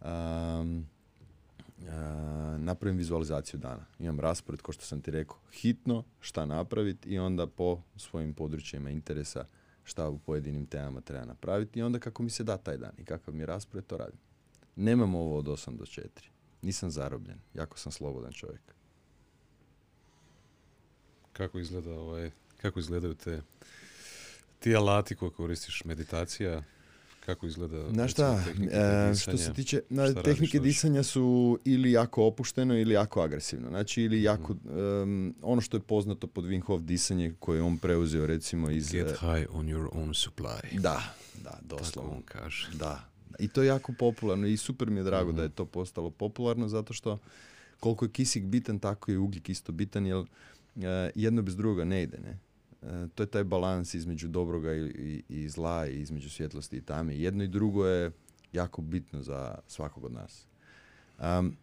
um, 0.00 0.86
napravim 2.58 2.98
vizualizaciju 2.98 3.60
dana. 3.60 3.84
Imam 3.98 4.20
raspored, 4.20 4.62
kao 4.62 4.72
što 4.72 4.84
sam 4.84 5.00
ti 5.00 5.10
rekao, 5.10 5.36
hitno, 5.52 6.04
šta 6.20 6.46
napraviti 6.46 7.08
i 7.08 7.18
onda 7.18 7.46
po 7.46 7.80
svojim 7.96 8.34
područjima 8.34 8.90
interesa 8.90 9.44
šta 9.84 10.08
u 10.08 10.18
pojedinim 10.18 10.66
temama 10.66 11.00
treba 11.00 11.24
napraviti 11.24 11.78
i 11.78 11.82
onda 11.82 11.98
kako 11.98 12.22
mi 12.22 12.30
se 12.30 12.44
da 12.44 12.56
taj 12.56 12.76
dan 12.76 12.92
i 12.98 13.04
kakav 13.04 13.34
mi 13.34 13.46
raspored, 13.46 13.86
to 13.86 13.96
radim. 13.96 14.18
Nemam 14.76 15.14
ovo 15.14 15.38
od 15.38 15.44
8 15.44 15.76
do 15.76 15.84
4. 15.84 16.06
Nisam 16.62 16.90
zarobljen. 16.90 17.38
Jako 17.54 17.78
sam 17.78 17.92
slobodan 17.92 18.32
čovjek. 18.32 18.62
Kako 21.32 21.58
izgleda 21.58 21.90
ovaj, 21.90 22.30
kako 22.56 22.80
izgledaju 22.80 23.14
te 23.14 23.42
ti 24.58 24.76
alati 24.76 25.14
koje 25.14 25.30
koristiš, 25.30 25.84
meditacija, 25.84 26.62
kako 27.26 27.46
izgleda 27.46 27.90
Znaš 27.92 28.12
šta, 28.12 28.42
e, 28.72 29.14
što 29.14 29.36
se 29.36 29.52
tiče, 29.52 29.80
na, 29.88 30.22
tehnike 30.22 30.58
disanja 30.58 31.02
su 31.02 31.58
ili 31.64 31.92
jako 31.92 32.26
opušteno 32.26 32.78
ili 32.78 32.94
jako 32.94 33.20
agresivno. 33.20 33.68
Znači 33.68 34.02
ili 34.02 34.22
jako, 34.22 34.56
um, 35.02 35.34
ono 35.42 35.60
što 35.60 35.76
je 35.76 35.80
poznato 35.80 36.26
pod 36.26 36.44
Wim 36.44 36.62
Hof 36.62 36.82
disanje 36.82 37.34
koje 37.38 37.58
je 37.58 37.62
on 37.62 37.78
preuzeo 37.78 38.26
recimo 38.26 38.70
iz... 38.70 38.92
Get 38.92 39.08
e, 39.08 39.10
high 39.10 39.54
on 39.54 39.66
your 39.66 39.88
own 39.88 40.28
supply. 40.28 40.80
Da, 40.80 41.02
da, 41.44 41.58
doslovno. 41.62 42.10
Tako 42.10 42.16
on 42.16 42.22
kaže. 42.22 42.68
Da, 42.74 43.04
i 43.38 43.48
to 43.48 43.62
je 43.62 43.66
jako 43.66 43.92
popularno 43.98 44.46
i 44.46 44.56
super 44.56 44.90
mi 44.90 45.00
je 45.00 45.04
drago 45.04 45.32
da 45.32 45.42
je 45.42 45.48
to 45.48 45.64
postalo 45.64 46.10
popularno 46.10 46.68
zato 46.68 46.92
što 46.92 47.18
koliko 47.80 48.04
je 48.04 48.10
kisik 48.10 48.44
bitan, 48.44 48.78
tako 48.78 49.10
je 49.10 49.18
ugljik 49.18 49.48
isto 49.48 49.72
bitan, 49.72 50.06
jer 50.06 50.16
uh, 50.16 50.26
jedno 51.14 51.42
bez 51.42 51.56
druga 51.56 51.84
ne 51.84 52.02
ide, 52.02 52.18
ne? 52.18 52.38
E, 52.82 53.08
to 53.14 53.22
je 53.22 53.26
taj 53.26 53.44
balans 53.44 53.94
između 53.94 54.28
dobroga 54.28 54.74
i, 54.74 55.22
i, 55.28 55.48
zla 55.48 55.86
i 55.86 56.00
između 56.00 56.30
svjetlosti 56.30 56.76
i 56.76 56.82
tame. 56.82 57.16
Jedno 57.16 57.44
i 57.44 57.48
drugo 57.48 57.86
je 57.86 58.10
jako 58.52 58.82
bitno 58.82 59.22
za 59.22 59.58
svakog 59.66 60.04
od 60.04 60.12
nas. 60.12 60.46
Um, 61.18 61.56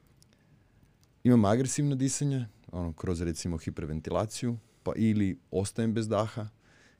imam 1.24 1.45
agresivno 1.45 1.95
disanje, 1.95 2.45
ono, 2.72 2.93
kroz 2.93 3.22
recimo 3.22 3.57
hiperventilaciju, 3.57 4.57
pa 4.84 4.91
ili 4.95 5.39
ostajem 5.51 5.93
bez 5.93 6.07
daha, 6.07 6.49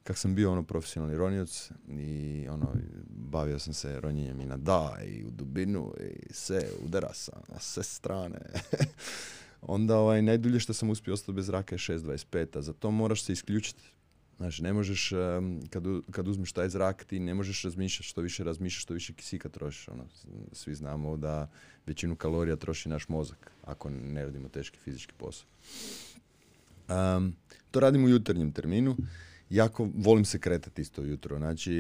kak 0.04 0.18
sam 0.18 0.36
bio 0.36 0.52
ono 0.52 0.64
profesionalni 0.64 1.18
ronioc 1.18 1.72
i 1.88 2.48
ono, 2.50 2.74
bavio 3.10 3.60
sam 3.60 3.74
se 3.74 4.00
ronjenjem 4.00 4.42
i 4.42 4.46
na 4.46 4.58
da 4.58 4.98
i 5.08 5.26
u 5.26 5.32
dubinu 5.32 5.94
i 6.00 6.34
sve, 6.34 6.62
udara 6.86 7.14
sam 7.14 7.42
na 7.50 7.60
sve 7.60 7.84
strane. 7.84 8.40
Onda 9.62 9.98
ovaj, 9.98 10.22
najdulje 10.22 10.60
što 10.60 10.74
sam 10.74 10.90
uspio 10.90 11.14
ostati 11.14 11.34
bez 11.34 11.46
zraka 11.46 11.76
je 11.76 11.80
6.25, 11.80 12.58
a 12.58 12.62
za 12.62 12.74
to 12.74 12.92
moraš 12.92 13.24
se 13.24 13.34
isključiti 13.34 13.84
Znači, 14.40 14.64
ne 14.64 14.74
možeš, 14.74 15.12
kad, 15.70 15.84
kad 16.12 16.28
uzmeš 16.28 16.52
taj 16.52 16.70
zrak, 16.70 17.04
ti 17.04 17.20
ne 17.20 17.34
možeš 17.34 17.64
razmišljati, 17.64 18.08
što 18.08 18.22
više 18.22 18.44
razmišljaš, 18.44 18.82
što 18.82 18.94
više 18.94 19.14
kisika 19.14 19.50
trošiš. 19.50 19.88
Ono, 19.88 20.06
svi 20.52 20.76
znamo 20.76 21.18
da 21.18 21.50
većinu 21.86 22.16
kalorija 22.16 22.56
troši 22.56 22.90
naš 22.90 23.10
mozak, 23.10 23.52
ako 23.64 23.90
ne 23.90 24.26
radimo 24.26 24.50
teški 24.50 24.80
fizički 24.80 25.14
posao. 25.18 25.48
Um, 26.88 27.36
to 27.72 27.80
radim 27.80 28.06
u 28.06 28.10
jutarnjem 28.10 28.52
terminu. 28.52 28.98
Jako 29.50 29.90
volim 29.96 30.26
se 30.26 30.40
kretati 30.40 30.82
isto 30.82 31.04
jutro. 31.04 31.38
Znači, 31.38 31.74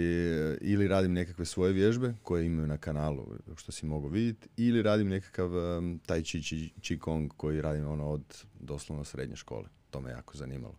ili 0.62 0.88
radim 0.88 1.14
nekakve 1.14 1.45
svoje 1.45 1.74
vježbe 1.74 2.14
koje 2.24 2.45
imaju 2.45 2.68
na 2.68 2.78
kanalu, 2.78 3.28
što 3.55 3.72
si 3.72 3.86
mogu 3.86 4.07
vidjeti, 4.07 4.47
ili 4.57 4.82
radim 4.82 5.07
nekakav 5.07 5.55
um, 5.55 5.99
taj 6.05 6.24
chi, 6.24 6.41
chi, 6.41 6.70
chi 6.82 6.99
kong 6.99 7.32
koji 7.38 7.62
radim 7.62 7.88
ono 7.88 8.10
od 8.10 8.43
doslovno 8.60 9.03
srednje 9.03 9.36
škole. 9.36 9.70
To 9.89 10.01
me 10.01 10.12
jako 10.12 10.38
zanimalo. 10.38 10.76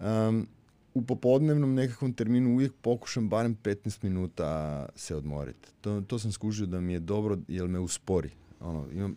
Um, 0.00 0.48
u 0.94 1.02
popodnevnom 1.02 1.74
nekakvom 1.74 2.12
terminu 2.12 2.52
uvijek 2.52 2.72
pokušam 2.82 3.28
barem 3.28 3.56
15 3.62 4.04
minuta 4.04 4.88
se 4.96 5.16
odmoriti. 5.16 5.68
To, 5.80 6.00
to 6.00 6.18
sam 6.18 6.32
skužio 6.32 6.66
da 6.66 6.80
mi 6.80 6.92
je 6.92 7.00
dobro 7.00 7.38
jer 7.48 7.68
me 7.68 7.78
uspori. 7.78 8.30
Ono, 8.60 8.86
imam, 8.92 9.16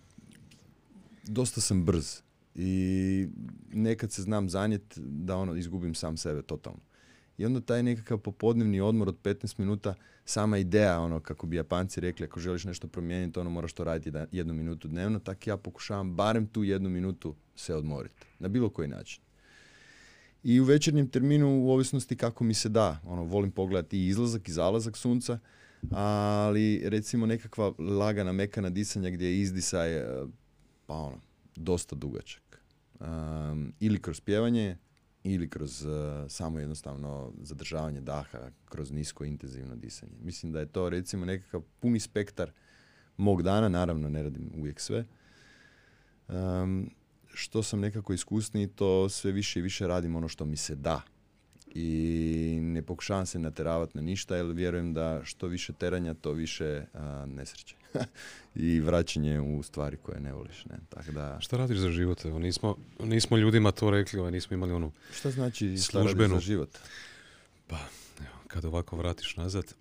dosta 1.23 1.61
sam 1.61 1.85
brz 1.85 2.21
i 2.55 3.27
nekad 3.73 4.11
se 4.11 4.21
znam 4.21 4.49
zanjet 4.49 4.97
da 4.97 5.37
ono 5.37 5.55
izgubim 5.55 5.95
sam 5.95 6.17
sebe 6.17 6.41
totalno. 6.41 6.79
I 7.37 7.45
onda 7.45 7.61
taj 7.61 7.83
nekakav 7.83 8.17
popodnevni 8.17 8.81
odmor 8.81 9.09
od 9.09 9.17
15 9.23 9.59
minuta, 9.59 9.93
sama 10.25 10.57
ideja, 10.57 10.99
ono 10.99 11.19
kako 11.19 11.47
bi 11.47 11.55
Japanci 11.55 12.01
rekli, 12.01 12.25
ako 12.25 12.39
želiš 12.39 12.63
nešto 12.63 12.87
promijeniti, 12.87 13.39
ono 13.39 13.49
moraš 13.49 13.73
to 13.73 13.83
raditi 13.83 14.17
jednu 14.31 14.53
minutu 14.53 14.87
dnevno, 14.87 15.19
tako 15.19 15.49
ja 15.49 15.57
pokušavam 15.57 16.15
barem 16.15 16.47
tu 16.47 16.63
jednu 16.63 16.89
minutu 16.89 17.35
se 17.55 17.75
odmoriti. 17.75 18.15
Na 18.39 18.47
bilo 18.47 18.69
koji 18.69 18.87
način. 18.87 19.21
I 20.43 20.59
u 20.59 20.63
večernjem 20.63 21.07
terminu 21.07 21.63
u 21.63 21.71
ovisnosti 21.71 22.17
kako 22.17 22.43
mi 22.43 22.53
se 22.53 22.69
da. 22.69 22.99
Ono, 23.05 23.23
volim 23.23 23.51
pogledati 23.51 23.97
i 23.97 24.07
izlazak 24.07 24.47
i 24.47 24.51
zalazak 24.51 24.97
sunca, 24.97 25.39
ali 25.91 26.81
recimo 26.89 27.25
nekakva 27.25 27.73
lagana, 27.79 28.31
mekana 28.31 28.69
disanja 28.69 29.09
gdje 29.09 29.25
je 29.25 29.39
izdisaj 29.41 29.97
e, 29.97 30.25
pa 30.85 30.93
ono, 30.93 31.17
dosta 31.55 31.95
dugačak. 31.95 32.63
Um, 32.99 33.73
ili 33.79 34.01
kroz 34.01 34.21
pjevanje, 34.21 34.77
ili 35.23 35.49
kroz 35.49 35.85
uh, 35.85 35.91
samo 36.27 36.59
jednostavno 36.59 37.33
zadržavanje 37.41 38.01
daha, 38.01 38.49
kroz 38.65 38.91
nisko 38.91 39.25
intenzivno 39.25 39.75
disanje. 39.75 40.11
Mislim 40.21 40.51
da 40.51 40.59
je 40.59 40.65
to 40.65 40.89
recimo 40.89 41.25
nekakav 41.25 41.61
puni 41.79 41.99
spektar 41.99 42.51
mog 43.17 43.43
dana, 43.43 43.69
naravno 43.69 44.09
ne 44.09 44.23
radim 44.23 44.51
uvijek 44.57 44.79
sve. 44.79 45.05
Um, 46.27 46.89
što 47.33 47.63
sam 47.63 47.79
nekako 47.79 48.13
iskusniji, 48.13 48.67
to 48.67 49.09
sve 49.09 49.31
više 49.31 49.59
i 49.59 49.61
više 49.61 49.87
radim 49.87 50.15
ono 50.15 50.27
što 50.27 50.45
mi 50.45 50.57
se 50.57 50.75
da. 50.75 51.01
I 51.75 52.59
ne 52.61 52.81
pokušavam 52.81 53.25
se 53.25 53.39
nateravati 53.39 53.97
na 53.97 54.01
ništa, 54.01 54.35
jer 54.35 54.45
vjerujem 54.45 54.93
da 54.93 55.21
što 55.23 55.47
više 55.47 55.73
teranja, 55.73 56.13
to 56.13 56.31
više 56.31 56.85
a, 56.93 57.25
nesreće. 57.27 57.75
I 58.55 58.79
vraćanje 58.79 59.39
u 59.41 59.63
stvari 59.63 59.97
koje 59.97 60.19
ne 60.19 60.33
voliš. 60.33 60.65
Ne? 60.65 60.77
Tak 60.89 61.09
da... 61.09 61.37
Šta 61.41 61.57
radiš 61.57 61.77
za 61.77 61.91
život? 61.91 62.25
Evo, 62.25 62.39
nismo, 62.39 62.77
nismo 62.99 63.37
ljudima 63.37 63.71
to 63.71 63.91
rekli, 63.91 64.19
ovaj, 64.19 64.31
nismo 64.31 64.53
imali 64.53 64.73
onu 64.73 64.91
Šta 65.13 65.31
znači 65.31 65.77
službenu... 65.77 66.35
za 66.35 66.41
život? 66.41 66.77
Pa, 67.67 67.79
evo, 68.19 68.35
kad 68.47 68.65
ovako 68.65 68.95
vratiš 68.95 69.35
nazad, 69.35 69.73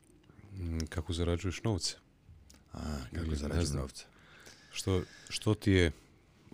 kako 0.89 1.13
zarađuješ 1.13 1.63
novce? 1.63 1.97
A, 2.73 2.79
kako 3.15 3.35
zarađuješ 3.35 3.71
novce? 3.71 4.05
Što, 4.73 5.03
što 5.29 5.55
ti 5.55 5.73
je 5.73 5.93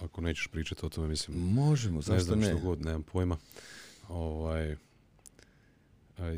ako 0.03 0.21
nećeš 0.21 0.47
pričati 0.47 0.87
o 0.87 0.89
tome, 0.89 1.09
mislim... 1.09 1.37
Možemo, 1.37 2.01
zašto 2.01 2.15
ne? 2.15 2.21
znam 2.21 2.39
ne? 2.39 2.47
što 2.47 2.59
god, 2.59 2.85
nemam 2.85 3.03
pojma. 3.03 3.37
Ovaj, 4.09 4.77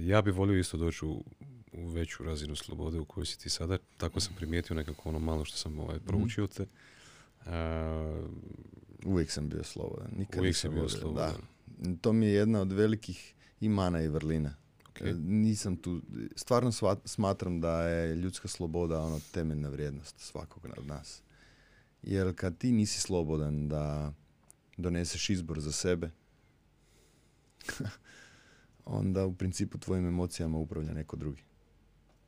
ja 0.07 0.23
bi 0.23 0.31
volio 0.31 0.59
isto 0.59 0.77
doći 0.77 1.05
u, 1.05 1.25
u 1.73 1.89
veću 1.89 2.23
razinu 2.23 2.57
slobode 2.57 2.99
u 2.99 3.05
kojoj 3.05 3.27
si 3.27 3.39
ti 3.39 3.51
sada. 3.51 3.79
Tako 3.97 4.21
sam 4.21 4.35
primijetio 4.37 4.77
nekako 4.77 5.09
ono 5.09 5.19
malo 5.19 5.45
što 5.45 5.57
sam 5.57 5.79
ovaj, 5.79 5.99
proučio 5.99 6.47
te. 6.47 6.67
uvijek 9.05 9.31
sam 9.31 9.49
bio 9.49 9.65
slobodan. 9.65 10.11
Nikad 10.17 10.41
uvijek 10.41 10.57
sam 10.57 10.75
bio 10.75 10.89
slobodan. 10.89 11.35
Da. 11.67 11.97
To 12.01 12.13
mi 12.13 12.27
je 12.27 12.33
jedna 12.33 12.61
od 12.61 12.73
velikih 12.73 13.35
imana 13.61 14.03
i 14.03 14.09
vrlina. 14.09 14.55
Okay. 14.95 15.15
Nisam 15.27 15.77
tu, 15.77 16.01
stvarno 16.37 16.73
smatram 17.05 17.61
da 17.61 17.83
je 17.83 18.17
ljudska 18.17 18.49
sloboda 18.49 19.01
ono 19.01 19.21
temeljna 19.33 19.69
vrijednost 19.69 20.19
svakog 20.19 20.67
od 20.79 20.87
nas. 20.87 21.23
Jer 22.03 22.35
kad 22.37 22.59
ti 22.59 22.73
nisi 22.73 23.01
slobodan 23.01 23.69
da 23.69 24.13
doneseš 24.77 25.31
izbor 25.31 25.61
za 25.61 25.73
sebe, 25.73 26.11
onda 28.85 29.27
u 29.27 29.35
principu 29.35 29.79
tvojim 29.79 30.07
emocijama 30.07 30.59
upravlja 30.59 30.93
neko 30.93 31.17
drugi. 31.17 31.43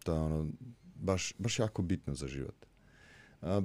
To 0.05 0.15
je 0.15 0.21
ono 0.21 0.49
baš, 0.95 1.33
baš 1.39 1.59
jako 1.59 1.83
bitno 1.83 2.15
za 2.15 2.27
život. 2.27 2.67
A, 3.43 3.61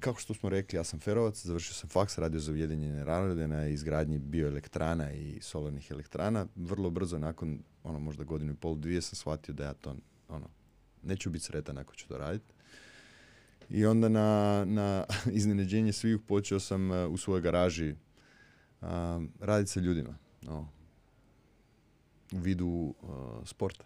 kako 0.00 0.20
što 0.20 0.34
smo 0.34 0.48
rekli, 0.48 0.76
ja 0.76 0.84
sam 0.84 1.00
ferovac, 1.00 1.44
završio 1.44 1.74
sam 1.74 1.88
faks, 1.88 2.18
radio 2.18 2.40
za 2.40 2.52
Ujedinjene 2.52 3.04
narode 3.04 3.48
na 3.48 3.66
izgradnji 3.66 4.18
bioelektrana 4.18 5.12
i 5.12 5.38
solarnih 5.40 5.90
elektrana. 5.90 6.46
Vrlo 6.56 6.90
brzo, 6.90 7.18
nakon 7.18 7.58
ono, 7.82 7.98
možda 7.98 8.24
godinu 8.24 8.52
i 8.52 8.56
pol, 8.56 8.76
dvije, 8.76 9.02
sam 9.02 9.16
shvatio 9.16 9.54
da 9.54 9.64
ja 9.64 9.74
to 9.74 9.96
ono, 10.28 10.48
neću 11.02 11.30
biti 11.30 11.44
sretan 11.44 11.78
ako 11.78 11.94
ću 11.94 12.08
to 12.08 12.18
raditi. 12.18 12.54
I 13.70 13.86
onda 13.86 14.08
na, 14.08 14.64
na 14.64 15.04
iznenađenje 15.38 15.92
svih 15.92 16.18
počeo 16.28 16.60
sam 16.60 16.90
uh, 16.90 17.10
u 17.10 17.16
svojoj 17.16 17.40
garaži 17.40 17.90
uh, 17.90 18.88
raditi 19.40 19.70
sa 19.70 19.80
ljudima. 19.80 20.18
No, 20.42 20.68
u 22.32 22.38
vidu 22.38 22.66
uh, 22.66 23.14
sporta. 23.44 23.84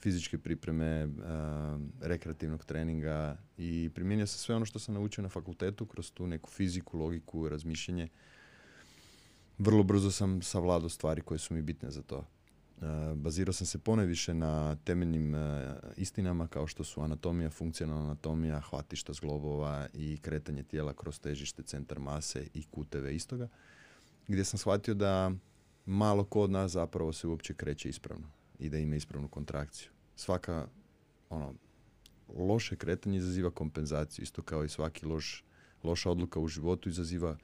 fizičke 0.00 0.38
pripreme, 0.38 1.08
rekreativnog 2.00 2.64
treninga 2.64 3.36
i 3.58 3.90
primijenio 3.94 4.26
sam 4.26 4.38
sve 4.38 4.54
ono 4.54 4.64
što 4.64 4.78
sam 4.78 4.94
naučio 4.94 5.22
na 5.22 5.28
fakultetu 5.28 5.86
kroz 5.86 6.10
tu 6.12 6.26
neku 6.26 6.50
fiziku, 6.50 6.98
logiku, 6.98 7.48
razmišljanje. 7.48 8.08
Vrlo 9.58 9.82
brzo 9.82 10.10
sam 10.10 10.42
savladao 10.42 10.88
stvari 10.88 11.20
koje 11.22 11.38
su 11.38 11.54
mi 11.54 11.62
bitne 11.62 11.90
za 11.90 12.02
to. 12.02 12.24
E, 12.82 13.14
bazirao 13.14 13.52
sam 13.52 13.66
se 13.66 13.78
ponajviše 13.78 14.34
na 14.34 14.76
temeljnim 14.76 15.34
e, 15.34 15.74
istinama 15.96 16.48
kao 16.48 16.66
što 16.66 16.84
su 16.84 17.00
anatomija, 17.00 17.50
funkcionalna 17.50 18.04
anatomija, 18.04 18.60
hvatišta 18.60 19.12
zglobova 19.12 19.88
i 19.94 20.18
kretanje 20.22 20.62
tijela 20.62 20.94
kroz 20.94 21.20
težište, 21.20 21.62
centar 21.62 21.98
mase 21.98 22.46
i 22.54 22.62
kuteve 22.62 23.14
istoga, 23.14 23.48
gdje 24.28 24.44
sam 24.44 24.58
shvatio 24.58 24.94
da 24.94 25.32
malo 25.86 26.24
ko 26.24 26.40
od 26.40 26.50
nas 26.50 26.72
zapravo 26.72 27.12
se 27.12 27.26
uopće 27.26 27.54
kreće 27.54 27.88
ispravno 27.88 28.26
i 28.58 28.68
da 28.68 28.78
ima 28.78 28.96
ispravnu 28.96 29.28
kontrakciju. 29.28 29.90
Svaka 30.16 30.66
ono, 31.30 31.54
loše 32.28 32.76
kretanje 32.76 33.18
izaziva 33.18 33.50
kompenzaciju, 33.50 34.22
isto 34.22 34.42
kao 34.42 34.64
i 34.64 34.68
svaki 34.68 35.06
loš, 35.06 35.44
loša 35.82 36.10
odluka 36.10 36.40
u 36.40 36.48
životu 36.48 36.88
izaziva 36.88 37.36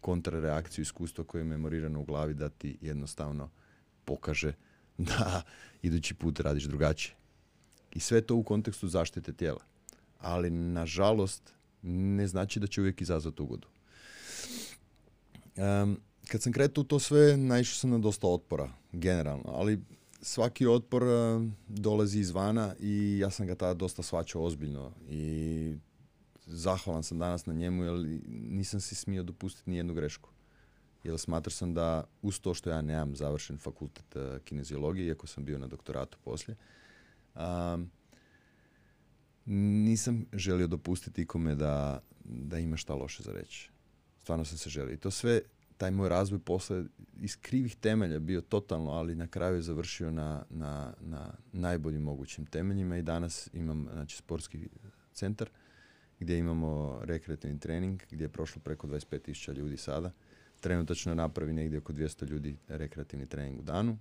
kontrareakciju 0.00 0.82
iskustva 0.82 1.24
koje 1.24 1.40
je 1.40 1.44
memorirano 1.44 2.00
u 2.00 2.04
glavi 2.04 2.34
da 2.34 2.48
ti 2.48 2.78
jednostavno 2.80 3.50
pokaže 4.04 4.52
da 5.08 5.42
idući 5.82 6.14
put 6.14 6.40
radiš 6.40 6.64
drugačije. 6.64 7.14
I 7.94 8.00
sve 8.00 8.20
to 8.20 8.36
u 8.36 8.42
kontekstu 8.42 8.88
zaštite 8.88 9.32
tijela. 9.32 9.60
Ali, 10.18 10.50
nažalost, 10.50 11.52
ne 11.82 12.26
znači 12.26 12.60
da 12.60 12.66
će 12.66 12.80
uvijek 12.80 13.00
izazvati 13.00 13.42
ugodu. 13.42 13.68
Um, 15.56 16.00
kad 16.28 16.42
sam 16.42 16.52
kretao 16.52 16.84
to 16.84 16.98
sve, 16.98 17.36
naišao 17.36 17.74
sam 17.74 17.90
na 17.90 17.98
dosta 17.98 18.26
otpora, 18.26 18.72
generalno, 18.92 19.52
ali 19.54 19.80
svaki 20.22 20.66
otpor 20.66 21.02
uh, 21.02 21.42
dolazi 21.68 22.20
izvana 22.20 22.74
i 22.80 23.18
ja 23.18 23.30
sam 23.30 23.46
ga 23.46 23.54
tada 23.54 23.74
dosta 23.74 24.02
svačao 24.02 24.42
ozbiljno 24.42 24.92
i 25.08 25.74
zahvalan 26.46 27.02
sam 27.02 27.18
danas 27.18 27.46
na 27.46 27.52
njemu 27.52 27.84
jer 27.84 28.20
nisam 28.28 28.80
si 28.80 28.94
smio 28.94 29.22
dopustiti 29.22 29.70
ni 29.70 29.76
jednu 29.76 29.94
grešku. 29.94 30.28
Jer 31.06 31.18
smatram 31.18 31.50
sam 31.50 31.74
da 31.74 32.04
uz 32.22 32.40
to 32.40 32.54
što 32.54 32.70
ja 32.70 32.82
nemam 32.82 33.16
završen 33.16 33.58
fakultet 33.58 34.16
uh, 34.16 34.22
kineziologije, 34.44 35.06
iako 35.06 35.26
sam 35.26 35.44
bio 35.44 35.58
na 35.58 35.66
doktoratu 35.66 36.18
poslije, 36.24 36.56
um, 37.34 37.90
nisam 39.84 40.26
želio 40.32 40.66
dopustiti 40.66 41.22
ikome 41.22 41.54
da, 41.54 42.02
da 42.24 42.58
ima 42.58 42.76
šta 42.76 42.94
loše 42.94 43.22
za 43.22 43.32
reći. 43.32 43.70
Stvarno 44.18 44.44
sam 44.44 44.58
se 44.58 44.70
želio. 44.70 44.94
I 44.94 44.96
to 44.96 45.10
sve, 45.10 45.40
taj 45.76 45.90
moj 45.90 46.08
razvoj 46.08 46.38
posle 46.38 46.84
iz 47.20 47.36
krivih 47.40 47.76
temelja 47.76 48.18
bio 48.18 48.40
totalno, 48.40 48.90
ali 48.90 49.14
na 49.14 49.26
kraju 49.26 49.56
je 49.56 49.62
završio 49.62 50.10
na, 50.10 50.44
na, 50.50 50.94
na 51.00 51.34
najboljim 51.52 52.02
mogućim 52.02 52.46
temeljima 52.46 52.96
i 52.96 53.02
danas 53.02 53.48
imam 53.52 53.88
znači, 53.92 54.16
sportski 54.16 54.68
centar 55.12 55.50
gdje 56.20 56.38
imamo 56.38 57.00
rekreativni 57.02 57.60
trening, 57.60 58.02
gdje 58.10 58.24
je 58.24 58.28
prošlo 58.28 58.62
preko 58.64 58.86
25.000 58.86 59.54
ljudi 59.54 59.76
sada. 59.76 60.12
Trenutačno 60.66 61.14
napravi 61.14 61.52
negdje 61.52 61.78
oko 61.78 61.92
200 61.92 62.28
ljudi 62.28 62.56
rekreativni 62.68 63.26
trening 63.26 63.58
u 63.58 63.62
danu. 63.62 63.98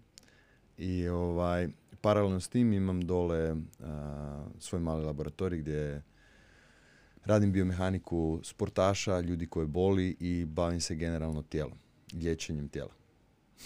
I 0.77 1.07
ovaj, 1.07 1.67
paralelno 2.01 2.39
s 2.39 2.47
tim 2.47 2.73
imam 2.73 3.01
dole 3.01 3.55
svoj 4.59 4.81
mali 4.81 5.05
laboratorij 5.05 5.59
gdje 5.59 6.01
radim 7.25 7.51
biomehaniku 7.51 8.39
sportaša, 8.43 9.19
ljudi 9.19 9.47
koje 9.47 9.67
boli 9.67 10.15
i 10.19 10.45
bavim 10.45 10.81
se 10.81 10.95
generalno 10.95 11.41
tijelom, 11.41 11.77
liječenjem 12.13 12.67
tijela. 12.67 12.93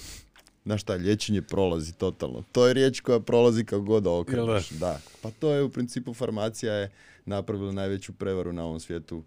Na 0.66 0.78
šta, 0.78 0.94
liječenje 0.94 1.42
prolazi 1.42 1.94
totalno. 1.94 2.44
To 2.52 2.68
je 2.68 2.74
riječ 2.74 3.00
koja 3.00 3.20
prolazi 3.20 3.66
kako 3.66 3.82
god 3.82 4.08
okreneš. 4.08 4.70
Da. 4.70 5.00
Pa 5.22 5.32
to 5.32 5.52
je 5.52 5.64
u 5.64 5.70
principu 5.70 6.14
farmacija 6.14 6.74
je 6.74 6.92
napravila 7.26 7.72
najveću 7.72 8.14
prevaru 8.14 8.54
na 8.54 8.66
ovom 8.66 8.80
svijetu 8.80 9.24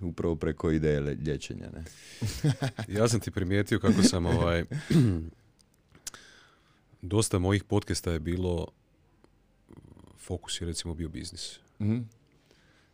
upravo 0.00 0.36
preko 0.36 0.70
ideje 0.70 1.00
liječenja. 1.00 1.70
Ne? 1.74 1.84
ja 2.98 3.08
sam 3.08 3.20
ti 3.20 3.30
primijetio 3.30 3.78
kako 3.80 4.02
sam 4.02 4.26
ovaj 4.26 4.64
dosta 7.02 7.38
mojih 7.38 7.64
podcasta 7.64 8.12
je 8.12 8.20
bilo 8.20 8.66
fokus 10.18 10.60
je 10.60 10.66
recimo 10.66 10.94
bio 10.94 11.08
biznis. 11.08 11.58
Mm-hmm. 11.80 12.08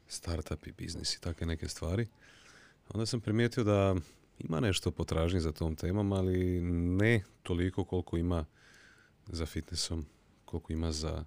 Startup 0.09 0.67
i 0.67 0.73
biznis 0.73 1.15
i 1.15 1.21
takve 1.21 1.47
neke 1.47 1.69
stvari. 1.69 2.07
Onda 2.89 3.07
sam 3.07 3.21
primijetio 3.21 3.65
da 3.65 3.95
ima 4.39 4.61
nešto 4.61 4.91
potražnje 4.91 5.41
za 5.41 5.53
tom 5.53 5.77
temom, 5.77 6.13
ali 6.13 6.61
ne 6.61 7.23
toliko 7.43 7.85
koliko 7.85 8.17
ima 8.17 8.45
za 9.27 9.47
fitnessom, 9.47 10.07
koliko 10.45 10.73
ima 10.73 10.93
za 10.93 11.25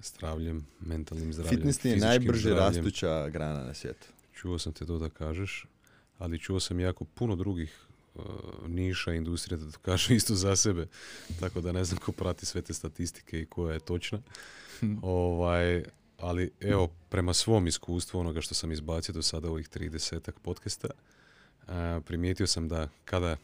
zdravljem, 0.00 0.66
mentalnim 0.80 1.32
zdravljem. 1.32 1.56
Fitness 1.56 1.84
je 1.84 1.96
najbrže 1.96 2.54
rastuća 2.54 3.28
grana 3.28 3.64
na 3.64 3.74
svijetu. 3.74 4.06
Čuo 4.40 4.58
sam 4.58 4.72
te 4.72 4.86
to 4.86 4.98
da 4.98 5.08
kažeš, 5.08 5.66
ali 6.18 6.38
čuo 6.38 6.60
sam 6.60 6.80
jako 6.80 7.04
puno 7.04 7.36
drugih 7.36 7.86
uh, 8.14 8.24
niša 8.66 9.12
industrija 9.12 9.58
da 9.58 9.70
to 9.70 9.78
kaže 9.82 10.14
isto 10.16 10.34
za 10.34 10.56
sebe. 10.56 10.86
Tako 11.40 11.60
da 11.60 11.72
ne 11.72 11.84
znam 11.84 11.98
ko 11.98 12.12
prati 12.12 12.46
sve 12.46 12.62
te 12.62 12.74
statistike 12.74 13.40
i 13.40 13.46
koja 13.46 13.74
je 13.74 13.80
točna. 13.80 14.18
ovaj, 15.02 15.84
ali 16.18 16.50
evo, 16.60 16.88
prema 17.08 17.34
svom 17.34 17.66
iskustvu 17.66 18.20
onoga 18.20 18.40
što 18.40 18.54
sam 18.54 18.72
izbacio 18.72 19.12
do 19.12 19.22
sada 19.22 19.50
ovih 19.50 19.68
30 19.68 20.30
podcasta, 20.42 20.88
uh, 20.88 21.74
primijetio 22.04 22.46
sam 22.46 22.68
da 22.68 22.88
kada 23.04 23.36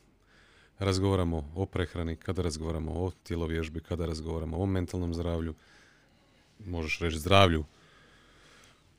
razgovaramo 0.78 1.52
o 1.54 1.66
prehrani, 1.66 2.16
kada 2.16 2.42
razgovaramo 2.42 2.92
o 2.92 3.10
tjelovježbi, 3.22 3.80
kada 3.80 4.06
razgovaramo 4.06 4.56
o 4.56 4.66
mentalnom 4.66 5.14
zdravlju, 5.14 5.54
možeš 6.66 6.98
reći 6.98 7.18
zdravlju, 7.18 7.64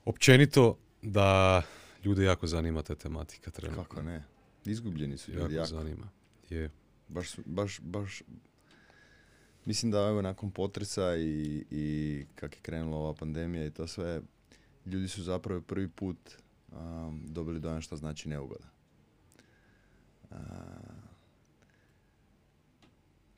općenito 0.06 0.78
da 1.02 1.64
ljude 2.06 2.24
jako 2.24 2.48
zanima 2.48 2.82
ta 2.82 2.96
tematika 2.96 3.52
trenutno. 3.52 3.84
Kako 3.84 4.02
ne? 4.02 4.24
Izgubljeni 4.66 5.18
su 5.18 5.32
ljudi 5.32 5.56
jako. 5.56 5.68
zanima. 5.68 6.10
Je. 6.50 6.70
Baš, 7.08 7.36
baš, 7.46 7.80
baš, 7.82 8.24
mislim 9.66 9.92
da 9.92 9.98
evo 10.00 10.22
nakon 10.22 10.52
potresa 10.52 11.16
i, 11.16 11.66
i 11.72 12.26
kak 12.36 12.56
je 12.56 12.62
krenula 12.62 12.98
ova 12.98 13.14
pandemija 13.14 13.66
i 13.66 13.72
to 13.72 13.88
sve, 13.88 14.22
ljudi 14.86 15.08
su 15.08 15.24
zapravo 15.24 15.62
prvi 15.62 15.88
put 15.88 16.18
um, 16.72 17.22
dobili 17.28 17.60
dojam 17.60 17.82
što 17.82 17.96
znači 17.96 18.30
neugoda. 18.30 18.70
Uh, 20.30 20.38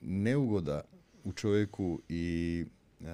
neugoda 0.01 0.82
u 1.24 1.34
čovjeku 1.34 2.01
i 2.09 2.65
uh, 2.99 3.07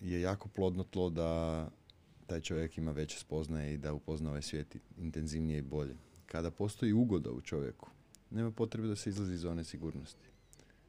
je 0.00 0.20
jako 0.20 0.48
plodno 0.48 0.84
tlo 0.84 1.10
da 1.10 1.68
taj 2.32 2.40
čovjek 2.40 2.78
ima 2.78 2.92
veće 2.92 3.18
spoznaje 3.18 3.74
i 3.74 3.78
da 3.78 3.92
upozna 3.92 4.30
ovaj 4.30 4.42
svijet 4.42 4.76
intenzivnije 4.98 5.58
i 5.58 5.62
bolje 5.62 5.96
kada 6.26 6.50
postoji 6.50 6.92
ugoda 6.92 7.30
u 7.30 7.40
čovjeku, 7.40 7.88
nema 8.30 8.50
potrebe 8.50 8.88
da 8.88 8.96
se 8.96 9.10
izlazi 9.10 9.34
iz 9.34 9.40
zone 9.40 9.64
sigurnosti. 9.64 10.28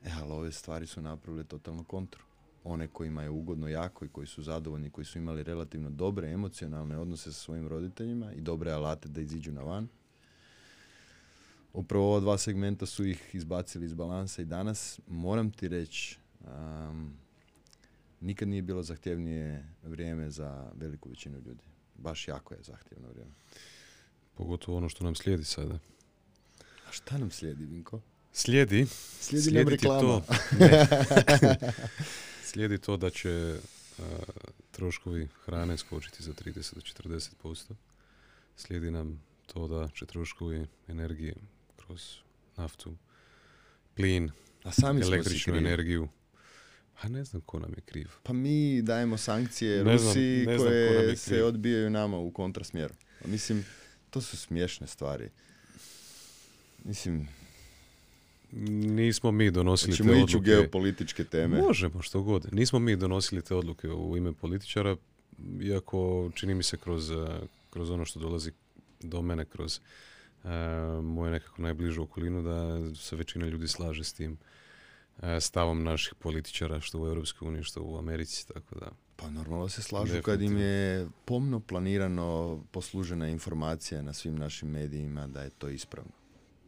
E, 0.03 0.09
ali 0.21 0.31
ove 0.31 0.51
stvari 0.51 0.87
su 0.87 1.01
napravile 1.01 1.43
totalno 1.43 1.83
kontru. 1.83 2.23
One 2.63 2.87
kojima 2.87 3.23
je 3.23 3.29
ugodno 3.29 3.67
jako 3.67 4.05
i 4.05 4.07
koji 4.07 4.27
su 4.27 4.43
zadovoljni, 4.43 4.89
koji 4.89 5.05
su 5.05 5.17
imali 5.17 5.43
relativno 5.43 5.89
dobre 5.89 6.31
emocionalne 6.31 6.97
odnose 6.97 7.33
sa 7.33 7.39
svojim 7.39 7.67
roditeljima 7.67 8.33
i 8.33 8.41
dobre 8.41 8.71
alate 8.71 9.09
da 9.09 9.21
iziđu 9.21 9.51
na 9.51 9.61
van. 9.61 9.87
Upravo 11.73 12.09
ova 12.09 12.19
dva 12.19 12.37
segmenta 12.37 12.85
su 12.85 13.05
ih 13.05 13.29
izbacili 13.33 13.85
iz 13.85 13.93
balansa 13.93 14.41
i 14.41 14.45
danas 14.45 14.99
moram 15.07 15.51
ti 15.51 15.67
reći 15.67 16.19
um, 16.39 17.22
nikad 18.23 18.47
nije 18.47 18.61
bilo 18.61 18.83
zahtjevnije 18.83 19.73
vrijeme 19.83 20.29
za 20.29 20.71
veliku 20.75 21.09
većinu 21.09 21.39
ljudi. 21.45 21.63
Baš 21.95 22.27
jako 22.27 22.53
je 22.53 22.63
zahtjevno 22.63 23.09
vrijeme. 23.09 23.31
Pogotovo 24.33 24.77
ono 24.77 24.89
što 24.89 25.03
nam 25.03 25.15
slijedi 25.15 25.43
sada. 25.43 25.79
A 26.87 26.91
šta 26.91 27.17
nam 27.17 27.31
slijedi, 27.31 27.65
Vinko? 27.65 28.01
Slijedi. 28.31 28.85
Slijedi, 29.19 29.51
nam 29.51 29.67
reklama. 29.67 30.01
To, 30.01 30.23
slijedi 32.51 32.77
to 32.77 32.97
da 32.97 33.09
će 33.09 33.59
troškovi 34.71 35.27
hrane 35.45 35.77
skočiti 35.77 36.23
za 36.23 36.33
30 36.33 36.75
do 36.75 36.81
40%. 36.81 37.73
Slijedi 38.55 38.91
nam 38.91 39.23
to 39.45 39.67
da 39.67 39.89
će 39.89 40.05
troškovi 40.05 40.67
energije 40.87 41.35
kroz 41.77 42.15
naftu, 42.57 42.95
plin, 43.95 44.31
A 44.63 44.71
sami 44.71 45.01
električnu 45.01 45.55
energiju. 45.55 46.07
A 47.01 47.09
ne 47.09 47.23
znam 47.23 47.41
ko 47.41 47.59
nam 47.59 47.71
je 47.75 47.81
kriv. 47.81 48.07
Pa 48.23 48.33
mi 48.33 48.81
dajemo 48.81 49.17
sankcije 49.17 49.83
Rusiji 49.83 50.45
koje 50.45 51.15
se 51.15 51.43
odbijaju 51.43 51.89
nama 51.89 52.17
u 52.17 52.31
kontrasmjeru. 52.31 52.93
Mislim, 53.25 53.65
to 54.09 54.21
su 54.21 54.37
smiješne 54.37 54.87
stvari. 54.87 55.29
Mislim... 56.83 57.27
Nismo 58.51 59.31
mi 59.31 59.51
donosili 59.51 59.97
te 59.97 60.03
odluke. 60.03 60.37
u 60.37 60.39
geopolitičke 60.39 61.23
teme. 61.23 61.61
Možemo, 61.61 62.01
što 62.01 62.21
god. 62.21 62.53
Nismo 62.53 62.79
mi 62.79 62.95
donosili 62.95 63.41
te 63.41 63.55
odluke 63.55 63.89
u 63.89 64.17
ime 64.17 64.33
političara, 64.33 64.95
iako 65.61 66.31
čini 66.35 66.55
mi 66.55 66.63
se 66.63 66.77
kroz, 66.77 67.11
eh, 67.11 67.39
kroz 67.69 67.89
ono 67.89 68.05
što 68.05 68.19
dolazi 68.19 68.51
do 68.99 69.21
mene, 69.21 69.45
kroz 69.45 69.79
uh, 70.43 70.49
moju 71.03 71.31
nekako 71.31 71.61
najbližu 71.61 72.03
okolinu, 72.03 72.41
da 72.41 72.95
se 72.95 73.15
većina 73.15 73.47
ljudi 73.47 73.67
slaže 73.67 74.03
s 74.03 74.13
tim 74.13 74.31
uh, 74.31 74.37
stavom 75.39 75.83
naših 75.83 76.15
političara, 76.15 76.79
što 76.79 76.99
u 76.99 77.07
EU, 77.07 77.25
što 77.63 77.83
u 77.83 77.97
Americi, 77.97 78.47
tako 78.47 78.75
da... 78.75 78.91
Pa 79.15 79.29
normalno 79.29 79.69
se 79.69 79.81
slažu 79.81 80.21
kad 80.21 80.41
im 80.41 80.57
je 80.57 81.07
pomno 81.25 81.59
planirano 81.59 82.59
poslužena 82.71 83.27
informacija 83.27 84.01
na 84.01 84.13
svim 84.13 84.35
našim 84.35 84.69
medijima 84.69 85.27
da 85.27 85.41
je 85.41 85.49
to 85.49 85.69
ispravno. 85.69 86.11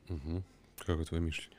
uh 0.09 0.41
Kako 0.85 1.01
je 1.01 1.05
tvoje 1.05 1.21
mišljenje? 1.21 1.55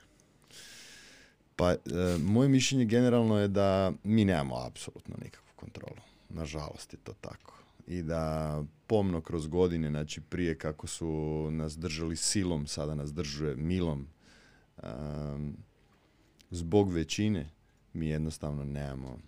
Pa, 1.57 1.73
e, 1.73 1.79
moje 2.21 2.49
mišljenje 2.49 2.85
generalno 2.85 3.39
je 3.39 3.49
da 3.49 3.93
mi 4.05 4.25
nemamo 4.25 4.57
apsolutno 4.57 5.17
nikakvu 5.25 5.53
kontrolu. 5.57 6.01
Nažalost 6.29 6.93
je 6.93 6.99
to 7.05 7.13
tako. 7.21 7.55
I 7.87 8.03
da 8.03 8.63
pomno 8.87 9.21
kroz 9.21 9.47
godine, 9.47 9.91
znači 9.91 10.21
prije 10.21 10.59
kako 10.59 10.87
su 10.87 11.09
nas 11.51 11.79
držali 11.79 12.17
silom, 12.17 12.67
sada 12.67 12.95
nas 12.95 13.15
držuje 13.15 13.57
milom, 13.57 14.07
zbog 16.51 16.93
većine 16.93 17.51
mi 17.93 18.07
jednostavno 18.07 18.65
nemamo 18.65 19.19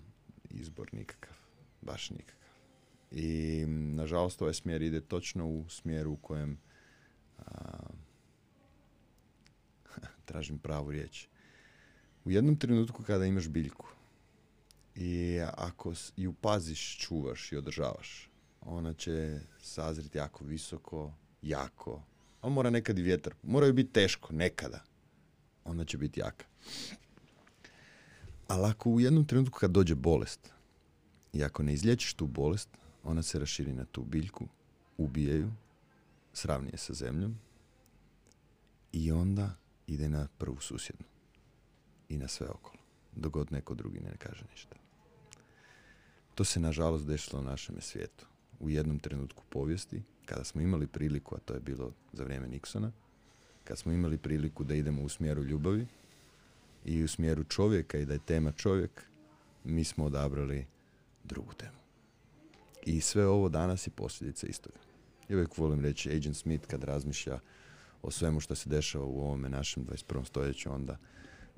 izbor 0.50 0.88
nikakav 0.92 1.36
baš 1.80 2.10
nikakav. 2.10 2.48
I 3.10 3.64
nažalost 3.68 4.42
ovaj 4.42 4.54
smjer 4.54 4.82
ide 4.82 5.00
točno 5.00 5.46
u 5.46 5.68
smjeru 5.68 6.12
u 6.12 6.16
kojem 6.16 6.58
tražim 10.28 10.58
pravu 10.58 10.90
riječ. 10.90 11.26
U 12.24 12.30
jednom 12.30 12.56
trenutku 12.56 13.02
kada 13.02 13.26
imaš 13.26 13.48
biljku 13.48 13.86
i 14.94 15.40
ako 15.56 15.92
ju 16.16 16.32
paziš, 16.32 16.98
čuvaš 16.98 17.52
i 17.52 17.56
održavaš, 17.56 18.30
ona 18.60 18.94
će 18.94 19.40
sazriti 19.60 20.18
jako 20.18 20.44
visoko, 20.44 21.12
jako. 21.42 22.02
Ali 22.40 22.52
mora 22.52 22.70
nekad 22.70 22.98
i 22.98 23.02
vjetar. 23.02 23.34
Mora 23.42 23.66
ju 23.66 23.72
biti 23.72 23.92
teško, 23.92 24.32
nekada. 24.32 24.84
Onda 25.64 25.84
će 25.84 25.98
biti 25.98 26.20
jaka. 26.20 26.44
Ali 28.48 28.70
ako 28.70 28.90
u 28.90 29.00
jednom 29.00 29.24
trenutku 29.24 29.58
kad 29.58 29.70
dođe 29.70 29.94
bolest 29.94 30.52
i 31.32 31.44
ako 31.44 31.62
ne 31.62 31.74
izlječiš 31.74 32.14
tu 32.14 32.26
bolest, 32.26 32.68
ona 33.04 33.22
se 33.22 33.38
raširi 33.38 33.72
na 33.72 33.84
tu 33.84 34.02
biljku, 34.02 34.48
ubije 34.98 35.36
ju, 35.36 35.50
sravnije 36.32 36.76
sa 36.76 36.94
zemljom 36.94 37.38
i 38.92 39.12
onda 39.12 39.50
ide 39.86 40.08
na 40.08 40.28
prvu 40.38 40.60
susjednu 40.60 41.06
i 42.08 42.16
na 42.16 42.28
sve 42.28 42.48
okolo, 42.48 42.82
dok 43.16 43.32
god 43.32 43.52
neko 43.52 43.74
drugi 43.74 44.00
ne 44.00 44.16
kaže 44.18 44.44
ništa. 44.50 44.76
To 46.34 46.44
se 46.44 46.60
nažalost 46.60 47.06
desilo 47.06 47.40
u 47.40 47.44
našem 47.44 47.80
svijetu. 47.80 48.26
U 48.60 48.70
jednom 48.70 48.98
trenutku 48.98 49.42
povijesti, 49.48 50.02
kada 50.26 50.44
smo 50.44 50.60
imali 50.60 50.86
priliku, 50.86 51.34
a 51.34 51.38
to 51.38 51.54
je 51.54 51.60
bilo 51.60 51.92
za 52.12 52.24
vrijeme 52.24 52.48
Nixona, 52.48 52.90
kad 53.64 53.78
smo 53.78 53.92
imali 53.92 54.18
priliku 54.18 54.64
da 54.64 54.74
idemo 54.74 55.02
u 55.02 55.08
smjeru 55.08 55.44
ljubavi 55.44 55.86
i 56.84 57.04
u 57.04 57.08
smjeru 57.08 57.44
čovjeka 57.44 57.98
i 57.98 58.06
da 58.06 58.12
je 58.12 58.26
tema 58.26 58.52
čovjek, 58.52 59.02
mi 59.64 59.84
smo 59.84 60.04
odabrali 60.04 60.66
drugu 61.24 61.52
temu. 61.52 61.78
I 62.86 63.00
sve 63.00 63.26
ovo 63.26 63.48
danas 63.48 63.86
je 63.86 63.90
posljedica 63.90 64.46
istoga. 64.46 64.78
I 65.28 65.34
uvijek 65.34 65.58
volim 65.58 65.80
reći 65.80 66.10
Agent 66.10 66.36
Smith 66.36 66.66
kad 66.66 66.84
razmišlja 66.84 67.38
o 68.02 68.10
svemu 68.10 68.40
što 68.40 68.54
se 68.54 68.68
dešava 68.68 69.04
u 69.04 69.20
ovome 69.20 69.48
našem 69.48 69.86
21. 69.86 70.24
stoljeću, 70.24 70.72
onda 70.72 70.96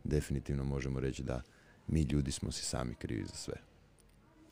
definitivno 0.04 0.64
možemo 0.64 1.00
reći 1.00 1.22
da 1.22 1.42
mi 1.86 2.02
ljudi 2.02 2.32
smo 2.32 2.52
si 2.52 2.64
sami 2.64 2.94
krivi 2.94 3.24
za 3.24 3.34
sve. 3.34 3.54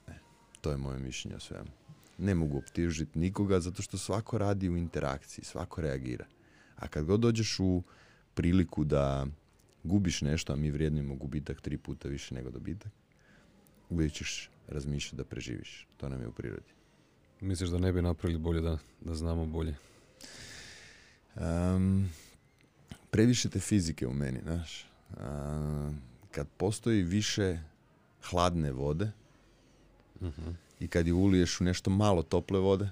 E, 0.08 0.12
to 0.60 0.70
je 0.70 0.76
moje 0.76 0.98
mišljenje 0.98 1.36
o 1.36 1.40
svemu. 1.40 1.70
Ne 2.18 2.34
mogu 2.34 2.58
optužiti 2.58 3.18
nikoga 3.18 3.60
zato 3.60 3.82
što 3.82 3.98
svako 3.98 4.38
radi 4.38 4.68
u 4.68 4.76
interakciji, 4.76 5.44
svako 5.44 5.80
reagira. 5.80 6.26
A 6.76 6.88
kad 6.88 7.04
god 7.04 7.20
dođeš 7.20 7.60
u 7.60 7.82
priliku 8.34 8.84
da 8.84 9.26
gubiš 9.84 10.22
nešto, 10.22 10.52
a 10.52 10.56
mi 10.56 10.70
vrijednimo 10.70 11.14
gubitak 11.14 11.60
tri 11.60 11.78
puta 11.78 12.08
više 12.08 12.34
nego 12.34 12.50
dobitak, 12.50 12.92
uvijek 13.90 14.12
ćeš 14.12 14.50
razmišljati 14.68 15.16
da 15.16 15.24
preživiš. 15.24 15.86
To 15.96 16.08
nam 16.08 16.20
je 16.20 16.28
u 16.28 16.32
prirodi. 16.32 16.72
Misliš 17.40 17.70
da 17.70 17.78
ne 17.78 17.92
bi 17.92 18.02
napravili 18.02 18.38
bolje 18.40 18.60
da, 18.60 18.78
da 19.00 19.14
znamo 19.14 19.46
bolje? 19.46 19.74
Um, 21.36 22.10
previše 23.10 23.48
te 23.48 23.60
fizike 23.60 24.06
u 24.06 24.12
meni, 24.14 24.40
znaš. 24.42 24.86
A, 25.16 25.92
kad 26.30 26.48
postoji 26.56 27.02
više 27.02 27.58
hladne 28.22 28.72
vode 28.72 29.10
Mhm. 30.22 30.50
i 30.80 30.88
kad 30.88 31.06
je 31.06 31.12
uliješ 31.12 31.60
u 31.60 31.64
nešto 31.64 31.90
malo 31.90 32.22
tople 32.22 32.58
vode, 32.58 32.88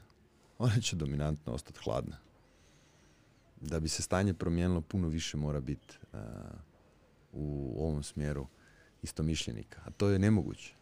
ona 0.59 0.81
će 0.81 0.97
dominantno 0.97 1.53
ostati 1.53 1.81
hladna. 1.85 2.17
Da 3.61 3.81
bi 3.81 3.89
se 3.89 4.03
stanje 4.03 4.35
promijenilo, 4.35 4.81
puno 4.81 5.09
više 5.09 5.37
mora 5.37 5.61
biti 5.61 5.99
a, 6.13 6.19
u 7.37 7.77
ovom 7.79 8.03
smjeru 8.03 8.47
istomišljenika. 9.03 9.81
A 9.85 9.91
to 9.91 10.09
je 10.09 10.19
nemoguće. 10.19 10.75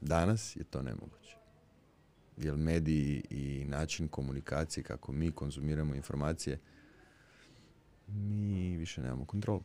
Danas 0.00 0.56
je 0.56 0.64
to 0.64 0.82
nemoguće. 0.82 1.36
Jer 2.36 2.56
mediji 2.56 3.22
i 3.30 3.64
način 3.68 4.08
komunikacije, 4.08 4.84
kako 4.84 5.12
mi 5.12 5.32
konzumiramo 5.32 5.94
informacije, 5.94 6.58
mi 8.06 8.76
više 8.76 9.00
nemamo 9.00 9.24
kontrolu. 9.24 9.62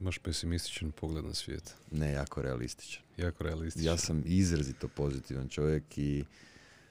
Imaš 0.00 0.18
pesimističan 0.18 0.92
pogled 0.92 1.24
na 1.24 1.34
svijet. 1.34 1.74
Ne 1.90 2.12
jako 2.12 2.42
realističan. 2.42 3.02
Jako 3.16 3.44
realističan. 3.44 3.86
Ja 3.86 3.96
sam 3.96 4.22
izrazito 4.26 4.88
pozitivan 4.88 5.48
čovjek 5.48 5.98
i 5.98 6.24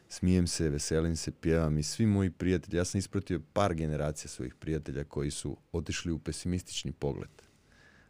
smijem 0.10 0.48
se, 0.48 0.70
veselim 0.70 1.16
se, 1.16 1.32
pjevam 1.32 1.78
i 1.78 1.84
svi 1.84 2.06
moji 2.06 2.30
prijatelji, 2.30 2.78
ja 2.78 2.86
sam 2.86 3.00
ispratio 3.00 3.42
par 3.54 3.74
generacija 3.74 4.30
svojih 4.30 4.56
prijatelja 4.56 5.04
koji 5.04 5.32
su 5.32 5.58
otišli 5.72 6.12
u 6.12 6.20
pesimistični 6.20 6.92
pogled. 6.92 7.47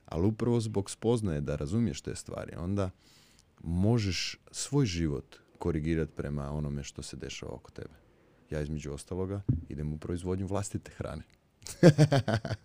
Ali 0.08 0.28
upravo 0.28 0.60
zbog 0.60 0.92
spoznaje 0.92 1.42
da 1.42 1.56
razumiješ 1.56 2.02
te 2.02 2.16
stvari, 2.16 2.56
onda 2.56 2.90
možeš 3.64 4.40
svoj 4.52 4.86
život 4.86 5.36
korigirati 5.60 6.12
prema 6.16 6.52
onome 6.52 6.84
što 6.84 7.02
se 7.02 7.18
dešava 7.18 7.54
oko 7.54 7.72
tebe. 7.72 7.94
Ja 8.50 8.62
između 8.62 8.94
ostaloga 8.94 9.42
idem 9.70 9.94
u 9.94 9.98
proizvodnju 9.98 10.48
vlastite 10.48 10.92
hrane. 10.92 11.24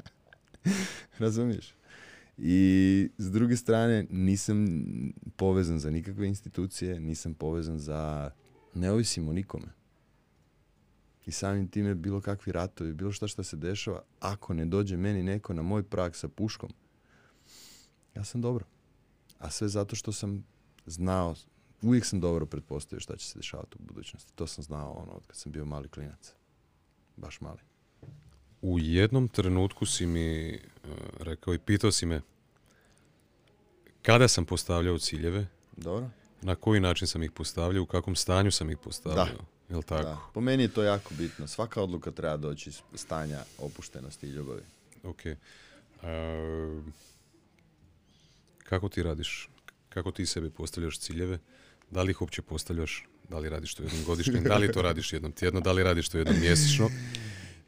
Razumiješ? 1.18 1.74
I 2.38 3.08
s 3.18 3.30
druge 3.30 3.56
strane 3.56 4.06
nisam 4.10 4.66
povezan 5.36 5.78
za 5.78 5.90
nikakve 5.90 6.28
institucije, 6.28 7.00
nisam 7.00 7.34
povezan 7.34 7.78
za... 7.78 8.30
Ne 8.74 8.90
ovisim 8.90 9.28
o 9.28 9.32
nikome. 9.32 9.68
I 11.26 11.32
samim 11.32 11.68
time 11.68 11.94
bilo 11.94 12.20
kakvi 12.20 12.52
ratovi, 12.52 12.92
bilo 12.92 13.12
šta 13.12 13.28
što 13.28 13.42
se 13.42 13.56
dešava, 13.56 14.02
ako 14.20 14.54
ne 14.54 14.64
dođe 14.64 14.96
meni 14.96 15.22
neko 15.22 15.54
na 15.54 15.62
moj 15.62 15.82
prag 15.82 16.14
sa 16.14 16.28
puškom, 16.28 16.70
ja 18.14 18.24
sam 18.24 18.40
dobro. 18.40 18.64
A 19.38 19.50
sve 19.50 19.68
zato 19.68 19.96
što 19.96 20.12
sam 20.12 20.44
znao, 20.86 21.34
uvijek 21.82 22.06
sam 22.06 22.20
dobro 22.20 22.46
pretpostavio 22.46 23.00
šta 23.00 23.16
će 23.16 23.26
se 23.26 23.38
dešavati 23.38 23.76
u 23.80 23.82
budućnosti. 23.82 24.32
To 24.34 24.46
sam 24.46 24.64
znao 24.64 24.92
ono, 24.92 25.12
od 25.12 25.26
kad 25.26 25.36
sam 25.36 25.52
bio 25.52 25.64
mali 25.64 25.88
klinac. 25.88 26.32
Baš 27.16 27.40
mali. 27.40 27.58
U 28.62 28.78
jednom 28.78 29.28
trenutku 29.28 29.86
si 29.86 30.06
mi 30.06 30.54
e, 30.54 30.58
rekao 31.18 31.54
i 31.54 31.58
pitao 31.58 31.92
si 31.92 32.06
me 32.06 32.20
kada 34.02 34.28
sam 34.28 34.44
postavljao 34.44 34.98
ciljeve, 34.98 35.46
Dobro? 35.76 36.10
na 36.42 36.54
koji 36.54 36.80
način 36.80 37.06
sam 37.06 37.22
ih 37.22 37.30
postavljao, 37.30 37.82
u 37.82 37.86
kakvom 37.86 38.16
stanju 38.16 38.50
sam 38.50 38.70
ih 38.70 38.78
postavljao. 38.78 39.24
Da. 39.24 39.32
Jel 39.68 39.82
tako? 39.82 40.02
Da. 40.02 40.18
Po 40.34 40.40
meni 40.40 40.62
je 40.62 40.68
to 40.68 40.82
jako 40.82 41.14
bitno. 41.14 41.46
Svaka 41.46 41.82
odluka 41.82 42.10
treba 42.10 42.36
doći 42.36 42.70
iz 42.70 42.80
stanja 42.94 43.44
opuštenosti 43.58 44.26
i 44.26 44.30
ljubavi. 44.30 44.62
Ok. 45.02 45.26
E, 45.26 45.36
kako 48.72 48.88
ti 48.88 49.02
radiš? 49.02 49.48
Kako 49.88 50.10
ti 50.10 50.26
sebi 50.26 50.50
postavljaš 50.50 50.98
ciljeve? 50.98 51.38
Da 51.90 52.02
li 52.02 52.10
ih 52.10 52.20
uopće 52.20 52.42
postavljaš? 52.42 53.04
Da 53.28 53.38
li 53.38 53.48
radiš 53.48 53.74
to 53.74 53.82
jednom 53.82 54.04
godišnjem? 54.04 54.44
Da 54.44 54.56
li 54.56 54.72
to 54.72 54.82
radiš 54.82 55.12
jednom 55.12 55.32
tjedno? 55.32 55.60
Da 55.60 55.72
li 55.72 55.82
radiš 55.82 56.08
to 56.08 56.18
jednom 56.18 56.40
mjesečno? 56.40 56.90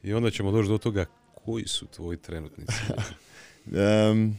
I 0.02 0.12
onda 0.14 0.30
ćemo 0.30 0.52
doći 0.52 0.68
do 0.68 0.78
toga 0.78 1.04
koji 1.34 1.66
su 1.66 1.86
tvoji 1.86 2.18
trenutni 2.18 2.64
ciljevi? 2.66 3.02
Em, 4.10 4.38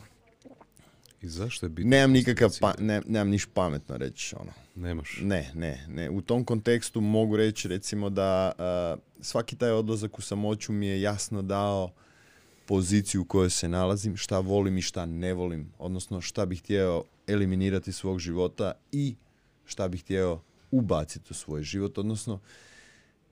I 1.22 1.28
zašto 1.28 1.66
je 1.66 1.70
bitno? 1.70 1.90
nemam 1.90 2.12
nikakav, 2.12 2.58
pa, 2.62 2.74
ne, 2.80 3.02
nemam 3.08 3.30
niš 3.30 3.46
pametno 3.54 3.98
reći 3.98 4.36
ono. 4.40 4.52
Nemaš. 4.76 5.20
Ne, 5.22 5.52
ne, 5.54 5.86
ne. 5.88 6.10
U 6.10 6.22
tom 6.22 6.44
kontekstu 6.44 7.02
mogu 7.02 7.38
reći 7.38 7.68
recimo 7.68 8.10
da 8.10 8.52
a, 8.58 8.96
svaki 9.22 9.56
taj 9.56 9.72
odlazak 9.72 10.20
u 10.20 10.22
samoću 10.22 10.72
mi 10.72 10.88
je 10.88 11.02
jasno 11.02 11.42
dao 11.42 11.92
poziciju 12.66 13.22
u 13.22 13.26
kojoj 13.26 13.50
se 13.50 13.70
nalazim, 13.70 14.18
šta 14.18 14.40
volim 14.40 14.78
i 14.78 14.82
šta 14.82 15.06
ne 15.06 15.34
volim, 15.34 15.72
odnosno 15.78 16.22
šta 16.22 16.46
bih 16.46 16.60
htio 16.60 17.04
eliminirati 17.28 17.92
svog 17.92 18.20
života 18.20 18.74
i 18.92 19.16
šta 19.66 19.88
bih 19.88 20.02
htio 20.02 20.40
ubaciti 20.72 21.28
u 21.32 21.34
svoj 21.34 21.64
život, 21.64 21.98
odnosno 21.98 22.40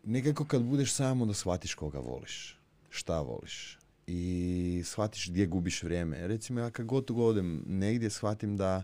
nekako 0.04 0.46
kad 0.46 0.64
budeš 0.64 0.94
samo 0.94 1.26
da 1.26 1.34
shvatiš 1.34 1.74
koga 1.74 2.00
voliš, 2.00 2.60
šta 2.90 3.22
voliš 3.22 3.78
i 4.08 4.82
shvatiš 4.86 5.30
gdje 5.30 5.46
gubiš 5.46 5.84
vrijeme. 5.84 6.28
Recimo 6.28 6.60
ja 6.60 6.72
kad 6.72 6.86
god 6.86 7.12
odem 7.12 7.64
negdje 7.68 8.10
shvatim 8.10 8.58
da 8.58 8.84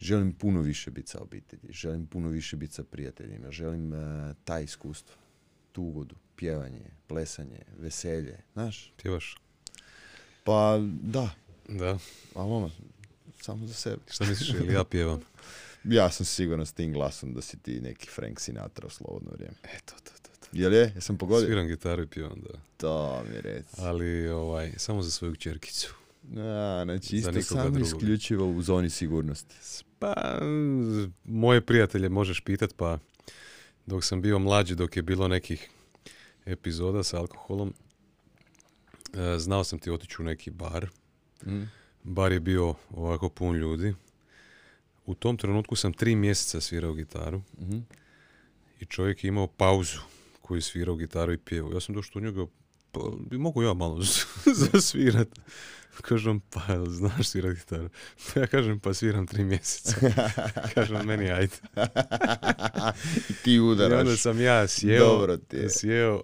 želim 0.00 0.32
puno 0.32 0.60
više 0.60 0.90
biti 0.90 1.10
sa 1.10 1.20
obitelji, 1.20 1.72
želim 1.72 2.06
puno 2.06 2.28
više 2.28 2.56
biti 2.56 2.74
sa 2.74 2.84
prijateljima, 2.84 3.50
želim 3.50 3.92
eh, 3.92 4.34
ta 4.44 4.60
iskustva, 4.60 5.14
tu 5.72 5.82
ugodu, 5.82 6.14
pjevanje, 6.36 6.90
plesanje, 7.06 7.62
veselje, 7.78 8.38
znaš? 8.52 8.92
Pjevaš? 9.02 9.41
Pa 10.44 10.78
da, 11.02 11.30
Da. 11.68 11.98
ali 12.34 12.52
ono, 12.52 12.70
samo 13.40 13.66
za 13.66 13.74
sebe. 13.74 14.02
Šta 14.10 14.24
misliš, 14.24 14.50
ili 14.50 14.74
ja 14.74 14.84
pjevam? 14.84 15.20
Ja 15.84 16.10
sam 16.10 16.26
siguran 16.26 16.66
s 16.66 16.72
tim 16.72 16.92
glasom 16.92 17.34
da 17.34 17.40
si 17.42 17.58
ti 17.58 17.80
neki 17.80 18.08
Frank 18.10 18.40
Sinatra 18.40 18.86
u 18.86 18.90
slobodno 18.90 19.30
vrijeme. 19.32 19.54
Eto, 19.62 19.94
to, 20.04 20.10
to, 20.22 20.30
to. 20.40 20.48
Jel 20.52 20.72
je? 20.72 20.92
Jesam 20.94 21.18
pogodio? 21.18 21.46
Sviram 21.46 21.66
gitaru 21.66 22.02
i 22.02 22.06
pjevam, 22.06 22.40
da. 22.40 22.58
To 22.76 23.22
mi 23.30 23.40
reci. 23.40 23.76
Ali, 23.78 24.28
ovaj, 24.28 24.72
samo 24.76 25.02
za 25.02 25.10
svoju 25.10 25.36
čerkicu. 25.36 25.94
A, 26.36 26.82
znači 26.84 27.16
isto 27.16 27.42
samo 27.42 27.78
isključivo 27.78 28.46
u 28.46 28.62
zoni 28.62 28.90
sigurnosti. 28.90 29.54
Pa, 29.98 30.38
moje 31.24 31.60
prijatelje 31.60 32.08
možeš 32.08 32.40
pitat, 32.40 32.74
pa 32.76 32.98
dok 33.86 34.04
sam 34.04 34.22
bio 34.22 34.38
mlađi, 34.38 34.74
dok 34.74 34.96
je 34.96 35.02
bilo 35.02 35.28
nekih 35.28 35.70
epizoda 36.46 37.02
sa 37.02 37.18
alkoholom, 37.18 37.68
e, 37.68 37.91
znao 39.38 39.64
sam 39.64 39.78
ti 39.78 39.90
otići 39.90 40.16
u 40.18 40.24
neki 40.24 40.50
bar. 40.50 40.88
Mhm. 41.46 41.62
Bar 42.02 42.32
je 42.32 42.40
bio 42.40 42.74
ovako 42.90 43.28
pun 43.28 43.56
ljudi. 43.56 43.94
U 45.06 45.14
tom 45.14 45.36
trenutku 45.36 45.76
sam 45.76 45.92
tri 45.92 46.16
mjeseca 46.16 46.60
svirao 46.60 46.94
gitaru 46.94 47.42
Mhm. 47.60 47.78
i 48.80 48.86
čovjek 48.86 49.24
je 49.24 49.28
imao 49.28 49.46
pauzu 49.46 49.98
koju 50.40 50.58
je 50.58 50.62
svirao 50.62 50.96
gitaru 50.96 51.32
i 51.32 51.38
pjevu. 51.38 51.72
Ja 51.74 51.80
sam 51.80 51.94
došao 51.94 52.20
u 52.20 52.24
njega, 52.24 52.46
pa 52.92 53.00
bi 53.20 53.38
mogu 53.38 53.62
ja 53.62 53.74
malo 53.74 53.98
zasvirat. 54.72 55.28
Kažem, 55.92 56.40
pa 56.42 56.60
jel 56.68 56.86
znaš 56.86 57.28
svirat 57.28 57.54
gitaru? 57.54 57.88
Pa 58.24 58.40
ja 58.40 58.46
kažem, 58.46 58.80
pa 58.80 58.94
sviram 58.94 59.26
tri 59.26 59.44
mjeseca. 59.44 59.96
kažem, 60.74 61.06
meni 61.06 61.30
ajde. 61.30 61.56
I 63.30 63.34
ti 63.34 63.60
udaraš. 63.60 63.92
I 63.92 64.00
onda 64.00 64.16
sam 64.16 64.40
ja 64.40 64.68
sjeo, 64.68 65.06
Dobro 65.06 65.36
ti 65.36 65.56
je. 65.56 65.70
sjeo 65.70 66.20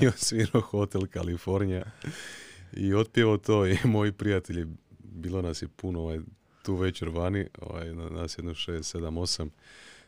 i 0.00 0.06
osvirao 0.08 0.60
Hotel 0.62 1.06
Kalifornija. 1.06 1.82
I 2.72 2.94
otpjevao 2.94 3.38
to 3.38 3.66
i 3.66 3.78
moji 3.84 4.12
prijatelji, 4.12 4.66
bilo 4.98 5.42
nas 5.42 5.62
je 5.62 5.68
puno 5.68 6.00
ovaj, 6.00 6.20
tu 6.62 6.74
večer 6.74 7.08
vani, 7.08 7.46
ovaj, 7.60 7.94
na- 7.94 8.08
nas 8.10 8.38
jedno 8.38 8.54
šest, 8.54 8.90
sedam, 8.90 9.16
osam, 9.16 9.50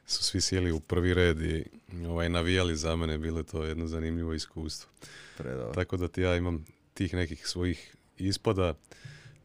su 0.07 0.23
svi 0.25 0.41
sjeli 0.41 0.73
u 0.73 0.81
prvi 0.81 1.15
red 1.15 1.41
i 1.43 1.65
ovaj, 2.07 2.29
navijali 2.29 2.77
za 2.77 2.97
mene, 2.97 3.19
bilo 3.19 3.39
je 3.39 3.45
to 3.45 3.65
jedno 3.65 3.87
zanimljivo 3.87 4.35
iskustvo. 4.35 4.91
Predobro. 5.39 5.75
Tako 5.75 5.97
da 5.97 6.09
ti 6.09 6.23
ja 6.23 6.37
imam 6.37 6.65
tih 6.95 7.15
nekih 7.15 7.47
svojih 7.49 7.97
ispada. 8.19 8.75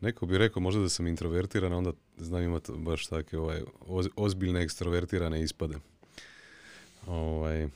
Neko 0.01 0.25
bi 0.25 0.37
rekao 0.37 0.61
možda 0.61 0.81
da 0.81 0.89
sam 0.89 1.07
introvertiran, 1.07 1.73
onda 1.73 1.91
znam 2.17 2.43
imati 2.43 2.71
baš 2.71 3.07
takve 3.07 3.39
ovaj, 3.39 3.61
oz- 3.79 4.09
ozbiljne 4.15 4.63
ekstrovertirane 4.63 5.43
ispade. 5.43 5.75
Ovaj, 7.07 7.67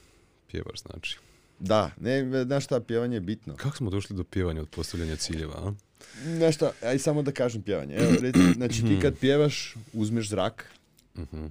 pjevaš 0.47 0.79
znači. 0.81 1.17
Da, 1.59 1.91
ne, 1.99 2.43
znaš 2.45 2.63
šta, 2.65 2.79
pjevanje 2.79 3.15
je 3.15 3.21
bitno. 3.21 3.55
Kako 3.55 3.77
smo 3.77 3.89
došli 3.89 4.15
do 4.15 4.23
pjevanja 4.23 4.61
od 4.61 4.69
postavljanja 4.69 5.15
ciljeva, 5.15 5.53
a? 5.55 5.73
Znaš 6.27 6.55
šta, 6.55 6.71
aj 6.81 6.99
samo 6.99 7.21
da 7.21 7.31
kažem 7.31 7.61
pjevanje. 7.61 7.95
Evo, 7.95 8.11
reci, 8.21 8.39
znači 8.53 8.81
ti 8.81 8.99
kad 9.01 9.17
pjevaš, 9.17 9.75
uzmeš 9.93 10.29
zrak 10.29 10.71
Mhm, 11.15 11.45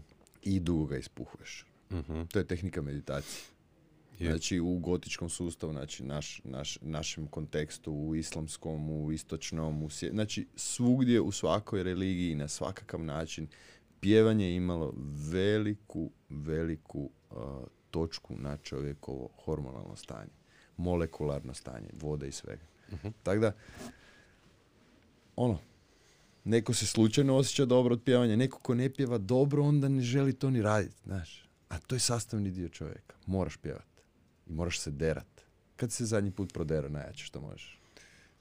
i 0.45 0.61
dugo 0.61 0.87
ga 0.87 0.97
ispuhuješ. 0.97 1.67
mhm, 1.91 2.23
To 2.23 2.39
je 2.39 2.47
tehnika 2.47 2.83
meditacije. 2.83 3.43
je. 4.19 4.29
Znači 4.29 4.61
u 4.61 4.79
gotičkom 4.79 5.29
sustavu, 5.29 5.73
znači 5.73 6.05
naš, 6.05 6.41
naš, 6.45 6.79
našem 6.83 7.27
kontekstu, 7.27 7.93
u 7.93 8.15
islamskom, 8.15 8.91
u 8.91 9.13
istočnom, 9.13 9.83
u 9.83 9.89
sje- 9.89 10.11
znači 10.11 10.47
svugdje 10.57 11.21
u 11.21 11.33
svakoj 11.33 11.83
religiji 11.83 12.35
na 12.35 12.49
svakakav 12.49 13.03
način 13.03 13.47
pjevanje 14.01 14.47
je 14.47 14.57
imalo 14.57 14.95
veliku, 15.31 16.11
veliku 16.29 17.01
uh, 17.31 17.37
točku 17.91 18.35
na 18.37 18.57
čovjekovo 18.57 19.29
hormonalno 19.37 19.97
stanje, 19.97 20.33
molekularno 20.77 21.55
stanje, 21.55 21.89
vode 21.93 22.29
i 22.29 22.33
svega. 22.33 22.65
Mhm. 22.93 23.09
Tako 23.23 23.41
da, 23.41 23.53
ono, 25.37 25.59
neko 26.45 26.75
se 26.75 26.87
slučajno 26.87 27.37
osjeća 27.37 27.65
dobro 27.65 27.93
od 27.93 28.03
pjevanja, 28.03 28.37
neko 28.37 28.59
ko 28.59 28.75
ne 28.75 28.91
pjeva 28.91 29.19
dobro, 29.19 29.63
onda 29.63 29.89
ne 29.89 30.03
želi 30.03 30.33
to 30.33 30.51
ni 30.51 30.63
raditi, 30.63 30.97
znaš. 31.05 31.45
A 31.69 31.79
to 31.79 31.95
je 31.95 32.01
sastavni 32.01 32.51
dio 32.51 32.69
čovjeka. 32.69 33.15
Moraš 33.27 33.57
pjevat. 33.57 33.87
I 34.47 34.53
moraš 34.53 34.79
se 34.81 34.91
derat. 34.91 35.27
Kad 35.77 35.93
se 35.93 36.05
zadnji 36.05 36.31
put 36.31 36.53
prodera 36.53 36.89
najjače 36.89 37.25
što 37.25 37.41
možeš? 37.41 37.79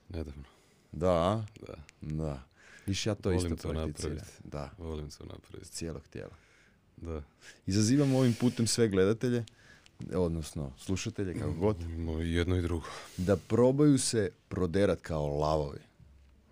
Nedavno, 0.09 0.43
Da, 0.91 1.45
da. 1.67 1.75
da. 2.01 2.43
Viš 2.85 3.05
ja 3.05 3.15
to 3.15 3.29
Volim 3.29 3.53
isto 3.53 3.67
to 3.67 3.73
napraviti. 3.73 4.25
Da, 4.43 4.69
Volim 4.77 5.09
to 5.09 5.25
napraviti. 5.25 5.71
cijelog 5.71 6.07
tijela. 6.07 6.35
Da. 6.97 7.23
Izazivam 7.65 8.15
ovim 8.15 8.33
putem 8.33 8.67
sve 8.67 8.87
gledatelje, 8.87 9.45
odnosno 10.13 10.73
slušatelje, 10.77 11.33
kako 11.33 11.51
god, 11.53 11.77
jedno 12.21 12.55
i 12.57 12.61
drugo. 12.61 12.85
da 13.17 13.37
probaju 13.37 13.97
se 13.97 14.31
proderat 14.47 15.01
kao 15.01 15.27
lavovi. 15.27 15.79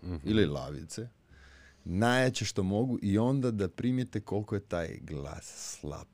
Mhm. 0.02 0.16
ili 0.24 0.46
lavice, 0.46 1.08
najjače 1.84 2.44
što 2.44 2.62
mogu 2.62 2.98
i 3.02 3.18
onda 3.18 3.50
da 3.50 3.68
primijete 3.68 4.20
koliko 4.20 4.54
je 4.54 4.60
taj 4.60 4.98
glas 5.02 5.76
slab 5.80 6.08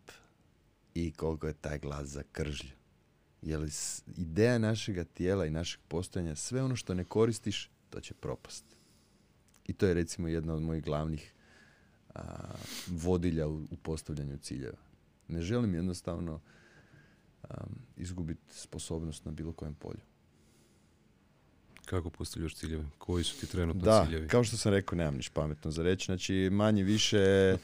i 0.94 1.12
koliko 1.12 1.46
je 1.46 1.54
taj 1.54 1.78
glas 1.78 2.06
zakržljiv. 2.06 2.72
Jer 3.42 3.70
ideja 4.16 4.58
našega 4.58 5.04
tijela 5.04 5.46
i 5.46 5.50
našeg 5.50 5.80
postojanja, 5.88 6.34
sve 6.34 6.62
ono 6.62 6.76
što 6.76 6.94
ne 6.94 7.04
koristiš, 7.04 7.70
to 7.90 8.00
će 8.00 8.14
propast. 8.14 8.64
I 9.66 9.72
to 9.72 9.86
je 9.86 9.94
recimo 9.94 10.28
jedna 10.28 10.54
od 10.54 10.62
mojih 10.62 10.84
glavnih 10.84 11.34
a, 12.14 12.22
vodilja 12.86 13.48
u, 13.48 13.62
u 13.70 13.76
postavljanju 13.82 14.38
ciljeva. 14.38 14.78
Ne 15.28 15.42
želim 15.42 15.74
jednostavno 15.74 16.40
izgubiti 17.96 18.54
sposobnost 18.54 19.24
na 19.24 19.32
bilo 19.32 19.52
kojem 19.52 19.74
polju. 19.74 20.00
Kako 21.90 22.10
postavljaš 22.10 22.54
ciljeve? 22.54 22.84
Koji 22.98 23.24
su 23.24 23.36
ti 23.36 23.46
trenutno 23.46 23.82
Da, 23.82 24.04
ciljevi? 24.04 24.28
kao 24.28 24.44
što 24.44 24.56
sam 24.56 24.72
rekao, 24.72 24.96
nemam 24.96 25.14
niš 25.14 25.28
pametno 25.28 25.70
za 25.70 25.82
reći. 25.82 26.04
Znači, 26.04 26.48
manje 26.52 26.82
više 26.82 27.56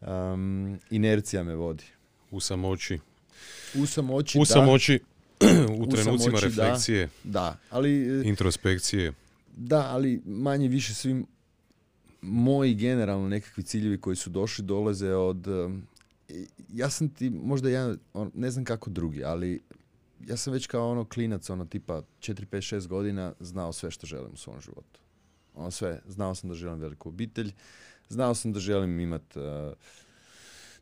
um, 0.00 0.78
inercija 0.90 1.44
me 1.44 1.54
vodi. 1.54 1.84
U 2.30 2.40
samoći. 2.40 2.98
U 3.74 3.86
samoći, 3.86 4.38
U 4.38 4.42
da, 4.42 4.46
samoći, 4.46 5.00
u 5.70 5.82
U 5.82 5.86
trenucima 5.86 6.18
samoći, 6.38 6.46
da. 6.48 6.62
refleksije, 6.62 7.08
da, 7.24 7.56
ali, 7.70 8.20
e, 8.20 8.22
introspekcije. 8.24 9.12
da, 9.56 9.80
ali 9.82 10.20
manje 10.24 10.68
više 10.68 10.94
svim 10.94 11.26
moji 12.22 12.74
generalno 12.74 13.28
nekakvi 13.28 13.62
ciljevi 13.62 13.98
koji 13.98 14.16
su 14.16 14.30
došli 14.30 14.64
dolaze 14.64 15.10
od... 15.10 15.46
i- 16.28 16.46
ja 16.72 16.90
sam 16.90 17.08
ti 17.08 17.30
možda 17.30 17.68
jedan, 17.68 17.98
ne 18.34 18.50
znam 18.50 18.64
kako 18.64 18.90
drugi, 18.90 19.24
ali 19.24 19.60
ja 20.26 20.36
sam 20.36 20.52
već 20.52 20.66
kao 20.66 20.90
ono 20.90 21.04
klinac, 21.04 21.50
ono 21.50 21.64
tipa 21.64 22.02
4, 22.20 22.46
5, 22.46 22.76
6 22.76 22.86
godina 22.86 23.32
znao 23.40 23.72
sve 23.72 23.90
što 23.90 24.06
želim 24.06 24.32
u 24.32 24.36
svom 24.36 24.60
životu. 24.60 25.00
Ono 25.54 25.70
sve, 25.70 26.00
znao 26.06 26.34
sam 26.34 26.48
da 26.48 26.54
želim 26.54 26.80
veliku 26.80 27.08
obitelj, 27.08 27.52
znao 28.08 28.34
sam 28.34 28.52
da 28.52 28.60
želim 28.60 29.00
imat 29.00 29.36
uh, 29.36 29.42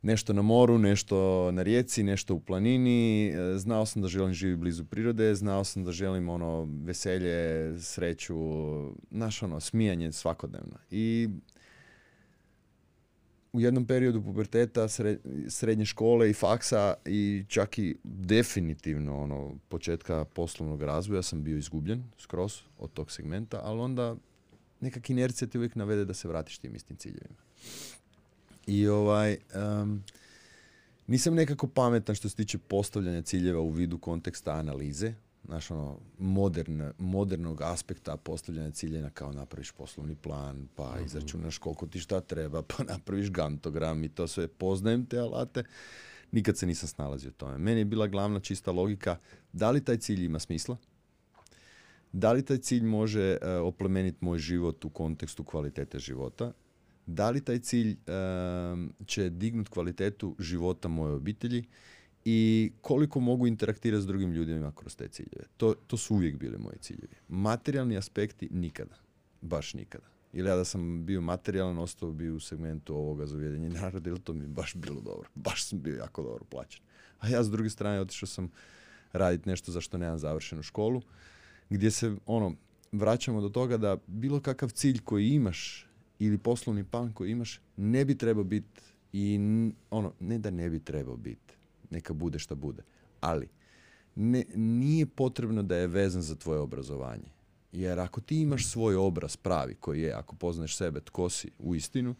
nešto 0.02 0.32
na 0.32 0.42
moru, 0.42 0.78
nešto 0.78 1.50
na 1.52 1.62
rijeci, 1.62 2.02
nešto 2.02 2.34
u 2.34 2.40
planini, 2.40 3.28
e, 3.28 3.58
znao 3.58 3.86
sam 3.86 4.02
da 4.02 4.08
želim 4.08 4.34
živjeti 4.34 4.60
blizu 4.60 4.84
prirode, 4.84 5.34
znao 5.34 5.64
sam 5.64 5.84
da 5.84 5.92
želim 5.92 6.28
ono 6.28 6.68
veselje, 6.84 7.74
sreću, 7.80 8.36
znaš 9.10 9.42
ono, 9.42 9.60
smijanje 9.60 10.12
svakodnevno. 10.12 10.76
I 10.90 11.28
u 13.52 13.60
jednom 13.60 13.86
periodu 13.86 14.22
puberteta, 14.22 14.82
sre- 14.82 15.48
srednje 15.48 15.84
škole 15.84 16.30
i 16.30 16.32
faksa 16.32 16.94
i 17.04 17.44
čak 17.48 17.78
i 17.78 17.96
definitivno 18.04 19.22
ono 19.22 19.54
početka 19.68 20.24
poslovnog 20.24 20.82
razvoja 20.82 21.22
sam 21.22 21.42
bio 21.42 21.58
izgubljen 21.58 22.04
skroz 22.18 22.60
od 22.78 22.92
tog 22.92 23.10
segmenta, 23.10 23.60
ali 23.62 23.80
onda 23.80 24.16
nekak 24.80 25.10
inercija 25.10 25.48
ti 25.48 25.58
uvijek 25.58 25.74
navede 25.74 26.04
da 26.04 26.14
se 26.14 26.28
vratiš 26.28 26.58
tim 26.58 26.74
istim 26.74 26.96
ciljevima. 26.96 27.40
I 28.66 28.88
ovaj, 28.88 29.36
em, 29.54 30.04
nisam 31.06 31.34
nekako 31.34 31.66
pametan 31.66 32.14
što 32.14 32.28
se 32.28 32.36
tiče 32.36 32.58
postavljanja 32.58 33.22
ciljeva 33.22 33.60
u 33.60 33.70
vidu 33.70 33.98
konteksta 33.98 34.52
analize, 34.52 35.14
znaš 35.48 35.70
ono, 35.70 35.98
modern, 36.18 36.82
modernog 36.98 37.62
aspekta 37.62 38.16
postavljanja 38.16 38.70
ciljeva 38.70 39.10
kao 39.10 39.32
napraviš 39.32 39.70
poslovni 39.70 40.14
plan, 40.14 40.68
pa 40.74 40.96
izračunaš 41.06 41.58
koliko 41.58 41.86
ti 41.86 42.00
šta 42.00 42.20
treba, 42.20 42.62
pa 42.62 42.84
napraviš 42.92 43.30
gantogram 43.30 44.04
i 44.04 44.08
to 44.08 44.26
sve. 44.26 44.48
Poznajem 44.48 45.06
te 45.06 45.18
alate, 45.18 45.64
nikad 46.32 46.56
se 46.56 46.66
nisam 46.66 46.88
snalazio 46.88 47.28
u 47.28 47.32
tome. 47.32 47.58
Meni 47.58 47.80
je 47.80 47.84
bila 47.84 48.06
glavna 48.06 48.40
čista 48.40 48.72
logika 48.72 49.16
da 49.52 49.70
li 49.70 49.84
taj 49.84 49.96
cilj 49.96 50.24
ima 50.24 50.38
smisla, 50.38 50.76
da 52.12 52.32
li 52.32 52.44
taj 52.44 52.58
cilj 52.58 52.84
može 52.84 53.38
e, 53.40 53.56
oplemeniti 53.56 54.18
moj 54.20 54.38
život 54.38 54.84
u 54.84 54.90
kontekstu 54.90 55.44
kvalitete 55.44 55.98
života, 55.98 56.52
da 57.06 57.30
li 57.30 57.44
taj 57.44 57.58
cilj 57.58 57.96
em, 58.06 58.92
će 59.06 59.30
dignut 59.30 59.68
kvalitetu 59.68 60.36
života 60.38 60.88
moje 60.88 61.14
obitelji 61.14 61.64
i 62.30 62.72
koliko 62.80 63.20
mogu 63.20 63.46
interaktirati 63.46 64.02
s 64.02 64.06
drugim 64.06 64.32
ljudima 64.32 64.72
kroz 64.72 64.96
te 64.96 65.08
ciljeve. 65.08 65.44
To, 65.56 65.74
to 65.86 65.96
su 65.96 66.14
uvijek 66.14 66.36
bili 66.36 66.58
moji 66.58 66.78
ciljevi. 66.80 67.14
Materijalni 67.28 67.96
aspekti 67.96 68.48
nikada. 68.50 68.94
Baš 69.40 69.74
nikada. 69.74 70.06
Ili 70.32 70.48
ja 70.48 70.56
da 70.56 70.64
sam 70.64 71.06
bio 71.06 71.20
materijalan, 71.20 71.78
ostao 71.78 72.12
bi 72.12 72.30
u 72.30 72.40
segmentu 72.40 72.96
ovoga 72.96 73.26
za 73.26 73.36
naroda, 73.36 74.10
ili 74.10 74.20
to 74.20 74.32
mi 74.32 74.46
baš 74.46 74.74
bilo 74.74 75.00
dobro. 75.00 75.28
Baš 75.34 75.64
sam 75.64 75.82
bio 75.82 75.96
jako 75.96 76.22
dobro 76.22 76.44
plaćen. 76.44 76.82
A 77.18 77.28
ja 77.28 77.44
s 77.44 77.50
druge 77.50 77.70
strane 77.70 78.00
otišao 78.00 78.26
sam 78.26 78.50
raditi 79.12 79.48
nešto 79.48 79.72
za 79.72 79.80
što 79.80 79.98
nemam 79.98 80.18
završenu 80.18 80.62
školu, 80.62 81.02
gdje 81.70 81.90
se 81.90 82.16
ono, 82.26 82.54
vraćamo 82.92 83.40
do 83.40 83.48
toga 83.48 83.76
da 83.76 83.96
bilo 84.06 84.40
kakav 84.40 84.68
cilj 84.68 85.00
koji 85.04 85.28
imaš 85.28 85.86
ili 86.18 86.38
poslovni 86.38 86.84
plan 86.84 87.12
koji 87.12 87.30
imaš 87.30 87.60
ne 87.76 88.04
bi 88.04 88.18
trebao 88.18 88.44
biti 88.44 88.82
i 89.12 89.38
ono, 89.90 90.12
ne 90.20 90.38
da 90.38 90.50
ne 90.50 90.70
bi 90.70 90.80
trebao 90.80 91.16
biti, 91.16 91.57
neka 91.90 92.12
bude 92.12 92.38
šta 92.38 92.54
bude, 92.54 92.82
ali 93.20 93.48
ne, 94.14 94.44
nije 94.54 95.06
potrebno 95.06 95.62
da 95.62 95.76
je 95.76 95.86
vezan 95.86 96.22
za 96.22 96.34
tvoje 96.36 96.60
obrazovanje. 96.60 97.30
Jer 97.72 98.00
ako 98.00 98.20
ti 98.20 98.40
imaš 98.40 98.66
svoj 98.66 98.96
obraz 98.96 99.36
pravi 99.36 99.74
koji 99.74 100.00
je, 100.00 100.12
ako 100.12 100.36
poznaš 100.36 100.76
sebe 100.76 101.00
tko 101.00 101.30
si 101.30 101.50
u 101.58 101.74
istinu, 101.74 102.14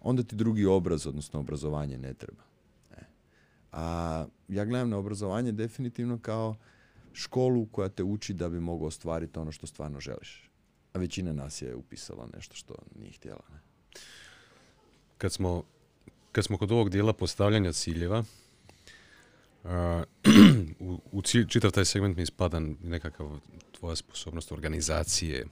onda 0.00 0.22
ti 0.22 0.36
drugi 0.36 0.66
obraz, 0.66 1.06
odnosno 1.06 1.40
obrazovanje 1.40 1.98
ne 1.98 2.14
treba. 2.14 2.42
E. 2.90 3.00
A 3.72 4.26
ja 4.48 4.64
gledam 4.64 4.90
na 4.90 4.98
obrazovanje 4.98 5.52
definitivno 5.52 6.18
kao 6.18 6.56
školu 7.12 7.66
koja 7.66 7.88
te 7.88 8.02
uči 8.02 8.34
da 8.34 8.48
bi 8.48 8.60
mogao 8.60 8.86
ostvariti 8.86 9.38
ono 9.38 9.52
što 9.52 9.66
stvarno 9.66 10.00
želiš. 10.00 10.50
A 10.92 10.98
većina 10.98 11.32
nas 11.32 11.62
je 11.62 11.74
upisala 11.74 12.28
nešto 12.34 12.54
što 12.54 12.74
nije 12.98 13.12
htjela. 13.12 13.42
Ne? 13.52 13.58
Kad 15.18 15.32
smo, 15.32 15.62
kad 16.32 16.44
smo 16.44 16.58
kod 16.58 16.72
ovog 16.72 16.90
dijela 16.90 17.12
postavljanja 17.12 17.72
ciljeva, 17.72 18.24
u, 20.80 21.00
u 21.12 21.22
cilj, 21.22 21.46
čitav 21.46 21.70
taj 21.70 21.84
segment 21.84 22.16
mi 22.16 22.22
ispada 22.22 22.60
nekakav 22.82 23.40
tvoja 23.72 23.96
sposobnost 23.96 24.52
organizacije. 24.52 25.46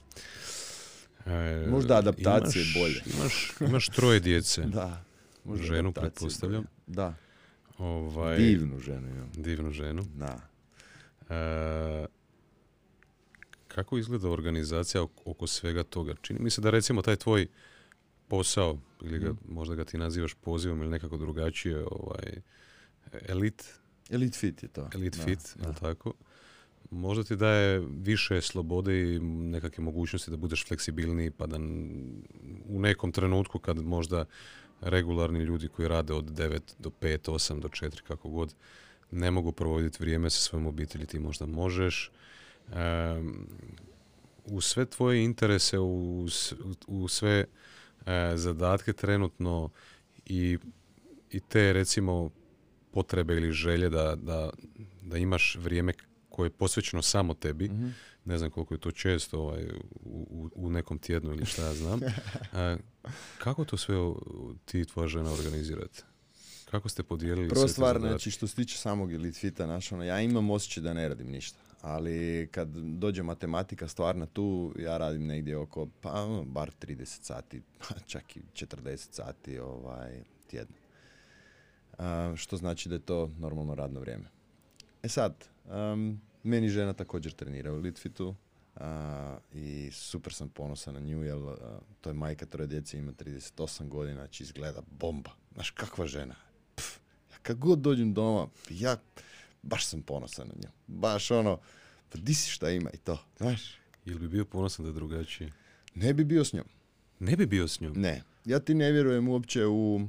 E, 1.25 1.65
Možda 1.69 1.97
adaptacije 1.97 2.63
imaš, 2.63 2.73
bolje. 2.73 3.01
Imaš, 3.17 3.53
imaš 3.59 3.87
troje 3.89 4.19
djece. 4.19 4.61
da. 4.79 5.03
Možda 5.43 5.65
ženu, 5.65 5.91
pretpostavljam. 5.91 6.65
Da. 6.87 7.15
Ovaj, 7.77 8.37
divnu 8.37 8.79
ženu. 8.79 9.07
Ja. 9.07 9.25
Divnu 9.35 9.71
ženu. 9.71 10.03
Da. 10.15 10.39
E, 11.29 12.05
kako 13.67 13.97
izgleda 13.97 14.29
organizacija 14.29 15.03
oko 15.25 15.47
svega 15.47 15.83
toga? 15.83 16.15
Čini 16.21 16.39
mi 16.39 16.49
se 16.49 16.61
da 16.61 16.69
recimo 16.69 17.01
taj 17.01 17.15
tvoj 17.15 17.47
posao, 18.27 18.79
ili 19.01 19.19
ga, 19.19 19.29
mhm. 19.29 19.53
možda 19.53 19.75
ga 19.75 19.85
ti 19.85 19.97
nazivaš 19.97 20.33
pozivom 20.33 20.81
ili 20.81 20.89
nekako 20.89 21.17
drugačije, 21.17 21.85
ovaj, 21.91 22.41
elit? 23.27 23.80
Elite 24.09 24.37
fit 24.37 24.63
je 24.63 24.69
to. 24.69 24.89
Elite 24.93 25.19
fit, 25.23 25.39
je 25.67 25.73
tako? 25.79 26.13
Možda 26.91 27.23
ti 27.23 27.35
daje 27.35 27.79
više 27.79 28.41
slobode 28.41 29.15
i 29.15 29.19
nekakve 29.19 29.83
mogućnosti 29.83 30.31
da 30.31 30.37
budeš 30.37 30.67
fleksibilniji 30.67 31.31
pa 31.31 31.47
da 31.47 31.57
u 32.65 32.79
nekom 32.79 33.11
trenutku 33.11 33.59
kad 33.59 33.77
možda 33.77 34.25
regularni 34.81 35.39
ljudi 35.39 35.67
koji 35.67 35.87
rade 35.87 36.13
od 36.13 36.25
9 36.25 36.59
do 36.79 36.91
5, 37.01 37.31
8 37.31 37.59
do 37.59 37.67
4 37.67 38.01
kako 38.01 38.29
god 38.29 38.55
ne 39.11 39.31
mogu 39.31 39.51
provoditi 39.51 39.97
vrijeme 39.99 40.29
sa 40.29 40.41
svojom 40.41 40.67
obitelji, 40.67 41.05
ti 41.05 41.19
možda 41.19 41.45
možeš. 41.45 42.11
u 44.45 44.61
sve 44.61 44.85
tvoje 44.85 45.23
interese, 45.23 45.79
u, 45.79 46.27
u 46.87 47.07
sve 47.07 47.45
e, 48.05 48.33
zadatke 48.35 48.93
trenutno 48.93 49.69
i, 50.25 50.57
i 51.31 51.39
te 51.39 51.73
recimo 51.73 52.29
potrebe 52.91 53.35
ili 53.35 53.51
želje 53.51 53.89
da, 53.89 54.15
da, 54.15 54.49
da 55.01 55.17
imaš 55.17 55.57
vrijeme 55.59 55.93
koje 56.29 56.45
je 56.45 56.51
posvećeno 56.51 57.01
samo 57.01 57.33
tebi, 57.33 57.65
mhm. 57.65 57.87
ne 58.25 58.37
znam 58.37 58.51
koliko 58.51 58.73
je 58.73 58.79
to 58.79 58.91
često 58.91 59.39
ovaj, 59.39 59.63
u, 60.05 60.49
u 60.55 60.69
nekom 60.69 60.97
tjednu 60.99 61.31
ili 61.31 61.45
šta 61.45 61.65
ja 61.65 61.73
znam, 61.73 61.99
kako 63.43 63.65
to 63.65 63.77
sve 63.77 63.95
ti 64.65 64.79
i 64.79 64.85
tvoja 64.85 65.07
žena 65.07 65.31
organizirate? 65.31 66.03
Kako 66.71 66.89
ste 66.89 67.03
podijelili 67.03 67.49
Prva 67.49 67.67
stvar, 67.67 67.99
znači 67.99 68.31
što 68.31 68.47
se 68.47 68.55
tiče 68.55 68.77
samog 68.77 69.13
elite 69.13 69.39
fita, 69.39 69.65
naš, 69.65 69.91
ono, 69.91 70.03
ja 70.03 70.21
imam 70.21 70.49
osjećaj 70.49 70.83
da 70.83 70.93
ne 70.93 71.07
radim 71.07 71.27
ništa. 71.27 71.59
Ali 71.81 72.49
kad 72.51 72.67
dođe 72.77 73.23
matematika 73.23 73.87
stvarna 73.87 74.25
tu, 74.25 74.73
ja 74.79 74.97
radim 74.97 75.25
negdje 75.25 75.57
oko, 75.57 75.87
pa 76.01 76.11
ono, 76.11 76.43
bar 76.43 76.71
30 76.81 77.05
sati, 77.05 77.61
pa 77.79 77.99
čak 78.07 78.37
i 78.37 78.41
40 78.53 78.97
sati 79.11 79.59
ovaj, 79.59 80.23
tjedno. 80.47 80.80
Što 82.35 82.57
znači 82.57 82.89
da 82.89 82.95
je 82.95 83.05
to 83.05 83.29
normalno 83.37 83.75
radno 83.75 83.99
vrijeme. 83.99 84.25
E 85.03 85.09
sad, 85.09 85.45
um, 85.65 86.21
meni 86.43 86.69
žena 86.69 86.93
također 86.93 87.31
trenira 87.31 87.73
u 87.73 87.77
Litfitu 87.77 88.35
i 89.53 89.89
super 89.91 90.33
sam 90.33 90.49
ponosan 90.49 90.93
na 90.93 90.99
nju, 90.99 91.23
jer 91.23 91.37
to 92.01 92.09
je 92.09 92.13
majka 92.13 92.45
troje 92.45 92.67
djece, 92.67 92.97
ima 92.97 93.11
38 93.11 93.87
godina, 93.87 94.15
znači 94.15 94.43
izgleda 94.43 94.81
bomba. 94.99 95.31
Znaš, 95.53 95.71
kakva 95.71 96.07
žena. 96.07 96.35
Pff, 96.75 96.99
ja 97.31 97.37
kad 97.41 97.57
god 97.57 97.79
dođem 97.79 98.13
doma, 98.13 98.47
ja 98.69 98.97
baš 99.61 99.85
sam 99.85 100.01
ponosan 100.01 100.47
na 100.47 100.53
nju. 100.55 100.69
Baš 100.87 101.31
ono, 101.31 101.59
pa 102.09 102.17
di 102.17 102.33
si 102.33 102.51
šta 102.51 102.69
ima 102.69 102.89
i 102.93 102.97
to, 102.97 103.19
znaš. 103.37 103.77
Jel 104.05 104.19
bi 104.19 104.27
bio 104.27 104.45
ponosan 104.45 104.85
da 104.85 104.89
je 104.89 104.93
drugačiji? 104.93 105.51
Ne 105.95 106.13
bi 106.13 106.23
bio 106.23 106.45
s 106.45 106.53
njom. 106.53 106.65
Ne 107.19 107.35
bi 107.35 107.45
bio 107.45 107.67
s 107.67 107.79
njom? 107.79 107.93
Ne. 107.95 108.23
Ja 108.45 108.59
ti 108.59 108.73
ne 108.73 108.91
vjerujem 108.91 109.27
uopće 109.27 109.65
u 109.65 110.07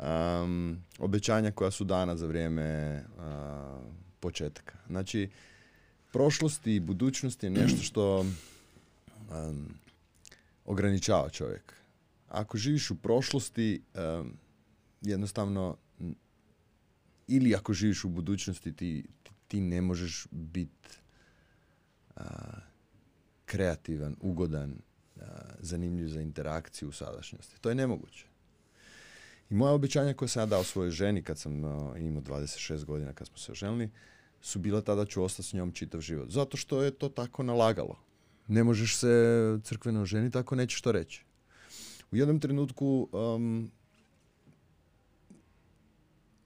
um, 0.00 0.82
obećanja 0.98 1.50
koja 1.50 1.70
su 1.70 1.84
dana 1.84 2.16
za 2.16 2.26
vrijeme 2.26 3.00
uh, 3.16 3.22
početka. 4.20 4.78
Znači, 4.86 5.30
prošlost 6.12 6.66
i 6.66 6.80
budućnost 6.80 7.42
je 7.42 7.50
nešto 7.50 7.82
što 7.82 8.20
um, 8.20 9.74
ograničava 10.64 11.28
čovjek. 11.30 11.74
Ako 12.28 12.58
živiš 12.58 12.90
u 12.90 12.96
prošlosti, 12.96 13.82
um, 13.94 14.32
jednostavno, 15.00 15.76
ili 17.28 17.54
ako 17.54 17.72
živiš 17.72 18.04
u 18.04 18.08
budućnosti, 18.08 18.72
ti, 18.72 19.04
ti, 19.48 19.60
ne 19.60 19.80
možeš 19.80 20.26
biti 20.30 20.88
kreativan, 23.44 24.16
ugodan, 24.20 24.78
zanimljiv 25.58 26.08
za 26.08 26.20
interakciju 26.20 26.88
u 26.88 26.92
sadašnjosti. 26.92 27.60
To 27.60 27.68
je 27.68 27.74
nemoguće. 27.74 28.26
I 29.50 29.54
moja 29.54 29.72
obećanja 29.72 30.14
koja 30.14 30.28
sam 30.28 30.42
ja 30.42 30.46
dao 30.46 30.64
svojoj 30.64 30.90
ženi 30.90 31.22
kad 31.22 31.38
sam 31.38 31.52
imao 31.98 32.22
26 32.22 32.84
godina 32.84 33.12
kad 33.12 33.26
smo 33.26 33.36
se 33.36 33.52
oženili, 33.52 33.90
su 34.40 34.58
bila 34.58 34.80
tada 34.80 35.06
ću 35.06 35.22
ostati 35.22 35.48
s 35.48 35.52
njom 35.52 35.72
čitav 35.72 36.00
život. 36.00 36.30
Zato 36.30 36.56
što 36.56 36.82
je 36.82 36.90
to 36.90 37.08
tako 37.08 37.42
nalagalo. 37.42 37.98
Ne 38.48 38.64
možeš 38.64 38.96
se 38.96 39.08
crkveno 39.64 40.02
oženiti 40.02 40.38
ako 40.38 40.54
nećeš 40.54 40.80
to 40.80 40.92
reći. 40.92 41.24
U 42.12 42.16
jednom 42.16 42.40
trenutku 42.40 43.08
um, 43.12 43.70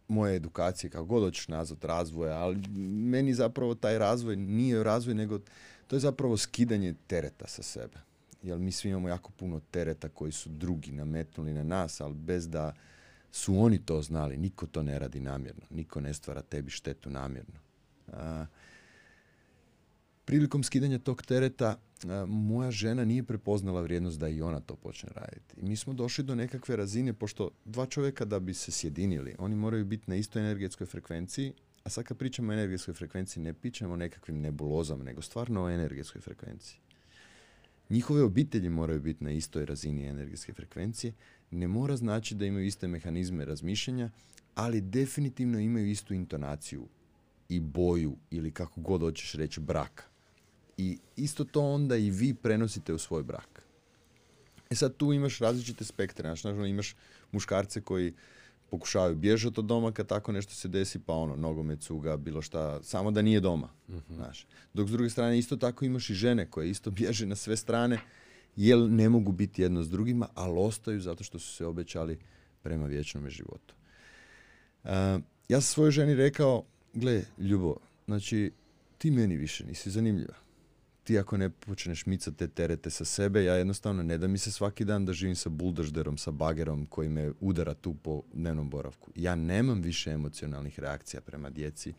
moje 0.08 0.36
edukacije, 0.36 0.90
kako 0.90 1.04
god 1.04 1.22
hoćeš 1.22 1.48
nazvat 1.48 1.84
razvoja, 1.84 2.38
ali 2.38 2.56
meni 2.78 3.34
zapravo 3.34 3.74
taj 3.74 3.98
razvoj 3.98 4.36
nije 4.36 4.84
razvoj, 4.84 5.14
nego 5.14 5.38
to 5.86 5.96
je 5.96 6.00
zapravo 6.00 6.36
skidanje 6.36 6.94
tereta 7.06 7.46
sa 7.46 7.62
sebe. 7.62 7.98
Jer 8.42 8.58
mi 8.58 8.72
svi 8.72 8.88
imamo 8.88 9.08
jako 9.08 9.30
puno 9.32 9.60
tereta 9.70 10.08
koji 10.08 10.32
su 10.32 10.48
drugi 10.48 10.92
nametnuli 10.92 11.52
na 11.52 11.62
nas, 11.62 12.00
ali 12.00 12.14
bez 12.14 12.48
da 12.48 12.74
su 13.34 13.58
oni 13.58 13.78
to 13.78 14.02
znali. 14.02 14.36
Niko 14.36 14.66
to 14.66 14.82
ne 14.82 14.98
radi 14.98 15.20
namjerno. 15.20 15.62
Niko 15.70 16.00
ne 16.00 16.14
stvara 16.14 16.42
tebi 16.42 16.70
štetu 16.70 17.10
namjerno. 17.10 17.58
A, 18.12 18.46
prilikom 20.24 20.62
skidanja 20.62 20.98
tog 20.98 21.22
tereta 21.22 21.78
moja 22.28 22.70
žena 22.70 23.04
nije 23.04 23.22
prepoznala 23.22 23.80
vrijednost 23.80 24.18
da 24.20 24.28
i 24.28 24.42
ona 24.42 24.60
to 24.60 24.76
počne 24.76 25.08
raditi. 25.14 25.60
I 25.60 25.64
mi 25.64 25.76
smo 25.76 25.92
došli 25.94 26.24
do 26.24 26.34
nekakve 26.34 26.76
razine, 26.76 27.12
pošto 27.12 27.50
dva 27.64 27.86
čovjeka 27.86 28.24
da 28.24 28.40
bi 28.40 28.54
se 28.54 28.72
sjedinili, 28.72 29.34
oni 29.38 29.56
moraju 29.56 29.84
biti 29.84 30.10
na 30.10 30.16
istoj 30.16 30.42
energetskoj 30.42 30.86
frekvenciji, 30.86 31.52
a 31.84 31.90
sad 31.90 32.04
kad 32.04 32.18
pričamo 32.18 32.50
o 32.50 32.54
energetskoj 32.54 32.94
frekvenciji, 32.94 33.42
ne 33.42 33.52
pričamo 33.52 33.94
o 33.94 33.96
nekakvim 33.96 34.40
nebulozama, 34.40 35.04
nego 35.04 35.22
stvarno 35.22 35.64
o 35.64 35.70
energetskoj 35.70 36.20
frekvenciji. 36.20 36.78
Njihove 37.90 38.22
obitelji 38.22 38.68
moraju 38.68 39.00
biti 39.00 39.24
na 39.24 39.30
istoj 39.30 39.66
razini 39.66 40.06
energetske 40.06 40.52
frekvencije. 40.52 41.12
Ne 41.54 41.68
mora 41.68 41.96
znači 41.96 42.34
da 42.34 42.46
imaju 42.46 42.66
iste 42.66 42.88
mehanizme 42.88 43.44
razmišljanja, 43.44 44.10
ali 44.54 44.80
definitivno 44.80 45.58
imaju 45.58 45.90
istu 45.90 46.14
intonaciju 46.14 46.86
i 47.48 47.60
boju 47.60 48.16
ili 48.30 48.50
kako 48.50 48.80
god 48.80 49.00
hoćeš 49.00 49.32
reći 49.32 49.60
braka. 49.60 50.04
I 50.76 50.98
isto 51.16 51.44
to 51.44 51.60
onda 51.60 51.96
i 51.96 52.10
vi 52.10 52.34
prenosite 52.34 52.94
u 52.94 52.98
svoj 52.98 53.22
brak. 53.22 53.62
E 54.70 54.74
sad 54.74 54.96
tu 54.96 55.12
imaš 55.12 55.38
različite 55.38 55.84
spektre. 55.84 56.36
Znači, 56.36 56.70
imaš 56.70 56.96
muškarce 57.32 57.80
koji 57.80 58.14
pokušavaju 58.70 59.14
bježati 59.14 59.60
od 59.60 59.66
doma 59.66 59.92
kad 59.92 60.06
tako 60.06 60.32
nešto 60.32 60.54
se 60.54 60.68
desi, 60.68 60.98
pa 60.98 61.12
ono, 61.12 61.36
nogomet, 61.36 61.80
cuga, 61.80 62.16
bilo 62.16 62.42
šta, 62.42 62.82
samo 62.82 63.10
da 63.10 63.22
nije 63.22 63.40
doma. 63.40 63.68
uh 63.88 63.94
Znaš. 64.10 64.46
Dok 64.74 64.88
s 64.88 64.92
druge 64.92 65.10
strane 65.10 65.38
isto 65.38 65.56
tako 65.56 65.84
imaš 65.84 66.10
i 66.10 66.14
žene 66.14 66.50
koje 66.50 66.70
isto 66.70 66.90
bježe 66.98 67.26
na 67.26 67.36
sve 67.36 67.56
strane, 67.56 67.98
jer 68.56 68.78
ne 68.78 69.08
mogu 69.08 69.32
biti 69.32 69.62
jedno 69.62 69.82
s 69.82 69.90
drugima, 69.90 70.28
ali 70.34 70.58
ostaju 70.58 71.00
zato 71.00 71.24
što 71.24 71.38
su 71.38 71.54
se 71.54 71.66
obećali 71.66 72.18
prema 72.62 72.86
vječnom 72.86 73.30
životu. 73.30 73.74
Uh, 74.84 74.90
ja 75.48 75.60
sam 75.60 75.62
svojoj 75.62 75.90
ženi 75.90 76.14
rekao, 76.14 76.64
gle, 76.94 77.22
Ljubo, 77.38 77.76
znači, 78.06 78.52
ti 78.98 79.10
meni 79.10 79.36
više 79.36 79.64
nisi 79.66 79.90
zanimljiva. 79.90 80.34
Ti 81.04 81.18
ako 81.18 81.36
ne 81.36 81.50
počneš 81.50 82.06
micati 82.06 82.36
te 82.36 82.48
terete 82.48 82.90
sa 82.90 83.04
sebe, 83.04 83.44
ja 83.44 83.54
jednostavno 83.54 84.02
ne 84.02 84.18
da 84.18 84.26
mi 84.26 84.38
se 84.38 84.52
svaki 84.52 84.84
dan 84.84 85.04
da 85.04 85.12
živim 85.12 85.36
sa 85.36 85.48
buldožderom, 85.48 86.18
sa 86.18 86.30
bagerom 86.30 86.86
koji 86.86 87.08
me 87.08 87.32
udara 87.40 87.74
tu 87.74 87.94
po 87.94 88.22
dnevnom 88.32 88.70
boravku. 88.70 89.10
Ja 89.14 89.34
nemam 89.34 89.82
više 89.82 90.10
emocionalnih 90.10 90.80
reakcija 90.80 91.20
prema 91.20 91.50
djeci, 91.50 91.94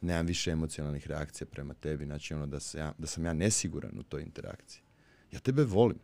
nemam 0.00 0.26
više 0.26 0.50
emocionalnih 0.50 1.06
reakcija 1.06 1.46
prema 1.46 1.74
tebi, 1.74 2.04
znači 2.04 2.34
ono 2.34 2.46
da, 2.46 2.60
se 2.60 2.78
ja, 2.78 2.92
da 2.98 3.06
sam 3.06 3.24
ja 3.24 3.32
nesiguran 3.32 3.98
u 3.98 4.02
toj 4.02 4.22
interakciji. 4.22 4.85
Ja 5.36 5.40
tebe 5.40 5.64
volim. 5.64 5.98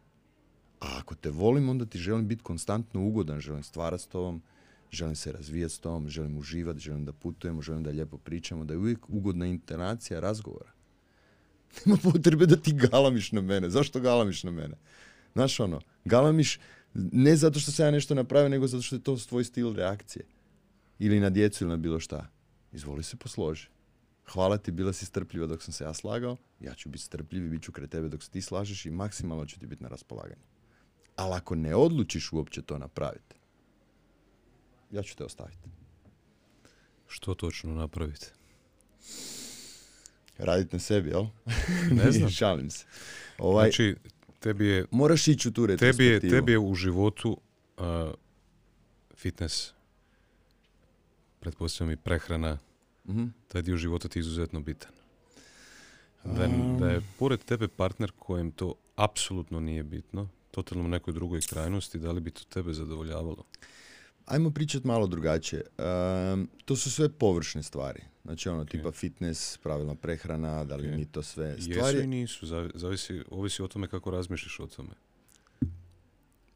A 0.81 0.99
ako 1.01 1.15
te 1.15 1.31
volim, 1.31 1.69
onda 1.69 1.87
ti 1.87 1.99
želim 1.99 2.29
biti 2.29 2.43
konstantno 2.43 3.07
ugodan, 3.07 3.41
želim 3.41 3.63
stvarati 3.63 4.03
s 4.03 4.07
tobom, 4.07 4.43
želim 4.91 5.17
se 5.17 5.33
razvijati 5.33 5.75
s 5.75 5.79
tom, 5.79 6.09
želim 6.09 6.39
uživati, 6.39 6.81
želim 6.81 7.05
da 7.05 7.13
putujemo, 7.13 7.63
želim 7.63 7.83
da 7.83 7.91
lijepo 7.91 8.19
pričamo, 8.19 8.65
da 8.65 8.75
je 8.75 8.79
uvijek 8.79 8.99
ugodna 9.09 9.47
internacija 9.47 10.21
razgovora. 10.21 10.71
Nema 11.85 11.99
potrebe 12.03 12.47
da 12.47 12.57
ti 12.57 12.73
galamiš 12.73 13.33
na 13.33 13.41
mene. 13.41 13.71
Zašto 13.71 14.01
galamiš 14.01 14.43
na 14.45 14.51
mene? 14.51 14.77
Znaš 15.33 15.61
ono, 15.61 15.81
galamiš 16.05 16.59
ne 16.95 17.37
zato 17.37 17.61
što 17.61 17.73
se 17.73 17.83
ja 17.83 17.91
nešto 17.91 18.15
napravio, 18.15 18.49
nego 18.49 18.67
zato 18.67 18.83
što 18.83 18.97
je 18.97 19.03
to 19.03 19.17
tvoj 19.17 19.45
stil 19.45 19.75
reakcije. 19.75 20.25
Ili 20.99 21.21
na 21.21 21.31
djecu 21.31 21.65
ili 21.65 21.71
na 21.71 21.77
bilo 21.77 22.01
šta. 22.01 22.29
Izvoli 22.73 23.03
se 23.03 23.17
posloži. 23.17 23.72
Hvala 24.27 24.59
ti, 24.59 24.71
bila 24.71 24.93
si 24.93 25.07
strpljiva 25.07 25.47
dok 25.47 25.63
sam 25.63 25.73
se 25.73 25.85
ja 25.85 25.95
slagao, 25.95 26.37
ja 26.61 26.75
ću 26.75 26.89
biti 26.89 27.05
strpljiv 27.05 27.45
i 27.45 27.49
bit 27.49 27.63
ću 27.63 27.73
kraj 27.73 27.89
tebe 27.89 28.09
dok 28.09 28.23
se 28.23 28.31
ti 28.31 28.43
slažeš 28.43 28.87
i 28.87 28.91
maksimalno 28.91 29.47
ću 29.47 29.59
ti 29.59 29.67
biti 29.67 29.83
na 29.83 29.89
raspolaganju. 29.89 30.43
Ali 31.17 31.35
ako 31.35 31.55
ne 31.55 31.75
odlučiš 31.75 32.33
uopće 32.33 32.63
to 32.63 32.79
napraviti, 32.79 33.37
ja 34.91 35.03
ću 35.03 35.17
te 35.17 35.25
ostaviti. 35.25 35.69
Što 37.07 37.35
točno 37.35 37.75
napraviti? 37.75 38.27
Raditi 40.39 40.77
na 40.77 40.81
sebi, 40.81 41.11
jel? 41.11 41.27
Ne 42.05 42.13
znam. 42.13 42.31
Šalim 42.31 42.71
se. 42.71 42.85
Ovaj, 43.39 43.65
Znači, 43.65 43.97
tebi 44.41 44.67
je, 44.67 44.87
moraš 44.91 45.29
ići 45.29 45.49
u 45.49 45.53
tu 45.53 45.67
tebi 45.77 46.07
je, 46.07 46.21
tebi 46.21 46.53
je 46.53 46.59
u 46.59 46.75
životu 46.75 47.41
a, 47.77 48.13
fitness, 49.15 49.73
pretpostavljam 51.41 51.93
i 51.93 51.97
prehrana, 51.97 52.59
Mhm. 53.05 53.25
taj 53.49 53.63
dio 53.63 53.77
života 53.77 54.09
ti 54.09 54.19
je 54.19 54.21
izuzetno 54.21 54.61
bitan. 54.61 54.93
Da, 56.27 56.43
je- 56.45 56.77
da 56.79 56.91
je 56.91 57.03
pored 57.19 57.41
tebe 57.41 57.69
partner 57.69 58.13
kojem 58.13 58.53
to 58.53 58.75
apsolutno 58.97 59.61
nije 59.61 59.83
bitno, 59.83 60.29
totalno 60.51 60.85
u 60.85 60.89
nekoj 60.89 61.15
drugoj 61.15 61.41
krajnosti, 61.43 61.99
da 61.99 62.13
li 62.13 62.21
bi 62.21 62.31
to 62.31 62.43
tebe 62.45 62.73
zadovoljavalo? 62.73 63.45
Ajmo 64.27 64.51
pričati 64.51 64.87
malo 64.87 65.07
drugačije. 65.07 65.63
Ehm, 65.79 66.45
to 66.65 66.77
su 66.77 66.91
sve 66.91 67.09
površne 67.11 67.63
stvari. 67.63 68.01
Znači 68.25 68.49
ono, 68.49 68.65
tipa 68.65 68.93
fitness, 68.93 69.59
pravilna 69.59 69.95
prehrana, 69.95 70.65
da 70.65 70.77
li 70.77 70.89
Ok. 70.89 70.95
mi 70.95 71.05
to 71.07 71.23
sve. 71.23 71.47
Jesu 71.49 71.73
Stvari, 71.73 72.01
i 72.01 72.07
nisu, 72.07 72.47
zavi- 72.47 72.71
zavisi, 72.75 73.23
ovisi 73.31 73.63
o 73.63 73.69
tome 73.69 73.89
kako 73.89 74.11
razmišljaš 74.11 74.61
o 74.61 74.67
tome. 74.67 74.91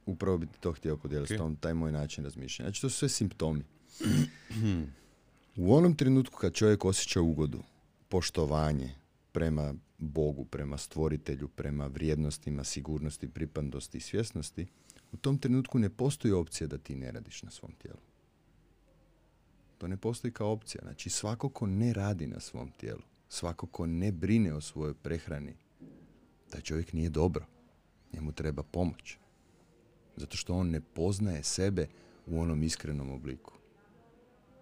upravo 0.06 0.38
bi 0.38 0.46
ti 0.46 0.60
to 0.60 0.72
htio 0.72 0.96
podijeliti 0.96 1.34
Ok. 1.34 1.36
s 1.36 1.38
tom, 1.38 1.56
taj 1.56 1.74
moj 1.74 1.92
način 1.92 2.24
razmišljanja. 2.24 2.68
Znači 2.68 2.80
to 2.80 2.90
su 2.90 2.96
sve 2.96 3.08
simptomi. 3.08 3.62
U 5.56 5.74
onom 5.74 5.94
trenutku 5.94 6.38
kad 6.38 6.54
čovjek 6.54 6.84
osjeća 6.84 7.20
ugodu, 7.20 7.62
poštovanje 8.08 8.94
prema 9.32 9.74
Bogu, 9.98 10.44
prema 10.44 10.78
stvoritelju, 10.78 11.48
prema 11.48 11.86
vrijednostima, 11.86 12.64
sigurnosti, 12.64 13.28
pripadnosti 13.28 13.98
i 13.98 14.00
svjesnosti, 14.00 14.66
u 15.12 15.16
tom 15.16 15.38
trenutku 15.38 15.78
ne 15.78 15.90
postoji 15.90 16.32
opcija 16.32 16.66
da 16.66 16.78
ti 16.78 16.94
ne 16.94 17.12
radiš 17.12 17.42
na 17.42 17.50
svom 17.50 17.72
tijelu. 17.72 17.98
To 19.78 19.88
ne 19.88 19.96
postoji 19.96 20.32
kao 20.32 20.50
opcija. 20.50 20.80
Znači 20.84 21.10
svako 21.10 21.48
ko 21.48 21.66
ne 21.66 21.92
radi 21.92 22.26
na 22.26 22.40
svom 22.40 22.70
tijelu, 22.70 23.02
svako 23.28 23.66
ko 23.66 23.86
ne 23.86 24.12
brine 24.12 24.54
o 24.54 24.60
svojoj 24.60 24.94
prehrani, 24.94 25.54
taj 26.50 26.60
čovjek 26.60 26.92
nije 26.92 27.10
dobro. 27.10 27.46
Njemu 28.12 28.32
treba 28.32 28.62
pomoć. 28.62 29.18
Zato 30.16 30.36
što 30.36 30.54
on 30.54 30.70
ne 30.70 30.80
poznaje 30.80 31.42
sebe 31.42 31.86
u 32.26 32.40
onom 32.40 32.62
iskrenom 32.62 33.10
obliku. 33.10 33.55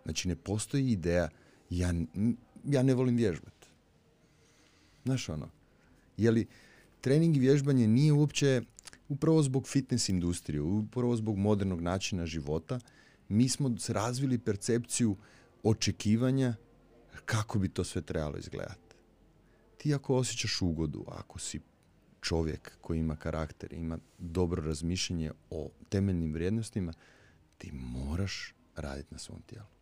Znači 0.04 0.28
ne 0.28 0.36
postoji 0.36 0.90
ideja 0.90 1.28
ja, 1.70 1.94
ja 2.64 2.82
ne 2.82 2.94
volim 2.94 3.16
vježbati. 3.16 3.66
Znaš 5.04 5.28
ono, 5.28 5.48
je 6.16 6.30
li 6.30 6.46
trening 7.00 7.36
i 7.36 7.40
vježbanje 7.40 7.88
nije 7.88 8.12
uopće 8.12 8.62
upravo 9.08 9.42
zbog 9.42 9.68
fitness 9.68 10.08
industrije, 10.08 10.60
upravo 10.60 11.16
zbog 11.16 11.38
modernog 11.38 11.80
načina 11.80 12.26
života, 12.26 12.80
mi 13.28 13.48
smo 13.48 13.76
razvili 13.88 14.38
percepciju 14.38 15.16
očekivanja 15.62 16.54
kako 17.24 17.58
bi 17.58 17.68
to 17.68 17.84
sve 17.84 18.02
trebalo 18.02 18.36
izgledati. 18.36 18.94
Ti 19.76 19.94
ako 19.94 20.16
osjećaš 20.16 20.62
ugodu, 20.62 21.04
ako 21.08 21.38
si 21.38 21.60
čovjek 22.20 22.72
koji 22.80 22.98
ima 22.98 23.16
karakter, 23.16 23.72
ima 23.72 23.98
dobro 24.18 24.62
razmišljanje 24.62 25.30
o 25.50 25.70
temeljnim 25.88 26.32
vrijednostima, 26.32 26.92
ti 27.58 27.72
moraš 27.72 28.54
raditi 28.76 29.08
na 29.10 29.18
svom 29.18 29.42
tijelu. 29.42 29.73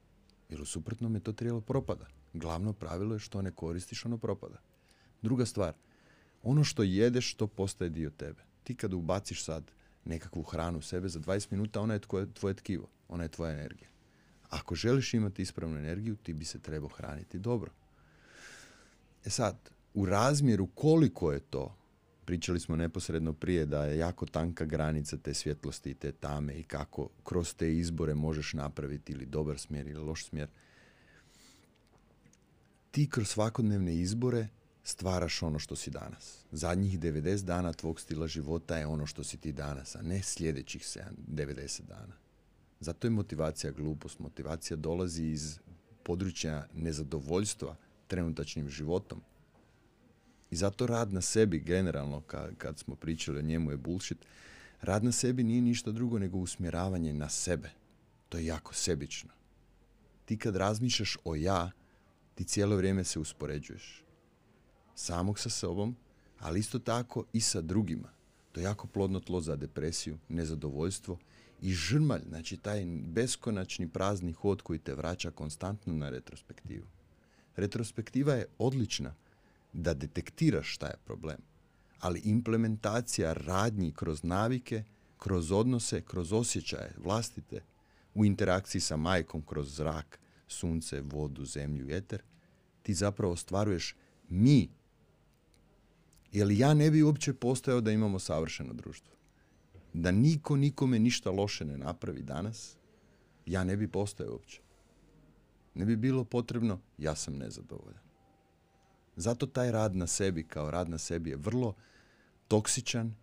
Jer 0.53 0.63
u 0.63 0.65
suprotnome 0.65 1.21
to 1.21 1.33
tijelo 1.33 1.61
propada. 1.61 2.07
Glavno 2.33 2.73
pravilo 2.73 3.15
je 3.15 3.19
što 3.19 3.43
ne 3.43 3.51
koristiš, 3.51 4.05
ono 4.05 4.19
propada. 4.19 4.61
Druga 5.23 5.47
stvar, 5.47 5.75
ono 6.43 6.65
što 6.65 6.83
jedeš, 6.83 7.35
to 7.35 7.47
postaje 7.47 7.91
dio 7.91 8.11
tebe. 8.11 8.43
Ti 8.65 8.75
kad 8.75 8.95
ubaciš 8.95 9.45
sad 9.45 9.71
nekakvu 10.05 10.43
hranu 10.43 10.79
u 10.79 10.83
sebe 10.83 11.09
za 11.09 11.21
20 11.21 11.47
minuta, 11.51 11.81
ona 11.81 11.95
je 11.95 12.01
tvoje 12.35 12.55
tkivo, 12.55 12.89
ona 13.09 13.23
je 13.23 13.29
tvoja 13.29 13.53
energija. 13.53 13.89
Ako 14.51 14.75
želiš 14.75 15.15
imati 15.15 15.43
ispravnu 15.43 15.79
energiju, 15.79 16.17
ti 16.17 16.33
bi 16.33 16.45
se 16.45 16.59
trebao 16.59 16.89
hraniti 16.89 17.39
dobro. 17.39 17.71
E 19.25 19.31
sad, 19.31 19.71
u 19.95 20.07
razmjeru 20.07 20.67
koliko 20.67 21.33
je 21.33 21.41
to, 21.41 21.77
pričali 22.25 22.61
smo 22.61 22.77
neposredno 22.77 23.33
prije 23.33 23.67
da 23.67 23.85
je 23.85 23.99
jako 23.99 24.27
tanka 24.27 24.65
granica 24.65 25.17
te 25.17 25.35
svjetlosti 25.35 25.91
i 25.91 25.95
te 25.95 26.13
tame 26.13 26.55
i 26.55 26.63
kako 26.63 27.09
kroz 27.25 27.55
te 27.55 27.77
izbore 27.77 28.15
možeš 28.15 28.53
napraviti 28.53 29.13
ili 29.13 29.27
dobar 29.27 29.59
smjer 29.59 29.87
ili 29.87 30.01
loš 30.01 30.25
smjer. 30.25 30.49
Ti 32.91 33.09
kroz 33.11 33.29
svakodnevne 33.29 33.95
izbore 33.95 34.49
stvaraš 34.85 35.43
ono 35.43 35.59
što 35.59 35.77
si 35.77 35.91
danas. 35.91 36.45
Zadnjih 36.51 37.01
90 37.01 37.45
dana 37.45 37.73
tvog 37.73 38.01
stila 38.01 38.27
života 38.27 38.79
je 38.79 38.87
ono 38.87 39.07
što 39.07 39.25
si 39.25 39.37
ti 39.37 39.53
danas, 39.53 39.97
a 39.97 40.03
ne 40.03 40.23
sljedećih 40.23 40.83
7, 40.83 41.01
90 41.29 41.83
dana. 41.83 42.15
Zato 42.81 43.07
je 43.07 43.11
motivacija 43.11 43.73
glupost. 43.73 44.19
Motivacija 44.19 44.77
dolazi 44.77 45.25
iz 45.25 45.59
područja 46.03 46.67
nezadovoljstva 46.75 47.77
trenutačnim 48.07 48.69
životom. 48.69 49.21
I 50.53 50.57
zato 50.57 50.87
rad 50.87 51.13
na 51.13 51.21
sebi 51.21 51.61
generalno, 51.61 52.21
ka- 52.21 52.55
kad 52.59 52.79
smo 52.79 52.95
pričali 52.97 53.39
o 53.39 53.43
njemu 53.43 53.71
je 53.71 53.77
bullshit, 53.77 54.19
rad 54.81 55.05
na 55.05 55.13
sebi 55.13 55.43
nije 55.43 55.63
ništa 55.63 55.93
drugo 55.93 56.19
nego 56.19 56.39
usmjeravanje 56.39 57.13
na 57.13 57.29
sebe. 57.29 57.71
To 58.29 58.39
je 58.39 58.47
jako 58.47 58.75
sebično. 58.75 59.31
Ti 60.25 60.39
kad 60.39 60.57
razmišljaš 60.57 61.17
o 61.25 61.35
ja, 61.37 61.71
ti 62.35 62.45
cijelo 62.45 62.77
vrijeme 62.77 63.05
se 63.05 63.19
uspoređuješ. 63.19 64.05
Samog 64.95 65.39
sa 65.39 65.51
sobom, 65.51 65.97
ali 66.39 66.61
isto 66.61 66.79
tako 66.79 67.25
i 67.33 67.41
sa 67.41 67.61
drugima. 67.61 68.09
To 68.53 68.61
je 68.61 68.65
jako 68.65 68.87
plodno 68.87 69.21
tlo 69.21 69.41
za 69.41 69.57
depresiju, 69.57 70.19
nezadovoljstvo 70.29 71.19
i 71.63 71.73
žrmalj, 71.73 72.23
znači 72.29 72.57
taj 72.57 72.85
beskonačni 72.87 73.89
prazni 73.89 74.33
hod 74.33 74.63
koji 74.63 74.79
te 74.79 74.95
vraća 74.95 75.31
konstantno 75.31 75.95
na 75.95 76.11
retrospektivu. 76.11 76.87
Retrospektiva 77.57 78.35
je 78.35 78.47
odlična 78.59 79.15
da 79.73 79.95
detektiraš 79.95 80.75
šta 80.75 80.87
je 80.87 80.99
problem, 81.05 81.39
ali 82.01 82.21
implementacija 82.25 83.33
radnji 83.33 83.93
kroz 83.93 84.25
navike, 84.25 84.85
kroz 85.19 85.53
odnose, 85.53 86.01
kroz 86.01 86.33
osjećaje 86.33 86.95
vlastite, 86.99 87.63
u 88.15 88.25
interakciji 88.25 88.81
sa 88.81 88.97
majkom 88.97 89.43
kroz 89.43 89.77
zrak, 89.77 90.21
sunce, 90.49 91.01
vodu, 91.01 91.45
zemlju, 91.45 91.87
eter, 91.91 92.23
ti 92.83 92.95
zapravo 92.95 93.33
ostvaruješ 93.33 93.97
mi. 94.29 94.69
Jer 96.33 96.51
ja 96.51 96.75
ne 96.75 96.91
bi 96.91 97.03
uopće 97.03 97.35
postojao 97.35 97.81
da 97.81 97.91
imamo 97.91 98.19
savršeno 98.19 98.73
društvo. 98.73 99.15
Da 99.93 100.11
niko 100.11 100.57
nikome 100.57 100.99
ništa 100.99 101.31
loše 101.31 101.65
ne 101.65 101.79
napravi 101.79 102.23
danas, 102.23 102.77
ja 103.47 103.65
ne 103.65 103.77
bi 103.77 103.89
postojao 103.89 104.33
uopće. 104.33 104.61
Ne 105.75 105.85
bi 105.85 105.97
bilo 105.97 106.25
potrebno, 106.25 106.81
ja 106.99 107.15
sam 107.15 107.37
nezadovoljan. 107.37 108.02
Zato 109.17 109.47
taj 109.47 109.73
rad 109.73 109.97
na 109.97 110.07
sebi 110.07 110.43
kao 110.43 110.71
rad 110.71 110.89
na 110.89 110.99
sebi 110.99 111.31
je 111.31 111.37
vrlo 111.37 111.75
toksičan 112.49 113.15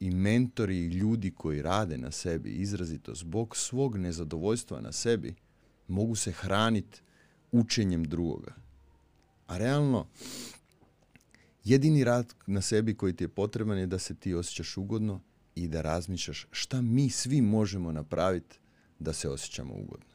i 0.00 0.10
mentori 0.10 0.78
i 0.78 0.88
ljudi 0.88 1.30
koji 1.30 1.62
rade 1.62 1.98
na 1.98 2.10
sebi 2.10 2.50
izrazito 2.50 3.14
zbog 3.14 3.56
svog 3.56 3.96
nezadovoljstva 3.96 4.80
na 4.80 4.92
sebi 4.92 5.34
mogu 5.88 6.14
se 6.14 6.32
hraniti 6.32 7.00
učenjem 7.52 8.04
drugoga. 8.04 8.54
A 9.46 9.58
realno, 9.58 10.06
jedini 11.64 12.04
rad 12.04 12.34
na 12.46 12.60
sebi 12.60 12.94
koji 12.94 13.12
ti 13.12 13.24
je 13.24 13.28
potreban 13.28 13.78
je 13.78 13.86
da 13.86 13.98
se 13.98 14.14
ti 14.14 14.34
osjećaš 14.34 14.76
ugodno 14.76 15.20
i 15.54 15.68
da 15.68 15.80
razmišljaš 15.80 16.46
šta 16.50 16.82
mi 16.82 17.10
svi 17.10 17.40
možemo 17.40 17.92
napraviti 17.92 18.58
da 18.98 19.12
se 19.12 19.28
osjećamo 19.28 19.74
ugodno. 19.74 20.14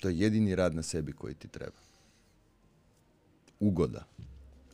To 0.00 0.08
je 0.08 0.18
jedini 0.18 0.54
rad 0.54 0.74
na 0.74 0.82
sebi 0.82 1.12
koji 1.12 1.34
ti 1.34 1.48
treba. 1.48 1.85
Ugoda. 3.60 4.04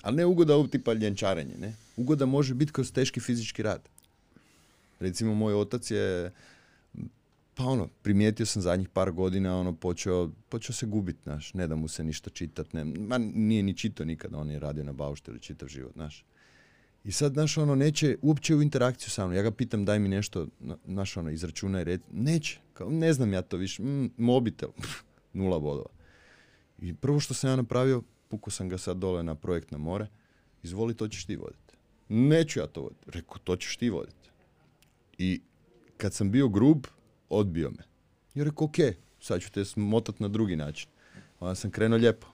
Ali 0.03 0.17
ne 0.17 0.27
ugoda 0.27 0.57
u 0.57 0.67
tipa 0.67 0.93
ljenčarenje, 0.93 1.55
ne? 1.59 1.75
Ugoda 1.97 2.27
može 2.27 2.55
biti 2.55 2.73
kroz 2.73 2.93
teški 2.93 3.21
fizički 3.21 3.63
rad. 3.63 3.89
Recimo, 5.01 5.35
moj 5.35 5.55
otac 5.55 5.91
je 5.91 6.33
pa 7.55 7.65
ono, 7.65 7.89
primijetio 8.03 8.47
sam 8.47 8.63
zadnjih 8.63 8.89
par 8.89 9.11
godina, 9.11 9.59
ono, 9.59 9.73
počeo, 9.73 10.31
počeo 10.49 10.75
se 10.75 10.87
gubit, 10.87 11.17
znaš, 11.23 11.55
ne 11.55 11.67
da 11.67 11.77
mu 11.77 11.89
se 11.89 12.05
ništa 12.05 12.31
čitat, 12.31 12.73
ne, 12.73 12.85
ma 12.85 13.19
nije 13.19 13.63
ni 13.63 13.75
čitao 13.77 14.07
nikada, 14.07 14.39
on 14.39 14.51
je 14.51 14.59
radio 14.59 14.85
na 14.85 14.93
baušteli 14.93 15.41
čitav 15.41 15.69
život, 15.69 15.93
znaš. 15.93 16.25
I 17.05 17.13
sad, 17.13 17.33
znaš, 17.33 17.59
ono, 17.59 17.75
neće 17.75 18.17
uopće 18.23 18.55
u 18.55 18.63
interakciju 18.63 19.11
sa 19.11 19.27
mnom. 19.27 19.37
Ja 19.37 19.43
ga 19.43 19.51
pitam, 19.51 19.85
daj 19.85 19.99
mi 19.99 20.09
nešto, 20.09 20.47
na- 20.61 20.77
znaš, 20.87 21.17
ono, 21.17 21.31
izračunaj, 21.31 21.85
red. 21.85 22.01
Neće. 22.13 22.61
Kao, 22.73 22.91
ne 22.91 23.13
znam 23.13 23.33
ja 23.33 23.43
to 23.43 23.57
više. 23.57 23.83
Mm, 23.83 24.11
mobitel. 24.17 24.69
Nula 25.33 25.59
bodova. 25.59 25.91
I 26.79 26.95
prvo 26.95 27.21
što 27.21 27.35
sam 27.35 27.51
ja 27.51 27.57
napravio, 27.57 28.03
pukao 28.33 28.51
sam 28.51 28.69
ga 28.69 28.79
sad 28.79 28.97
dole 28.97 29.23
na 29.23 29.35
projekt 29.35 29.71
na 29.71 29.79
more. 29.79 30.07
Izvoli, 30.63 30.95
to 30.97 31.09
ćeš 31.09 31.25
ti 31.25 31.37
voditi. 31.37 31.77
Neću 32.09 32.61
ja 32.61 32.67
to 32.67 32.83
voditi. 32.83 33.11
Rekao, 33.11 33.39
to 33.45 33.57
ćeš 33.57 33.77
ti 33.77 33.91
voditi. 33.91 34.31
I 35.19 35.41
kad 35.97 36.15
sam 36.15 36.31
bio 36.31 36.49
grub, 36.49 36.87
odbio 37.29 37.71
me. 37.71 37.85
I 38.35 38.45
rekao, 38.45 38.65
ok, 38.65 38.77
sad 39.21 39.41
ću 39.41 39.53
te 39.53 39.65
smotat 39.65 40.21
na 40.21 40.29
drugi 40.29 40.57
način. 40.57 40.89
Onda 41.41 41.55
sam 41.55 41.71
krenuo 41.71 41.99
lijepo. 41.99 42.27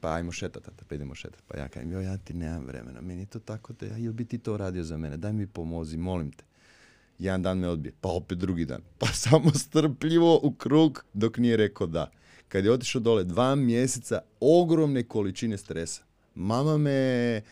Pa 0.00 0.14
ajmo 0.14 0.32
šetat, 0.32 0.62
tata, 0.62 0.84
pa 0.88 0.94
idemo 0.94 1.14
šetat. 1.14 1.42
Pa 1.48 1.58
ja 1.58 1.68
kažem, 1.68 1.92
joj, 1.92 2.04
ja 2.04 2.18
ti 2.18 2.34
nemam 2.34 2.66
vremena, 2.66 3.00
meni 3.00 3.22
je 3.22 3.26
to 3.26 3.38
tako, 3.38 3.72
te, 3.72 3.86
jel 3.86 4.12
bi 4.12 4.24
ti 4.24 4.38
to 4.38 4.56
radio 4.56 4.84
za 4.84 4.96
mene, 4.96 5.16
daj 5.16 5.32
mi 5.32 5.46
pomozi, 5.46 5.96
molim 5.96 6.30
te. 6.32 6.44
Jedan 7.18 7.42
dan 7.42 7.58
me 7.58 7.68
odbije, 7.68 7.92
pa 8.00 8.08
opet 8.08 8.38
drugi 8.38 8.64
dan. 8.64 8.82
Pa 8.98 9.06
samo 9.26 9.50
strpljivo 9.50 10.40
u 10.42 10.52
krug 10.52 11.04
dok 11.12 11.38
nije 11.38 11.56
rekao 11.56 11.86
da. 11.86 12.10
Kad 12.48 12.64
je 12.64 12.72
otišao 12.72 13.00
dole 13.00 13.24
dva 13.24 13.54
mjeseca 13.54 14.20
ogromne 14.40 15.02
količine 15.02 15.58
stresa. 15.58 16.02
Mama 16.34 16.78
me 16.78 17.42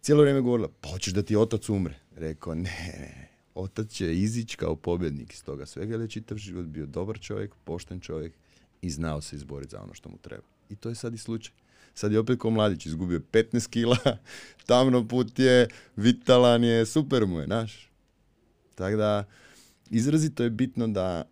cijelo 0.00 0.20
vrijeme 0.20 0.40
govorila, 0.40 0.68
pa 0.80 0.88
hoćeš 0.88 1.12
da 1.12 1.22
ti 1.22 1.36
otac 1.36 1.68
umre? 1.68 1.94
Rekao, 2.16 2.54
ne, 2.54 2.94
ne, 2.98 3.28
otac 3.54 3.88
će 3.90 4.14
izići 4.14 4.56
kao 4.56 4.76
pobjednik 4.76 5.32
iz 5.32 5.44
toga 5.44 5.66
svega, 5.66 5.94
jer 5.94 6.00
je 6.00 6.08
čitav 6.08 6.38
život 6.38 6.66
bio 6.66 6.86
dobar 6.86 7.20
čovjek, 7.20 7.54
pošten 7.64 8.00
čovjek 8.00 8.32
i 8.82 8.90
znao 8.90 9.20
se 9.20 9.36
izboriti 9.36 9.70
za 9.70 9.82
ono 9.82 9.94
što 9.94 10.08
mu 10.08 10.18
treba. 10.18 10.46
I 10.70 10.76
to 10.76 10.88
je 10.88 10.94
sad 10.94 11.14
i 11.14 11.18
slučaj. 11.18 11.54
Sad 11.94 12.12
je 12.12 12.18
opet 12.18 12.38
ko 12.38 12.50
mladić, 12.50 12.86
izgubio 12.86 13.20
15 13.32 13.68
kila, 13.68 13.96
tamno 14.66 15.08
put 15.08 15.38
je, 15.38 15.68
vitalan 15.96 16.64
je, 16.64 16.86
super 16.86 17.26
mu 17.26 17.40
je, 17.40 17.46
naš. 17.46 17.90
Tako 18.74 18.96
da, 18.96 19.24
izrazito 19.90 20.42
je 20.42 20.50
bitno 20.50 20.88
da 20.88 21.24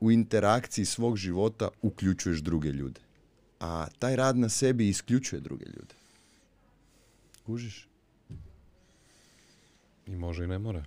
u 0.00 0.10
interakciji 0.10 0.84
svog 0.84 1.16
života 1.16 1.68
uključuješ 1.82 2.38
druge 2.38 2.68
ljude. 2.68 3.00
A 3.60 3.86
taj 3.98 4.16
rad 4.16 4.36
na 4.36 4.48
sebi 4.48 4.88
isključuje 4.88 5.40
druge 5.40 5.64
ljude. 5.64 5.94
Kužiš? 7.46 7.88
I 10.06 10.16
može 10.16 10.44
i 10.44 10.46
ne 10.46 10.58
mora. 10.58 10.84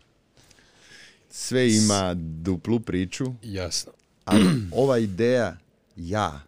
Sve 1.29 1.73
ima 1.73 2.13
duplu 2.13 2.79
priču. 2.79 3.25
Jasno. 3.43 3.91
Ali 4.25 4.45
ova 4.71 4.97
ideja 4.97 5.57
ja, 5.95 6.41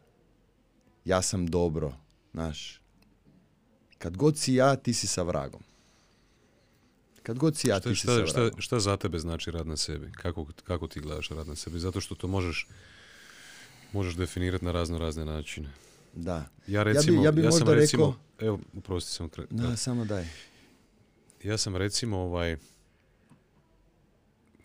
ja 1.05 1.21
sam 1.21 1.47
dobro, 1.47 1.97
znaš. 2.33 2.81
Kad 3.97 4.17
god 4.17 4.37
si 4.37 4.53
ja, 4.53 4.75
ti 4.75 4.93
si 4.93 5.07
sa 5.07 5.23
vragom. 5.23 5.61
Kad 7.29 7.37
god 7.37 7.57
si 7.57 7.67
ja, 7.67 7.79
ti 7.79 7.89
si 7.89 7.95
šta, 7.95 8.27
šta, 8.27 8.49
šta 8.57 8.79
za 8.79 8.97
tebe 8.97 9.19
znači 9.19 9.51
rad 9.51 9.67
na 9.67 9.77
sebi? 9.77 10.11
Kako, 10.11 10.45
kako 10.63 10.87
ti 10.87 10.99
gledaš 10.99 11.29
rad 11.29 11.47
na 11.47 11.55
sebi? 11.55 11.79
Zato 11.79 12.01
što 12.01 12.15
to 12.15 12.27
možeš, 12.27 12.67
možeš 13.93 14.15
definirati 14.15 14.65
na 14.65 14.71
razno 14.71 14.97
razne 14.97 15.25
načine. 15.25 15.69
Da. 16.13 16.45
Ja 16.67 16.83
recimo, 16.83 17.23
ja, 17.23 17.31
bi, 17.31 17.41
ja, 17.41 17.51
sam 17.51 17.67
recimo, 17.67 18.19
evo, 18.39 18.59
uprosti 18.73 19.11
sam. 19.11 19.29
Da, 19.49 19.75
samo 19.75 20.05
daj. 20.05 20.27
Ja 21.43 21.57
sam 21.57 21.75
recimo 21.75 22.17
ovaj, 22.17 22.57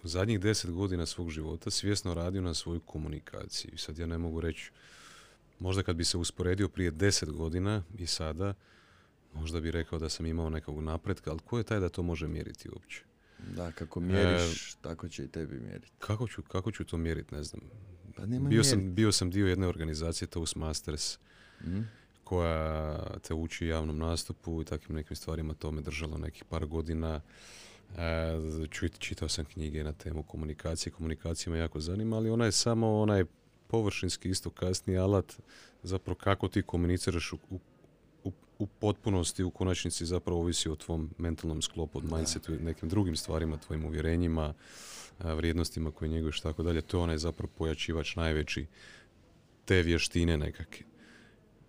zadnjih 0.02 0.40
deset 0.40 0.70
godina 0.70 1.06
svog 1.06 1.30
života 1.30 1.70
svjesno 1.70 2.14
radio 2.14 2.42
na 2.42 2.54
svoju 2.54 2.80
komunikaciji. 2.80 3.70
I 3.74 3.78
sad 3.78 3.98
ja 3.98 4.06
ne 4.06 4.18
mogu 4.18 4.40
reći, 4.40 4.70
možda 5.58 5.82
kad 5.82 5.96
bi 5.96 6.04
se 6.04 6.18
usporedio 6.18 6.68
prije 6.68 6.90
deset 6.90 7.30
godina 7.30 7.82
i 7.98 8.06
sada, 8.06 8.54
možda 9.34 9.60
bi 9.60 9.70
rekao 9.70 9.98
da 9.98 10.08
sam 10.08 10.26
imao 10.26 10.50
nekog 10.50 10.82
napretka, 10.82 11.30
ali 11.30 11.40
ko 11.40 11.58
je 11.58 11.64
taj 11.64 11.80
da 11.80 11.88
to 11.88 12.02
može 12.02 12.28
mjeriti 12.28 12.68
uopće? 12.68 13.02
Da, 13.56 13.72
kako 13.72 14.00
mjeriš, 14.00 14.72
e, 14.72 14.76
tako 14.80 15.08
će 15.08 15.24
i 15.24 15.28
tebi 15.28 15.60
mjeriti. 15.60 15.92
Kako 15.98 16.28
ću, 16.28 16.42
kako 16.42 16.70
ću 16.70 16.84
to 16.84 16.96
mjeriti, 16.96 17.34
ne 17.34 17.42
znam. 17.42 17.62
Pa 18.16 18.26
nema 18.26 18.48
bio, 18.48 18.64
sam, 18.64 18.94
bio 18.94 19.12
sam 19.12 19.30
dio 19.30 19.46
jedne 19.46 19.66
organizacije 19.66 20.28
Toastmasters, 20.28 21.18
mm. 21.64 21.80
koja 22.24 23.00
te 23.18 23.34
uči 23.34 23.66
javnom 23.66 23.98
nastupu 23.98 24.62
i 24.62 24.64
takvim 24.64 24.96
nekim 24.96 25.16
stvarima. 25.16 25.54
To 25.54 25.70
me 25.70 25.82
držalo 25.82 26.18
nekih 26.18 26.44
par 26.44 26.66
godina. 26.66 27.20
E, 27.96 28.68
čitao 28.98 29.28
sam 29.28 29.44
knjige 29.44 29.84
na 29.84 29.92
temu 29.92 30.22
komunikacije. 30.22 30.92
Komunikacija 30.92 31.52
me 31.52 31.58
jako 31.58 31.80
zanima, 31.80 32.16
ali 32.16 32.30
ona 32.30 32.44
je 32.44 32.52
samo 32.52 33.00
onaj 33.00 33.24
površinski 33.66 34.28
isto 34.30 34.50
kasni 34.50 34.98
alat 34.98 35.32
zapravo 35.82 36.18
kako 36.18 36.48
ti 36.48 36.62
komuniciraš 36.62 37.32
u, 37.32 37.38
u, 37.50 37.58
u, 38.64 38.66
potpunosti 38.66 39.44
u 39.44 39.50
konačnici 39.50 40.06
zapravo 40.06 40.40
ovisi 40.40 40.68
o 40.68 40.76
tvom 40.76 41.10
mentalnom 41.18 41.62
sklopu, 41.62 41.98
od 41.98 42.12
mindsetu 42.12 42.54
i 42.54 42.58
nekim 42.58 42.88
drugim 42.88 43.16
stvarima, 43.16 43.56
tvojim 43.56 43.84
uvjerenjima, 43.84 44.54
vrijednostima 45.18 45.90
koje 45.90 46.08
njeguješ 46.08 46.40
tako 46.40 46.62
dalje. 46.62 46.82
To 46.82 46.96
je 46.96 47.02
onaj 47.02 47.18
zapravo 47.18 47.52
pojačivač 47.58 48.16
najveći 48.16 48.66
te 49.64 49.82
vještine 49.82 50.36
nekakve. 50.36 50.86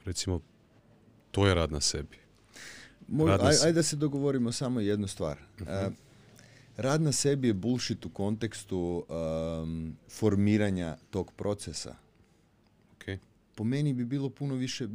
Recimo, 0.05 0.41
to 1.31 1.47
je 1.47 1.55
rad 1.55 1.71
na 1.71 1.81
sebi. 1.81 2.17
Ajde 3.63 3.73
da 3.73 3.83
se 3.83 3.95
dogovorimo 3.95 4.51
samo 4.51 4.79
jednu 4.79 5.07
stvar. 5.07 5.37
uh 5.61 5.93
rad 6.77 7.01
na 7.01 7.11
sebi 7.11 7.47
je 7.47 7.53
bullshit 7.53 8.05
u 8.05 8.09
kontekstu 8.09 9.05
um, 9.09 9.97
formiranja 10.09 10.97
tog 11.09 11.31
procesa. 11.31 11.95
Okay. 12.97 13.17
Po 13.55 13.63
meni 13.63 13.93
bi 13.93 14.05
bilo 14.05 14.29
puno 14.29 14.55
više 14.55 14.87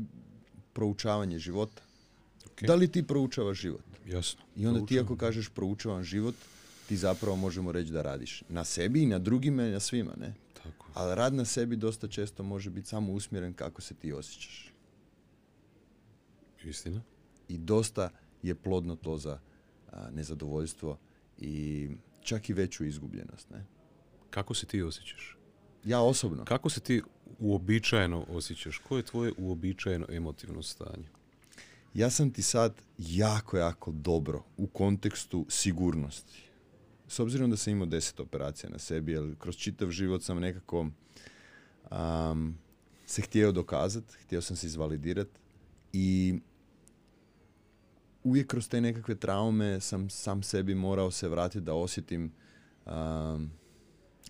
proučavanje 0.72 1.38
života. 1.38 1.82
Da 2.66 2.74
li 2.74 2.92
ti 2.92 3.02
proučavaš 3.02 3.58
život? 3.58 3.84
Jasno. 4.06 4.40
I 4.56 4.66
onda 4.66 4.86
ti 4.86 5.00
ako 5.00 5.16
kažeš 5.16 5.48
proučavam 5.48 6.02
život, 6.02 6.34
ti 6.88 6.96
zapravo 6.96 7.36
možemo 7.36 7.72
reći 7.72 7.92
da 7.92 8.02
radiš 8.02 8.42
na 8.48 8.64
sebi 8.64 9.02
i 9.02 9.06
na 9.06 9.18
drugima 9.18 9.66
i 9.66 9.70
na 9.70 9.80
svima, 9.80 10.12
ne? 10.20 10.34
Tako. 10.54 10.86
Ali 10.94 11.14
rad 11.14 11.34
na 11.34 11.44
sebi 11.44 11.76
dosta 11.76 12.08
često 12.08 12.42
može 12.42 12.70
biti 12.70 12.88
samo 12.88 13.12
usmjeren 13.12 13.52
kako 13.54 13.80
se 13.80 13.94
ti 13.94 14.12
osjećaš. 14.12 14.72
Istina. 16.64 17.02
I 17.48 17.58
dosta 17.58 18.10
je 18.42 18.54
plodno 18.54 18.96
to 18.96 19.18
za 19.18 19.38
nezadovoljstvo 20.12 20.98
i 21.38 21.88
čak 22.22 22.50
i 22.50 22.52
veću 22.52 22.84
izgubljenost. 22.84 23.50
Ne? 23.50 23.64
Kako 24.30 24.54
se 24.54 24.66
ti 24.66 24.82
osjećaš? 24.82 25.36
Ja 25.84 26.00
osobno. 26.00 26.44
Kako 26.44 26.68
se 26.68 26.80
ti 26.80 27.02
uobičajeno 27.38 28.26
osjećaš? 28.28 28.78
Koje 28.78 28.98
je 28.98 29.04
tvoje 29.04 29.32
uobičajeno 29.38 30.06
emotivno 30.08 30.62
stanje? 30.62 31.08
Ja 31.94 32.10
sam 32.10 32.30
ti 32.30 32.42
sad 32.42 32.82
jako, 32.98 33.56
jako 33.56 33.92
dobro 33.92 34.44
u 34.56 34.66
kontekstu 34.66 35.46
sigurnosti. 35.48 36.42
S 37.08 37.20
obzirom 37.20 37.50
da 37.50 37.56
sam 37.56 37.72
imao 37.72 37.86
deset 37.86 38.20
operacija 38.20 38.70
na 38.70 38.78
sebi, 38.78 39.12
jer 39.12 39.34
kroz 39.38 39.56
čitav 39.56 39.90
život 39.90 40.22
sam 40.22 40.40
nekako 40.40 40.86
um, 41.90 42.58
se 43.06 43.22
htio 43.22 43.52
dokazati, 43.52 44.16
htio 44.22 44.42
sam 44.42 44.56
se 44.56 44.66
izvalidirati 44.66 45.40
i 45.92 46.38
uvijek 48.24 48.46
kroz 48.46 48.68
te 48.68 48.80
nekakve 48.80 49.14
traume 49.14 49.80
sam 49.80 50.10
sam 50.10 50.42
sebi 50.42 50.74
morao 50.74 51.10
se 51.10 51.28
vratiti 51.28 51.60
da 51.60 51.74
osjetim 51.74 52.32
um, 52.86 53.50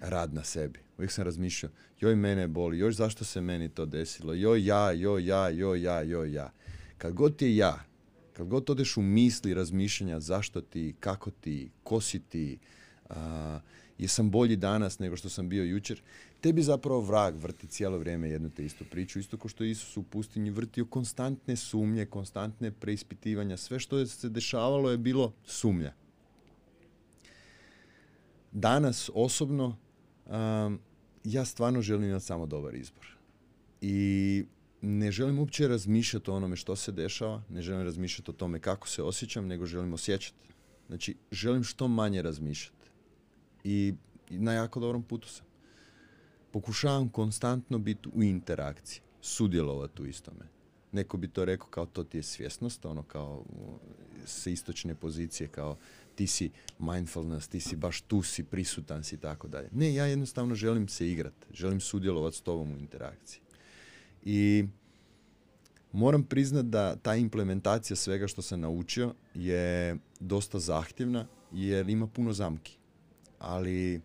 rad 0.00 0.34
na 0.34 0.44
sebi. 0.44 0.78
Uvijek 0.98 1.12
sam 1.12 1.24
razmišljao, 1.24 1.72
joj 2.00 2.16
mene 2.16 2.48
boli, 2.48 2.78
još 2.78 2.94
zašto 2.94 3.24
se 3.24 3.40
meni 3.40 3.68
to 3.68 3.86
desilo, 3.86 4.34
joj 4.34 4.66
ja, 4.66 4.92
joj 4.92 5.26
ja, 5.26 5.48
joj 5.48 5.82
ja, 5.82 6.02
joj 6.02 6.32
ja. 6.32 6.52
Kad 7.00 7.12
god 7.12 7.36
ti 7.36 7.46
je 7.46 7.56
ja, 7.56 7.84
kad 8.32 8.48
god 8.48 8.70
odeš 8.70 8.96
u 8.96 9.02
misli 9.02 9.54
razmišljanja 9.54 10.20
zašto 10.20 10.60
ti, 10.60 10.94
kako 11.00 11.30
ti, 11.30 11.70
ko 11.82 12.00
si 12.00 12.20
ti, 12.20 12.58
uh, 13.10 13.16
jesam 13.98 14.30
bolji 14.30 14.56
danas 14.56 14.98
nego 14.98 15.16
što 15.16 15.28
sam 15.28 15.48
bio 15.48 15.64
jučer, 15.64 16.02
tebi 16.40 16.62
zapravo 16.62 17.00
vrag 17.00 17.36
vrti 17.36 17.66
cijelo 17.66 17.98
vrijeme 17.98 18.30
jednu 18.30 18.50
te 18.50 18.64
istu 18.64 18.84
priču, 18.90 19.18
isto 19.18 19.36
kao 19.36 19.48
što 19.48 19.64
Isus 19.64 19.96
u 19.96 20.02
pustinji 20.02 20.50
vrtio 20.50 20.84
konstantne 20.84 21.56
sumnje, 21.56 22.06
konstantne 22.06 22.70
preispitivanja, 22.70 23.56
sve 23.56 23.80
što 23.80 23.98
je 23.98 24.06
se 24.06 24.28
dešavalo 24.28 24.90
je 24.90 24.98
bilo 24.98 25.32
sumnja. 25.44 25.92
Danas 28.52 29.10
osobno 29.14 29.76
um, 30.26 30.78
ja 31.24 31.44
stvarno 31.44 31.82
želim 31.82 32.08
imati 32.08 32.24
samo 32.24 32.46
dobar 32.46 32.74
izbor. 32.74 33.06
I 33.80 34.44
ne 34.82 35.12
želim 35.12 35.38
uopće 35.38 35.68
razmišljati 35.68 36.30
o 36.30 36.34
onome 36.34 36.56
što 36.56 36.76
se 36.76 36.92
dešava, 36.92 37.42
ne 37.50 37.62
želim 37.62 37.82
razmišljati 37.82 38.30
o 38.30 38.34
tome 38.34 38.60
kako 38.60 38.88
se 38.88 39.02
osjećam, 39.02 39.46
nego 39.46 39.66
želim 39.66 39.92
osjećati. 39.92 40.36
Znači, 40.86 41.16
želim 41.30 41.64
što 41.64 41.88
manje 41.88 42.22
razmišljati. 42.22 42.90
I 43.64 43.94
na 44.30 44.52
jako 44.52 44.80
dobrom 44.80 45.02
putu 45.02 45.28
sam 45.28 45.46
pokušavam 46.50 47.08
konstantno 47.08 47.78
biti 47.78 48.08
u 48.14 48.22
interakciji, 48.22 49.00
sudjelovati 49.20 50.02
u 50.02 50.06
istome. 50.06 50.48
Neko 50.92 51.16
bi 51.16 51.28
to 51.28 51.44
rekao 51.44 51.68
kao 51.68 51.86
to 51.86 52.04
ti 52.04 52.18
je 52.18 52.22
svjesnost, 52.22 52.84
ono 52.84 53.02
kao 53.02 53.44
s 54.26 54.46
istočne 54.46 54.94
pozicije, 54.94 55.48
kao 55.48 55.76
ti 56.14 56.26
si 56.26 56.50
mindfulness, 56.78 57.48
ti 57.48 57.60
si 57.60 57.76
baš 57.76 58.00
tu 58.00 58.22
si, 58.22 58.44
prisutan 58.44 59.04
si 59.04 59.14
i 59.14 59.18
tako 59.18 59.48
dalje. 59.48 59.68
Ne, 59.72 59.94
ja 59.94 60.06
jednostavno 60.06 60.54
želim 60.54 60.88
se 60.88 61.10
igrati, 61.10 61.46
želim 61.52 61.80
sudjelovati 61.80 62.36
s 62.36 62.40
tobom 62.40 62.72
u 62.72 62.78
interakciji. 62.78 63.40
I 64.24 64.64
moram 65.92 66.22
priznat 66.22 66.66
da 66.66 66.96
ta 66.96 67.14
implementacija 67.14 67.96
svega 67.96 68.28
što 68.28 68.42
sam 68.42 68.60
naučio 68.60 69.14
je 69.34 69.96
dosta 70.20 70.58
zahtjevna 70.58 71.26
jer 71.52 71.88
ima 71.88 72.06
puno 72.06 72.32
zamki. 72.32 72.76
Ali, 73.38 74.00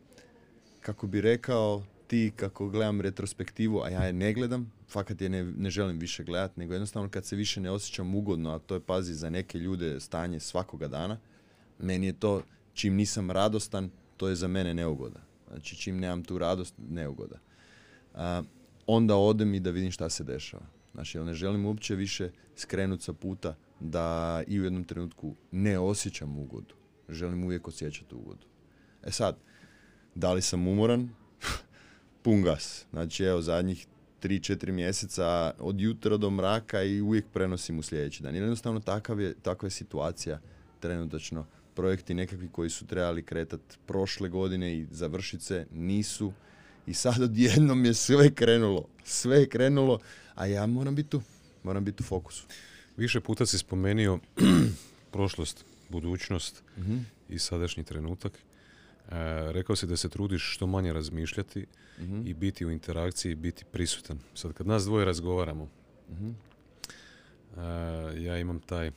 kako 0.82 1.08
bi 1.08 1.22
rekao, 1.22 1.84
ti 2.08 2.32
kako 2.36 2.70
gledam 2.70 3.02
retrospektivu, 3.02 3.82
a 3.82 3.90
ja 3.90 4.04
je 4.04 4.14
ne 4.14 4.34
gledam, 4.34 4.72
fakat 4.88 5.22
je 5.22 5.30
ne, 5.30 5.44
ne 5.44 5.70
želim 5.70 6.00
više 6.00 6.24
gledat, 6.24 6.58
nego 6.58 6.74
jednostavno 6.74 7.10
kad 7.10 7.26
se 7.26 7.36
više 7.36 7.62
ne 7.62 7.72
osjećam 7.72 8.16
ugodno, 8.16 8.52
a 8.52 8.60
to 8.60 8.74
je 8.74 8.80
pazi 8.80 9.14
za 9.14 9.30
neke 9.30 9.58
ljude 9.58 10.00
stanje 10.00 10.40
svakoga 10.40 10.88
dana, 10.88 11.18
meni 11.80 12.06
je 12.06 12.14
to, 12.14 12.42
čim 12.74 12.96
nisam 12.96 13.32
radostan, 13.32 13.90
to 14.18 14.28
je 14.28 14.36
za 14.36 14.48
mene 14.48 14.74
neugoda. 14.74 15.20
Znači 15.48 15.76
čim 15.76 16.00
nemam 16.00 16.24
tu 16.24 16.38
radost, 16.38 16.76
neugoda. 16.90 17.40
A, 18.14 18.44
onda 18.88 19.16
odem 19.16 19.54
i 19.54 19.60
da 19.60 19.72
vidim 19.72 19.92
šta 19.92 20.10
se 20.10 20.24
dešava. 20.24 20.66
Znači, 20.94 21.20
ne 21.20 21.34
želim 21.34 21.66
uopće 21.66 21.96
više 21.96 22.30
skrenuti 22.56 23.04
sa 23.04 23.14
puta 23.14 23.56
da 23.80 24.44
i 24.48 24.60
u 24.60 24.64
jednom 24.64 24.84
trenutku 24.84 25.36
ne 25.52 25.80
osjećam 25.80 26.38
ugodu. 26.38 26.76
Želim 27.10 27.44
uvijek 27.44 27.68
osjećati 27.68 28.16
ugodu. 28.16 28.48
E 29.04 29.12
sad, 29.12 29.38
da 30.16 30.34
li 30.34 30.42
sam 30.42 30.68
umoran? 30.68 31.10
pun 32.24 32.42
gas. 32.42 32.86
Znači, 32.92 33.24
evo, 33.24 33.42
zadnjih 33.42 33.88
3-4 34.22 34.72
mjeseca 34.72 35.54
od 35.60 35.82
jutra 35.82 36.18
do 36.18 36.30
mraka 36.30 36.84
i 36.84 37.02
uvijek 37.02 37.26
prenosim 37.34 37.80
u 37.80 37.84
sljedeći 37.84 38.24
dan. 38.24 38.36
Jednostavno 38.36 38.80
takav 38.80 39.22
je, 39.22 39.34
takva 39.34 39.68
je 39.68 39.72
situacija 39.72 40.40
trenutačno. 40.80 41.46
Projekti 41.74 42.14
nekakvi 42.14 42.50
koji 42.52 42.70
su 42.70 42.88
trebali 42.88 43.24
kretati 43.24 43.78
prošle 43.86 44.30
godine 44.30 44.78
i 44.78 44.88
završiti 44.92 45.44
se 45.44 45.68
nisu. 45.72 46.34
I 46.88 46.94
sad 46.94 47.22
odjednom 47.22 47.86
je 47.86 47.94
sve 47.94 48.32
krenulo. 48.32 48.86
Sve 49.04 49.38
je 49.38 49.50
krenulo, 49.50 50.00
a 50.36 50.46
ja 50.46 50.66
moram 50.66 50.96
biti 50.96 51.10
tu. 51.10 51.22
Moram 51.64 51.86
biti 51.86 52.04
u 52.04 52.06
fokusu. 52.06 52.46
Više 52.98 53.20
puta 53.20 53.46
si 53.46 53.58
spomenio 53.58 54.20
prošlost, 55.12 55.66
budućnost 55.90 56.64
Mhm. 56.78 56.98
i 57.30 57.40
sadašnji 57.40 57.84
trenutak. 57.84 58.34
E, 58.34 58.40
rekao 59.52 59.76
si 59.76 59.88
da 59.88 59.98
se 59.98 60.10
trudiš 60.10 60.54
što 60.54 60.68
manje 60.68 60.94
razmišljati 60.94 61.66
Mhm. 62.00 62.28
i 62.28 62.34
biti 62.34 62.66
u 62.66 62.72
interakciji, 62.72 63.36
biti 63.36 63.66
prisutan. 63.66 64.20
Sad 64.34 64.54
kad 64.54 64.68
nas 64.68 64.84
dvoje 64.84 65.06
razgovaramo, 65.06 65.70
Mhm. 66.12 66.30
e, 67.58 67.62
ja 68.18 68.38
imam 68.38 68.60
taj 68.60 68.92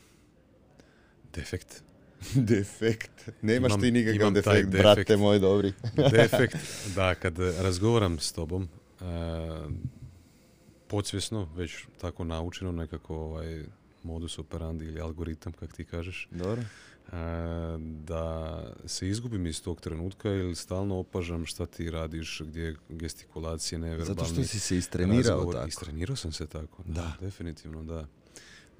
defekt. 1.34 1.82
defekt. 2.52 3.28
Nemaš 3.42 3.70
Imam- 3.70 3.80
ti 3.80 3.90
nikakav 3.90 4.30
defekt, 4.32 4.68
defekt. 4.68 4.82
brate 4.84 5.16
moj 5.16 5.38
dobri. 5.38 5.72
defekt 6.12 6.56
da 6.96 7.14
kad 7.14 7.38
razgovaram 7.38 8.18
s 8.18 8.32
tobom 8.32 8.68
e, 9.00 9.04
podsvjesno, 10.88 11.44
već 11.46 11.76
tako 12.00 12.24
naučeno 12.24 12.72
nekako 12.72 13.16
ovaj 13.16 13.64
modus 14.02 14.38
operandi 14.38 14.84
ili 14.84 15.00
algoritam, 15.00 15.52
kak 15.52 15.72
ti 15.72 15.84
kažeš, 15.84 16.28
Dobro. 16.30 16.62
e, 16.62 16.66
da 18.00 18.62
se 18.86 19.08
izgubim 19.08 19.46
iz 19.46 19.62
tog 19.62 19.80
trenutka 19.80 20.28
ili 20.30 20.54
stalno 20.54 20.96
opažam 20.96 21.46
šta 21.46 21.66
ti 21.66 21.90
radiš, 21.90 22.40
gdje 22.40 22.62
je 22.62 22.76
gestikulacije, 22.88 23.78
neverbalni 23.78 24.06
Zato 24.08 24.24
što 24.24 24.42
si 24.44 24.60
se 24.60 24.76
istrenirao 24.76 25.18
razgovor. 25.30 25.54
tako. 25.54 25.68
Istrenirao 25.68 26.16
sam 26.16 26.32
se 26.32 26.46
tako, 26.46 26.82
da, 26.84 26.92
Da. 26.92 27.12
definitivno, 27.20 27.84
da. 27.84 28.06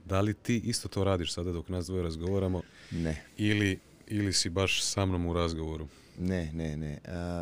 Da 0.09 0.21
li 0.21 0.35
ti 0.35 0.63
isto 0.65 0.89
to 0.89 1.05
radiš 1.05 1.33
sada 1.33 1.53
dok 1.53 1.69
nas 1.69 1.87
dvoje 1.87 2.03
razgovaramo 2.03 2.63
Ne, 2.91 3.23
ili, 3.37 3.79
ili 4.07 4.33
si 4.33 4.51
baš 4.51 4.83
sa 4.83 5.07
mnom 5.07 5.27
u 5.27 5.33
razgovoru? 5.33 5.89
ne, 6.19 6.51
ne, 6.55 6.77
ne. 6.77 6.99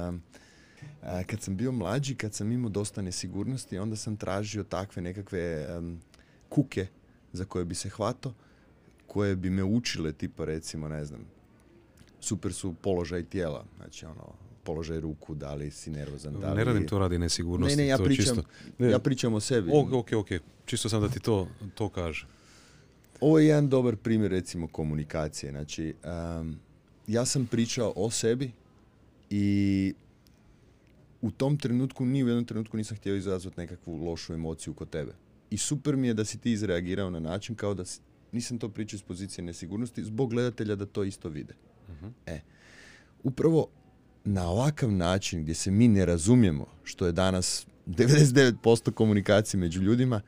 Um, 0.08 0.22
a, 1.02 1.22
kad 1.26 1.42
sam 1.42 1.56
bio 1.56 1.72
mlađi, 1.72 2.14
kad 2.14 2.34
sam 2.34 2.52
imao 2.52 2.70
dosta 2.70 3.02
nesigurnosti, 3.02 3.78
onda 3.78 3.96
sam 3.96 4.16
tražio 4.16 4.62
takve 4.62 5.02
nekakve 5.02 5.66
em, 5.68 6.00
kuke 6.48 6.86
za 7.32 7.44
koje 7.44 7.64
bi 7.64 7.74
se 7.74 7.88
hvato, 7.88 8.34
koje 9.06 9.36
bi 9.36 9.50
me 9.50 9.64
učile, 9.64 10.12
tipa 10.12 10.44
recimo, 10.44 10.88
ne 10.88 11.04
znam, 11.04 11.20
super 12.20 12.52
su 12.52 12.74
položaj 12.82 13.24
tijela, 13.24 13.64
znači 13.76 14.06
ono, 14.06 14.32
položaj 14.64 15.00
ruku, 15.00 15.34
da 15.34 15.54
li 15.54 15.70
si 15.70 15.90
nervozan, 15.90 16.40
da 16.40 16.50
li... 16.50 16.56
Ne 16.56 16.64
radim 16.64 16.86
to 16.86 16.98
radi 16.98 17.18
nesigurnosti. 17.18 17.76
Ne, 17.76 17.82
ne, 17.82 17.88
ja 17.88 17.96
to 17.96 18.04
pričam, 18.04 18.24
Čisto, 18.24 18.42
ne, 18.78 18.90
ja 18.90 18.98
pričam 18.98 19.34
o 19.34 19.40
sebi. 19.40 19.70
ok, 19.74 19.92
ok, 19.92 20.12
ok. 20.12 20.28
Čisto 20.66 20.88
sam 20.88 21.00
da 21.00 21.08
ti 21.08 21.20
to, 21.20 21.48
to 21.74 21.88
kaže. 21.88 22.26
Ovo 23.20 23.38
je 23.38 23.46
jedan 23.46 23.68
dobar 23.68 23.96
primjer 23.96 24.30
recimo 24.30 24.68
komunikacije. 24.68 25.50
Znači, 25.50 25.94
em, 26.04 26.58
ja 27.06 27.24
sam 27.24 27.46
pričao 27.46 27.92
o 27.96 28.10
sebi 28.10 28.50
i 29.30 29.94
u 31.22 31.30
tom 31.30 31.58
trenutku, 31.58 32.04
ni 32.04 32.24
u 32.24 32.28
jednom 32.28 32.44
trenutku 32.44 32.76
nisam 32.76 32.96
htio 32.96 33.16
izazvati 33.16 33.60
nekakvu 33.60 33.96
lošu 33.96 34.34
emociju 34.34 34.74
kod 34.74 34.90
tebe. 34.90 35.12
I 35.50 35.58
super 35.58 35.96
mi 35.96 36.06
je 36.06 36.14
da 36.14 36.24
si 36.24 36.38
ti 36.38 36.52
izreagirao 36.52 37.10
na 37.10 37.20
način 37.20 37.54
kao 37.54 37.74
da 37.74 37.84
si, 37.84 38.00
nisam 38.32 38.58
to 38.58 38.68
pričao 38.68 38.96
iz 38.96 39.02
pozicije 39.02 39.44
nesigurnosti, 39.44 40.04
zbog 40.04 40.30
gledatelja 40.30 40.74
da 40.74 40.86
to 40.86 41.04
isto 41.04 41.28
vide. 41.28 41.54
E, 42.26 42.40
upravo 43.22 43.68
na 44.24 44.48
ovakav 44.48 44.92
način 44.92 45.42
gdje 45.42 45.54
se 45.54 45.70
mi 45.70 45.88
ne 45.88 46.06
razumijemo, 46.06 46.66
što 46.84 47.06
je 47.06 47.12
danas 47.12 47.66
99% 47.86 48.90
komunikacije 48.90 49.60
među 49.60 49.82
ljudima, 49.82 50.20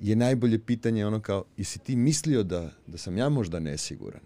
je 0.00 0.16
najbolje 0.16 0.58
pitanje 0.58 1.06
ono 1.06 1.20
kao, 1.20 1.44
jesi 1.56 1.78
ti 1.78 1.96
mislio 1.96 2.42
da, 2.42 2.70
da 2.86 2.98
sam 2.98 3.18
ja 3.18 3.28
možda 3.28 3.60
nesiguran? 3.60 4.20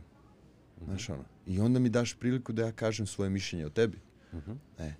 Znaš 0.84 1.08
ono, 1.08 1.24
i 1.46 1.60
onda 1.60 1.78
mi 1.78 1.88
daš 1.88 2.14
priliku 2.14 2.52
da 2.52 2.62
ja 2.62 2.72
kažem 2.72 3.06
svoje 3.06 3.30
mišljenje 3.30 3.66
o 3.66 3.70
tebi. 3.70 3.98
E. 4.78 4.92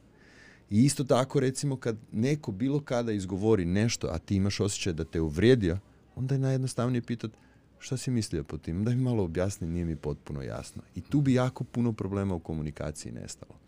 I 0.71 0.85
isto 0.85 1.05
tako 1.05 1.41
recimo 1.41 1.77
kad 1.77 1.97
neko 2.13 2.53
bilo 2.53 2.81
kada 2.81 3.13
izgovori 3.13 3.65
nešto, 3.65 4.07
a 4.07 4.19
ti 4.19 4.37
imaš 4.37 4.61
osjećaj 4.61 4.93
da 4.93 5.05
te 5.05 5.21
uvrijedio, 5.21 5.79
onda 6.17 6.35
je 6.35 6.39
najjednostavnije 6.39 7.03
pitat 7.03 7.31
šta 7.79 7.97
si 7.97 8.11
mislio 8.11 8.45
po 8.45 8.59
tim, 8.59 8.85
da 8.85 8.91
mi 8.91 8.97
malo 8.97 9.25
objasni, 9.25 9.67
nije 9.67 9.85
mi 9.85 9.97
potpuno 9.97 10.43
jasno. 10.43 10.83
I 10.95 11.01
tu 11.01 11.21
bi 11.21 11.35
jako 11.35 11.65
puno 11.65 11.93
problema 11.93 12.35
u 12.35 12.41
komunikaciji 12.41 13.13
nestalo. 13.13 13.59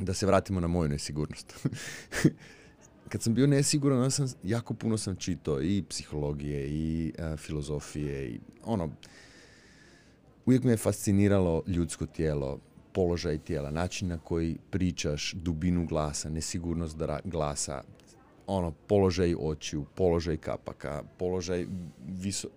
Da 0.00 0.14
se 0.14 0.26
vratimo 0.26 0.60
na 0.60 0.66
moju 0.66 0.88
nesigurnost. 0.88 1.54
kad 3.08 3.22
sam 3.22 3.34
bio 3.34 3.46
nesiguran, 3.46 3.98
onda 3.98 4.10
sam, 4.10 4.26
jako 4.42 4.74
puno 4.74 4.98
sam 4.98 5.16
čitao 5.16 5.62
i 5.62 5.84
psihologije 5.88 6.68
i 6.68 7.12
e, 7.18 7.36
filozofije 7.36 8.28
i 8.28 8.40
ono, 8.64 8.90
uvijek 10.46 10.64
me 10.64 10.70
je 10.70 10.76
fasciniralo 10.76 11.62
ljudsko 11.66 12.06
tijelo, 12.06 12.58
položaj 12.92 13.38
tijela, 13.38 13.70
način 13.70 14.08
na 14.08 14.18
koji 14.18 14.58
pričaš, 14.70 15.32
dubinu 15.32 15.86
glasa, 15.86 16.30
nesigurnost 16.30 16.96
glasa, 17.24 17.82
ono, 18.46 18.70
položaj 18.70 19.34
očiju, 19.38 19.84
položaj 19.94 20.36
kapaka, 20.36 21.02
položaj 21.18 21.66
viso... 22.06 22.48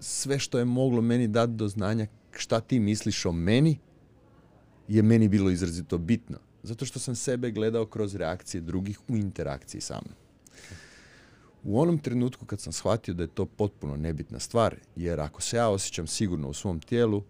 Sve 0.00 0.38
što 0.38 0.58
je 0.58 0.64
moglo 0.64 1.00
meni 1.00 1.28
dati 1.28 1.52
do 1.52 1.68
znanja 1.68 2.06
šta 2.30 2.60
ti 2.60 2.80
misliš 2.80 3.26
o 3.26 3.32
meni, 3.32 3.78
je 4.88 5.02
meni 5.02 5.28
bilo 5.28 5.50
izrazito 5.50 5.98
bitno. 5.98 6.38
Zato 6.62 6.84
što 6.84 6.98
sam 6.98 7.14
sebe 7.14 7.50
gledao 7.50 7.86
kroz 7.86 8.14
reakcije 8.14 8.60
drugih 8.60 9.00
u 9.08 9.16
interakciji 9.16 9.80
sa 9.80 10.00
mnom. 10.04 10.16
U 11.64 11.80
onom 11.80 11.98
trenutku 11.98 12.46
kad 12.46 12.60
sam 12.60 12.72
shvatio 12.72 13.14
da 13.14 13.22
je 13.22 13.34
to 13.34 13.46
potpuno 13.46 13.96
nebitna 13.96 14.38
stvar, 14.38 14.76
jer 14.96 15.20
ako 15.20 15.42
se 15.42 15.56
ja 15.56 15.68
osjećam 15.68 16.06
sigurno 16.06 16.48
u 16.48 16.54
svom 16.54 16.80
tijelu, 16.80 17.22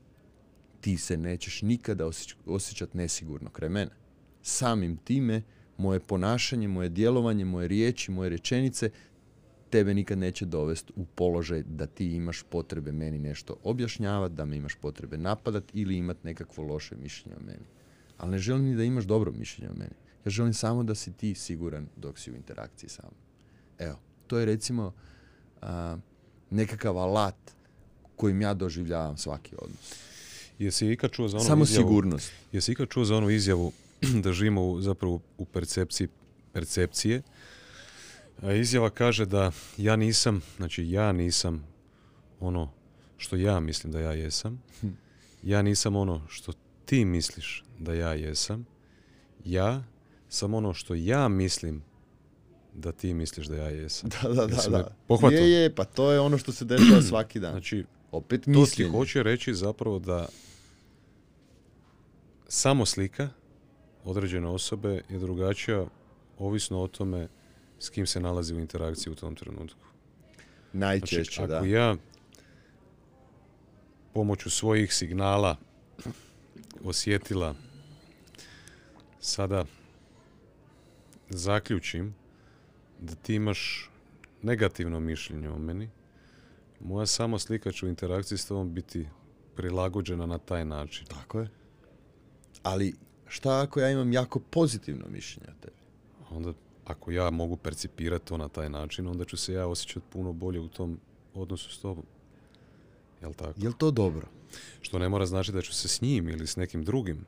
ti 0.81 0.97
se 0.97 1.17
nećeš 1.17 1.63
nikada 1.63 2.07
osjeć- 2.07 2.37
osjećati 2.47 2.97
nesigurno 2.97 3.51
kraj 3.51 3.69
mene. 3.69 3.91
Samim 4.43 4.97
time, 4.97 5.43
moje 5.77 6.01
ponašanje, 6.01 6.69
moje 6.69 6.89
djelovanje, 6.89 7.45
moje 7.45 7.69
riječi, 7.69 8.11
moje 8.11 8.31
rečenice 8.31 8.91
tebe 9.71 9.95
nikad 9.95 10.19
neće 10.19 10.47
dovesti 10.47 10.93
u 10.97 11.05
položaj 11.05 11.63
da 11.63 11.87
ti 11.87 12.07
imaš 12.07 12.43
potrebe 12.43 12.93
meni 12.93 13.19
nešto 13.19 13.57
objašnjavati, 13.63 14.35
da 14.35 14.45
me 14.45 14.57
imaš 14.57 14.75
potrebe 14.75 15.19
napadat 15.19 15.65
ili 15.73 15.97
imati 15.97 16.21
nekakvo 16.23 16.65
loše 16.65 16.97
mišljenje 16.97 17.37
o 17.37 17.45
meni. 17.47 17.65
Ali 18.19 18.31
ne 18.31 18.39
želim 18.39 18.65
ni 18.65 18.77
da 18.77 18.85
imaš 18.85 19.05
dobro 19.05 19.33
mišljenje 19.33 19.71
o 19.71 19.79
meni. 19.79 19.95
Ja 20.25 20.31
želim 20.31 20.55
samo 20.55 20.83
da 20.83 20.95
si 20.95 21.13
ti 21.13 21.35
siguran 21.35 21.87
dok 21.97 22.19
si 22.19 22.33
u 22.33 22.35
interakciji 22.35 22.91
sa 22.91 23.03
mnom. 23.03 23.15
Evo, 23.79 23.99
to 24.27 24.39
je 24.39 24.47
recimo 24.47 24.93
a, 25.63 25.97
nekakav 26.51 26.99
alat 26.99 27.37
kojim 28.17 28.43
ja 28.43 28.55
doživljavam 28.55 29.17
svaki 29.17 29.55
odnos. 29.59 29.95
Jesi 30.59 30.93
ikad 30.93 31.11
čuo 31.11 31.29
za 31.29 31.37
onu 31.37 31.47
Samo 31.47 31.65
izjavu, 31.65 31.89
sigurnost. 31.89 32.33
Jesi 32.53 32.73
ikad 32.73 32.89
čuo 32.89 33.05
za 33.05 33.17
onu 33.17 33.31
izjavu 33.31 33.73
da 34.25 34.33
živimo 34.33 34.69
u, 34.69 34.81
zapravo 34.81 35.21
u 35.39 35.45
percepciji 35.45 36.09
percepcije? 36.53 37.23
A 38.43 38.53
izjava 38.53 38.91
kaže 38.91 39.27
da 39.27 39.53
ja 39.77 39.97
nisam, 39.97 40.43
znači 40.57 40.91
ja 40.91 41.13
nisam 41.13 41.67
ono 42.41 42.71
što 43.17 43.37
ja 43.37 43.61
mislim 43.61 43.93
da 43.93 44.01
ja 44.01 44.13
jesam. 44.13 44.63
Hm. 44.81 44.89
Ja 45.43 45.63
nisam 45.63 45.97
ono 45.97 46.23
što 46.29 46.53
ti 46.89 47.05
misliš 47.05 47.65
da 47.79 47.95
ja 47.95 48.13
jesam. 48.13 48.67
Ja 49.45 49.83
sam 50.29 50.55
ono 50.55 50.75
što 50.75 50.95
ja 50.95 51.29
mislim 51.29 51.83
da 52.75 52.93
ti 52.93 53.15
misliš 53.15 53.47
da 53.47 53.57
ja 53.57 53.69
jesam. 53.69 54.11
Da, 54.23 54.29
da, 54.29 54.47
da. 54.47 54.55
Jesi 54.55 54.71
da. 54.71 54.97
pohvatao? 55.07 55.39
Je, 55.39 55.51
je, 55.51 55.75
pa 55.75 55.85
to 55.85 56.13
je 56.13 56.21
ono 56.21 56.39
što 56.39 56.53
se 56.53 56.65
dešava 56.65 57.03
svaki 57.11 57.41
dan. 57.41 57.53
Znači, 57.53 57.85
Opet 58.13 58.45
To 58.55 58.67
ti 58.67 58.85
hoće 58.85 59.23
reći 59.23 59.55
zapravo 59.55 59.99
da 59.99 60.29
samo 62.49 62.87
slika 62.87 63.29
određene 64.05 64.49
osobe 64.49 65.03
je 65.09 65.19
drugačija 65.19 65.87
ovisno 66.39 66.83
o 66.83 66.89
tome 66.89 67.29
s 67.79 67.89
kim 67.89 68.07
se 68.07 68.21
nalazi 68.21 68.55
u 68.55 68.61
interakciji 68.61 69.13
u 69.13 69.17
tom 69.17 69.37
trenutku. 69.37 69.87
Znači, 70.73 70.73
Najčešće, 70.73 71.43
ako 71.43 71.49
da. 71.49 71.59
ja 71.59 71.97
pomoću 74.15 74.51
svojih 74.51 74.95
signala 74.95 75.57
osjetila 76.85 77.55
sada 79.21 79.65
zaključim 81.31 82.15
da 82.99 83.15
ti 83.15 83.35
imaš 83.35 83.91
negativno 84.43 85.01
mišljenje 85.01 85.51
o 85.51 85.59
meni, 85.59 85.91
moja 86.81 87.07
samo 87.07 87.39
slika 87.39 87.73
će 87.73 87.87
u 87.87 87.89
interakciji 87.89 88.39
s 88.39 88.47
tobom 88.47 88.75
biti 88.75 89.09
prilagođena 89.57 90.27
na 90.27 90.39
taj 90.39 90.65
način. 90.65 91.07
Tako 91.07 91.41
je. 91.41 91.51
Ali 92.63 92.95
šta 93.27 93.61
ako 93.63 93.81
ja 93.81 93.91
imam 93.91 94.13
jako 94.13 94.41
pozitivno 94.41 95.07
mišljenje 95.09 95.49
o 95.51 95.61
tebi? 95.61 95.77
Onda, 96.31 96.53
ako 96.85 97.11
ja 97.11 97.31
mogu 97.31 97.57
percipirati 97.57 98.25
to 98.25 98.37
na 98.37 98.49
taj 98.49 98.71
način, 98.71 99.07
onda 99.07 99.25
ću 99.25 99.37
se 99.37 99.53
ja 99.53 99.67
osjećati 99.67 100.07
puno 100.11 100.33
bolje 100.33 100.61
u 100.61 100.69
tom 100.69 101.01
odnosu 101.35 101.71
s 101.71 101.79
tobom. 101.79 102.05
Jel 103.23 103.35
tako? 103.35 103.53
Jel 103.57 103.73
to 103.73 103.91
dobro? 103.91 104.27
Što 104.81 104.99
ne 104.99 105.09
mora 105.09 105.27
znači 105.27 105.53
da 105.53 105.63
ću 105.63 105.75
se 105.75 105.89
s 105.89 106.01
njim 106.01 106.29
ili 106.29 106.47
s 106.47 106.57
nekim 106.57 106.85
drugim. 106.85 107.25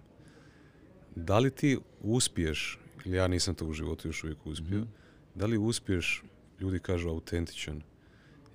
Da 1.16 1.38
li 1.38 1.50
ti 1.50 1.78
uspiješ, 2.00 2.78
ili 3.04 3.16
ja 3.16 3.28
nisam 3.28 3.54
to 3.54 3.66
u 3.66 3.72
životu 3.72 4.08
još 4.08 4.24
uvijek 4.24 4.46
uspio, 4.46 4.78
Mhm. 4.78 4.88
da 5.34 5.46
li 5.46 5.58
uspiješ 5.58 6.22
ljudi 6.60 6.78
kažu 6.78 7.08
autentičan. 7.08 7.82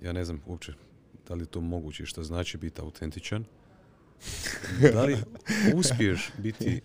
Ja 0.02 0.12
ne 0.12 0.24
znam 0.24 0.42
uopće 0.46 0.72
da 1.28 1.34
li 1.34 1.42
je 1.42 1.46
to 1.46 1.60
moguće 1.60 2.02
i 2.02 2.06
šta 2.06 2.22
znači 2.22 2.58
biti 2.58 2.80
autentičan. 2.80 3.44
Da 4.92 5.02
li 5.02 5.16
uspiješ 5.74 6.30
biti 6.38 6.80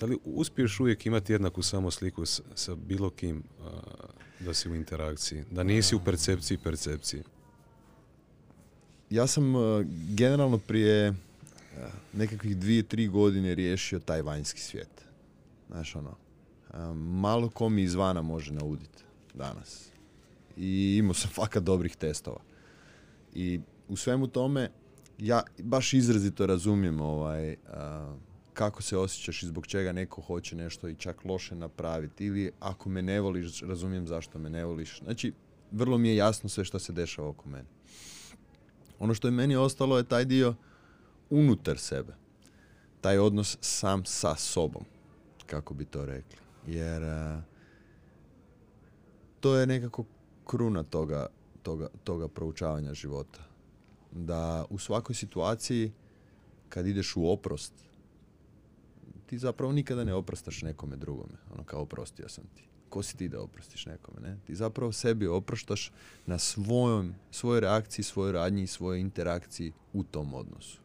da 0.00 0.06
li 0.06 0.18
uspiješ 0.24 0.80
uvijek 0.80 1.06
imati 1.06 1.32
jednaku 1.32 1.62
samo 1.62 1.90
sliku 1.90 2.26
s- 2.26 2.40
sa 2.54 2.74
bilo 2.76 3.10
kim 3.10 3.42
a, 3.60 3.70
da 4.40 4.54
si 4.54 4.68
u 4.68 4.74
interakciji, 4.74 5.44
da 5.50 5.62
nisi 5.62 5.96
u 5.96 6.00
percepciji 6.00 6.58
percepciji. 6.58 7.22
Ja 9.10 9.26
sam 9.26 9.54
uh, 9.54 9.84
generalno 10.08 10.58
prije 10.58 11.10
uh, 11.10 11.16
nekakvih 12.12 12.56
dvije, 12.56 12.82
tri 12.82 13.08
godine 13.08 13.54
riješio 13.54 13.98
taj 13.98 14.22
vanjski 14.22 14.60
svijet. 14.60 15.04
Znaš 15.68 15.96
ono, 15.96 16.10
uh, 16.10 16.96
malo 16.96 17.50
ko 17.50 17.68
mi 17.68 17.82
izvana 17.82 18.22
može 18.22 18.52
nauditi 18.52 19.04
danas. 19.34 19.88
I 20.56 20.96
imao 20.98 21.14
sam 21.14 21.30
fakat 21.30 21.62
dobrih 21.62 21.96
testova. 21.96 22.40
I 23.34 23.60
u 23.88 23.96
svemu 23.96 24.26
tome 24.26 24.70
ja 25.18 25.42
baš 25.58 25.94
izrazito 25.94 26.46
razumijem 26.46 27.00
ovaj, 27.00 27.56
kako 28.54 28.82
se 28.82 28.96
osjećaš 28.96 29.42
i 29.42 29.46
zbog 29.46 29.66
čega 29.66 29.92
neko 29.92 30.20
hoće 30.22 30.56
nešto 30.56 30.88
i 30.88 30.94
čak 30.94 31.24
loše 31.24 31.54
napraviti. 31.54 32.26
Ili 32.26 32.50
ako 32.60 32.88
me 32.88 33.02
ne 33.02 33.20
voliš, 33.20 33.60
razumijem 33.60 34.06
zašto 34.06 34.38
me 34.38 34.50
ne 34.50 34.64
voliš. 34.64 34.98
Znači, 34.98 35.32
vrlo 35.70 35.98
mi 35.98 36.08
je 36.08 36.16
jasno 36.16 36.48
sve 36.48 36.64
što 36.64 36.78
se 36.78 36.92
dešava 36.92 37.28
oko 37.28 37.48
mene. 37.48 37.77
Ono 38.98 39.14
što 39.14 39.28
je 39.28 39.32
meni 39.32 39.56
ostalo 39.56 39.96
je 39.98 40.04
taj 40.04 40.24
dio 40.24 40.54
unutar 41.30 41.78
sebe. 41.78 42.14
Taj 43.00 43.18
odnos 43.18 43.58
sam 43.60 44.04
sa 44.04 44.34
sobom, 44.34 44.84
kako 45.46 45.74
bi 45.74 45.84
to 45.84 46.04
rekli. 46.04 46.38
Jer 46.66 47.02
to 49.40 49.56
je 49.56 49.66
nekako 49.66 50.04
kruna 50.46 50.82
toga, 50.82 51.26
toga, 51.62 51.88
toga 52.04 52.28
proučavanja 52.28 52.94
života. 52.94 53.40
Da 54.12 54.64
u 54.70 54.78
svakoj 54.78 55.14
situaciji 55.14 55.92
kad 56.68 56.86
ideš 56.86 57.16
u 57.16 57.30
oprost, 57.30 57.72
ti 59.26 59.38
zapravo 59.38 59.72
nikada 59.72 60.04
ne 60.04 60.14
oprastaš 60.14 60.62
nekome 60.62 60.96
drugome. 60.96 61.34
Ono 61.54 61.64
kao 61.64 61.82
oprostio 61.82 62.28
sam 62.28 62.44
ti. 62.54 62.67
Ko 62.88 63.02
si 63.02 63.16
ti 63.16 63.28
da 63.28 63.40
oprostiš 63.40 63.86
nekome, 63.86 64.20
ne? 64.20 64.36
Ti 64.46 64.54
zapravo 64.54 64.92
sebi 64.92 65.26
opraštaš 65.26 65.92
na 66.26 66.38
svojom, 66.38 67.14
svojoj 67.30 67.60
reakciji, 67.60 68.02
svojoj 68.02 68.32
radnji 68.32 68.62
i 68.62 68.66
svojoj 68.66 69.00
interakciji 69.00 69.72
u 69.92 70.02
tom 70.02 70.34
odnosu. 70.34 70.80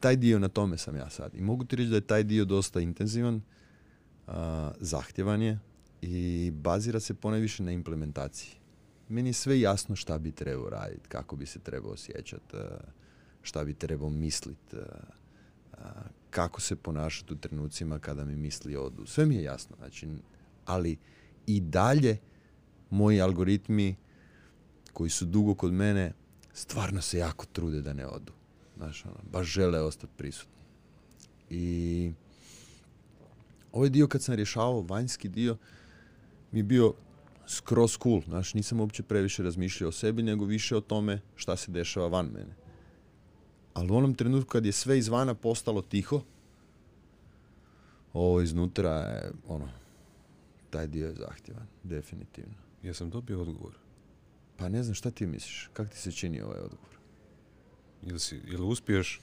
Taj 0.00 0.16
dio 0.16 0.38
na 0.38 0.48
tome 0.48 0.78
sam 0.78 0.96
ja 0.96 1.10
sad. 1.10 1.34
I 1.34 1.40
mogu 1.40 1.64
ti 1.64 1.76
reći 1.76 1.90
da 1.90 1.96
je 1.96 2.00
taj 2.00 2.24
dio 2.24 2.44
dosta 2.44 2.80
intenzivan, 2.80 3.40
a, 4.26 4.72
zahtjevan 4.80 5.42
je 5.42 5.58
i 6.02 6.50
bazira 6.54 7.00
se 7.00 7.14
ponajviše 7.14 7.62
na 7.62 7.72
implementaciji. 7.72 8.52
Meni 9.08 9.28
je 9.28 9.32
sve 9.32 9.60
jasno 9.60 9.96
šta 9.96 10.18
bi 10.18 10.32
trebao 10.32 10.70
raditi, 10.70 11.08
kako 11.08 11.36
bi 11.36 11.46
se 11.46 11.58
trebao 11.58 11.92
osjećati, 11.92 12.56
šta 13.42 13.64
bi 13.64 13.74
trebao 13.74 14.10
misliti, 14.10 14.76
kako 16.30 16.60
se 16.60 16.76
ponašati 16.76 17.32
u 17.32 17.36
trenucima 17.36 17.98
kada 17.98 18.24
mi 18.24 18.36
misli 18.36 18.76
odu. 18.76 19.06
Sve 19.06 19.26
mi 19.26 19.34
je 19.34 19.42
jasno, 19.42 19.76
znači, 19.78 20.08
ali 20.68 20.96
i 21.46 21.60
dalje 21.60 22.16
moji 22.90 23.20
algoritmi 23.20 23.96
koji 24.92 25.10
su 25.10 25.24
dugo 25.24 25.54
kod 25.54 25.72
mene 25.72 26.12
stvarno 26.52 27.02
se 27.02 27.18
jako 27.18 27.46
trude 27.46 27.82
da 27.82 27.92
ne 27.92 28.06
odu. 28.06 28.32
Znaš, 28.76 29.04
ono, 29.04 29.16
baš 29.32 29.46
žele 29.46 29.80
ostati 29.80 30.12
prisutni. 30.16 30.62
I 31.50 32.12
ovaj 33.72 33.90
dio 33.90 34.06
kad 34.06 34.22
sam 34.22 34.34
rješavao, 34.34 34.80
vanjski 34.80 35.28
dio, 35.28 35.56
mi 36.52 36.58
je 36.58 36.64
bio 36.64 36.94
skroz 37.46 37.98
cool. 38.02 38.22
Znaš, 38.28 38.54
nisam 38.54 38.80
uopće 38.80 39.02
previše 39.02 39.42
razmišljao 39.42 39.88
o 39.88 39.92
sebi, 39.92 40.22
nego 40.22 40.44
više 40.44 40.76
o 40.76 40.80
tome 40.80 41.20
šta 41.36 41.56
se 41.56 41.72
dešava 41.72 42.08
van 42.08 42.26
mene. 42.26 42.54
Ali 43.74 43.92
u 43.92 43.96
onom 43.96 44.14
trenutku 44.14 44.48
kad 44.48 44.66
je 44.66 44.72
sve 44.72 44.98
izvana 44.98 45.34
postalo 45.34 45.82
tiho, 45.82 46.22
ovo 48.12 48.40
iznutra 48.40 48.90
je, 48.90 49.32
ono, 49.48 49.68
taj 50.70 50.86
dio 50.86 51.06
je 51.06 51.14
zahtjevan, 51.14 51.66
definitivno. 51.82 52.54
Jesam 52.82 53.10
dobio 53.10 53.40
odgovor. 53.40 53.74
Pa 54.56 54.68
ne 54.68 54.82
znam 54.82 54.94
šta 54.94 55.10
ti 55.10 55.26
misliš, 55.26 55.70
kak 55.72 55.90
ti 55.90 55.98
se 55.98 56.12
čini 56.12 56.40
ovaj 56.40 56.60
odgovor? 56.60 56.98
Ili, 58.02 58.20
si, 58.20 58.40
ili 58.46 58.62
uspiješ 58.62 59.20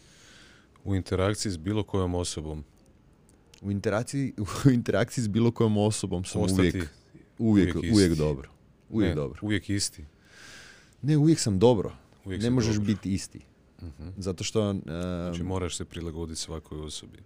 u 0.84 0.96
interakciji 0.96 1.52
s 1.52 1.58
bilo 1.58 1.84
kojom 1.84 2.16
osobom 2.16 2.64
U 3.62 3.72
interakciji, 3.72 4.34
u 4.66 4.70
interakciji 4.70 5.24
s 5.24 5.28
bilo 5.28 5.52
kojom 5.52 5.78
osobom 5.78 6.26
sam 6.26 6.42
ostati 6.42 6.62
uvijek, 6.62 6.90
uvijek, 7.40 7.76
uvijek 7.76 7.94
uvijek, 7.94 8.14
dobro. 8.14 8.50
Uvijek 8.90 9.10
ne, 9.10 9.16
dobro. 9.16 9.40
Uvijek 9.42 9.70
isti. 9.70 10.06
Ne, 11.02 11.18
uvijek 11.18 11.40
sam 11.40 11.60
dobro. 11.60 11.96
Uvijek 12.26 12.42
ne 12.44 12.50
možeš 12.50 12.76
dobar. 12.76 12.88
biti 12.88 13.14
isti. 13.14 13.40
Mhm. 13.82 14.10
Zato 14.18 14.44
što... 14.44 14.70
um, 14.70 14.82
Znači 14.86 15.44
moraš 15.44 15.78
se 15.78 15.86
prilagoditi 15.86 16.40
svakoj 16.40 16.80
osobi. 16.80 17.18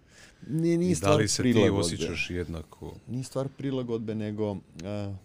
nije, 0.47 0.77
nije 0.77 0.91
I 0.91 0.93
da 0.93 0.97
stvar 0.97 1.17
li 1.17 1.27
se 1.27 1.43
ti 1.43 1.51
prilagodbe. 1.51 1.79
osjećaš 1.79 2.29
jednako? 2.29 2.95
Nije 3.07 3.23
stvar 3.23 3.47
prilagodbe, 3.57 4.15
nego 4.15 4.57
a, 4.83 5.15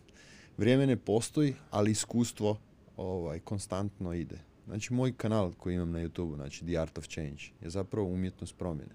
vrijeme 0.57 0.87
ne 0.87 0.97
postoji, 0.97 1.55
ali 1.71 1.91
iskustvo 1.91 2.59
ovaj, 2.97 3.39
konstantno 3.41 4.13
ide. 4.13 4.39
Znači, 4.67 4.93
moj 4.93 5.13
kanal 5.13 5.53
koji 5.59 5.75
imam 5.75 5.91
na 5.91 5.99
YouTube, 5.99 6.35
znači 6.35 6.65
The 6.67 6.79
Art 6.79 6.99
of 6.99 7.09
Change, 7.09 7.43
je 7.61 7.71
zapravo 7.71 8.09
umjetnost 8.09 8.55
promjene. 8.59 8.93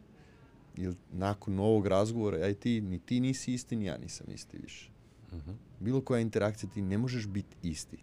Jer 0.78 0.94
nakon 1.12 1.60
ovog 1.60 1.88
razgovora, 1.88 2.48
i 2.50 2.54
ti, 2.54 2.82
ni 2.82 3.00
ti 3.00 3.20
nisi 3.20 3.54
isti, 3.54 3.76
ni 3.76 3.86
ja 3.86 3.98
nisam 3.98 4.28
isti 4.34 4.58
više. 4.58 4.90
Mhm. 5.34 5.52
Bilo 5.80 6.02
koja 6.02 6.20
interakcija 6.22 6.70
ti 6.70 6.82
ne 6.82 6.98
možeš 6.98 7.28
biti 7.28 7.56
isti. 7.64 7.98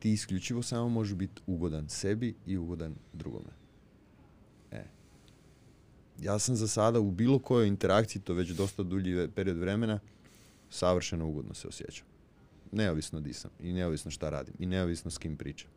Ti 0.00 0.12
isključivo 0.12 0.62
samo 0.62 0.88
možeš 0.88 1.14
biti 1.14 1.42
ugodan 1.46 1.88
sebi 1.88 2.34
i 2.46 2.56
ugodan 2.56 2.94
drugome. 3.12 3.50
E. 4.70 4.84
Ja 6.20 6.38
sam 6.38 6.56
za 6.56 6.68
sada 6.68 7.00
u 7.00 7.10
bilo 7.10 7.38
kojoj 7.38 7.68
interakciji, 7.68 8.22
to 8.22 8.34
već 8.34 8.50
dosta 8.50 8.82
dulji 8.82 9.28
period 9.28 9.56
vremena, 9.56 10.00
savršeno 10.70 11.28
ugodno 11.28 11.54
se 11.54 11.68
osjećam. 11.68 12.06
Neovisno 12.72 13.20
di 13.20 13.32
sam 13.32 13.50
i 13.60 13.72
neovisno 13.72 14.10
šta 14.10 14.30
radim 14.30 14.54
i 14.58 14.66
neovisno 14.66 15.10
s 15.10 15.18
kim 15.18 15.36
pričam. 15.36 15.70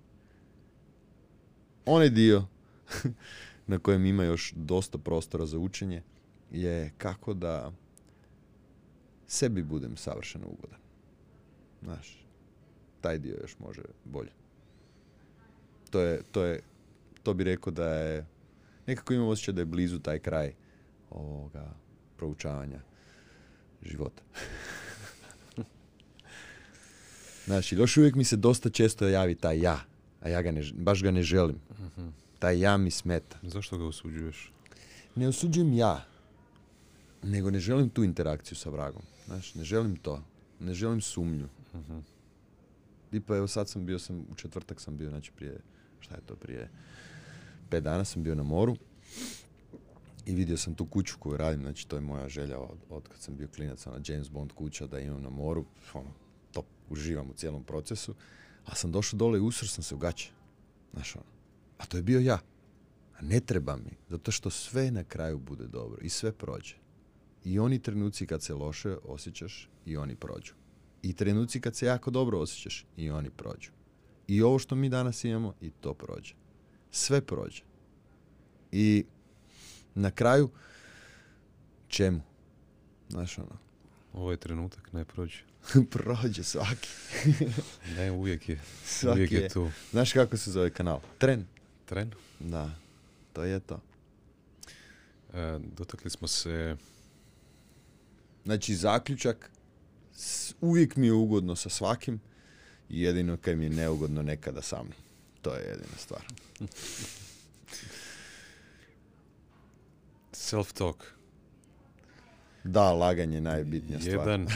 Onaj 1.85 2.09
dio 2.09 2.45
na 3.67 3.79
kojem 3.79 4.05
ima 4.05 4.23
još 4.23 4.53
dosta 4.55 4.97
prostora 4.97 5.45
za 5.45 5.57
učenje 5.57 6.03
je 6.51 6.91
kako 6.97 7.33
da 7.33 7.71
sebi 9.27 9.63
budem 9.63 9.97
savršeno 9.97 10.47
ugodan. 10.47 10.79
Znaš, 11.81 12.22
taj 13.03 13.19
dio 13.19 13.37
još 13.41 13.59
može 13.59 13.81
bolje. 14.05 14.31
To 15.89 15.99
je, 15.99 16.21
to 16.31 16.43
je, 16.43 16.61
to 17.23 17.33
bi 17.33 17.43
rekao 17.43 17.71
da 17.73 17.89
je, 17.89 18.25
nekako 18.87 19.13
imam 19.13 19.27
osjećaj 19.27 19.53
da 19.53 19.61
je 19.61 19.65
blizu 19.65 19.99
taj 19.99 20.19
kraj 20.19 20.53
ovoga 21.09 21.73
proučavanja 22.17 22.79
života. 23.81 24.23
Znači, 27.45 27.75
još 27.75 27.97
uvijek 27.97 28.15
mi 28.15 28.23
se 28.23 28.35
dosta 28.35 28.69
često 28.69 29.07
javi 29.07 29.35
taj 29.35 29.59
ja, 29.59 29.79
a 30.21 30.29
ja 30.29 30.41
ga 30.41 30.51
ne, 30.51 30.63
baš 30.73 31.03
ga 31.03 31.11
ne 31.11 31.23
želim. 31.23 31.59
Mhm. 31.79 32.07
Taj 32.39 32.59
ja 32.59 32.77
mi 32.77 32.91
smeta. 32.91 33.37
Zašto 33.41 33.77
ga 33.77 33.85
osuđuješ? 33.85 34.51
Ne 35.15 35.27
osuđujem 35.27 35.73
ja, 35.73 36.05
nego 37.23 37.51
ne 37.51 37.59
želim 37.59 37.89
tu 37.89 38.03
interakciju 38.03 38.55
sa 38.57 38.69
vragom. 38.69 39.01
Znaš, 39.25 39.55
ne 39.55 39.63
želim 39.63 39.95
to. 39.95 40.23
Ne 40.59 40.73
želim 40.73 41.01
sumnju. 41.01 41.47
Mhm. 41.73 41.99
Tipa, 43.13 43.37
evo 43.37 43.47
sad 43.47 43.69
sam 43.69 43.85
bio, 43.85 43.99
sam, 43.99 44.25
u 44.31 44.35
četvrtak 44.35 44.81
sam 44.81 44.97
bio, 44.97 45.09
znači 45.09 45.31
prije, 45.31 45.59
šta 45.99 46.15
je 46.15 46.21
to, 46.21 46.35
prije 46.35 46.69
pet 47.69 47.83
dana 47.83 48.05
sam 48.05 48.23
bio 48.23 48.35
na 48.35 48.43
moru 48.43 48.75
i 50.25 50.35
vidio 50.35 50.57
sam 50.57 50.75
tu 50.75 50.85
kuću 50.85 51.15
koju 51.19 51.37
radim, 51.37 51.61
znači 51.61 51.87
to 51.87 51.95
je 51.95 52.01
moja 52.01 52.29
želja 52.29 52.59
od, 52.59 52.77
od 52.89 53.07
kad 53.07 53.19
sam 53.19 53.37
bio 53.37 53.47
klinac, 53.55 53.87
ona 53.87 53.99
James 54.05 54.29
Bond 54.29 54.51
kuća 54.51 54.87
da 54.87 54.99
imam 54.99 55.21
na 55.21 55.29
moru, 55.29 55.65
ono, 55.93 56.09
top, 56.51 56.65
uživam 56.89 57.29
u 57.29 57.33
cijelom 57.33 57.63
procesu, 57.63 58.15
a 58.65 58.75
sam 58.75 58.91
došao 58.91 59.17
dole 59.17 59.39
i 59.39 59.41
usro 59.41 59.67
sam 59.67 59.83
se 59.83 59.95
u 59.95 59.97
gaće, 59.97 60.31
znaš 60.93 61.15
ono, 61.15 61.25
a 61.77 61.85
to 61.85 61.97
je 61.97 62.03
bio 62.03 62.19
ja, 62.19 62.39
a 63.17 63.21
ne 63.21 63.39
treba 63.39 63.75
mi, 63.75 63.97
zato 64.09 64.31
što 64.31 64.49
sve 64.49 64.91
na 64.91 65.03
kraju 65.03 65.39
bude 65.39 65.67
dobro 65.67 66.01
i 66.01 66.09
sve 66.09 66.31
prođe. 66.31 66.75
I 67.43 67.59
oni 67.59 67.79
trenuci 67.79 68.27
kad 68.27 68.43
se 68.43 68.53
loše 68.53 68.97
osjećaš 69.03 69.69
i 69.85 69.97
oni 69.97 70.15
prođu. 70.15 70.53
I 71.03 71.13
trenuci 71.13 71.61
kad 71.61 71.75
se 71.75 71.85
jako 71.85 72.11
dobro 72.11 72.39
osjećaš 72.39 72.85
i 72.97 73.09
oni 73.09 73.29
prođu. 73.29 73.71
I 74.27 74.41
ovo 74.41 74.59
što 74.59 74.75
mi 74.75 74.89
danas 74.89 75.23
imamo 75.23 75.53
i 75.61 75.69
to 75.69 75.93
prođe. 75.93 76.33
Sve 76.91 77.21
prođe. 77.21 77.63
I 78.71 79.05
na 79.95 80.11
kraju 80.11 80.49
čemu? 81.87 82.21
Znaš 83.09 83.37
ono, 83.37 83.57
Ovaj 84.13 84.37
trenutak 84.37 84.93
ne 84.93 85.05
prođe. 85.05 85.39
prođe 85.91 86.43
svaki. 86.43 86.89
Ne, 87.97 88.11
uvijek 88.11 88.49
je. 88.49 88.59
Svaki 88.85 89.17
uvijek 89.17 89.31
je, 89.31 89.41
je. 89.41 89.49
tu. 89.49 89.71
Znaš 89.91 90.13
kako 90.13 90.37
se 90.37 90.51
zove 90.51 90.69
kanal? 90.69 90.99
Tren. 91.17 91.45
Tren. 91.85 92.11
Da, 92.39 92.71
to 93.33 93.43
je 93.43 93.59
to. 93.59 93.81
E, 95.33 95.59
dotakli 95.77 96.09
smo 96.09 96.27
se... 96.27 96.75
Znači 98.45 98.75
zaključak, 98.75 99.51
Uvijek 100.61 100.95
mi 100.95 101.07
je 101.07 101.13
ugodno 101.13 101.55
sa 101.55 101.69
svakim 101.69 102.19
i 102.89 103.01
jedino 103.01 103.37
kaj 103.37 103.55
mi 103.55 103.63
je 103.63 103.69
neugodno 103.69 104.21
nekada 104.21 104.61
sam. 104.61 104.89
To 105.41 105.55
je 105.55 105.61
jedina 105.61 105.97
stvar. 105.97 106.21
Self-talk. 110.33 110.95
Da, 112.63 112.93
laganje 112.93 113.37
je 113.37 113.41
najbitnija 113.41 113.99
stvar. 113.99 114.17
Jedan, 114.17 114.47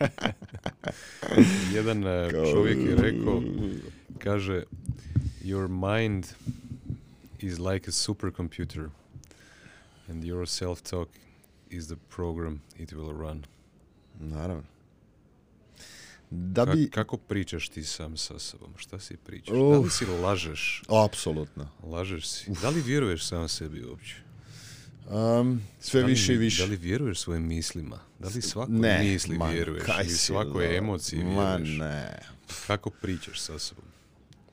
jedan 1.76 2.06
e, 2.06 2.30
čovjek 2.52 2.78
je 2.78 2.96
rekao, 2.96 3.42
kaže, 4.18 4.62
your 5.42 5.68
mind 5.68 6.26
is 7.38 7.58
like 7.58 7.88
a 7.88 7.92
supercomputer 7.92 8.90
and 10.08 10.24
your 10.24 10.46
self-talk 10.46 11.08
is 11.70 11.86
the 11.86 11.96
program 12.16 12.60
it 12.78 12.92
will 12.92 13.12
run. 13.12 13.44
Naravno. 14.20 14.62
Da 16.30 16.62
Ka- 16.62 16.74
bi... 16.74 16.90
kako 16.90 17.16
pričaš 17.16 17.68
ti 17.68 17.84
sam 17.84 18.16
sa 18.16 18.38
sobom? 18.38 18.70
Šta 18.76 18.98
si 19.00 19.16
pričaš? 19.16 19.54
Da 19.54 19.62
li 19.62 19.78
Uf. 19.78 19.92
si 19.92 20.06
lažeš? 20.06 20.82
Apsolutno. 21.04 21.68
Lažeš 21.82 22.26
si. 22.28 22.50
Da 22.62 22.68
li 22.68 22.80
vjeruješ 22.80 23.24
sam 23.24 23.48
sebi 23.48 23.84
uopće? 23.84 24.14
Um, 25.10 25.62
sve 25.80 26.00
Da 26.00 26.06
li 26.06 26.12
više 26.12 26.34
i 26.34 26.36
više. 26.36 26.62
Da 26.62 26.70
li 26.70 26.76
vjeruješ 26.76 27.20
svojim 27.20 27.46
mislima? 27.46 27.98
Da 28.18 28.28
li 28.28 28.42
svakoj 28.42 28.74
ne, 28.74 28.98
misli 29.00 29.38
man, 29.38 29.50
vjeruješ? 29.52 29.82
kaj 29.86 30.04
si, 30.04 30.16
svakoj 30.16 30.76
emociji 30.76 31.24
Ma 31.24 31.56
vjeruješ? 31.56 31.78
ne. 31.78 32.18
Kako 32.66 32.90
pričaš 32.90 33.40
sa 33.40 33.58
sobom? 33.58 33.84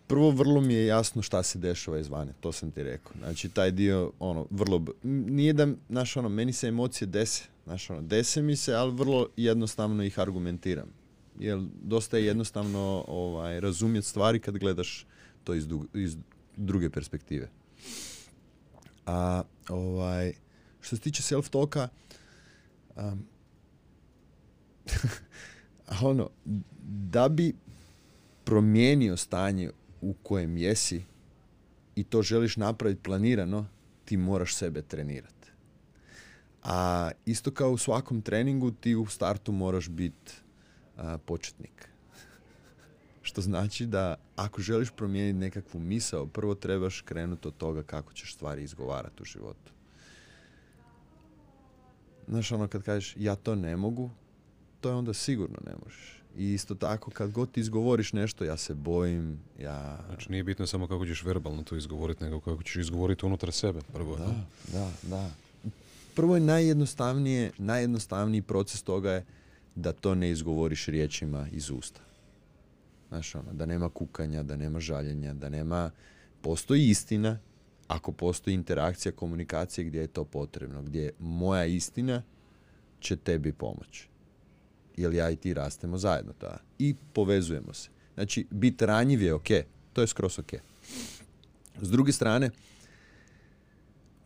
Prvo, 0.07 0.31
vrlo 0.31 0.61
mi 0.61 0.73
je 0.73 0.85
jasno 0.85 1.21
šta 1.21 1.43
se 1.43 1.59
dešava 1.59 1.99
izvane, 1.99 2.33
to 2.39 2.51
sam 2.51 2.71
ti 2.71 2.83
rekao. 2.83 3.11
Znači, 3.17 3.49
taj 3.49 3.71
dio, 3.71 4.11
ono, 4.19 4.47
vrlo, 4.49 4.85
nije 5.03 5.53
da, 5.53 5.67
znaš, 5.89 6.17
ono, 6.17 6.29
meni 6.29 6.53
se 6.53 6.67
emocije 6.67 7.07
dese, 7.07 7.43
znaš, 7.67 7.89
ono, 7.89 8.01
dese 8.01 8.41
mi 8.41 8.55
se, 8.55 8.73
ali 8.73 8.95
vrlo 8.95 9.27
jednostavno 9.37 10.03
ih 10.03 10.19
argumentiram. 10.19 10.87
Jer 11.39 11.59
dosta 11.81 12.17
je 12.17 12.25
jednostavno 12.25 13.05
ovaj, 13.07 13.59
razumjeti 13.59 14.07
stvari 14.07 14.39
kad 14.39 14.57
gledaš 14.57 15.05
to 15.43 15.53
iz, 15.53 15.67
dug- 15.67 15.87
iz 15.93 16.17
druge 16.57 16.89
perspektive. 16.89 17.49
A, 19.05 19.43
ovaj, 19.69 20.33
što 20.81 20.95
se 20.95 21.01
tiče 21.01 21.23
self-talka, 21.23 21.87
um, 22.95 23.25
ono, 26.11 26.29
da 27.11 27.29
bi 27.29 27.53
promijenio 28.43 29.17
stanje 29.17 29.71
u 30.01 30.13
kojem 30.13 30.57
jesi 30.57 31.03
i 31.95 32.03
to 32.03 32.21
želiš 32.21 32.57
napraviti 32.57 33.03
planirano, 33.03 33.65
ti 34.05 34.17
moraš 34.17 34.55
sebe 34.55 34.81
trenirati. 34.81 35.36
A 36.63 37.11
isto 37.25 37.51
kao 37.51 37.71
u 37.71 37.77
svakom 37.77 38.21
treningu, 38.21 38.71
ti 38.71 38.95
u 38.95 39.05
startu 39.05 39.51
moraš 39.51 39.89
biti 39.89 40.33
početnik. 41.25 41.89
Što 43.27 43.41
znači 43.41 43.85
da 43.85 44.15
ako 44.35 44.61
želiš 44.61 44.89
promijeniti 44.91 45.39
nekakvu 45.39 45.79
misao, 45.79 46.25
prvo 46.25 46.55
trebaš 46.55 47.01
krenuti 47.01 47.47
od 47.47 47.57
toga 47.57 47.83
kako 47.83 48.13
ćeš 48.13 48.33
stvari 48.33 48.63
izgovarati 48.63 49.21
u 49.21 49.25
životu. 49.25 49.71
Znaš, 52.27 52.51
ono 52.51 52.67
kad 52.67 52.83
kažeš 52.83 53.13
ja 53.17 53.35
to 53.35 53.55
ne 53.55 53.77
mogu, 53.77 54.09
to 54.81 54.89
je 54.89 54.95
onda 54.95 55.13
sigurno 55.13 55.57
ne 55.65 55.73
možeš. 55.85 56.23
I 56.37 56.53
isto 56.53 56.75
tako 56.75 57.11
kad 57.11 57.31
god 57.31 57.51
ti 57.51 57.59
izgovoriš 57.59 58.13
nešto, 58.13 58.43
ja 58.43 58.57
se 58.57 58.73
bojim, 58.73 59.39
ja... 59.59 59.99
Znači 60.07 60.31
nije 60.31 60.43
bitno 60.43 60.67
samo 60.67 60.87
kako 60.87 61.05
ćeš 61.05 61.23
verbalno 61.23 61.63
to 61.63 61.75
izgovoriti, 61.75 62.23
nego 62.23 62.39
kako 62.39 62.63
ćeš 62.63 62.75
izgovoriti 62.75 63.25
unutar 63.25 63.51
sebe 63.51 63.79
prvo. 63.93 64.17
Da, 64.17 64.33
da, 64.73 64.91
da. 65.03 65.29
Prvo 66.17 66.35
je 66.35 66.41
najjednostavnije, 66.41 67.51
najjednostavniji 67.57 68.41
proces 68.41 68.83
toga 68.83 69.11
je 69.11 69.25
da 69.75 69.93
to 69.93 70.15
ne 70.15 70.29
izgovoriš 70.29 70.85
riječima 70.85 71.47
iz 71.51 71.69
usta. 71.69 72.01
Znaš, 73.09 73.35
ono, 73.35 73.53
da 73.53 73.65
nema 73.65 73.89
kukanja, 73.89 74.43
da 74.43 74.55
nema 74.55 74.79
žaljenja, 74.79 75.33
da 75.33 75.49
nema... 75.49 75.91
Postoji 76.41 76.89
istina, 76.89 77.39
ako 77.87 78.11
postoji 78.11 78.53
interakcija, 78.53 79.11
komunikacija 79.11 79.85
gdje 79.85 79.99
je 79.99 80.07
to 80.07 80.23
potrebno, 80.25 80.81
gdje 80.81 81.11
moja 81.19 81.65
istina 81.65 82.23
će 82.99 83.15
tebi 83.15 83.51
pomoći. 83.51 84.07
Jer 84.97 85.13
ja 85.13 85.29
i 85.29 85.35
ti 85.35 85.53
rastemo 85.53 85.97
zajedno 85.97 86.33
tada. 86.33 86.59
I 86.79 86.95
povezujemo 87.13 87.73
se. 87.73 87.89
Znači, 88.13 88.47
biti 88.51 88.85
ranjiv 88.85 89.21
je 89.21 89.33
ok. 89.33 89.49
To 89.93 90.01
je 90.01 90.07
skroz 90.07 90.39
ok. 90.39 90.53
S 91.81 91.89
druge 91.89 92.11
strane, 92.11 92.49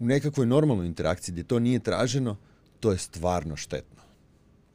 u 0.02 0.06
nekakvoj 0.06 0.46
normalnoj 0.46 0.86
interakciji 0.86 1.32
gdje 1.32 1.44
to 1.44 1.60
nije 1.60 1.80
traženo, 1.80 2.38
to 2.80 2.92
je 2.92 2.98
stvarno 2.98 3.56
štetno. 3.56 4.02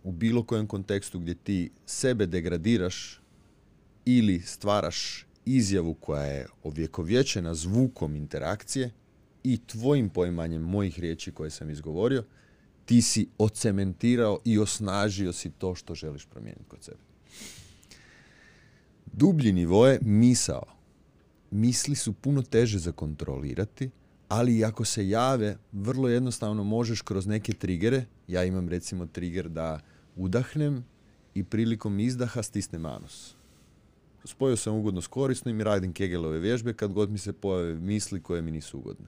U 0.05 0.13
bilo 0.13 0.43
kojem 0.43 0.67
kontekstu 0.67 1.19
gdje 1.19 1.35
ti 1.35 1.71
sebe 1.87 2.27
degradiraš 2.27 3.21
ili 4.05 4.41
stvaraš 4.41 5.27
izjavu 5.45 5.95
koja 5.95 6.23
je 6.23 6.47
ovjekovječena 6.63 7.55
zvukom 7.55 8.17
interakcije 8.17 8.91
i 9.45 9.59
tvojim 9.67 10.09
poimanjem 10.09 10.63
mojih 10.63 11.01
riječi 11.01 11.33
koje 11.33 11.51
sam 11.51 11.71
izgovorio, 11.71 12.25
ti 12.85 13.03
si 13.03 13.29
ocementirao 13.39 14.41
i 14.45 14.59
osnažio 14.59 15.33
si 15.33 15.51
to 15.51 15.75
što 15.75 15.95
želiš 15.95 16.27
promijeniti 16.27 16.69
kod 16.69 16.83
sebe. 16.83 17.03
Dublji 19.13 19.53
nivo 19.53 19.87
je 19.87 19.99
misao. 20.03 20.65
Misli 21.51 21.95
su 21.95 22.13
puno 22.13 22.43
teže 22.43 22.79
za 22.79 22.93
kontrolirati, 22.93 23.91
ali 24.29 24.65
ako 24.65 24.85
se 24.85 25.09
jave, 25.09 25.57
vrlo 25.73 26.09
jednostavno 26.09 26.65
možeš 26.65 27.03
kroz 27.03 27.27
neke 27.27 27.53
trigere, 27.53 28.05
ja 28.29 28.45
imam 28.45 28.69
recimo 28.69 29.07
trigger 29.07 29.49
da 29.49 29.81
udahnem 30.17 30.85
i 31.35 31.45
prilikom 31.45 32.01
izdaha 32.01 32.43
stisnem 32.43 32.87
anus. 32.87 33.35
Spojio 34.25 34.57
sam 34.57 34.75
ugodno 34.75 35.01
s 35.01 35.07
korisnim 35.07 35.61
i 35.61 35.65
radim 35.65 35.93
kegelove 35.93 36.39
vježbe 36.39 36.73
kad 36.73 36.93
god 36.93 37.11
mi 37.11 37.19
se 37.19 37.33
pojave 37.33 37.75
misli 37.75 38.23
koje 38.23 38.43
mi 38.43 38.51
nisu 38.51 38.79
ugodne. 38.79 39.07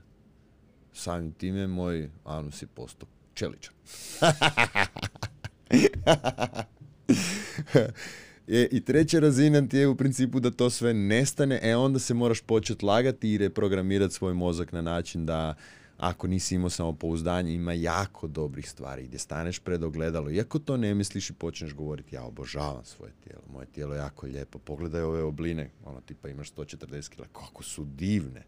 Samim 0.93 1.32
time 1.32 1.66
moj 1.66 2.11
anus 2.24 2.62
je 2.62 2.66
postao 2.66 3.09
čeličan. 3.35 3.74
E, 8.51 8.69
I 8.70 8.81
treća 8.81 9.19
razina 9.19 9.69
ti 9.69 9.77
je 9.77 9.89
u 9.89 9.97
principu 9.97 10.41
da 10.41 10.51
to 10.51 10.70
sve 10.70 10.95
nestane, 10.95 11.61
e 11.62 11.77
onda 11.77 11.99
se 11.99 12.15
moraš 12.15 12.41
početi 12.41 12.85
lagati 12.85 13.33
i 13.33 13.39
reprogramirati 13.39 14.15
svoj 14.15 14.35
mozak 14.35 14.73
na 14.73 14.83
način 14.83 15.27
da 15.27 15.55
ako 15.97 16.27
nisi 16.27 16.55
imao 16.55 16.70
samopouzdanje, 16.70 17.53
ima 17.53 17.73
jako 17.73 18.29
dobrih 18.29 18.70
stvari 18.70 19.03
gdje 19.07 19.19
staneš 19.19 19.59
pred 19.59 19.83
ogledalo. 19.83 20.31
Iako 20.31 20.59
to 20.59 20.77
ne 20.77 20.95
misliš 20.95 21.31
i 21.31 21.33
počneš 21.33 21.75
govoriti, 21.75 22.15
ja 22.15 22.25
obožavam 22.25 22.85
svoje 22.85 23.12
tijelo, 23.25 23.43
moje 23.53 23.66
tijelo 23.66 23.95
je 23.95 23.99
jako 23.99 24.27
lijepo, 24.27 24.59
pogledaj 24.59 25.03
ove 25.03 25.23
obline, 25.23 25.70
ono 25.85 26.01
tipa 26.01 26.29
imaš 26.29 26.53
140 26.53 27.09
kila, 27.09 27.27
kako 27.27 27.62
su 27.62 27.85
divne. 27.85 28.43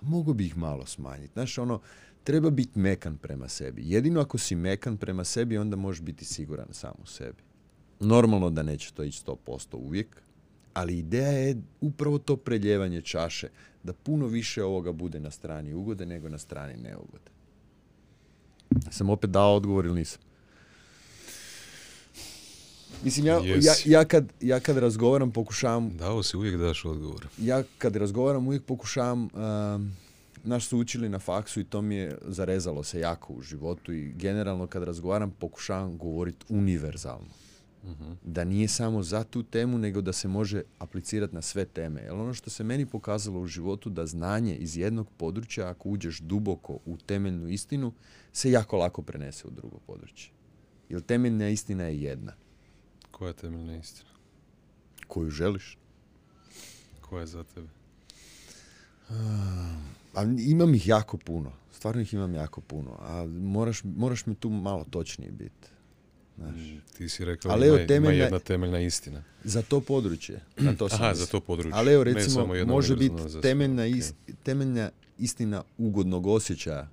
Mogu 0.00 0.34
bi 0.34 0.46
ih 0.46 0.56
malo 0.56 0.86
smanjiti. 0.86 1.32
Znaš, 1.32 1.58
ono, 1.58 1.80
treba 2.24 2.50
biti 2.50 2.78
mekan 2.78 3.16
prema 3.16 3.48
sebi. 3.48 3.82
Jedino 3.90 4.20
ako 4.20 4.38
si 4.38 4.54
mekan 4.54 4.96
prema 4.96 5.24
sebi, 5.24 5.58
onda 5.58 5.76
možeš 5.76 6.02
biti 6.02 6.24
siguran 6.24 6.68
sam 6.72 6.92
u 7.02 7.06
sebi. 7.06 7.53
Normalno 8.00 8.50
da 8.50 8.62
neće 8.62 8.92
to 8.92 9.04
ići 9.04 9.22
100% 9.26 9.76
uvijek, 9.76 10.22
ali 10.74 10.98
ideja 10.98 11.30
je 11.30 11.56
upravo 11.80 12.18
to 12.18 12.36
preljevanje 12.36 13.00
čaše, 13.00 13.48
da 13.82 13.92
puno 13.92 14.26
više 14.26 14.64
ovoga 14.64 14.92
bude 14.92 15.20
na 15.20 15.30
strani 15.30 15.74
ugode 15.74 16.06
nego 16.06 16.28
na 16.28 16.38
strani 16.38 16.76
neugode. 16.76 17.30
Sam 18.90 19.10
opet 19.10 19.30
dao 19.30 19.54
odgovor 19.56 19.86
ili 19.86 19.94
nisam? 19.94 20.20
Mislim, 23.04 23.26
ja, 23.26 23.40
ja, 23.44 23.74
ja, 23.84 24.04
kad, 24.04 24.32
ja 24.40 24.60
kad 24.60 24.76
razgovaram 24.76 25.30
pokušavam 25.30 25.96
Dao 25.96 26.22
si 26.22 26.36
uvijek 26.36 26.56
daš 26.56 26.84
odgovor. 26.84 27.26
ja 27.38 27.62
kad 27.78 27.96
razgovaram 27.96 28.46
uvijek 28.46 28.64
pokušavam, 28.64 29.22
um, 29.22 29.92
naš 30.44 30.66
su 30.66 30.78
učili 30.78 31.08
na 31.08 31.18
faksu 31.18 31.60
i 31.60 31.64
to 31.64 31.82
mi 31.82 31.94
je 31.94 32.18
zarezalo 32.26 32.82
se 32.82 33.00
jako 33.00 33.32
u 33.32 33.42
životu 33.42 33.92
i 33.92 34.12
generalno 34.12 34.66
kad 34.66 34.82
razgovaram 34.82 35.30
pokušavam 35.30 35.98
govoriti 35.98 36.44
univerzalno. 36.48 37.43
Da 38.22 38.44
nije 38.44 38.68
samo 38.68 39.02
za 39.02 39.24
tu 39.24 39.42
temu, 39.42 39.78
nego 39.78 40.00
da 40.00 40.12
se 40.12 40.28
može 40.28 40.62
aplicirati 40.78 41.34
na 41.34 41.42
sve 41.42 41.64
teme. 41.64 42.00
Jer 42.00 42.12
ono 42.12 42.34
što 42.34 42.50
se 42.50 42.64
meni 42.64 42.86
pokazalo 42.86 43.40
u 43.40 43.46
životu, 43.46 43.90
da 43.90 44.06
znanje 44.06 44.56
iz 44.56 44.76
jednog 44.76 45.08
područja, 45.16 45.68
ako 45.68 45.88
uđeš 45.88 46.18
duboko 46.20 46.78
u 46.86 46.96
temeljnu 46.96 47.48
istinu, 47.48 47.92
se 48.32 48.50
jako 48.50 48.76
lako 48.76 49.02
prenese 49.02 49.46
u 49.48 49.50
drugo 49.50 49.78
područje. 49.86 50.30
Jer 50.88 51.00
temeljna 51.02 51.48
istina 51.48 51.84
je 51.84 52.02
jedna, 52.02 52.32
Koja 53.10 53.28
je 53.28 53.34
temeljna 53.34 53.76
istina? 53.76 54.10
koju 55.08 55.30
želiš. 55.30 55.78
Koja 57.00 57.20
je 57.20 57.26
za 57.26 57.44
tebe? 57.44 57.68
A 60.14 60.22
imam 60.38 60.74
ih 60.74 60.88
jako 60.88 61.16
puno. 61.16 61.52
Stvarno 61.72 62.00
ih 62.02 62.14
imam 62.14 62.34
jako 62.34 62.60
puno. 62.60 62.96
A 63.00 63.26
moraš, 63.26 63.84
moraš 63.84 64.26
mi 64.26 64.34
tu 64.34 64.50
malo 64.50 64.84
točniji 64.90 65.30
biti. 65.30 65.68
Znaš. 66.36 66.54
Mm, 66.56 66.80
Ti 66.92 67.08
si 67.08 67.24
rekao 67.24 67.52
Ali 67.52 67.66
ima, 67.66 67.76
evo, 67.76 67.86
temeljna- 67.86 68.12
ima 68.12 68.24
jedna 68.24 68.38
temeljna 68.38 68.80
istina. 68.80 69.22
Za 69.44 69.62
to 69.62 69.80
područje. 69.80 70.40
Na 70.58 70.74
to 70.74 70.88
sam 70.88 71.02
Aha, 71.02 71.14
za 71.14 71.26
to 71.26 71.40
područje. 71.40 71.72
Ali 71.74 71.92
evo 71.92 72.04
recimo, 72.04 72.46
može 72.66 72.96
biti 72.96 73.14
temeljna, 74.42 74.90
istina 75.18 75.62
ugodnog 75.78 76.26
osjećaja, 76.26 76.88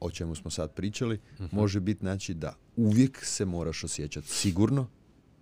o 0.00 0.10
čemu 0.10 0.34
smo 0.34 0.50
sad 0.50 0.72
pričali, 0.72 1.18
Mhm. 1.34 1.56
može 1.56 1.80
biti 1.80 2.00
znači 2.00 2.34
da 2.34 2.56
uvijek 2.76 3.24
se 3.24 3.44
moraš 3.44 3.84
osjećati 3.84 4.28
sigurno, 4.28 4.86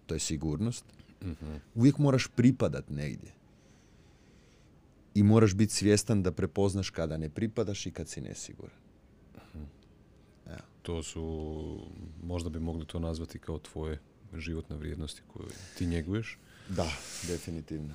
to 0.07 0.15
je 0.15 0.21
sigurnost. 0.21 0.85
Mhm. 1.23 1.55
Uvijek 1.75 1.99
moraš 1.99 2.27
pripadat 2.27 2.91
negdje. 2.91 3.31
I 5.15 5.23
moraš 5.23 5.55
biti 5.55 5.73
svjestan 5.73 6.23
da 6.23 6.33
prepoznaš 6.33 6.91
kada 6.91 7.17
ne 7.17 7.29
pripadaš 7.29 7.87
i 7.87 7.91
kad 7.91 8.09
si 8.09 8.21
nesiguran. 8.21 8.77
To 10.85 11.03
su, 11.03 11.79
možda 12.23 12.51
bi 12.51 12.61
mogli 12.61 12.87
to 12.87 12.99
nazvati 12.99 13.39
kao 13.39 13.59
tvoje 13.59 13.99
životne 14.37 14.77
vrijednosti 14.77 15.23
koje 15.33 15.49
ti 15.79 15.87
njeguješ. 15.87 16.39
Da, 16.69 16.91
definitivno. 17.29 17.95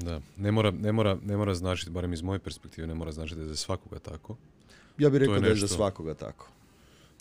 Da, 0.00 0.20
ne 0.36 0.52
mora, 0.52 0.70
ne 0.70 0.92
mora, 0.92 1.18
ne 1.24 1.36
mora 1.36 1.54
značiti, 1.54 1.90
barem 1.90 2.12
iz 2.12 2.22
moje 2.22 2.38
perspektive, 2.38 2.86
ne 2.86 2.94
mora 2.94 3.12
značiti 3.12 3.36
da 3.36 3.42
je 3.42 3.48
za 3.48 3.56
svakoga 3.56 3.98
tako. 3.98 4.36
Ja 4.98 5.10
bih 5.10 5.18
rekao 5.18 5.34
je 5.34 5.40
da 5.40 5.46
je 5.46 5.56
za 5.56 5.68
svakoga 5.68 6.14
tako. 6.14 6.48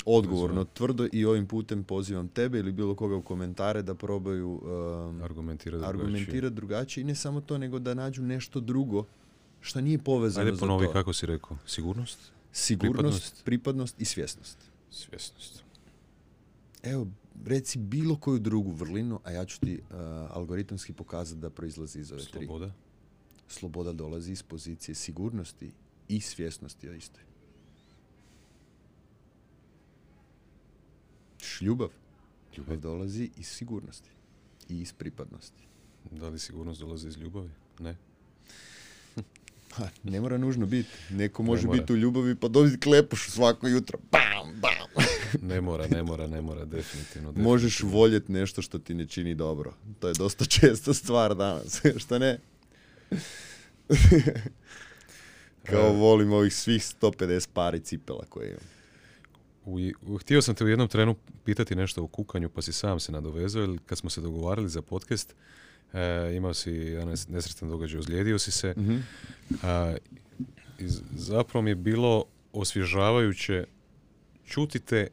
Odgovorno, 0.06 0.64
tvrdo 0.64 1.08
i 1.12 1.26
ovim 1.26 1.48
putem 1.48 1.84
pozivam 1.84 2.28
tebe 2.28 2.60
ili 2.60 2.72
bilo 2.72 2.96
koga 2.96 3.16
u 3.16 3.22
komentare 3.22 3.82
da 3.82 3.96
probaju 3.96 4.50
um, 4.50 5.22
Argumentirati 5.24 5.86
argumentirati 5.86 6.56
drugačije 6.56 7.02
i 7.02 7.06
ne 7.06 7.16
samo 7.16 7.42
to, 7.42 7.58
nego 7.58 7.80
da 7.80 7.94
nađu 7.94 8.22
nešto 8.22 8.60
drugo 8.60 9.06
što 9.62 9.82
nije 9.82 9.98
povezano 9.98 10.46
Ajde 10.46 10.56
za 10.56 10.60
ponovi 10.60 10.88
to. 10.88 10.94
kako 10.94 11.14
si 11.14 11.26
rekao. 11.26 11.58
Sigurnost? 11.66 12.20
Sigurnost, 12.52 12.98
pripadnost. 12.98 13.46
pripadnost 13.46 14.02
i 14.02 14.06
svjesnost. 14.06 14.73
Svjesnost. 14.94 15.64
Evo, 16.84 17.08
reci 17.46 17.80
bilo 17.80 18.16
koju 18.16 18.40
drugu 18.40 18.72
vrlinu, 18.72 19.20
a 19.24 19.32
ja 19.32 19.46
ću 19.46 19.60
ti 19.60 19.80
uh, 19.80 19.96
algoritamski 20.30 20.94
pokazati 20.94 21.42
da 21.42 21.50
proizlazi 21.50 22.00
iz 22.00 22.12
ove 22.12 22.26
tri. 22.26 22.46
Sloboda? 22.46 22.72
Sloboda 23.48 23.94
dolazi 23.94 24.32
iz 24.32 24.44
pozicije 24.44 24.96
sigurnosti 24.96 25.72
i 26.08 26.22
svjesnosti 26.22 26.90
o 26.90 26.94
istoj. 26.94 27.24
Ljubav. 31.62 31.90
Ljubav 32.58 32.78
dolazi 32.78 33.30
iz 33.38 33.48
sigurnosti 33.48 34.10
i 34.70 34.82
iz 34.82 34.94
pripadnosti. 34.94 35.64
Da 36.12 36.30
li 36.30 36.40
sigurnost 36.40 36.80
dolazi 36.80 37.08
iz 37.08 37.18
ljubavi? 37.18 37.50
Ne. 37.80 37.98
Ha, 39.72 39.90
ne 40.04 40.22
mora 40.22 40.38
nužno 40.38 40.66
biti. 40.66 40.90
Neko 41.10 41.44
može 41.44 41.68
biti 41.68 41.94
u 41.94 41.96
ljubavi 41.96 42.36
pa 42.36 42.48
dobiti 42.48 42.80
klepuš 42.80 43.30
svako 43.30 43.68
jutro. 43.68 44.00
Bam, 44.12 44.33
bam. 44.54 45.06
Ne 45.42 45.62
mora, 45.62 45.88
ne 45.88 46.04
mora, 46.04 46.28
ne 46.28 46.42
mora, 46.42 46.66
definitivno. 46.66 47.34
Možeš 47.34 47.80
voljeti 47.82 48.32
nešto 48.32 48.62
što 48.62 48.80
ti 48.80 48.94
ne 48.94 49.08
čini 49.08 49.36
dobro. 49.36 49.74
To 50.00 50.08
je 50.08 50.14
dosta 50.14 50.46
česta 50.46 50.94
stvar 50.94 51.36
danas. 51.36 51.82
što 51.98 52.20
ne? 52.20 52.40
Kao 55.64 55.88
E. 55.88 55.92
volim 55.92 56.34
ovih 56.34 56.56
svih 56.56 56.82
150 56.82 57.50
pari 57.50 57.80
cipela 57.80 58.26
koje 58.26 58.48
imam. 58.48 58.64
U, 59.66 59.80
u- 60.04 60.18
htio 60.18 60.42
sam 60.42 60.56
te 60.56 60.64
u 60.64 60.70
jednom 60.70 60.88
trenu 60.88 61.16
pitati 61.46 61.76
nešto 61.76 62.04
o 62.04 62.08
kukanju, 62.08 62.50
pa 62.50 62.62
si 62.62 62.74
sam 62.74 63.00
se 63.00 63.12
nadovezao, 63.12 63.62
jer 63.62 63.80
kad 63.86 63.98
smo 63.98 64.10
se 64.10 64.22
dogovarali 64.22 64.70
za 64.70 64.82
podcast, 64.82 65.36
e, 65.94 66.00
imao 66.36 66.54
si 66.54 66.72
jedan 66.72 67.08
nes- 67.08 67.30
nesretan 67.30 67.70
događaj, 67.70 68.00
ozlijedio 68.00 68.40
si 68.40 68.52
se. 68.52 68.74
Mhm. 68.78 68.98
A, 69.64 69.96
i 70.80 70.88
z- 70.88 71.02
zapravo 71.12 71.62
mi 71.62 71.72
je 71.72 71.76
bilo 71.76 72.24
osvježavajuće 72.54 73.66
čuti 74.46 74.80
te 74.80 75.08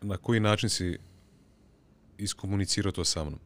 na 0.00 0.16
koji 0.16 0.40
način 0.40 0.68
si 0.68 0.98
iskomunicirao 2.18 2.92
to 2.92 3.04
sa 3.04 3.24
mnom. 3.24 3.38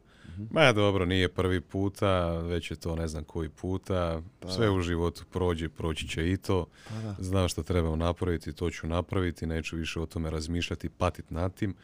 Ma 0.50 0.72
dobro, 0.72 1.06
nije 1.06 1.28
prvi 1.28 1.60
puta, 1.60 2.38
već 2.38 2.70
je 2.70 2.76
to 2.76 2.96
ne 2.96 3.08
znam 3.08 3.24
koji 3.24 3.48
puta, 3.48 4.22
Pa 4.40 4.50
sve 4.50 4.66
da. 4.66 4.72
u 4.72 4.80
životu 4.80 5.24
prođe, 5.30 5.68
proći 5.68 6.08
će 6.08 6.32
i 6.32 6.36
to. 6.36 6.66
Pa 6.88 6.94
da. 6.94 7.16
Znam 7.18 7.48
što 7.48 7.62
trebam 7.62 7.98
napraviti, 7.98 8.52
to 8.52 8.70
ću 8.70 8.86
napraviti, 8.86 9.46
neću 9.46 9.76
više 9.76 10.00
o 10.00 10.06
tome 10.06 10.30
razmišljati, 10.30 10.88
patit 10.88 11.30
nad 11.30 11.54
tim. 11.54 11.74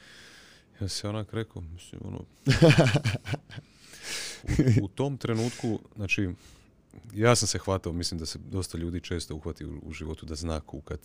Ja 0.80 0.88
se 0.88 1.08
onak 1.08 1.32
rekao, 1.32 1.62
mislim, 1.62 2.00
ono... 2.04 2.18
u, 4.80 4.84
u 4.84 4.88
tom 4.88 5.16
trenutku, 5.16 5.80
znači, 5.96 6.28
ja 7.14 7.36
sam 7.36 7.48
se 7.48 7.58
hvatao, 7.58 7.92
mislim 7.92 8.18
da 8.18 8.26
se 8.26 8.38
dosta 8.50 8.78
ljudi 8.78 9.00
često 9.00 9.34
uhvati 9.34 9.64
u, 9.64 9.80
u 9.82 9.92
životu 9.92 10.26
da 10.26 10.34
zna 10.34 10.60
kukat. 10.60 11.00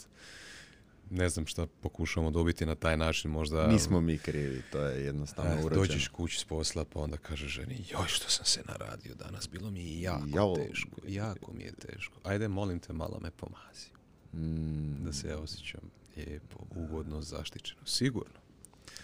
Ne 1.12 1.30
znam 1.30 1.46
šta 1.46 1.68
pokušamo 1.78 2.32
dobiti 2.32 2.66
na 2.66 2.76
taj 2.76 2.98
način, 2.98 3.32
možda... 3.32 3.68
Nismo 3.68 4.02
mi 4.02 4.18
krivi, 4.18 4.62
to 4.72 4.80
je 4.80 5.06
jednostavno 5.06 5.52
Eh, 5.52 5.56
urođeno. 5.56 5.76
dođeš 5.78 6.08
kući 6.08 6.40
s 6.40 6.46
posla 6.46 6.86
pa 6.86 7.00
onda 7.00 7.18
kaže 7.18 7.48
ženi 7.48 7.86
joj 7.90 8.08
što 8.08 8.30
sam 8.30 8.46
se 8.46 8.62
naradio 8.64 9.16
danas, 9.16 9.50
bilo 9.50 9.72
mi 9.72 9.80
je 9.82 10.02
jako 10.02 10.26
Jao. 10.28 10.56
teško, 10.58 10.90
jako 11.08 11.54
mi 11.54 11.64
je 11.64 11.72
teško. 11.74 12.14
Ajde 12.24 12.48
molim 12.48 12.80
te 12.80 12.94
malo 12.94 13.20
me 13.22 13.32
pomazi 13.32 13.90
Mm, 14.34 15.04
da 15.04 15.14
se 15.14 15.28
ja 15.28 15.38
osjećam 15.38 15.82
lijepo, 16.18 16.58
ugodno, 16.72 17.22
zaštićeno. 17.22 17.86
Sigurno, 17.86 18.40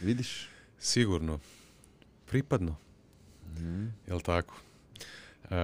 vidiš? 0.02 0.48
sigurno, 0.80 1.40
pripadno, 2.26 2.76
Mhm. 3.48 3.86
jel 4.08 4.22
tako? 4.22 4.56
E, 5.44 5.56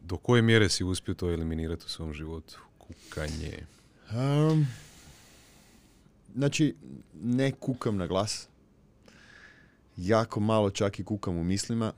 do 0.00 0.16
koje 0.16 0.42
mjere 0.42 0.68
si 0.68 0.84
uspio 0.84 1.14
to 1.14 1.30
eliminirati 1.30 1.84
u 1.86 1.88
svom 1.88 2.12
životu? 2.12 2.58
Kukanje. 2.78 3.66
Um, 4.14 4.66
znači, 6.34 6.74
ne 7.22 7.52
kukam 7.52 7.96
na 7.96 8.06
glas. 8.06 8.48
Jako 9.96 10.40
malo 10.40 10.70
čak 10.70 10.98
i 10.98 11.04
kukam 11.04 11.36
u 11.36 11.44
mislima, 11.44 11.92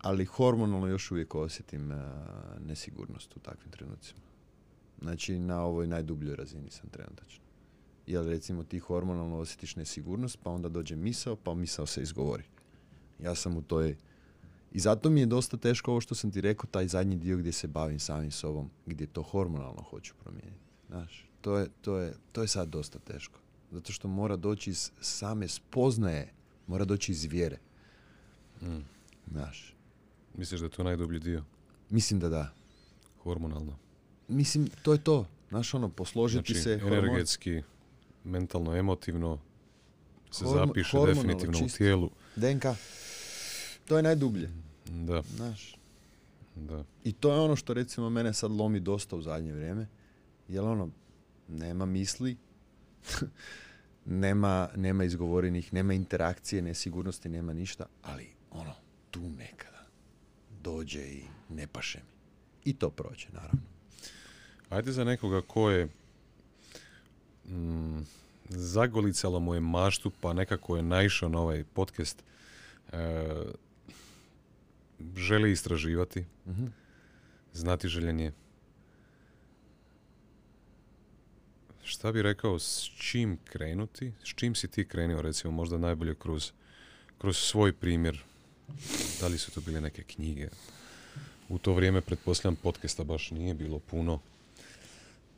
ali 0.00 0.24
hormonalno 0.24 0.86
još 0.86 1.10
uvijek 1.10 1.34
osjetim 1.34 1.90
uh, 1.90 1.98
nesigurnost 2.66 3.36
u 3.36 3.40
takvim 3.40 3.70
trenucima. 3.70 4.20
Znači, 5.02 5.38
na 5.38 5.62
ovoj 5.62 5.86
najdubljoj 5.86 6.36
razini 6.36 6.70
sam 6.70 6.90
trenutačno. 6.90 7.44
Jer 8.06 8.24
recimo 8.24 8.64
ti 8.64 8.78
hormonalno 8.78 9.38
osjetiš 9.38 9.76
nesigurnost, 9.76 10.38
pa 10.42 10.50
onda 10.50 10.68
dođe 10.68 10.96
misao, 10.96 11.36
pa 11.36 11.54
misao 11.54 11.86
se 11.86 12.02
izgovori. 12.02 12.44
Ja 13.18 13.34
sam 13.34 13.56
u 13.56 13.62
toj... 13.62 13.96
I 14.72 14.78
zato 14.78 15.10
mi 15.10 15.20
je 15.20 15.26
dosta 15.26 15.56
teško 15.56 15.90
ovo 15.90 16.00
što 16.00 16.14
sam 16.14 16.30
ti 16.30 16.40
rekao, 16.40 16.66
taj 16.70 16.88
zadnji 16.88 17.16
dio 17.16 17.36
gdje 17.36 17.52
se 17.52 17.68
bavim 17.68 17.98
samim 17.98 18.30
sobom, 18.30 18.70
gdje 18.86 19.06
to 19.06 19.22
hormonalno 19.22 19.82
hoću 19.82 20.14
promijeniti. 20.22 20.64
Znaš, 20.88 21.28
to 21.44 21.58
je, 21.58 21.68
to, 21.80 21.96
je, 21.96 22.14
to 22.32 22.42
je 22.42 22.48
sad 22.48 22.68
dosta 22.68 22.98
teško. 22.98 23.38
Zato 23.70 23.92
što 23.92 24.08
mora 24.08 24.36
doći 24.36 24.70
iz 24.70 24.90
same 25.00 25.48
spoznaje, 25.48 26.32
mora 26.66 26.84
doći 26.84 27.12
iz 27.12 27.24
vjere. 27.24 27.58
Mm. 28.62 28.78
Znaš, 29.30 29.74
Misliš 30.34 30.60
da 30.60 30.66
je 30.66 30.70
to 30.70 30.82
najdublji 30.84 31.20
dio? 31.20 31.44
mislim 31.90 32.20
da 32.20 32.28
da. 32.28 32.52
Hormonalno. 33.18 33.76
Mislim, 34.28 34.68
to 34.82 34.92
je 34.92 34.98
to. 35.00 35.26
Znaš, 35.48 35.74
ono, 35.74 35.88
posložiti 35.88 36.52
Znači, 36.52 36.62
se... 36.62 36.78
hormon- 36.78 36.98
energetski, 36.98 37.62
mentalno, 38.24 38.76
emotivno 38.76 39.38
se 40.30 40.44
Hormo- 40.44 40.66
zapiše 40.66 40.96
definitivno 41.06 41.58
u 41.58 41.60
čisto. 41.60 41.78
tijelu. 41.78 42.10
DNK. 42.36 42.64
To 43.84 43.96
je 43.96 44.02
najdublje. 44.02 44.50
Da, 44.86 45.22
Znaš. 45.36 45.76
da. 46.56 46.84
I 47.04 47.12
to 47.12 47.32
je 47.32 47.40
ono 47.40 47.56
što 47.56 47.74
recimo 47.74 48.10
mene 48.10 48.32
sad 48.32 48.50
lomi 48.50 48.80
dosta 48.80 49.16
u 49.16 49.22
zadnje 49.22 49.52
vrijeme. 49.52 49.86
Jer 50.48 50.64
ono, 50.64 50.88
nema 51.48 51.86
misli, 51.86 52.36
nema, 54.04 54.68
nema 54.76 55.04
izgovorenih, 55.04 55.72
nema 55.72 55.94
interakcije, 55.94 56.62
nesigurnosti, 56.62 57.28
nema 57.28 57.52
ništa, 57.52 57.86
ali 58.02 58.28
ono, 58.50 58.74
tu 59.10 59.20
nekada 59.28 59.84
dođe 60.62 61.00
i 61.02 61.22
ne 61.48 61.66
paše 61.66 61.98
mi. 61.98 62.14
I 62.64 62.74
to 62.74 62.90
prođe, 62.90 63.28
naravno. 63.32 63.60
Ajde 64.70 64.92
za 64.92 65.04
nekoga 65.04 65.40
ko 65.40 65.70
je 65.70 65.88
mm, 67.46 68.00
zagolicalo 68.48 69.40
mu 69.40 69.54
je 69.54 69.60
maštu, 69.60 70.12
pa 70.20 70.32
nekako 70.32 70.76
je 70.76 70.82
naišao 70.82 71.28
na 71.28 71.38
ovaj 71.40 71.64
podcast, 71.64 72.24
e, 72.92 73.34
želi 75.16 75.52
istraživati, 75.52 76.24
Mhm. 76.46 76.66
znati 77.52 77.88
željenje. 77.88 78.32
Šta 81.84 82.12
bi 82.12 82.22
rekao, 82.22 82.58
s 82.58 82.90
čim 82.98 83.38
krenuti? 83.44 84.12
S 84.24 84.28
čim 84.34 84.54
si 84.54 84.68
ti 84.68 84.88
krenuo, 84.88 85.22
recimo, 85.22 85.52
možda 85.52 85.78
najbolje 85.78 86.14
kroz, 86.14 86.50
kroz 87.18 87.36
svoj 87.36 87.72
primjer? 87.72 88.22
Da 89.20 89.26
li 89.28 89.38
su 89.38 89.50
to 89.50 89.60
bile 89.60 89.80
neke 89.80 90.02
knjige? 90.02 90.48
U 91.48 91.58
to 91.58 91.72
vrijeme, 91.72 92.00
pretpostavljam, 92.00 92.56
podcasta 92.56 93.04
baš 93.04 93.30
nije 93.30 93.54
bilo 93.54 93.78
puno. 93.78 94.20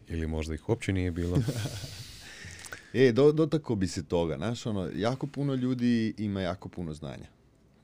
Ili 0.08 0.26
možda 0.26 0.54
ih 0.54 0.68
uopće 0.68 0.92
nije 0.92 1.10
bilo. 1.10 1.38
E, 2.94 3.12
do, 3.12 3.32
dotako 3.32 3.74
bi 3.74 3.88
se 3.88 4.04
toga, 4.04 4.36
znaš, 4.36 4.66
ono, 4.66 4.90
jako 4.94 5.26
puno 5.26 5.54
ljudi 5.54 6.14
ima 6.18 6.40
jako 6.40 6.68
puno 6.68 6.94
znanja. 6.94 7.26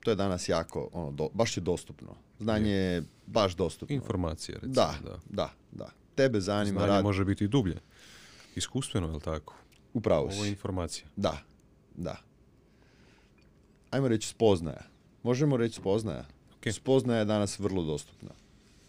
To 0.00 0.10
je 0.10 0.16
danas 0.16 0.48
jako, 0.48 0.88
ono, 0.92 1.10
do- 1.12 1.28
baš 1.34 1.56
je 1.56 1.60
dostupno. 1.60 2.14
Znanje 2.40 2.70
je 2.70 3.02
baš 3.26 3.54
dostupno. 3.56 3.94
Informacije, 3.94 4.54
recimo. 4.54 4.74
Da, 4.74 4.94
da. 5.04 5.18
da, 5.30 5.52
da. 5.72 5.90
Tebe 6.14 6.40
zanima 6.40 6.80
Znanje 6.80 6.92
rad. 6.92 7.04
može 7.04 7.24
biti 7.24 7.44
i 7.44 7.48
dublje. 7.48 7.76
Iskustveno, 8.56 9.06
je 9.06 9.12
li 9.12 9.20
tako? 9.20 9.54
Upravo 9.94 10.22
Ovo 10.22 10.32
je 10.32 10.42
si. 10.42 10.48
informacija. 10.48 11.06
Da, 11.16 11.38
da. 11.94 12.16
Ajmo 13.90 14.08
reći 14.08 14.28
spoznaja. 14.28 14.82
Možemo 15.22 15.56
reći 15.56 15.74
spoznaja. 15.74 16.24
Ok. 16.56 16.72
Spoznaja 16.74 17.18
je 17.18 17.24
danas 17.24 17.58
vrlo 17.58 17.84
dostupna. 17.84 18.30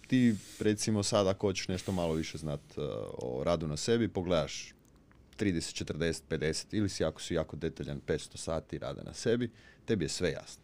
Ti, 0.07 0.35
recimo, 0.59 1.03
sad 1.03 1.27
ako 1.27 1.47
hoćeš 1.47 1.67
nešto 1.67 1.91
malo 1.91 2.13
više 2.13 2.37
znat 2.37 2.61
uh, 2.77 2.83
o 3.13 3.43
radu 3.43 3.67
na 3.67 3.77
sebi, 3.77 4.07
pogledaš 4.07 4.73
30, 5.39 5.83
40, 5.85 6.21
50 6.29 6.65
ili 6.71 6.89
si 6.89 7.05
ako 7.05 7.21
si 7.21 7.33
jako 7.33 7.55
detaljan 7.55 8.01
500 8.07 8.37
sati 8.37 8.77
rada 8.77 9.03
na 9.03 9.13
sebi, 9.13 9.51
tebi 9.85 10.05
je 10.05 10.09
sve 10.09 10.31
jasno. 10.31 10.63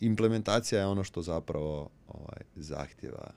Implementacija 0.00 0.80
je 0.80 0.86
ono 0.86 1.04
što 1.04 1.22
zapravo 1.22 1.90
ovaj, 2.08 2.42
zahtjeva 2.56 3.30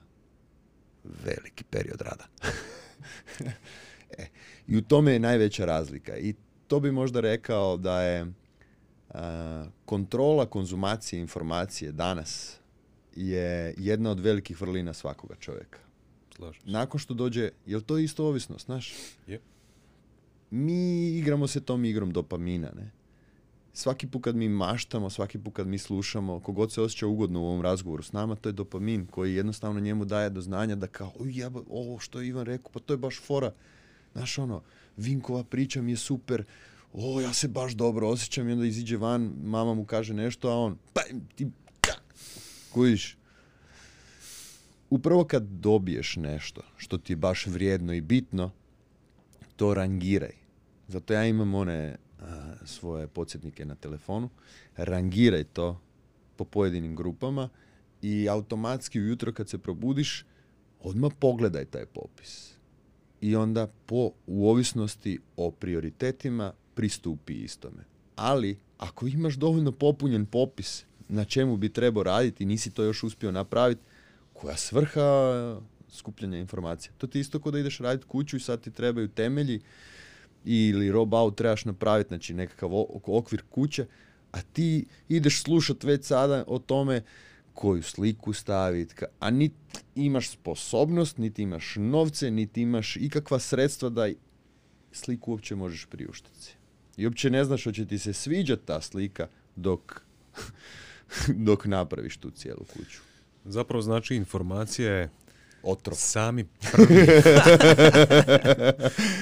veliki 1.04 1.64
period 1.64 2.00
rada. 2.00 2.26
e, 4.18 4.26
I 4.66 4.76
u 4.76 4.82
tome 4.82 5.12
je 5.12 5.18
najveća 5.18 5.64
razlika. 5.64 6.16
I 6.16 6.34
to 6.66 6.80
bi 6.80 6.92
možda 6.92 7.20
rekao 7.20 7.76
da 7.76 8.02
je 8.02 8.26
a, 9.10 9.66
kontrola 9.84 10.46
konzumacije 10.46 11.20
informacije 11.20 11.92
danas 11.92 12.60
je 13.16 13.74
jedna 13.78 14.10
od 14.10 14.20
velikih 14.20 14.60
vrlina 14.60 14.92
svakoga 14.92 15.34
čovjeka. 15.34 15.78
Slažem 16.36 16.62
se. 16.62 16.70
Nakon 16.70 17.00
što 17.00 17.14
dođe, 17.14 17.50
jel 17.66 17.80
to 17.80 17.98
isto 17.98 18.26
ovisnost, 18.26 18.66
znaš? 18.66 18.94
Je. 19.26 19.40
Mi 20.50 21.08
igramo 21.08 21.46
se 21.46 21.60
tom 21.60 21.84
igrom 21.84 22.12
dopamina, 22.12 22.70
ne? 22.76 22.90
Svaki 23.80 24.06
put 24.06 24.24
kad 24.24 24.36
mi 24.36 24.48
maštamo, 24.48 25.10
svaki 25.10 25.38
put 25.38 25.54
kad 25.54 25.66
mi 25.66 25.78
slušamo, 25.78 26.40
kogod 26.40 26.72
se 26.72 26.80
osjeća 26.80 27.06
ugodno 27.06 27.40
u 27.40 27.44
ovom 27.46 27.62
razgovoru 27.62 28.02
s 28.02 28.12
nama, 28.12 28.36
to 28.36 28.48
je 28.48 28.52
dopamin 28.52 29.06
koji 29.06 29.34
jednostavno 29.34 29.80
njemu 29.80 30.04
daje 30.04 30.30
do 30.30 30.40
znanja 30.40 30.74
da 30.76 30.86
kao, 30.86 31.12
"Uj, 31.18 31.32
jeba, 31.32 31.60
ovo 31.70 31.98
što 31.98 32.20
je 32.20 32.28
Ivan 32.28 32.44
rekao, 32.46 32.72
pa 32.72 32.80
to 32.80 32.92
je 32.92 32.96
baš 32.96 33.20
fora. 33.20 33.52
Znaš 34.12 34.38
ono, 34.38 34.62
Vinkova 34.96 35.44
priča 35.44 35.82
mi 35.82 35.92
je 35.92 35.96
super, 35.96 36.44
o, 36.92 37.20
ja 37.20 37.32
se 37.32 37.48
baš 37.48 37.72
dobro 37.72 38.08
osjećam 38.08 38.48
i 38.48 38.52
onda 38.52 38.66
iziđe 38.66 38.96
van, 38.96 39.32
mama 39.44 39.74
mu 39.74 39.84
kaže 39.84 40.14
nešto, 40.14 40.48
a 40.48 40.54
on, 40.54 40.76
pa 40.92 41.00
ti, 41.36 41.44
da. 41.82 41.96
kužiš. 42.72 43.16
Upravo 44.90 45.24
kad 45.24 45.42
dobiješ 45.42 46.16
nešto 46.16 46.62
što 46.76 46.98
ti 46.98 47.12
je 47.12 47.16
baš 47.16 47.46
vrijedno 47.46 47.92
i 47.92 48.00
bitno, 48.00 48.50
to 49.56 49.74
rangiraj. 49.74 50.36
Zato 50.88 51.12
ja 51.12 51.26
imam 51.26 51.54
one 51.54 51.96
svoje 52.64 53.06
podsjetnike 53.06 53.64
na 53.64 53.74
telefonu. 53.74 54.30
Rangiraj 54.76 55.44
to 55.44 55.80
po 56.36 56.44
pojedinim 56.44 56.96
grupama 56.96 57.48
i 58.02 58.28
automatski 58.28 59.00
ujutro 59.00 59.32
kad 59.32 59.48
se 59.48 59.58
probudiš, 59.58 60.24
odmah 60.80 61.12
pogledaj 61.18 61.64
taj 61.64 61.86
popis. 61.86 62.54
I 63.20 63.36
onda 63.36 63.66
po 63.86 64.10
u 64.26 64.56
o 65.36 65.50
prioritetima 65.50 66.52
pristupi 66.74 67.34
istome. 67.34 67.84
Ali 68.16 68.58
ako 68.78 69.06
imaš 69.06 69.34
dovoljno 69.34 69.72
popunjen 69.72 70.26
popis 70.26 70.84
na 71.08 71.24
čemu 71.24 71.56
bi 71.56 71.72
trebao 71.72 72.02
raditi 72.02 72.44
i 72.44 72.46
nisi 72.46 72.70
to 72.70 72.82
još 72.82 73.02
uspio 73.02 73.32
napraviti, 73.32 73.80
koja 74.32 74.56
svrha 74.56 75.60
skupljanja 75.88 76.38
informacija? 76.38 76.92
To 76.98 77.06
ti 77.06 77.20
isto 77.20 77.40
kao 77.40 77.52
da 77.52 77.58
ideš 77.58 77.78
raditi 77.78 78.06
kuću 78.08 78.36
i 78.36 78.40
sad 78.40 78.60
ti 78.60 78.70
trebaju 78.70 79.08
temelji 79.08 79.60
ili 80.44 80.92
rob 80.92 81.14
out 81.14 81.36
trebaš 81.36 81.64
napraviti, 81.64 82.08
znači 82.08 82.34
nekakav 82.34 82.70
okvir 83.06 83.42
kuće, 83.50 83.86
a 84.32 84.42
ti 84.42 84.86
ideš 85.08 85.42
slušat 85.42 85.84
već 85.84 86.04
sada 86.04 86.44
o 86.46 86.58
tome 86.58 87.02
koju 87.54 87.82
sliku 87.82 88.32
staviti, 88.32 88.94
a 89.20 89.30
niti 89.30 89.54
imaš 89.94 90.30
sposobnost, 90.30 91.18
niti 91.18 91.42
imaš 91.42 91.74
novce, 91.76 92.30
niti 92.30 92.62
imaš 92.62 92.96
ikakva 92.96 93.38
sredstva 93.38 93.88
da 93.88 94.08
sliku 94.92 95.30
uopće 95.30 95.54
možeš 95.54 95.86
priuštiti. 95.86 96.56
I 96.96 97.06
uopće 97.06 97.30
ne 97.30 97.44
znaš 97.44 97.64
hoće 97.64 97.86
ti 97.86 97.98
se 97.98 98.12
sviđat 98.12 98.60
ta 98.64 98.80
slika 98.80 99.28
dok, 99.56 100.02
dok 101.46 101.64
napraviš 101.64 102.16
tu 102.16 102.30
cijelu 102.30 102.64
kuću. 102.64 103.00
Zapravo 103.44 103.82
znači 103.82 104.16
informacija 104.16 104.92
je 104.92 105.10
Otrov. 105.62 105.96
sami 105.96 106.44
prvi. 106.72 106.96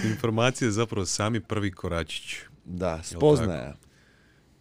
informacija 0.04 0.66
je 0.68 0.72
zapravo 0.72 1.06
sami 1.06 1.40
prvi 1.40 1.72
koračić. 1.72 2.36
Da, 2.64 3.02
spoznaja. 3.04 3.76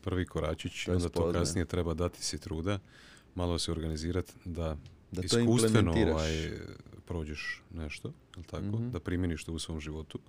Prvi 0.02 0.26
koračić, 0.26 0.86
To 0.86 0.92
onda 0.92 1.10
to 1.10 1.32
kasnije 1.34 1.66
treba 1.66 1.94
dati 1.94 2.24
si 2.24 2.40
truda, 2.40 2.80
malo 3.36 3.60
se 3.60 3.72
organizirati 3.72 4.34
da, 4.46 4.78
Da 5.12 5.22
iskustveno 5.24 5.92
ovaj, 5.94 6.52
prođeš 7.06 7.62
nešto, 7.72 8.12
tako, 8.46 8.64
Mhm. 8.64 8.90
da 8.90 9.00
primjeniš 9.00 9.44
to 9.44 9.54
u 9.54 9.60
svom 9.60 9.80
životu. 9.80 10.20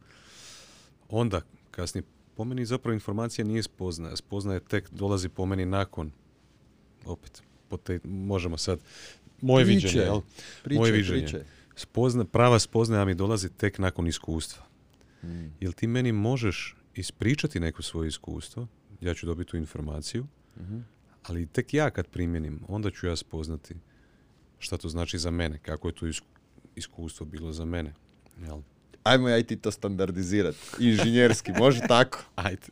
Onda, 1.09 1.41
kasnije, 1.71 2.03
po 2.35 2.45
meni 2.45 2.67
zapravo 2.67 2.95
informacija 2.95 3.45
nije 3.45 3.63
spoznaja. 3.63 4.17
Spoznaja 4.17 4.61
tek 4.61 4.91
dolazi 4.91 5.29
po 5.29 5.47
meni 5.47 5.67
nakon, 5.67 6.11
opet, 7.07 7.43
te, 7.77 8.01
možemo 8.05 8.57
sad, 8.59 8.79
moje 9.41 9.65
Pričaj, 9.65 9.75
viđenje, 9.83 10.05
jel? 10.05 10.21
Pričaj, 10.63 10.79
moje 10.79 10.93
viđenje. 10.93 11.21
pričaj. 11.21 11.43
Spozna, 11.77 12.25
prava 12.25 12.59
spoznaja 12.59 13.05
mi 13.05 13.15
dolazi 13.15 13.49
tek 13.51 13.79
nakon 13.79 14.07
iskustva. 14.07 14.63
Mm. 15.23 15.47
Jel 15.61 15.73
ti 15.73 15.87
meni 15.87 16.13
možeš 16.13 16.77
ispričati 16.95 17.61
neko 17.61 17.83
svoje 17.83 18.09
iskustvo, 18.09 18.67
ja 19.01 19.15
ću 19.15 19.27
dobiti 19.27 19.51
tu 19.51 19.57
informaciju, 19.57 20.27
Mhm. 20.57 20.79
ali 21.23 21.47
tek 21.47 21.75
ja 21.75 21.91
kad 21.91 22.07
primjenim, 22.07 22.61
onda 22.69 22.91
ću 22.91 23.07
ja 23.07 23.17
spoznati 23.17 23.75
šta 24.59 24.77
to 24.77 24.89
znači 24.89 25.19
za 25.19 25.31
mene, 25.31 25.59
kako 25.59 25.89
je 25.89 25.95
to 25.95 26.07
isku- 26.07 26.27
iskustvo 26.77 27.27
bilo 27.27 27.53
za 27.53 27.65
mene. 27.65 27.95
Jel? 28.41 28.61
Ajmo 29.05 29.29
ja 29.29 29.39
i 29.39 29.45
ti 29.45 29.57
to 29.57 29.71
standardizirati. 29.71 30.59
Inženjerski, 30.81 31.53
može 31.59 31.81
tako. 31.81 32.25
Ajde. 32.35 32.67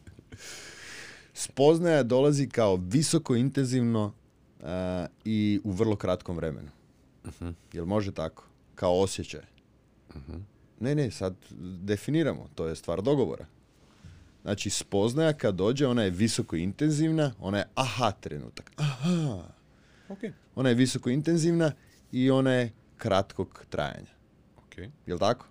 Spoznaja 1.34 2.02
dolazi 2.02 2.48
kao 2.48 2.76
visoko 2.78 3.34
intenzivno 3.34 4.14
a, 4.62 5.06
i 5.24 5.60
u 5.64 5.70
vrlo 5.70 5.96
kratkom 5.96 6.36
vremenu. 6.36 6.70
Mhm. 7.26 7.48
Jel 7.72 7.84
može 7.84 8.12
tako? 8.12 8.44
Kao 8.74 9.00
osjećaj. 9.00 9.42
Mhm. 10.16 10.36
Ne, 10.80 10.94
ne, 10.94 11.10
sad 11.10 11.34
definiramo. 11.84 12.48
To 12.54 12.66
je 12.66 12.76
stvar 12.76 13.02
dogovora. 13.02 13.46
Znači, 14.42 14.70
spoznaja 14.70 15.32
kad 15.32 15.54
dođe, 15.54 15.86
ona 15.86 16.02
je 16.02 16.10
visoko 16.10 16.56
intenzivna, 16.56 17.32
ona 17.40 17.58
je 17.58 17.68
aha 17.74 18.10
trenutak. 18.10 18.72
Aha. 18.76 19.42
Ok. 20.08 20.18
Ona 20.54 20.68
je 20.68 20.74
visoko 20.74 21.10
intenzivna 21.10 21.72
i 22.12 22.30
ona 22.30 22.52
je 22.52 22.72
kratkog 22.96 23.64
trajanja. 23.70 24.12
Ok. 24.56 24.78
Jel 25.06 25.18
tako? 25.18 25.46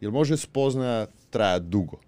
Jel 0.00 0.10
može 0.10 0.36
spoznaja 0.36 1.06
trajati 1.30 1.66
dugo? 1.66 2.00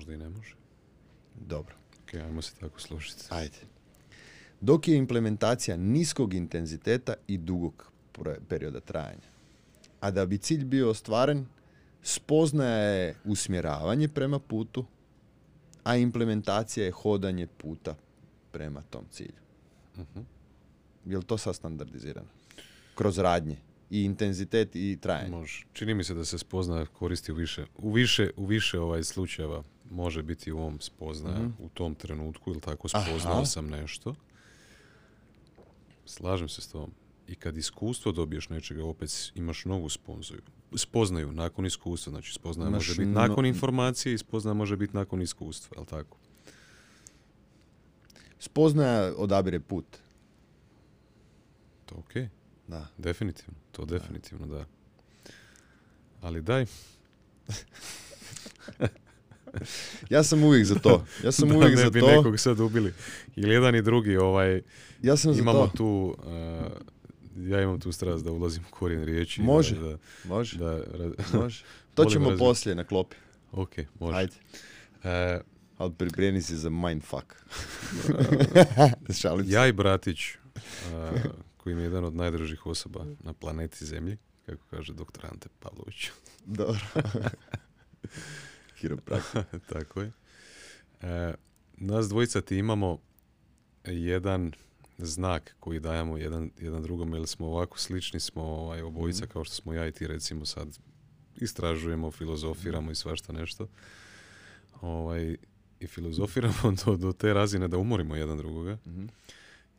Možda 0.00 0.14
i 0.14 0.18
ne 0.18 0.28
može. 0.28 0.54
Dobro. 1.34 1.74
Ok, 2.02 2.14
ajmo 2.14 2.42
se 2.42 2.54
tako 2.60 2.80
složiti. 2.80 3.24
Ajde. 3.28 3.56
Dok 4.60 4.88
je 4.88 4.96
implementacija 4.96 5.76
niskog 5.76 6.34
intenziteta 6.34 7.14
i 7.26 7.38
dugog 7.38 7.92
perioda 8.48 8.80
trajanja. 8.80 9.28
A 10.00 10.10
da 10.10 10.26
bi 10.26 10.38
cilj 10.38 10.64
bio 10.64 10.90
ostvaren, 10.90 11.46
spoznaja 12.02 12.76
je 12.76 13.14
usmjeravanje 13.24 14.08
prema 14.08 14.38
putu, 14.38 14.84
a 15.84 15.96
implementacija 15.96 16.86
je 16.86 16.92
hodanje 16.92 17.46
puta 17.46 17.94
prema 18.52 18.82
tom 18.82 19.04
cilju. 19.10 19.40
Mhm. 19.96 20.20
Je 21.06 21.18
li 21.18 21.24
to 21.24 21.38
sad 21.38 21.56
standardizirano? 21.56 22.28
Kroz 22.94 23.18
radnje. 23.18 23.56
I 23.90 24.04
intenzitet 24.04 24.76
i 24.76 24.98
trajanje. 25.00 25.30
Može. 25.30 25.66
Čini 25.72 25.94
mi 25.94 26.04
se 26.04 26.14
da 26.14 26.24
se 26.24 26.38
spoznaja 26.38 26.86
koristi 26.86 27.32
u 27.32 27.34
više, 27.34 27.66
u 27.78 27.92
više, 27.92 28.30
u 28.36 28.46
više 28.46 28.80
ovaj 28.80 29.04
slučajeva 29.04 29.62
može 29.90 30.22
biti 30.22 30.52
u 30.52 30.58
ovom 30.58 30.80
spoznaja 30.80 31.38
Mhm. 31.38 31.50
u 31.58 31.68
tom 31.68 31.94
trenutku 31.94 32.50
ili 32.50 32.60
tako 32.60 32.88
Aha. 32.92 33.04
spoznao 33.06 33.46
sam 33.46 33.66
nešto. 33.68 34.14
Slažem 36.06 36.48
se 36.48 36.60
s 36.60 36.68
tom. 36.68 36.90
I 37.28 37.34
kad 37.34 37.56
iskustvo 37.56 38.12
dobiješ 38.12 38.48
nečega, 38.48 38.84
opet 38.84 39.32
imaš 39.34 39.64
novu 39.64 39.88
sponzaju. 39.88 40.40
Spoznaju 40.74 41.32
nakon 41.32 41.66
iskustva, 41.66 42.10
znači 42.10 42.32
spoznaja 42.32 42.68
Imaš 42.68 42.76
može 42.78 42.92
biti 42.94 43.06
no- 43.06 43.20
nakon 43.20 43.46
informacije 43.46 44.14
i 44.14 44.18
spoznaja 44.18 44.54
može 44.54 44.76
biti 44.76 44.96
nakon 44.96 45.22
iskustva, 45.22 45.76
jel 45.76 45.84
tako? 45.86 46.16
Spoznaja 48.38 49.12
odabire 49.16 49.60
put. 49.60 49.84
To 51.86 51.94
ok, 51.96 52.12
Da. 52.68 52.86
definitivno, 52.98 53.54
to 53.72 53.84
definitivno 53.84 54.46
da. 54.48 54.64
Ali 56.20 56.42
daj, 56.42 56.66
Ja 60.10 60.22
sam 60.22 60.44
uvijek 60.44 60.64
za 60.64 60.74
to. 60.74 61.04
Ja 61.24 61.32
sam 61.32 61.48
da 61.48 61.56
uvijek 61.56 61.70
ne 61.70 61.82
za 61.82 61.90
bi 61.90 62.00
to. 62.00 62.06
nekog 62.08 62.40
sad 62.40 62.60
ubili. 62.60 62.92
Ili 63.36 63.54
jedan 63.54 63.74
i 63.76 63.82
drugi, 63.82 64.16
ovaj, 64.16 64.62
Ja 65.02 65.16
sam 65.16 65.34
za 65.34 65.40
imamo 65.40 65.66
to. 65.66 65.72
tu, 65.76 66.16
uh, 66.18 66.72
ja 67.44 67.62
imam 67.62 67.80
tu 67.80 67.92
strast 67.92 68.24
da 68.24 68.32
ulazim 68.32 68.62
u 68.62 68.70
korijen 68.70 69.04
riječi. 69.04 69.42
Može. 69.42 69.74
Da, 69.76 69.96
Može. 70.24 70.58
da, 70.58 70.64
da, 70.64 70.74
ra- 70.94 71.12
Može. 71.34 71.64
To 71.94 72.04
ćemo 72.04 72.26
razvit- 72.26 72.38
poslije 72.38 72.74
na 72.74 72.84
klopi. 72.84 73.16
ok, 73.52 73.70
može. 74.00 74.16
Ajde. 74.18 74.32
E, 75.04 75.40
Ali 75.78 75.92
pripremi 75.92 76.42
si 76.42 76.56
za 76.56 76.70
mindfuck. 76.70 77.34
Šalim 79.20 79.46
se. 79.46 79.52
ja 79.52 79.66
i 79.66 79.72
bratić, 79.72 80.18
uh, 80.54 81.20
koji 81.56 81.74
mi 81.74 81.82
je 81.82 81.86
jedan 81.86 82.04
od 82.04 82.14
najdražih 82.14 82.66
osoba 82.66 83.04
na 83.20 83.32
planeti 83.32 83.84
Zemlji, 83.84 84.16
kako 84.46 84.62
kaže 84.66 84.92
doktor 84.92 85.26
Ante 85.26 85.48
Pavlović. 85.60 86.08
Dobro. 86.46 86.80
Kiropraktik. 88.80 89.44
Tako 89.72 90.00
je. 90.00 90.12
E, 91.02 91.34
nas 91.74 92.08
dvojica 92.08 92.40
ti 92.40 92.56
imamo 92.56 92.98
jedan, 93.84 94.52
znak 94.98 95.56
koji 95.60 95.80
dajemo 95.80 96.16
jedan, 96.16 96.50
jedan 96.58 96.82
drugom, 96.82 97.14
jer 97.14 97.26
smo 97.26 97.46
ovako 97.46 97.78
slični 97.78 98.20
smo 98.20 98.42
ovaj, 98.42 98.82
obojica 98.82 99.24
Mhm. 99.24 99.32
kao 99.32 99.44
što 99.44 99.54
smo 99.54 99.72
ja 99.72 99.86
i 99.86 99.92
ti 99.92 100.06
recimo 100.06 100.46
sad 100.46 100.78
istražujemo, 101.36 102.10
filozofiramo 102.10 102.90
i 102.90 102.94
svašta 102.94 103.32
nešto. 103.32 103.68
Ovaj, 104.80 105.36
I 105.80 105.86
filozofiramo 105.86 106.54
do, 106.84 106.96
do 106.96 107.12
te 107.12 107.34
razine 107.34 107.68
da 107.68 107.78
umorimo 107.78 108.16
jedan 108.16 108.38
drugoga 108.38 108.78
Mhm. 108.86 109.06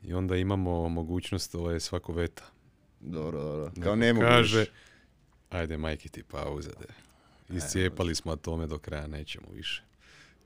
i 0.03 0.13
onda 0.13 0.35
imamo 0.35 0.89
mogućnost 0.89 1.55
ovaj, 1.55 1.79
svako 1.79 2.13
veta. 2.13 2.43
Dobro, 2.99 3.41
dobro. 3.41 3.71
Kao 3.83 3.95
ne 3.95 4.13
mogu 4.13 4.25
kaže, 4.25 4.65
ajde 5.49 5.77
majke 5.77 6.09
ti 6.09 6.23
pauza, 6.23 6.69
de. 6.69 6.85
Iscijepali 7.51 8.15
smo 8.15 8.31
atome 8.31 8.67
do 8.67 8.79
kraja, 8.79 9.07
nećemo 9.07 9.47
više. 9.53 9.83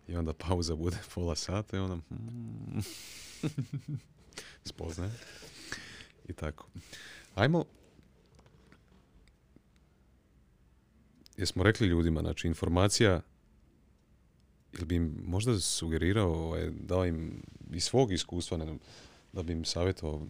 I 0.07 0.15
onda 0.15 0.33
pauza 0.33 0.75
bude 0.75 0.97
pola 1.15 1.35
sata 1.35 1.77
i 1.77 1.79
onda... 1.79 1.97
hmm, 2.09 2.83
spoznaje. 4.63 5.11
I 6.27 6.33
tako. 6.33 6.67
Ajmo... 7.35 7.65
Jesmo 11.37 11.63
rekli 11.63 11.87
ljudima, 11.87 12.21
znači 12.21 12.47
informacija 12.47 13.21
ili 14.73 14.85
bi 14.85 14.95
im 14.95 15.21
možda 15.25 15.59
sugerirao, 15.59 16.33
ovaj, 16.33 16.69
dao 16.69 17.05
im 17.05 17.43
iz 17.71 17.83
svog 17.83 18.11
iskustva, 18.11 18.57
ne 18.57 18.77
da 19.33 19.43
bi 19.43 19.53
im 19.53 19.65
savjetovao 19.65 20.27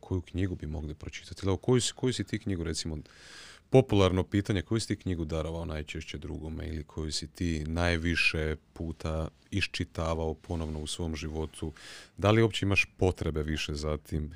koju 0.00 0.20
knjigu 0.20 0.56
bi 0.56 0.66
mogli 0.66 0.94
pročitati. 0.94 1.46
Ili 1.46 1.58
koju, 1.62 1.80
koju 1.94 2.12
si 2.12 2.24
ti 2.24 2.38
knjigu, 2.38 2.64
recimo, 2.64 2.98
popularno 3.70 4.24
pitanje, 4.24 4.62
koju 4.62 4.80
si 4.80 4.86
ti 4.86 4.96
knjigu 4.96 5.24
darovao 5.24 5.64
najčešće 5.64 6.18
drugome 6.18 6.68
ili 6.68 6.84
koju 6.84 7.12
si 7.12 7.26
ti 7.26 7.64
najviše 7.66 8.56
puta 8.72 9.28
iščitavao 9.50 10.34
ponovno 10.34 10.80
u 10.80 10.86
svom 10.86 11.16
životu? 11.16 11.72
Da 12.16 12.30
li 12.30 12.42
uopće 12.42 12.66
imaš 12.66 12.86
potrebe 12.96 13.42
više 13.42 13.74
za 13.74 13.96
tim? 13.96 14.32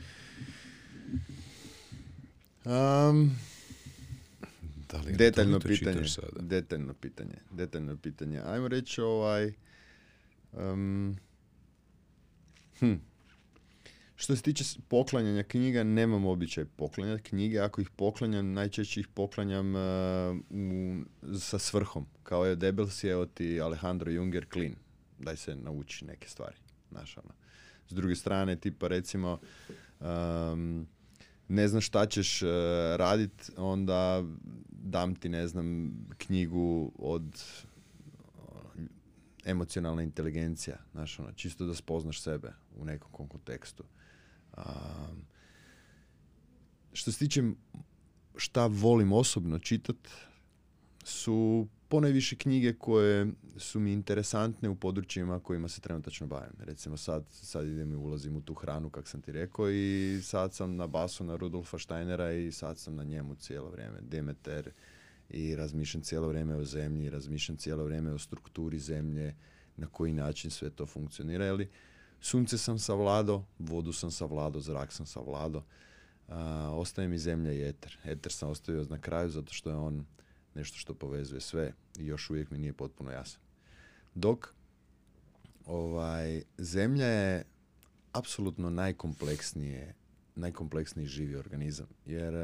Um, 2.65 3.37
Da 4.93 4.99
li 4.99 5.13
Detaljno 5.13 5.61
pitanje. 5.61 6.09
sada? 6.09 6.41
Detaljno 6.41 6.95
pitanje. 6.95 7.35
Detaljno 7.51 7.97
pitanje. 7.97 8.41
Ajmo 8.45 8.69
reći 8.69 9.01
ovaj... 9.01 9.53
Um, 10.53 11.17
hm. 12.79 12.95
Što 14.23 14.37
se 14.37 14.43
tiče 14.43 14.65
poklanjanja 14.89 15.43
knjiga, 15.43 15.83
nemam 15.83 16.27
običaj 16.27 16.65
poklanjati 16.65 17.23
knjige. 17.23 17.59
Ako 17.59 17.81
ih 17.81 17.91
poklanjam, 17.91 18.53
najčešće 18.53 19.01
ih 19.01 19.09
poklanjam 19.09 19.75
uh, 19.75 19.81
u, 20.51 21.39
sa 21.39 21.59
svrhom. 21.59 22.07
Kao 22.23 22.47
je 22.47 22.57
debel 22.57 22.89
sjeo 22.89 23.27
ti 23.27 23.61
Alejandro 23.61 24.11
Junger 24.11 24.47
Klin. 24.49 24.75
Daj 25.19 25.37
se 25.37 25.57
nauči 25.57 26.05
neke 26.05 26.29
stvari. 26.29 26.57
Znaš, 26.91 27.17
ono. 27.17 27.35
S 27.89 27.93
druge 27.93 28.15
strane, 28.15 28.57
tipa 28.57 28.89
recimo, 28.89 29.39
um, 30.01 30.87
ne 31.49 31.69
znaš 31.69 31.87
šta 31.87 32.07
ćeš 32.07 32.43
uh, 32.43 32.49
radit, 32.97 33.51
onda 33.57 34.25
dam 34.69 35.15
ti, 35.15 35.29
ne 35.29 35.49
znam, 35.49 35.93
knjigu 36.19 36.93
od 36.99 37.43
ono, 38.49 38.89
emocionalna 39.45 40.03
inteligencija, 40.03 40.77
znaš, 40.93 41.19
ono, 41.19 41.33
čisto 41.33 41.67
da 41.67 41.75
spoznaš 41.75 42.23
sebe 42.23 42.53
u 42.77 42.85
nekom 42.85 43.29
kontekstu. 43.29 43.85
Um, 44.57 45.27
što 46.93 47.13
se 47.13 47.19
tiče 47.19 47.43
šta 48.37 48.67
volim 48.67 49.13
osobno 49.13 49.59
čitat, 49.59 49.97
su 51.05 51.67
ponajviše 51.89 52.37
knjige 52.37 52.73
koje 52.73 53.27
su 53.57 53.81
mi 53.81 53.93
interesantne 53.93 54.69
u 54.69 54.75
područjima 54.75 55.41
kojima 55.41 55.69
se 55.69 55.81
trenutačno 55.81 56.27
bavim. 56.27 56.53
Recimo 56.59 56.97
sad, 56.97 57.25
sad 57.31 57.67
idem 57.67 57.93
i 57.93 57.97
ulazim 57.97 58.37
u 58.37 58.41
tu 58.41 58.55
hranu, 58.55 58.91
kak 58.91 59.09
sam 59.09 59.21
ti 59.21 59.33
rekao, 59.33 59.71
i 59.71 60.21
sad 60.23 60.55
sam 60.55 60.77
na 60.77 60.87
basu 60.87 61.25
na 61.25 61.37
Rudolfa 61.37 61.79
Steinera 61.79 62.33
i 62.33 62.53
sad 62.53 62.79
sam 62.79 62.97
na 62.97 63.05
njemu 63.05 63.35
cijelo 63.35 63.71
vrijeme. 63.71 64.01
Demeter 64.01 64.71
i 65.31 65.57
razmišljam 65.57 66.03
cijelo 66.03 66.29
vrijeme 66.29 66.55
o 66.55 66.65
zemlji, 66.65 67.11
razmišljam 67.11 67.57
cijelo 67.57 67.85
vrijeme 67.85 68.13
o 68.13 68.19
strukturi 68.19 68.79
zemlje, 68.79 69.35
na 69.77 69.87
koji 69.87 70.13
način 70.13 70.51
sve 70.51 70.71
to 70.71 70.87
funkcionira. 70.87 71.45
Jeli, 71.45 71.69
sunce 72.23 72.59
sam 72.59 72.79
savladao, 72.79 73.45
vodu 73.59 73.93
sam 73.93 74.11
savladao, 74.11 74.61
zrak 74.61 74.93
sam 74.93 75.07
savladao. 75.07 75.63
Ostaje 76.71 77.09
mi 77.09 77.19
zemlja 77.19 77.53
i 77.53 77.69
eter. 77.69 77.99
Eter 78.05 78.33
sam 78.33 78.51
ostavio 78.51 78.87
na 78.91 79.01
kraju 79.01 79.31
zato 79.31 79.53
što 79.53 79.71
je 79.71 79.77
on 79.77 80.07
nešto 80.55 80.79
što 80.79 80.95
povezuje 80.95 81.41
sve 81.41 81.73
i 81.99 82.07
još 82.07 82.31
uvijek 82.31 82.51
mi 82.51 82.59
nije 82.59 82.73
potpuno 82.73 83.11
jasan. 83.11 83.41
Dok 84.15 84.55
ovaj, 85.67 86.43
zemlja 86.59 87.07
je 87.07 87.45
apsolutno 88.13 88.71
najkompleksnije 88.71 89.95
najkompleksniji 90.35 91.07
živi 91.07 91.37
organizam. 91.37 91.87
Jer 92.07 92.35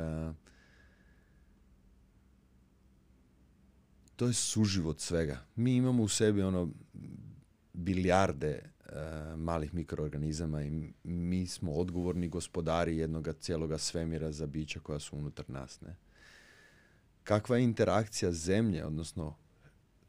to 4.16 4.26
je 4.26 4.32
suživot 4.32 5.00
svega. 5.00 5.44
Mi 5.56 5.76
imamo 5.76 6.02
u 6.02 6.09
sebi 6.09 6.42
ono 6.42 6.68
bilijarde 7.72 8.70
malih 9.36 9.74
mikroorganizama 9.74 10.62
i 10.62 10.93
mi 11.05 11.47
smo 11.47 11.73
odgovorni 11.73 12.28
gospodari 12.28 12.97
jednoga 12.97 13.32
cijeloga 13.32 13.78
svemira 13.78 14.32
za 14.32 14.47
bića 14.47 14.81
koja 14.81 14.98
su 14.98 15.16
unutar 15.16 15.51
nas. 15.51 15.81
Ne? 15.81 15.97
Kakva 17.24 17.56
je 17.56 17.65
interakcija 17.65 18.32
zemlje, 18.32 18.85
odnosno 18.85 19.36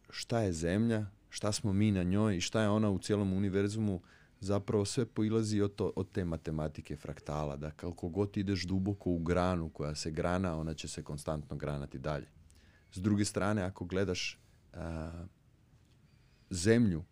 šta 0.09 0.39
je 0.39 0.53
zemlja, 0.53 1.05
šta 1.29 1.51
smo 1.51 1.73
mi 1.73 1.91
na 1.91 2.03
njoj 2.03 2.37
i 2.37 2.41
šta 2.41 2.61
je 2.61 2.69
ona 2.69 2.89
u 2.89 2.99
cijelom 2.99 3.33
univerzumu, 3.33 4.01
zapravo 4.39 4.85
sve 4.85 5.05
poilazi 5.05 5.61
od, 5.61 5.75
to, 5.75 5.93
od 5.95 6.11
te 6.11 6.25
matematike 6.25 6.95
fraktala, 6.95 7.55
da 7.55 7.71
koliko 7.71 8.09
god 8.09 8.37
ideš 8.37 8.63
duboko 8.63 9.09
u 9.09 9.19
granu 9.19 9.69
koja 9.69 9.95
se 9.95 10.11
grana, 10.11 10.59
ona 10.59 10.73
će 10.73 10.87
se 10.87 11.03
konstantno 11.03 11.57
granati 11.57 11.99
dalje. 11.99 12.27
S 12.91 12.97
druge 12.97 13.25
strane, 13.25 13.61
ako 13.61 13.85
gledaš 13.85 14.39
a, 14.73 15.25
zemlju, 16.49 17.03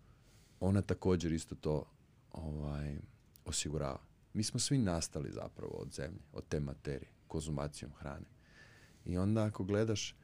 ona 0.60 0.82
također 0.82 1.32
isto 1.32 1.56
to 1.56 1.86
ovaj, 2.32 2.98
osigurava. 3.46 4.00
Mi 4.34 4.44
smo 4.44 4.60
svi 4.60 4.78
nastali 4.78 5.32
zapravo 5.32 5.74
od 5.74 5.94
zemlje, 5.94 6.22
od 6.34 6.44
te 6.50 6.60
materije, 6.60 7.10
konzumacijom 7.28 7.92
hrane. 7.94 8.26
I 9.06 9.18
onda 9.18 9.44
ako 9.44 9.64
gledaš, 9.64 10.16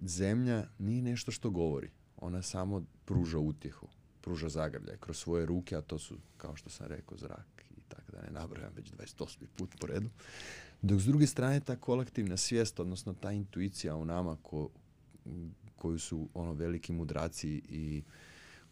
zemlja 0.00 0.66
nije 0.78 1.02
nešto 1.02 1.30
što 1.30 1.50
govori. 1.50 1.90
Ona 2.16 2.42
samo 2.42 2.84
pruža 3.04 3.38
utjehu, 3.38 3.88
pruža 4.20 4.48
zagrljaj 4.48 4.96
kroz 4.96 5.18
svoje 5.18 5.46
ruke, 5.46 5.76
a 5.76 5.80
to 5.82 5.98
su, 5.98 6.18
kao 6.36 6.56
što 6.56 6.70
sam 6.70 6.86
rekao, 6.86 7.18
zrak 7.18 7.64
i 7.76 7.80
tako 7.88 8.12
da 8.12 8.22
ne 8.22 8.30
nabrajam 8.30 8.72
već 8.76 8.92
28. 8.92 9.46
put 9.56 9.74
po 9.80 9.86
redu. 9.86 10.10
Dok 10.82 11.00
s 11.00 11.04
druge 11.04 11.26
strane 11.26 11.60
ta 11.60 11.76
kolektivna 11.76 12.36
svijest, 12.36 12.80
odnosno 12.80 13.14
ta 13.14 13.32
intuicija 13.32 13.96
u 13.96 14.04
nama 14.04 14.36
ko, 14.42 14.68
koju 15.76 15.98
su 15.98 16.28
ono 16.34 16.52
veliki 16.52 16.92
mudraci 16.92 17.62
i 17.68 18.02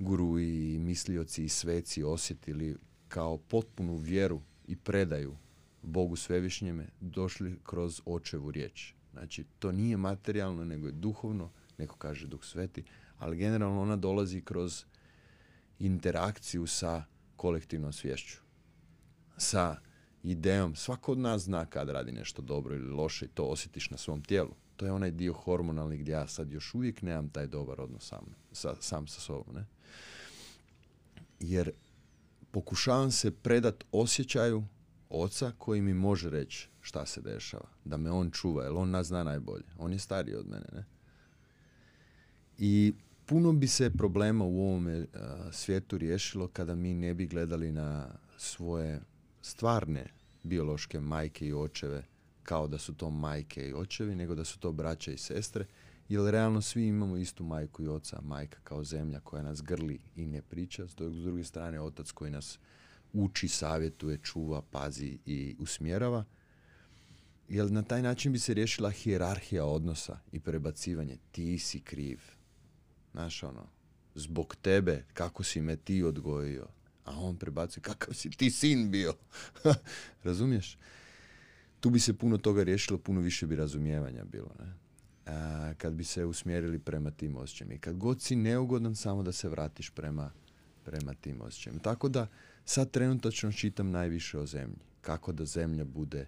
guru 0.03 0.39
i 0.39 0.79
mislioci 0.79 1.45
i 1.45 1.49
sveci 1.49 2.03
osjetili 2.03 2.77
kao 3.09 3.39
potpunu 3.39 3.97
vjeru 3.97 4.41
i 4.67 4.77
predaju 4.77 5.37
Bogu 5.83 6.17
svevišnjeme 6.17 6.89
došli 7.01 7.59
kroz 7.65 8.01
očevu 8.05 8.51
riječ. 8.51 8.95
Znači, 9.13 9.45
to 9.59 9.73
nije 9.73 9.97
materijalno, 9.97 10.65
nego 10.65 10.87
je 10.87 10.93
duhovno, 10.93 11.51
neko 11.79 11.97
kaže 11.97 12.27
duh 12.27 12.45
sveti, 12.45 12.85
ali 13.19 13.37
generalno 13.37 13.83
ona 13.83 13.97
dolazi 13.97 14.41
kroz 14.41 14.85
interakciju 15.79 16.67
sa 16.67 17.05
kolektivnom 17.37 17.93
svješću. 17.93 18.39
Sa 19.37 19.77
idejom, 20.23 20.75
svako 20.77 21.13
od 21.13 21.19
nas 21.19 21.43
zna 21.43 21.67
kad 21.67 21.89
radi 21.89 22.13
nešto 22.13 22.43
dobro 22.43 22.75
ili 22.75 22.91
loše 22.91 23.25
i 23.25 23.29
to 23.29 23.45
osjetiš 23.45 23.91
na 23.91 23.97
svom 23.97 24.23
tijelu. 24.23 24.55
To 24.77 24.87
je 24.87 24.93
onaj 24.93 25.11
dio 25.11 25.33
hormonalni 25.33 25.97
gdje 25.97 26.13
ja 26.13 26.27
sad 26.27 26.51
još 26.51 26.75
uvijek 26.75 27.03
nemam 27.03 27.29
taj 27.29 27.47
dobar 27.47 27.81
odnos 27.81 28.09
sam, 28.09 28.27
sa, 28.53 28.75
sam 28.81 29.07
sa 29.07 29.21
sobom. 29.21 29.55
Ne? 29.55 29.67
Jer 31.43 31.71
pokušavam 32.51 33.11
se 33.11 33.31
predat 33.31 33.85
osjećaju 33.93 34.65
oca 35.11 35.53
koji 35.59 35.81
mi 35.81 35.95
može 35.95 36.31
reći 36.31 36.69
šta 36.81 37.07
se 37.07 37.21
dešava. 37.21 37.69
Da 37.85 37.97
me 37.97 38.11
on 38.11 38.31
čuva, 38.31 38.65
jer 38.65 38.73
on 38.73 38.91
nas 38.91 39.07
zna 39.07 39.25
najbolje. 39.25 39.65
On 39.79 39.93
je 39.93 39.99
stariji 39.99 40.35
od 40.35 40.49
mene, 40.49 40.67
ne? 40.73 40.85
I 42.59 42.95
puno 43.27 43.53
bi 43.53 43.69
se 43.69 43.91
problema 43.91 44.45
u 44.45 44.61
ovome 44.61 45.07
a, 45.15 45.49
svijetu 45.53 45.99
riješilo 45.99 46.49
kada 46.49 46.75
mi 46.75 46.95
ne 46.95 47.15
bi 47.15 47.27
gledali 47.27 47.73
na 47.73 48.09
svoje 48.39 49.01
stvarne 49.43 50.07
biološke 50.43 51.01
majke 51.01 51.47
i 51.47 51.53
očeve 51.53 52.05
kao 52.43 52.69
da 52.69 52.79
su 52.79 52.95
to 52.95 53.11
majke 53.11 53.69
i 53.69 53.75
očevi, 53.75 54.15
nego 54.15 54.35
da 54.35 54.45
su 54.45 54.59
to 54.59 54.73
braća 54.73 55.13
i 55.13 55.19
sestre, 55.19 55.67
jer 56.13 56.33
realno 56.33 56.61
svi 56.61 56.87
imamo 56.87 57.17
istu 57.17 57.45
majku 57.45 57.83
i 57.83 57.89
oca, 57.89 58.21
majka 58.21 58.59
kao 58.65 58.85
zemlja 58.85 59.21
koja 59.21 59.43
nas 59.43 59.63
grli 59.63 60.01
i 60.17 60.27
ne 60.27 60.43
priča, 60.43 60.87
s 60.89 60.95
druge 60.97 61.45
strane 61.45 61.81
otac 61.81 62.11
koji 62.11 62.31
nas 62.31 62.59
uči, 63.13 63.49
savjetuje, 63.49 64.19
čuva, 64.23 64.63
pazi 64.71 65.19
i 65.27 65.57
usmjerava. 65.59 66.25
Jer 67.49 67.71
na 67.71 67.83
taj 67.83 68.03
način 68.03 68.33
bi 68.33 68.39
se 68.39 68.55
riješila 68.55 68.91
hijerarhija 68.91 69.65
odnosa 69.65 70.19
i 70.33 70.41
prebacivanje. 70.41 71.19
Ti 71.33 71.59
si 71.59 71.81
kriv. 71.81 72.21
Znaš 73.13 73.43
ono, 73.43 73.67
zbog 74.15 74.57
tebe, 74.63 75.05
kako 75.13 75.43
si 75.43 75.61
me 75.61 75.77
ti 75.77 76.03
odgojio, 76.03 76.67
A 77.05 77.21
on 77.21 77.37
prebacuje, 77.37 77.83
kakav 77.83 78.15
si 78.15 78.31
ti 78.31 78.51
sin 78.51 78.91
bio. 78.91 79.15
Razumiješ? 80.25 80.79
Tu 81.81 81.91
bi 81.91 82.01
se 82.01 82.19
puno 82.19 82.39
toga 82.39 82.63
riješilo, 82.63 82.99
puno 82.99 83.21
više 83.21 83.47
bi 83.47 83.57
razumijevanja 83.57 84.25
bilo. 84.25 84.55
Ne? 84.59 84.75
A, 85.27 85.73
kad 85.79 85.93
bi 85.93 86.05
se 86.05 86.25
usmjerili 86.25 86.79
prema 86.79 87.11
tim 87.11 87.37
osjećajima. 87.37 87.75
I 87.75 87.79
kad 87.79 87.97
god 87.97 88.21
si 88.21 88.37
neugodan, 88.37 88.97
samo 88.97 89.23
da 89.23 89.33
se 89.33 89.49
vratiš 89.49 89.91
prema, 89.91 90.31
prema 90.85 91.15
tim 91.15 91.41
osjećajima. 91.41 91.81
Tako 91.81 92.09
da 92.09 92.27
sad 92.65 92.91
trenutačno 92.91 93.53
čitam 93.53 93.91
najviše 93.91 94.39
o 94.39 94.47
zemlji. 94.47 94.77
Kako 95.01 95.33
da 95.33 95.45
zemlja 95.45 95.85
bude 95.85 96.27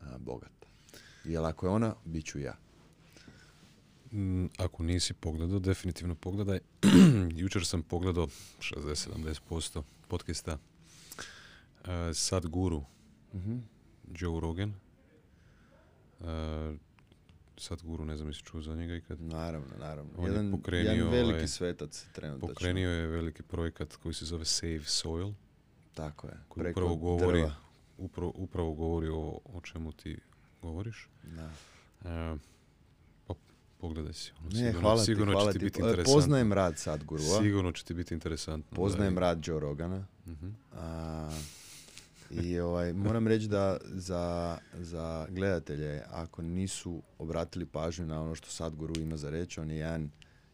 a, 0.00 0.18
bogata. 0.18 0.66
Jer 1.24 1.44
ako 1.44 1.66
je 1.66 1.70
ona, 1.70 1.94
bit 2.04 2.24
ću 2.26 2.38
ja. 2.38 2.56
Mm, 4.12 4.46
Ako 4.58 4.82
nisi 4.82 5.14
pogledao, 5.14 5.58
definitivno 5.58 6.14
pogledaj. 6.14 6.58
Jučer 7.36 7.66
sam 7.66 7.82
pogledao 7.82 8.26
60-70% 8.60 9.82
podcasta 10.08 10.58
uh, 11.80 11.88
Sad 12.14 12.46
Guru, 12.46 12.84
Mhm. 13.34 13.58
Joe 14.10 14.40
Rogan. 14.40 14.74
Uh, 16.20 16.26
Sad 17.60 17.82
Guru, 17.82 18.04
ne 18.04 18.16
znam 18.16 18.28
jesi 18.28 18.42
čuo 18.42 18.60
za 18.60 18.74
njega 18.74 18.94
ikad. 18.96 19.20
Naravno, 19.20 19.68
naravno. 19.78 20.10
On 20.16 20.24
je 20.24 20.30
jedan, 20.30 20.50
pokrenio, 20.52 20.92
jedan 20.92 21.10
veliki 21.10 21.32
ovaj, 21.32 21.48
svetac 21.48 22.06
trenutačno. 22.12 22.48
Pokrenio 22.48 22.90
je 22.90 23.06
veliki 23.06 23.42
projekat 23.42 23.96
koji 23.96 24.14
se 24.14 24.24
zove 24.24 24.44
Save 24.44 24.80
Soil, 24.80 25.32
Tako 25.94 26.26
je. 26.26 26.34
koji 26.48 26.62
Preko 26.64 26.80
upravo 26.80 26.96
govori, 26.96 27.38
drva. 27.38 27.54
upravo, 27.98 28.32
upravo 28.36 28.72
govori 28.72 29.08
o, 29.08 29.16
o 29.46 29.60
čemu 29.62 29.92
ti 29.92 30.18
govoriš. 30.62 31.08
Da. 31.24 31.50
Uh, 32.00 32.40
pa 33.26 33.34
pogledaj 33.78 34.12
si. 34.12 34.32
Ono, 34.34 34.48
Ne, 34.48 34.54
sigurno, 34.56 34.80
hvala 34.80 34.98
ti, 34.98 35.04
sigurno 35.04 35.32
hvala 35.32 35.46
će 35.46 35.52
ti 35.52 35.58
ti. 35.58 35.64
biti 35.64 35.80
E, 35.80 35.82
interesantno. 35.82 36.14
Poznajem 36.14 36.52
rad 36.52 36.78
Sadgurua, 36.78 37.40
Sigurno 37.42 37.72
će 37.72 37.84
ti 37.84 37.94
biti 37.94 38.14
interesantno. 38.14 38.76
poznajem 38.76 39.14
da, 39.14 39.20
rad 39.20 39.38
Joe 39.42 39.60
Rogana. 39.60 40.06
Mhm. 40.26 40.48
A, 40.72 41.30
I 42.30 42.60
ovaj, 42.60 42.92
moram 42.92 43.28
reći 43.28 43.48
da 43.48 43.78
za, 43.84 44.58
za 44.74 45.26
gledatelje, 45.30 46.02
ako 46.10 46.42
nisu 46.42 47.02
obratili 47.18 47.66
pažnju 47.66 48.06
na 48.06 48.22
ono 48.22 48.34
što 48.34 48.48
Sadguru 48.48 49.00
ima 49.00 49.16
za 49.16 49.30
reći, 49.30 49.60
on 49.60 49.70
je 49.70 49.76
jedan 49.76 50.10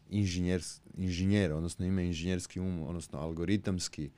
inženjer, 0.09 0.63
inženjer, 0.97 1.53
odnosno 1.53 1.85
ima 1.85 2.01
inženjerski 2.01 2.59
um, 2.59 2.83
odnosno 2.83 3.19
algoritamski 3.19 4.09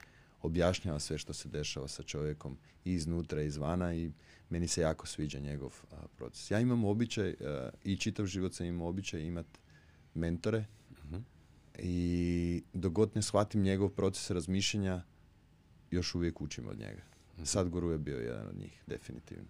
objašnjava 0.42 1.00
sve 1.00 1.18
što 1.18 1.34
se 1.34 1.50
dešava 1.50 1.88
sa 1.88 2.04
čovjekom 2.04 2.58
i 2.86 2.94
iznutra 2.94 3.42
i 3.42 3.46
izvana 3.46 3.94
i 3.94 4.12
meni 4.50 4.68
se 4.68 4.82
jako 4.82 5.08
sviđa 5.08 5.40
njegov 5.40 5.74
a, 5.92 5.96
proces. 6.18 6.52
Ja 6.52 6.60
imam 6.60 6.86
običaj 6.86 7.36
a, 7.42 7.70
i 7.84 7.98
čitav 7.98 8.26
život 8.26 8.54
sam 8.54 8.66
imao 8.66 8.88
običaj 8.88 9.22
imat 9.22 9.46
mentore 10.14 10.66
Mhm. 11.10 11.22
i 11.80 12.64
dok 12.74 12.94
god 12.94 13.12
ne 13.16 13.22
shvatim 13.22 13.62
njegov 13.62 13.90
proces 13.90 14.32
razmišljanja, 14.32 15.04
još 15.92 16.16
uvijek 16.16 16.42
učim 16.42 16.68
od 16.68 16.80
njega. 16.80 17.02
Sad 17.44 17.70
Guru 17.70 17.92
je 17.92 17.98
bio 17.98 18.18
jedan 18.18 18.48
od 18.48 18.58
njih, 18.58 18.84
definitivno. 18.88 19.50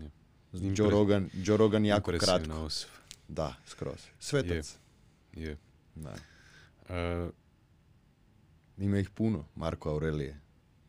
Je. 0.00 0.10
Joe 0.52 0.90
Rogan, 0.90 1.30
Joe 1.34 1.56
Rogan 1.56 1.84
jako 1.84 2.12
kratko. 2.18 2.52
osoba. 2.54 2.92
Da, 3.28 3.54
skroz. 3.66 4.06
Svetac. 4.18 4.76
Je. 5.34 5.56
Da. 5.94 6.14
E, 6.88 7.28
Ima 8.78 8.98
ih 8.98 9.10
puno. 9.10 9.44
Marko 9.56 9.90
Aurelije. 9.90 10.40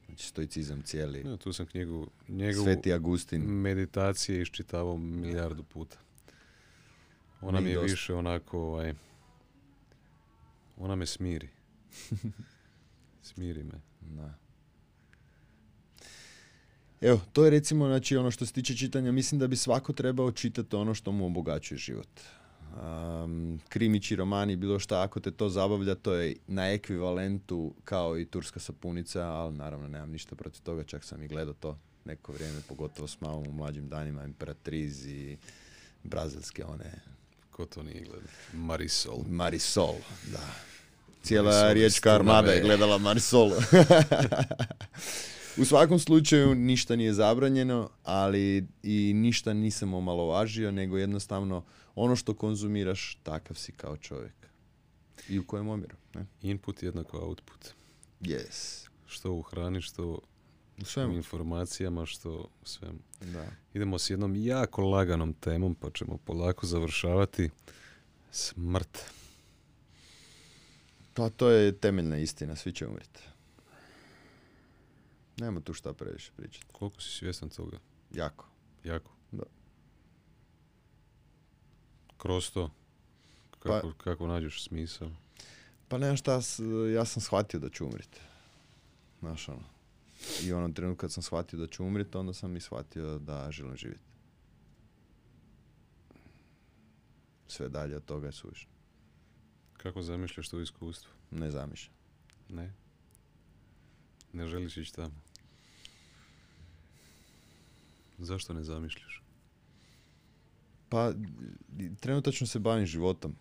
Znači 0.06 0.28
stoicizam 0.28 0.82
cijeli. 0.82 1.24
no, 1.24 1.38
tu 1.38 1.54
sam 1.54 1.66
knjigu, 1.66 2.08
njegovu 2.28 2.64
Sveti 2.66 2.94
Agustin. 2.94 3.42
meditacije 3.42 4.42
iščitavao 4.42 4.98
milijardu 4.98 5.64
puta. 5.64 5.98
Ona 7.42 7.60
mi 7.62 7.70
je 7.70 7.76
dosta. 7.76 7.92
više 7.92 8.14
onako, 8.14 8.60
ovaj, 8.60 8.94
ona 10.78 10.96
me 10.96 11.06
smiri. 11.06 11.50
smiri 13.22 13.64
me. 13.64 13.82
Da. 14.02 14.34
Evo, 17.02 17.22
to 17.34 17.44
je 17.44 17.50
recimo 17.50 17.88
znači, 17.88 18.18
ono 18.18 18.32
što 18.32 18.46
se 18.46 18.54
tiče 18.54 18.78
čitanja. 18.78 19.12
Mislim 19.12 19.40
da 19.40 19.48
bi 19.48 19.56
svako 19.56 19.94
trebao 19.94 20.32
čitati 20.32 20.76
ono 20.76 20.94
što 20.94 21.12
mu 21.12 21.26
obogaćuje 21.26 21.78
život. 21.78 22.10
Um, 23.24 23.62
krimići, 23.70 24.16
romani, 24.16 24.56
bilo 24.56 24.80
šta, 24.80 25.02
ako 25.02 25.20
te 25.20 25.32
to 25.32 25.50
zabavlja, 25.50 25.96
to 25.96 26.14
je 26.14 26.36
na 26.48 26.72
ekvivalentu 26.72 27.74
kao 27.84 28.20
i 28.20 28.26
turska 28.26 28.60
sapunica, 28.60 29.22
ali 29.22 29.58
naravno 29.58 29.88
nemam 29.88 30.12
ništa 30.12 30.36
protiv 30.36 30.62
toga, 30.62 30.84
čak 30.84 31.04
sam 31.04 31.24
i 31.24 31.28
gledao 31.28 31.54
to 31.54 31.78
neko 32.06 32.32
vrijeme, 32.32 32.62
pogotovo 32.68 33.08
s 33.08 33.22
malom 33.22 33.48
u 33.48 33.52
mlađim 33.52 33.90
danima, 33.90 34.24
Imperatriz 34.24 35.08
i 35.08 35.38
brazilske 36.04 36.66
one 36.66 37.02
Ko 37.52 37.66
to 37.66 37.84
nije 37.84 38.00
gledao? 38.00 38.30
Marisol. 38.54 39.20
Marisol, 39.30 39.96
da. 40.32 40.54
Cijela 41.24 41.52
Marisol 41.52 41.74
riječka 41.74 42.12
armada 42.12 42.52
je 42.52 42.62
gledala 42.62 42.98
Marisol. 42.98 43.52
U 45.58 45.66
svakom 45.66 46.00
slučaju 46.00 46.56
ništa 46.56 46.96
nije 46.96 47.14
zabranjeno, 47.14 47.90
ali 48.04 48.68
i 48.84 49.14
ništa 49.16 49.54
nisam 49.54 49.94
omalovažio, 49.94 50.72
nego 50.72 50.98
jednostavno 50.98 51.64
ono 51.96 52.16
što 52.16 52.34
konzumiraš, 52.34 53.18
takav 53.24 53.56
si 53.56 53.72
kao 53.72 53.98
čovjek. 53.98 54.34
I 55.30 55.40
u 55.40 55.46
kojem 55.46 55.68
omjeru. 55.70 55.96
Ne? 56.14 56.26
Input 56.42 56.84
jednako 56.84 57.20
output. 57.20 57.68
Yes. 58.22 58.88
Što 59.08 59.32
u 59.34 59.42
hrani, 59.42 59.82
što 59.82 60.20
U 60.82 60.86
svemu. 60.86 61.14
informacijama, 61.14 62.06
što 62.06 62.32
u 62.32 62.66
svemu. 62.66 63.00
Da. 63.22 63.46
Idemo 63.74 64.00
s 64.00 64.10
jednom 64.10 64.36
jako 64.36 64.82
laganom 64.82 65.34
temom, 65.34 65.76
pa 65.76 65.90
ćemo 65.90 66.18
polako 66.18 66.66
završavati. 66.66 67.50
Smrt. 68.32 69.00
Pa 71.14 71.30
to 71.30 71.50
je 71.50 71.78
temeljna 71.78 72.18
istina, 72.18 72.56
svi 72.56 72.72
će 72.72 72.88
umriti. 72.88 73.20
Nema 75.38 75.62
tu 75.62 75.74
šta 75.74 75.94
previše 75.94 76.32
pričati. 76.36 76.66
Koliko 76.72 77.02
si 77.02 77.10
svjestan 77.10 77.50
toga? 77.50 77.78
Jako. 78.14 78.48
Jako. 78.84 79.12
Da. 79.32 79.44
Kroz 82.18 82.52
to? 82.52 82.72
Pa- 83.64 83.70
Kako, 83.70 83.94
kako 83.98 84.28
nađeš 84.28 84.64
smisao? 84.64 85.12
Pa 85.88 85.98
nemam 85.98 86.18
šta, 86.18 86.40
ja 86.94 87.06
sam 87.06 87.22
shvatio 87.22 87.60
da 87.60 87.70
ću 87.70 87.86
umriti. 87.86 88.20
Znaš 89.20 89.50
ono. 89.50 89.64
I 90.44 90.54
onom 90.54 90.74
trenutku 90.74 91.02
kad 91.02 91.12
sam 91.12 91.24
shvatio 91.24 91.60
da 91.60 91.68
ću 91.68 91.86
umriti, 91.86 92.18
onda 92.18 92.34
sam 92.34 92.56
i 92.58 92.62
shvatio 92.62 93.20
da 93.20 93.52
želim 93.52 93.76
živjeti. 93.78 94.04
Sve 97.48 97.70
dalje 97.70 97.96
od 97.96 98.06
toga 98.06 98.28
je 98.28 98.32
suvišno. 98.34 98.72
Kako 99.78 100.02
zamišljaš 100.02 100.50
to 100.50 100.60
iskustvo? 100.60 101.12
Ne 101.32 101.52
zamišljam. 101.52 101.94
Ne? 102.50 102.74
Ne 104.34 104.48
želiš 104.48 104.78
ići 104.78 104.94
tamo? 104.94 105.22
Zašto 108.18 108.54
ne 108.54 108.64
zamišljaš? 108.64 109.24
Pa, 110.90 111.14
trenutačno 112.00 112.48
se 112.48 112.60
bavim 112.60 112.86
životom. 112.86 113.36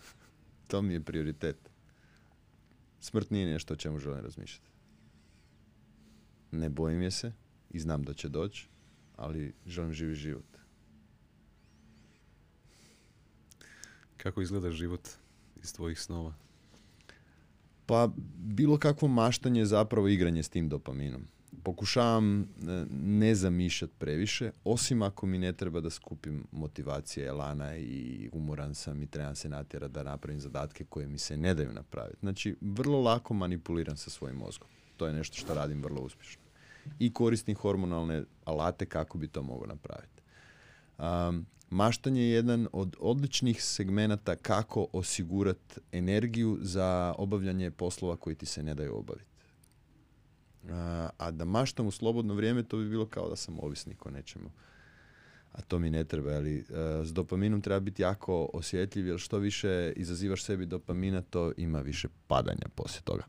to 0.68 0.82
mi 0.82 0.92
je 0.92 1.04
prioritet. 1.04 1.70
Smrt 3.00 3.30
nije 3.30 3.52
nešto 3.52 3.74
o 3.74 3.76
čemu 3.76 3.98
želim 3.98 4.20
razmišljati. 4.20 4.70
Ne 6.50 6.68
bojim 6.68 7.02
je 7.02 7.10
se 7.10 7.32
i 7.70 7.80
znam 7.80 8.02
da 8.02 8.14
će 8.14 8.28
doći, 8.28 8.68
ali 9.16 9.54
želim 9.66 9.92
živi 9.92 10.14
život. 10.14 10.44
Kako 14.16 14.42
izgleda 14.42 14.72
život 14.72 15.08
iz 15.62 15.72
tvojih 15.72 16.00
snova? 16.00 16.34
Pa 17.90 18.08
bilo 18.36 18.78
kakvo 18.78 19.08
maštanje 19.08 19.60
je 19.60 19.66
zapravo 19.66 20.08
igranje 20.08 20.42
s 20.42 20.48
tim 20.48 20.68
dopaminom. 20.68 21.22
Pokušavam 21.62 22.42
e, 22.42 22.44
ne 22.90 23.34
zamišljati 23.34 23.94
previše, 23.98 24.50
osim 24.64 25.02
ako 25.02 25.26
mi 25.26 25.38
ne 25.38 25.52
treba 25.52 25.80
da 25.80 25.90
skupim 25.90 26.44
motivacije, 26.52 27.26
elana 27.26 27.76
i 27.76 28.28
umoran 28.32 28.74
sam 28.74 29.02
i 29.02 29.06
trebam 29.06 29.36
se 29.36 29.48
natjerati 29.48 29.94
da 29.94 30.02
napravim 30.02 30.40
zadatke 30.40 30.84
koje 30.84 31.06
mi 31.06 31.18
se 31.18 31.36
ne 31.36 31.54
daju 31.54 31.72
napraviti. 31.72 32.18
Znači, 32.20 32.56
vrlo 32.60 33.00
lako 33.00 33.34
manipuliram 33.34 33.96
sa 33.96 34.10
svojim 34.10 34.36
mozgom. 34.36 34.68
To 34.96 35.06
je 35.06 35.12
nešto 35.12 35.36
što 35.36 35.54
radim 35.54 35.82
vrlo 35.82 36.00
uspješno. 36.00 36.42
I 36.98 37.12
koristim 37.12 37.54
hormonalne 37.54 38.22
alate 38.44 38.86
kako 38.86 39.18
bi 39.18 39.28
to 39.28 39.42
mogao 39.42 39.66
napraviti. 39.66 40.22
Um, 40.98 41.46
maštanje 41.70 42.22
je 42.22 42.30
jedan 42.30 42.68
od 42.72 42.96
odličnih 43.00 43.64
segmenata 43.64 44.36
kako 44.36 44.86
osigurati 44.92 45.80
energiju 45.92 46.58
za 46.60 47.14
obavljanje 47.18 47.70
poslova 47.70 48.16
koji 48.16 48.36
ti 48.36 48.46
se 48.46 48.62
ne 48.62 48.74
daju 48.74 48.96
obaviti. 48.96 49.30
A, 50.70 51.08
a 51.18 51.30
da 51.30 51.44
maštam 51.44 51.86
u 51.86 51.90
slobodno 51.90 52.34
vrijeme, 52.34 52.62
to 52.62 52.76
bi 52.76 52.88
bilo 52.88 53.06
kao 53.06 53.28
da 53.28 53.36
sam 53.36 53.58
ovisnik 53.60 54.06
o 54.06 54.10
nečemu. 54.10 54.50
A 55.52 55.60
to 55.60 55.78
mi 55.78 55.90
ne 55.90 56.04
treba, 56.04 56.30
ali 56.30 56.58
e, 56.58 56.64
s 57.04 57.12
dopaminom 57.12 57.60
treba 57.60 57.80
biti 57.80 58.02
jako 58.02 58.50
osjetljiv, 58.52 59.06
jer 59.06 59.18
što 59.18 59.38
više 59.38 59.92
izazivaš 59.96 60.44
sebi 60.44 60.66
dopamina, 60.66 61.22
to 61.22 61.52
ima 61.56 61.80
više 61.80 62.08
padanja 62.26 62.66
poslije 62.74 63.02
toga. 63.02 63.24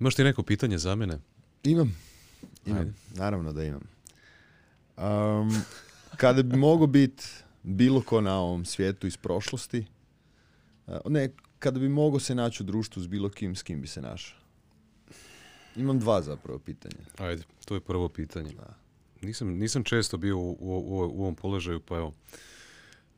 Imaš 0.00 0.14
ti 0.14 0.24
neko 0.24 0.42
pitanje 0.42 0.78
za 0.78 0.94
mene? 0.94 1.18
Imam. 1.62 1.96
Imam. 2.66 2.80
Ajde. 2.80 2.92
Naravno 3.14 3.52
da 3.52 3.64
imam. 3.64 3.82
Um, 4.96 5.62
kada 6.16 6.42
bi 6.42 6.56
mogao 6.56 6.86
biti 6.86 7.24
bilo 7.62 8.02
ko 8.02 8.20
na 8.20 8.38
ovom 8.40 8.64
svijetu 8.64 9.06
iz 9.06 9.16
prošlosti, 9.16 9.86
uh, 10.86 10.96
ne, 11.08 11.30
kada 11.58 11.80
bi 11.80 11.88
mogao 11.88 12.20
se 12.20 12.34
naći 12.34 12.62
u 12.62 12.66
društvu 12.66 13.02
s 13.02 13.06
bilo 13.06 13.28
kim, 13.28 13.56
s 13.56 13.62
kim 13.62 13.80
bi 13.80 13.86
se 13.86 14.00
našao? 14.00 14.38
Imam 15.76 15.98
dva 15.98 16.22
zapravo 16.22 16.58
pitanja. 16.58 17.04
Ajde, 17.18 17.42
to 17.64 17.74
je 17.74 17.80
prvo 17.80 18.08
pitanje. 18.08 18.52
Da. 18.54 18.74
Nisam, 19.22 19.48
nisam 19.48 19.84
često 19.84 20.16
bio 20.16 20.38
u, 20.38 20.50
u, 20.50 20.56
u, 20.60 21.10
u 21.14 21.22
ovom 21.22 21.34
položaju, 21.34 21.80
pa 21.80 21.96
evo, 21.96 22.12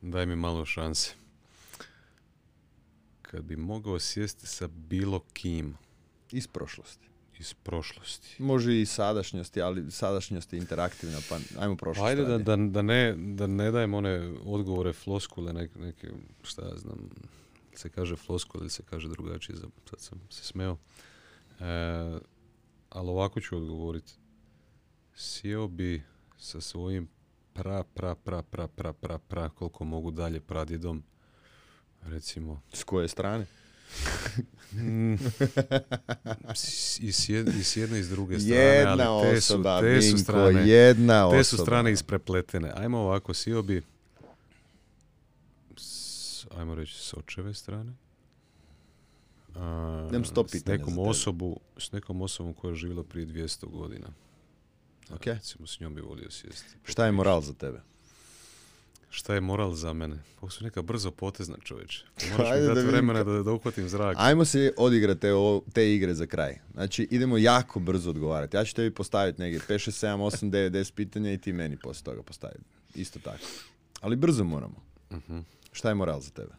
daj 0.01 0.25
mi 0.25 0.35
malo 0.35 0.65
šanse. 0.65 1.13
Kad 3.21 3.43
bi 3.43 3.55
mogao 3.55 3.99
sjesti 3.99 4.47
sa 4.47 4.67
bilo 4.67 5.19
kim 5.33 5.77
Iz 6.31 6.47
prošlosti. 6.47 7.07
Iz 7.39 7.53
prošlosti. 7.53 8.43
Može 8.43 8.81
i 8.81 8.85
sadašnjosti, 8.85 9.61
ali 9.61 9.91
sadašnjost 9.91 10.53
je 10.53 10.59
interaktivna, 10.59 11.17
pa 11.29 11.39
ajmo 11.59 11.75
prošlost. 11.75 12.07
Ajde 12.07 12.23
da, 12.23 12.37
da, 12.37 12.55
da, 12.55 12.81
ne, 12.81 13.15
da 13.17 13.47
ne 13.47 13.71
dajem 13.71 13.93
one 13.93 14.33
odgovore 14.45 14.93
floskule, 14.93 15.53
neke, 15.53 15.79
neke, 15.79 16.07
šta 16.43 16.61
ja 16.61 16.77
znam, 16.77 17.09
se 17.75 17.89
kaže 17.89 18.15
floskule 18.15 18.61
ili 18.61 18.69
se 18.69 18.83
kaže 18.89 19.07
drugačije, 19.07 19.57
sad 19.57 19.99
sam 19.99 20.21
se 20.29 20.43
smeo. 20.43 20.77
E, 21.59 22.19
ali 22.89 23.09
ovako 23.09 23.41
ću 23.41 23.57
odgovoriti. 23.57 24.13
Sjeo 25.15 25.67
bi 25.67 26.03
sa 26.37 26.61
svojim 26.61 27.07
pra, 27.53 27.83
pra, 27.83 28.15
pra, 28.15 28.41
pra, 28.41 28.67
pra, 28.67 28.93
pra, 28.93 29.17
pra, 29.17 29.49
koliko 29.49 29.83
mogu 29.83 30.11
dalje 30.11 30.39
pradjedom, 30.39 31.03
recimo, 32.01 32.61
S 32.73 32.83
koje 32.83 33.07
strane? 33.07 33.45
Mm, 34.73 35.17
s- 36.49 36.99
i, 36.99 37.11
s 37.11 37.29
jed- 37.29 37.59
i 37.59 37.63
s 37.63 37.77
jedne 37.77 37.99
i 37.99 38.03
s 38.03 38.09
druge 38.09 38.39
strane, 38.39 38.55
Jedna 38.57 39.11
ali 39.11 39.23
te 39.25 39.41
su, 39.41 39.53
osoba, 39.53 39.81
te 39.81 40.01
su 40.01 40.05
Vinko, 40.07 40.19
strane, 40.21 40.67
jedna 40.67 41.19
te 41.21 41.25
osoba. 41.27 41.43
su 41.45 41.57
strane 41.57 41.91
isprepletene. 41.91 42.71
Ajmo 42.71 42.97
ovako, 42.99 43.33
sio 43.33 43.61
bi 43.61 43.81
s, 45.75 46.45
ajmo 46.51 46.75
reći 46.75 46.93
s 46.95 47.13
očeve 47.13 47.53
strane. 47.53 47.93
A, 49.55 50.09
s 50.49 50.65
nekom 50.65 50.99
osobu, 50.99 51.59
s 51.77 51.91
nekom 51.91 52.21
osobom 52.21 52.53
koja 52.53 52.69
je 52.69 52.75
živjela 52.75 53.03
prije 53.03 53.27
200 53.27 53.65
godina. 53.67 54.07
A, 55.09 55.15
Ok. 55.15 55.25
Recimo, 55.25 55.67
s 55.67 55.79
njom 55.79 55.95
bi 55.95 56.01
volio 56.01 56.31
sjesti. 56.31 56.75
Šta 56.83 57.05
je 57.05 57.11
moral 57.11 57.41
za 57.41 57.53
tebe? 57.53 57.81
Šta 59.09 59.33
je 59.33 59.41
moral 59.41 59.73
za 59.73 59.93
mene? 59.93 60.19
Ovo 60.41 60.49
su 60.49 60.63
neka 60.63 60.81
brzo 60.81 61.11
potezna 61.11 61.57
čovječe. 61.63 62.05
Moraš 62.31 62.47
mi 62.47 62.53
Ajde 62.53 62.61
da 62.61 62.67
dati 62.67 62.79
vidim 62.79 62.91
vremena 62.91 63.23
da, 63.23 63.43
da 63.43 63.51
uhvatim 63.51 63.89
zrak. 63.89 64.17
Ajmo 64.19 64.45
se 64.45 64.73
odigrati 64.77 65.21
te, 65.21 65.31
te 65.73 65.93
igre 65.95 66.13
za 66.13 66.25
kraj. 66.25 66.57
Znači, 66.73 67.07
idemo 67.11 67.37
jako 67.37 67.79
brzo 67.79 68.09
odgovarati. 68.09 68.57
Ja 68.57 68.65
ću 68.65 68.75
tebi 68.75 68.95
postaviti 68.95 69.41
negdje 69.41 69.59
5, 69.59 69.73
6, 69.73 70.07
7, 70.07 70.17
8, 70.17 70.51
9, 70.51 70.69
10 70.69 70.93
pitanja 70.93 71.31
i 71.31 71.37
ti 71.37 71.53
meni 71.53 71.77
poslije 71.77 72.03
toga 72.03 72.23
postaviti. 72.23 72.63
Isto 72.95 73.19
tako. 73.19 73.43
Ali 74.01 74.15
brzo 74.15 74.43
moramo. 74.43 74.83
Mhm. 75.11 75.39
Šta 75.71 75.89
je 75.89 75.95
moral 75.95 76.21
za 76.21 76.29
tebe? 76.29 76.53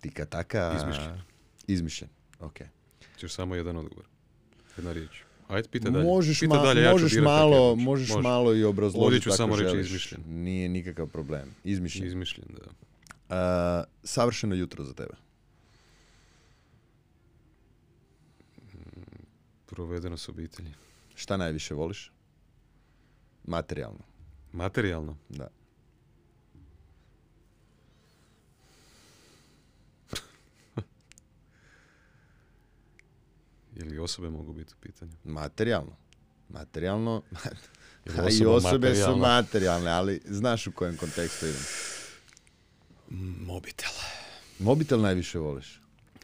Tika 0.00 0.24
taka. 0.24 0.72
Izmišljen. 0.76 1.20
Izmišljen. 1.66 2.10
Ok. 2.40 2.58
Ćeš 3.18 3.32
samo 3.32 3.54
jedan 3.54 3.76
odgovor. 3.76 4.04
Jedna 4.76 4.92
riječ. 4.92 5.31
Ajde, 5.48 5.68
pitaj 5.68 5.90
dalje. 5.90 6.04
Možeš, 6.04 6.40
Pitaj 6.40 6.58
ma- 6.58 6.62
dalje, 6.62 6.82
ja 6.82 6.92
možeš 6.92 7.12
kak 7.14 7.22
malo, 7.22 7.72
ću. 7.72 7.80
možeš 7.80 8.08
Može. 8.08 8.22
malo 8.22 8.54
i 8.54 8.64
obrazložiti 8.64 9.04
Ovdje 9.04 9.20
ću 9.20 9.28
ako 9.28 9.36
samo 9.36 9.56
reći 9.56 9.78
izmišljen. 9.78 10.20
Nije 10.26 10.68
nikakav 10.68 11.06
problem. 11.06 11.48
Izmišljen. 11.64 12.06
Izmišljen, 12.06 12.46
da. 12.48 12.64
Uh, 13.28 13.84
savršeno 14.04 14.54
jutro 14.54 14.84
za 14.84 14.94
tebe. 14.94 15.14
Provedeno 19.66 20.16
s 20.16 20.28
obitelji. 20.28 20.70
Šta 21.14 21.36
najviše 21.36 21.74
voliš? 21.74 22.12
Materijalno. 23.44 24.00
Materijalno. 24.52 25.16
Da. 25.28 25.48
Ili 33.76 33.98
osobe 33.98 34.30
mogu 34.30 34.52
biti 34.52 34.74
u 34.74 34.80
pitanju. 34.80 35.12
Materijalno. 35.24 35.96
Materijalno. 36.48 37.22
A 38.18 38.28
i 38.30 38.46
osobe 38.46 38.88
su 38.88 39.00
materijalna. 39.00 39.16
materijalne, 39.16 39.90
ali 39.90 40.20
znaš 40.24 40.66
u 40.66 40.72
kojem 40.72 40.96
kontekstu 40.96 41.46
idem. 41.46 41.62
Mobitel. 43.40 43.90
Mobitel 44.58 45.00
najviše 45.00 45.38
voliš? 45.38 45.80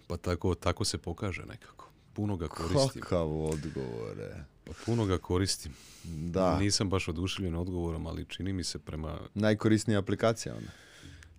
Pa 0.06 0.16
tako, 0.16 0.54
tako 0.54 0.84
se 0.84 0.98
pokaže 0.98 1.42
nekako. 1.42 1.90
Puno 2.12 2.36
ga 2.36 2.48
koristim. 2.48 3.02
Kakav 3.02 3.40
odgovore. 3.42 4.44
Pa 4.64 4.72
puno 4.86 5.04
ga 5.06 5.18
koristim. 5.18 5.72
Da. 6.04 6.58
Nisam 6.58 6.90
baš 6.90 7.08
oduševljen 7.08 7.54
odgovorom, 7.54 8.06
ali 8.06 8.24
čini 8.24 8.52
mi 8.52 8.64
se 8.64 8.78
prema 8.78 9.18
Najkorisnija 9.34 9.98
aplikacija 9.98 10.54
onda. 10.54 10.70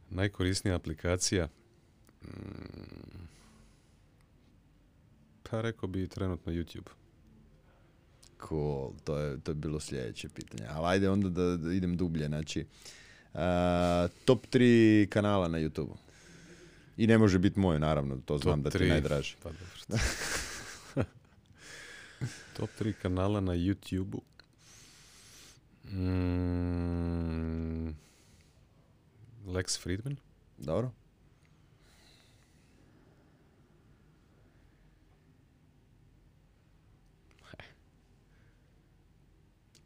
najkorisnija 0.10 0.76
aplikacija. 0.76 1.48
mm, 2.22 2.28
Pa 5.50 5.62
rekao 5.62 5.90
bi 5.90 6.08
trenutno 6.08 6.54
YouTube. 6.54 6.90
Cool, 8.48 8.92
to 9.04 9.18
je, 9.18 9.40
to 9.40 9.52
je 9.52 9.56
bilo 9.56 9.80
sljedeće 9.80 10.30
pitanje. 10.30 10.64
Ali 10.70 10.88
ajde 10.88 11.10
onda 11.10 11.30
da, 11.30 11.58
da 11.58 11.74
idem 11.74 11.98
dublje. 11.98 12.28
Znači, 12.28 12.66
a, 13.34 14.08
top 14.26 14.48
3 14.52 15.10
kanala 15.10 15.48
na 15.48 15.58
YouTube. 15.58 15.96
I 16.98 17.08
ne 17.08 17.18
može 17.18 17.40
biti 17.40 17.60
moj, 17.60 17.80
naravno, 17.80 18.18
to 18.26 18.38
znam 18.38 18.62
da 18.62 18.70
ti 18.70 18.86
najdraži. 18.86 19.36
Pa 19.44 19.50
dobro. 19.50 20.04
Top 22.58 22.70
3 22.80 22.94
kanala 22.94 23.40
na 23.40 23.54
YouTube-u. 23.54 24.22
Mm, 25.92 26.70
Lex 29.46 29.80
Friedman. 29.80 30.16
Dobro? 30.58 30.92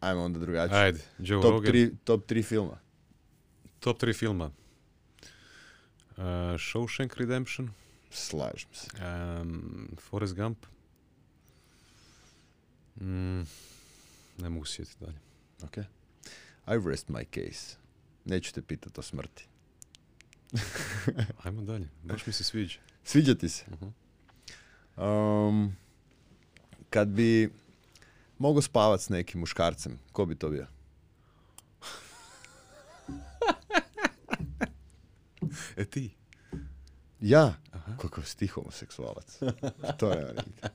Ajmo 0.03 0.23
onda 0.23 0.39
drugačije. 0.39 0.79
Ajde, 0.79 0.99
Joe 1.19 1.41
top, 1.41 1.51
Rogan. 1.51 1.73
3, 1.73 1.95
top 2.03 2.25
3 2.25 2.43
filma. 2.43 2.79
Top 3.79 4.01
3 4.01 4.19
filma. 4.19 4.45
Uh, 4.45 6.23
Shawshank 6.59 7.17
Redemption. 7.17 7.69
Slažem 8.11 8.69
se. 8.73 8.87
Um, 9.41 9.87
Forrest 9.99 10.35
Gump. 10.35 10.65
Mm, 13.01 13.41
ne 14.37 14.49
mogu 14.49 14.65
sjetiti 14.65 14.97
dalje. 14.99 15.17
Ok. 15.63 15.77
I 16.67 16.89
rest 16.89 17.09
my 17.09 17.25
case. 17.25 17.77
Neću 18.25 18.53
te 18.53 18.61
pitati 18.61 18.99
o 18.99 19.03
smrti. 19.03 19.47
Ajmo 21.43 21.61
dalje. 21.61 21.89
Baš 22.03 22.25
mi 22.25 22.33
se 22.33 22.43
sviđa. 22.43 22.79
Sviđa 23.03 23.35
ti 23.35 23.49
se? 23.49 23.65
Mhm. 23.71 23.87
Um, 25.03 25.75
kad 26.89 27.07
bi 27.07 27.49
mogao 28.43 28.61
spavat 28.61 29.01
s 29.01 29.09
nekim 29.09 29.39
muškarcem, 29.39 29.99
ko 30.11 30.25
bi 30.25 30.35
to 30.35 30.49
bio? 30.49 30.65
E 35.77 35.85
ti? 35.85 36.15
Ja? 37.19 37.53
Aha. 37.71 37.97
Kakav 37.97 38.23
si 38.23 38.37
ti 38.37 38.47
homoseksualac. 38.47 39.39
to 39.99 40.09
je 40.09 40.33
nikad. 40.37 40.71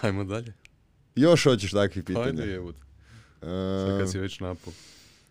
Ajmo 0.00 0.24
dalje. 0.24 0.52
Još 1.14 1.44
hoćeš 1.44 1.70
takvih 1.70 2.04
Pa 2.04 2.12
Ajde 2.12 2.30
pitanja? 2.30 2.52
jebut. 2.52 2.76
Sad 3.40 3.98
kad 3.98 4.10
si 4.10 4.18
već 4.18 4.40
napao. 4.40 4.72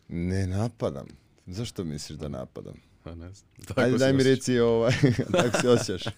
ne 0.07 0.47
napadam. 0.47 1.07
Zašto 1.47 1.83
misliš 1.83 2.19
da 2.19 2.27
napadam? 2.27 2.73
A 3.03 3.15
ne 3.15 3.33
znam. 3.33 3.49
Tako 3.67 3.81
Ajde 3.81 3.97
daj 3.97 4.13
mi 4.13 4.23
reci 4.23 4.59
ovaj, 4.59 4.93
kako 5.31 5.57
se 5.61 5.69
osjećaš. 5.69 6.13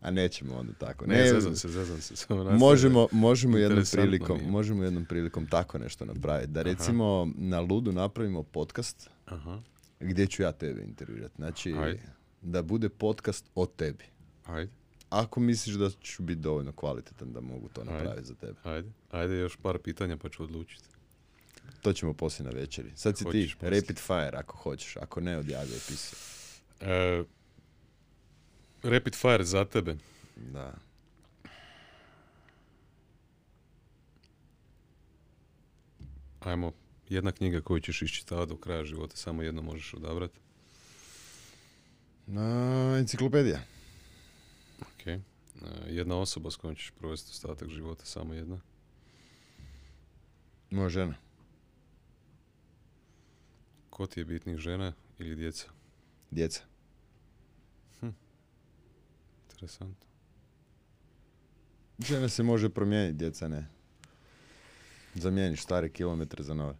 A 0.00 0.10
nećemo 0.10 0.54
onda 0.54 0.72
tako. 0.72 1.06
Ne, 1.06 1.28
zezam 1.28 1.56
se, 1.56 1.68
zezam 1.68 2.00
se. 2.00 2.16
Samo. 2.16 2.44
Možemo, 2.44 3.08
možemo 3.12 3.58
jednom 3.58 3.84
prilikom, 3.92 4.40
možemo 4.46 4.84
jednom 4.84 5.04
prilikom 5.04 5.46
tako 5.46 5.78
nešto 5.78 6.04
napraviti. 6.04 6.52
Da 6.52 6.62
recimo 6.62 7.28
na 7.34 7.60
Ludu 7.60 7.92
napravimo 7.92 8.42
podcast 8.42 9.10
Aha, 9.26 9.60
gdje 10.00 10.26
ću 10.26 10.42
ja 10.42 10.52
tebe 10.52 10.82
intervjuirati. 10.82 11.34
Znači, 11.36 11.72
Ajde. 11.72 12.02
da 12.42 12.62
bude 12.62 12.88
podcast 12.88 13.44
o 13.54 13.66
tebi. 13.66 14.04
ajde, 14.46 14.70
Ako 15.10 15.40
misliš 15.40 15.74
da 15.76 15.90
ću 15.90 16.22
biti 16.22 16.40
dovoljno 16.40 16.72
kvalitetan 16.72 17.32
da 17.32 17.40
mogu 17.40 17.68
to 17.68 17.80
Ajde. 17.80 17.92
napraviti 17.92 18.26
za 18.26 18.34
tebe. 18.34 18.54
ajde. 18.64 18.88
Ajde 19.10 19.34
još 19.38 19.56
par 19.56 19.78
pitanja 19.78 20.16
pa 20.16 20.28
ću 20.28 20.42
odlučiti. 20.42 20.88
To 21.80 21.92
ćemo 21.92 22.14
poslije 22.14 22.44
na 22.52 22.60
večeri. 22.60 22.92
Sad 22.96 23.18
si 23.18 23.24
Hoćeš 23.24 23.50
ti, 23.50 23.56
poslije. 23.60 23.80
rapid 23.80 23.98
fire 23.98 24.36
ako 24.38 24.56
hoćeš. 24.56 24.96
Ako 24.96 25.20
ne, 25.20 25.38
odjavi 25.38 25.70
opisi. 25.70 26.16
E, 26.80 27.22
rapid 28.82 29.14
fire 29.14 29.44
za 29.44 29.64
tebe. 29.64 29.96
Da. 30.36 30.74
Ajmo, 36.40 36.72
jedna 37.08 37.32
knjiga 37.32 37.60
koju 37.60 37.80
ćeš 37.80 38.02
iščitavati 38.02 38.48
do 38.48 38.56
kraja 38.56 38.84
života, 38.84 39.16
samo 39.16 39.42
jedno 39.42 39.62
možeš 39.62 39.94
odabrati. 39.94 40.38
Na, 42.26 42.96
enciklopedija. 42.98 43.60
Ok. 44.80 45.06
E, 45.06 45.20
jedna 45.88 46.16
osoba 46.16 46.50
s 46.50 46.56
kojom 46.56 46.76
ćeš 46.76 46.90
provesti 46.90 47.30
ostatak 47.30 47.68
života, 47.68 48.04
samo 48.04 48.34
jedna. 48.34 48.60
Moja 50.70 50.88
žena. 50.88 51.14
Ko 53.90 54.06
ti 54.06 54.20
je 54.20 54.24
bitnih 54.24 54.56
žena 54.56 54.92
ili 55.18 55.36
djeca? 55.36 55.66
Djeca. 56.30 56.62
Interesantno. 59.42 60.06
Žena 61.98 62.28
se 62.28 62.42
može 62.42 62.68
promijeniti, 62.68 63.18
djeca 63.18 63.48
ne. 63.48 63.66
Zamijeniš 65.14 65.62
stare 65.62 65.88
kilometre 65.88 66.42
za 66.44 66.54
nove. 66.54 66.76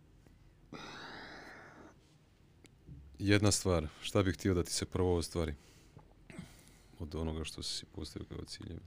Jedna 3.18 3.50
stvar, 3.50 3.86
šta 4.02 4.22
bih 4.22 4.34
htio 4.34 4.54
da 4.54 4.62
ti 4.62 4.72
se 4.72 4.86
prvo 4.86 5.16
ostvari? 5.16 5.54
Od 6.98 7.14
onoga 7.14 7.44
što 7.44 7.62
si 7.62 7.86
postavio 7.86 8.28
kao 8.28 8.44
ciljevi. 8.44 8.80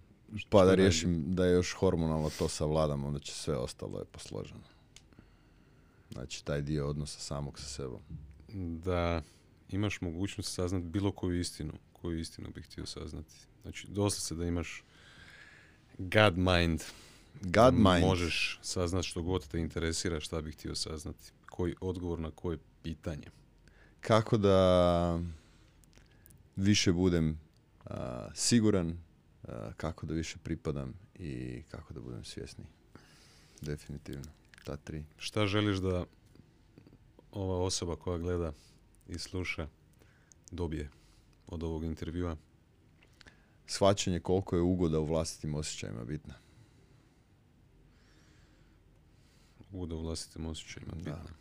Pa 0.50 0.64
da 0.64 0.70
je 0.70 0.76
riješim 0.76 1.36
da 1.36 1.46
još 1.46 1.74
hormonalno 1.74 2.30
to 2.30 2.50
savladam, 2.50 3.06
onda 3.06 3.20
će 3.20 3.34
sve 3.34 3.58
ostalo 3.58 4.00
je 4.00 4.06
posloženo. 4.06 4.73
Znači, 6.14 6.46
taj 6.46 6.62
dio 6.62 6.90
odnosa 6.90 7.20
samog 7.20 7.60
sa 7.60 7.66
sebom. 7.66 8.02
da 8.84 9.22
imaš 9.70 10.02
mogućnost 10.02 10.54
saznati 10.54 10.86
bilo 10.86 11.12
koju 11.12 11.40
istinu, 11.40 11.74
koju 11.94 12.20
istinu 12.20 12.50
bih 12.56 12.66
htio 12.66 12.86
saznati. 12.86 13.34
Znači, 13.62 13.88
doslovce 13.88 14.36
da 14.36 14.46
imaš 14.46 14.84
God 15.98 16.38
mind. 16.38 16.84
God 17.42 17.74
mind. 17.74 18.06
Možeš 18.06 18.60
saznati 18.62 19.08
što 19.08 19.22
god 19.22 19.48
te 19.48 19.60
interesira, 19.60 20.20
šta 20.20 20.42
bih 20.42 20.56
htio 20.56 20.76
saznati. 20.76 21.32
Koji 21.46 21.76
odgovor 21.82 22.20
na 22.20 22.32
koje 22.32 22.58
pitanje. 22.84 23.28
Kako 24.02 24.38
da 24.38 25.20
više 26.56 26.92
budem 26.92 27.40
a, 27.86 28.28
siguran, 28.34 28.98
a, 29.44 29.72
kako 29.78 30.06
da 30.06 30.14
više 30.14 30.38
pripadam 30.44 30.94
i 31.16 31.62
kako 31.72 31.94
da 31.94 32.00
budem 32.00 32.24
svjesni. 32.24 32.66
Definitivno. 33.62 34.43
Ta 34.64 34.78
tri. 34.78 35.06
Šta 35.18 35.48
želiš 35.48 35.78
da 35.78 36.06
ova 37.32 37.64
osoba 37.64 37.96
koja 37.96 38.18
gleda 38.18 38.54
i 39.08 39.20
sluša 39.20 39.68
dobije 40.52 40.90
od 41.48 41.64
ovog 41.64 41.84
intervjua? 41.84 42.38
Shvaćanje 43.66 44.20
koliko 44.20 44.56
je 44.56 44.62
ugoda 44.62 45.00
u 45.00 45.06
vlastitim 45.06 45.56
osjećajima 45.56 46.04
bitna. 46.04 46.34
Ugoda 49.72 49.96
u 49.96 50.02
vlastitim 50.02 50.46
osjećajima. 50.46 50.92
Da. 50.92 50.98
bitna. 50.98 51.36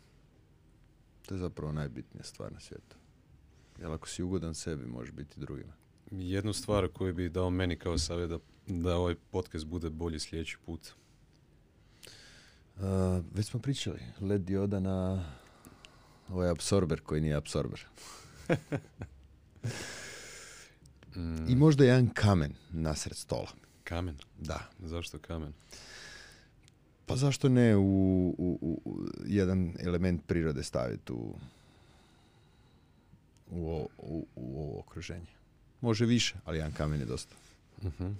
To 1.25 1.35
je 1.35 1.39
zapravo 1.39 1.71
najbitnija 1.71 2.23
stvar 2.23 2.53
na 2.53 2.59
svijetu. 2.59 2.95
Jer 3.79 3.91
ako 3.91 4.07
si 4.07 4.23
ugodan 4.23 4.55
sebi, 4.55 4.85
možeš 4.85 5.11
biti 5.11 5.39
drugima. 5.39 5.73
Jednu 6.11 6.53
stvar 6.53 6.87
koju 6.87 7.13
bi 7.13 7.29
dao 7.29 7.49
meni 7.49 7.79
kao 7.79 7.97
savjet 7.97 8.29
da, 8.29 8.39
da 8.67 8.95
ovaj 8.95 9.15
podcast 9.15 9.65
bude 9.65 9.89
bolji 9.89 10.19
sljedeći 10.19 10.57
put. 10.65 10.93
Uh, 12.75 12.83
već 13.33 13.45
smo 13.45 13.59
pričali, 13.59 13.99
LED 14.21 14.41
dioda 14.41 14.79
na 14.79 15.25
ovaj 16.29 16.49
apsorber 16.49 17.01
koji 17.01 17.21
nije 17.21 17.35
apsorber. 17.35 17.85
Mm, 21.15 21.49
I 21.49 21.55
možda 21.55 21.85
jedan 21.85 22.09
kamen 22.09 22.53
nasred 22.71 23.17
stola. 23.17 23.47
Kamen. 23.83 24.15
Da. 24.39 24.59
Zašto 24.79 25.19
kamen? 25.19 25.53
Pa 27.05 27.15
zašto 27.15 27.49
ne 27.49 27.75
u, 27.75 27.81
u, 28.37 28.57
u- 28.61 28.81
u 28.85 28.99
jedan 29.25 29.73
element 29.79 30.21
prirode 30.27 30.63
staviti 30.63 31.13
u, 31.13 31.35
u, 33.51 33.87
u, 33.97 34.27
u 34.35 34.61
ovo 34.61 34.79
okruženje? 34.79 35.25
Može 35.81 36.05
više, 36.05 36.35
ali 36.45 36.57
jedan 36.57 36.71
kamen 36.71 36.99
je 36.99 37.05
dosta. 37.05 37.35
Mhm. 37.83 38.11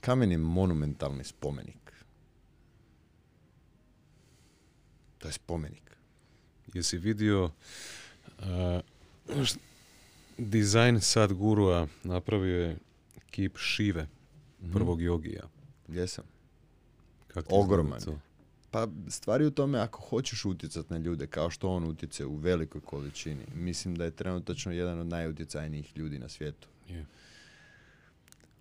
Kamen 0.00 0.32
je 0.32 0.38
monumentalni 0.38 1.24
spomenik. 1.24 1.92
To 5.24 5.28
je 5.28 5.32
spomenik. 5.32 5.96
Jesi 6.74 6.98
vidio 6.98 7.50
š- 9.36 9.58
dizajn 10.38 11.00
sad 11.00 11.32
gurua 11.32 11.86
napravio 12.02 12.60
je 12.60 12.76
kip 13.30 13.56
Šive, 13.58 14.06
Mhm. 14.60 14.72
prvog 14.72 15.02
jogija. 15.02 15.42
Jesam. 15.88 16.24
Kako 17.26 17.54
Ogroman. 17.54 18.00
Pa 18.70 18.88
stvari 19.08 19.46
u 19.46 19.50
tome 19.50 19.78
ako 19.78 20.00
hoćeš 20.00 20.44
utjecati 20.44 20.92
na 20.92 20.98
ljude 20.98 21.26
kao 21.26 21.50
što 21.50 21.68
on 21.68 21.84
utječe 21.84 22.26
u 22.26 22.36
velikoj 22.36 22.80
količini. 22.80 23.44
Mislim 23.54 23.94
da 23.94 24.04
je 24.04 24.10
trenutačno 24.10 24.72
jedan 24.72 24.98
od 24.98 25.06
najutjecajnijih 25.06 25.96
ljudi 25.96 26.18
na 26.18 26.28
svijetu. 26.28 26.68
Je. 26.88 27.06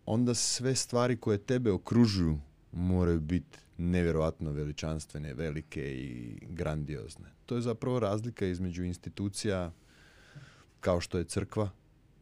Onda 0.06 0.34
sve 0.34 0.76
stvari 0.76 1.18
koje 1.18 1.38
tebe 1.38 1.72
okružuju 1.72 2.40
moraju 2.74 3.20
biti 3.20 3.58
nevjerojatno 3.78 4.52
veličanstvene, 4.52 5.34
velike 5.34 5.82
i 5.82 6.38
grandiozne. 6.42 7.26
To 7.46 7.56
je 7.56 7.62
zapravo 7.62 8.00
razlika 8.00 8.46
između 8.46 8.84
institucija 8.84 9.72
kao 10.80 11.02
što 11.02 11.18
je 11.18 11.24
crkva 11.24 11.70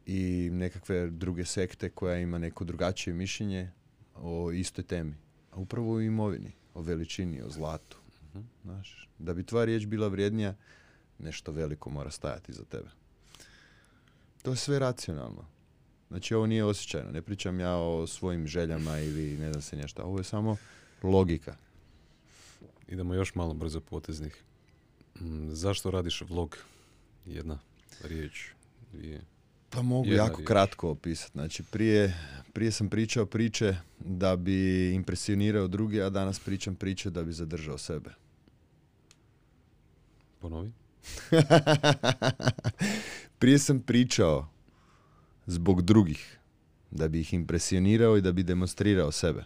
i 0.06 0.50
nekakve 0.52 1.10
druge 1.10 1.44
sekte 1.44 1.90
koja 1.90 2.18
ima 2.18 2.38
neko 2.38 2.64
drugačije 2.64 3.14
mišljenje 3.14 3.70
o 4.14 4.52
istoj 4.52 4.84
temi. 4.84 5.14
A 5.50 5.56
upravo 5.56 5.92
u 5.92 6.00
imovini, 6.00 6.52
o 6.74 6.82
veličini, 6.82 7.42
o 7.42 7.50
zlatu. 7.50 7.98
Mhm. 8.28 8.44
Znaš, 8.62 9.08
da 9.18 9.34
bi 9.34 9.46
tvoja 9.46 9.64
riječ 9.64 9.86
bila 9.86 10.08
vrijednija, 10.08 10.54
nešto 11.18 11.52
veliko 11.52 11.90
mora 11.90 12.10
stajati 12.10 12.52
za 12.52 12.64
tebe. 12.64 12.90
To 14.42 14.50
je 14.50 14.56
sve 14.56 14.78
racionalno. 14.78 15.46
Znači 16.12 16.34
ovo 16.34 16.46
nije 16.46 16.64
osjećajno. 16.64 17.10
Ne 17.10 17.22
pričam 17.22 17.60
ja 17.60 17.76
o 17.76 18.06
svojim 18.06 18.46
željama 18.46 18.98
ili 18.98 19.38
ne 19.38 19.52
znam 19.52 19.62
se 19.62 19.76
nešto. 19.76 20.02
Ovo 20.02 20.18
je 20.18 20.24
samo 20.24 20.56
logika. 21.02 21.56
Idemo 22.88 23.14
još 23.14 23.34
malo 23.34 23.54
brzo 23.54 23.80
poteznih. 23.80 24.42
Mm, 25.20 25.52
zašto 25.52 25.90
radiš 25.90 26.20
vlog? 26.20 26.58
Jedna 27.26 27.58
riječ, 28.04 28.48
dvije. 28.92 29.20
Pa 29.70 29.82
mogu 29.82 30.08
Jedna 30.08 30.24
jako 30.24 30.36
riječ. 30.36 30.48
kratko 30.48 30.90
opisati. 30.90 31.32
Znači 31.32 31.62
prije, 31.62 32.14
prije 32.52 32.72
sam 32.72 32.88
pričao 32.88 33.26
priče 33.26 33.76
da 33.98 34.36
bi 34.36 34.92
impresionirao 34.94 35.68
druge, 35.68 36.02
a 36.02 36.10
danas 36.10 36.40
pričam 36.40 36.74
priče 36.74 37.10
da 37.10 37.24
bi 37.24 37.32
zadržao 37.32 37.78
sebe. 37.78 38.10
Ponovi. 40.38 40.72
Prije 43.38 43.58
sam 43.58 43.80
pričao 43.80 44.48
zbog 45.46 45.82
drugih, 45.82 46.38
da 46.90 47.08
bi 47.08 47.20
ih 47.20 47.34
impresionirao 47.34 48.16
i 48.16 48.20
da 48.20 48.32
bi 48.32 48.42
demonstrirao 48.42 49.12
sebe. 49.12 49.44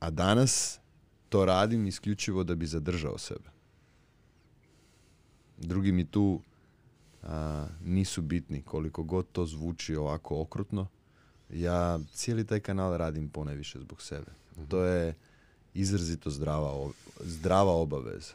A 0.00 0.10
danas 0.10 0.80
to 1.28 1.44
radim 1.44 1.86
isključivo 1.86 2.44
da 2.44 2.54
bi 2.54 2.66
zadržao 2.66 3.18
sebe. 3.18 3.50
Drugi 5.58 5.92
mi 5.92 6.04
tu 6.04 6.40
a, 7.22 7.66
nisu 7.84 8.22
bitni, 8.22 8.62
koliko 8.62 9.02
god 9.02 9.26
to 9.32 9.46
zvuči 9.46 9.96
ovako 9.96 10.40
okrutno. 10.40 10.86
Ja 11.50 11.98
cijeli 12.12 12.46
taj 12.46 12.60
kanal 12.60 12.96
radim 12.96 13.28
ponajviše 13.28 13.78
zbog 13.78 14.02
sebe. 14.02 14.30
To 14.68 14.84
je 14.84 15.14
izrazito 15.74 16.30
zdrava, 16.30 16.90
zdrava 17.20 17.72
obaveza. 17.72 18.32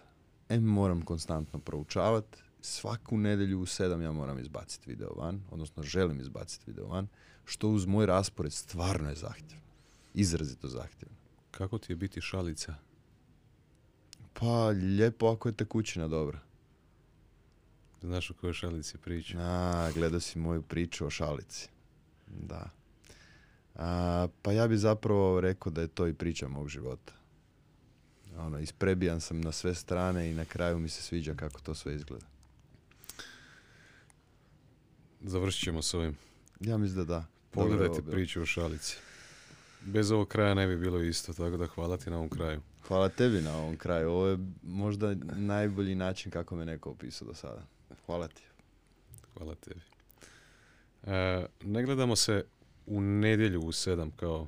Em 0.50 0.64
moram 0.64 1.02
konstantno 1.02 1.60
proučavati, 1.60 2.38
svaku 2.66 3.18
nedjelju 3.18 3.60
u 3.60 3.66
sedam 3.66 4.02
ja 4.02 4.12
moram 4.12 4.40
izbaciti 4.40 4.90
video 4.90 5.14
van, 5.16 5.42
odnosno 5.52 5.84
želim 5.84 6.20
izbaciti 6.20 6.64
video 6.68 6.88
van, 6.88 7.08
što 7.46 7.70
uz 7.70 7.86
moj 7.86 8.06
raspored 8.06 8.54
stvarno 8.54 9.10
je 9.10 9.16
zahtjevno. 9.16 9.68
Izrazito 10.14 10.68
zahtjevno. 10.68 11.18
Kako 11.52 11.78
ti 11.78 11.92
je 11.92 11.96
biti 11.96 12.22
šalica? 12.22 12.76
Pa 14.34 14.68
lijepo 14.68 15.28
ako 15.28 15.50
je 15.50 15.56
tekućina 15.56 16.08
dobra. 16.08 16.40
Znaš 18.02 18.32
o 18.32 18.34
kojoj 18.34 18.54
šalici 18.54 18.98
priča? 18.98 19.38
A, 19.40 19.92
gledao 19.94 20.20
si 20.20 20.40
moju 20.40 20.62
priču 20.62 21.06
o 21.06 21.10
šalici. 21.10 21.70
Da. 22.28 22.70
A, 23.76 24.28
pa 24.42 24.52
ja 24.52 24.68
bi 24.68 24.78
zapravo 24.78 25.42
rekao 25.42 25.72
da 25.72 25.82
je 25.82 25.88
to 25.88 26.08
i 26.08 26.14
priča 26.14 26.48
mog 26.48 26.70
života. 26.70 27.14
Ono, 28.38 28.60
isprebijan 28.60 29.22
sam 29.22 29.42
na 29.42 29.52
sve 29.52 29.76
strane 29.76 30.32
i 30.32 30.34
na 30.34 30.46
kraju 30.46 30.80
mi 30.80 30.90
se 30.90 31.02
sviđa 31.02 31.34
kako 31.34 31.62
to 31.62 31.76
sve 31.76 31.96
izgleda. 31.96 32.33
Završit 35.24 35.64
ćemo 35.64 35.82
s 35.82 35.94
ovim. 35.94 36.18
Ja 36.60 36.78
mislim 36.78 37.06
da 37.06 37.14
da. 37.14 37.26
Pogledajte 37.52 38.02
priču 38.02 38.42
o 38.42 38.46
šalici. 38.46 38.98
Bez 39.82 40.12
ovog 40.12 40.28
kraja 40.28 40.54
ne 40.54 40.68
bi 40.68 40.78
bilo 40.78 41.02
isto, 41.02 41.34
tako 41.34 41.58
da 41.58 41.68
hvala 41.68 41.98
ti 41.98 42.10
na 42.10 42.18
ovom 42.18 42.30
kraju. 42.30 42.62
Hvala 42.88 43.10
tebi 43.10 43.42
na 43.42 43.58
ovom 43.58 43.78
kraju. 43.78 44.10
Ovo 44.10 44.28
je 44.28 44.38
možda 44.64 45.16
najbolji 45.36 45.96
način 45.96 46.32
kako 46.32 46.56
me 46.56 46.66
neko 46.66 46.90
opisao 46.90 47.28
do 47.28 47.34
sada. 47.34 47.62
Hvala 48.06 48.28
ti. 48.28 48.44
Hvala 49.34 49.56
tebi. 49.56 49.82
E, 51.04 51.46
ne 51.64 51.84
gledamo 51.84 52.16
se 52.16 52.46
u 52.86 53.02
nedjelju 53.02 53.60
u 53.62 53.72
sedam 53.72 54.12
kao 54.12 54.48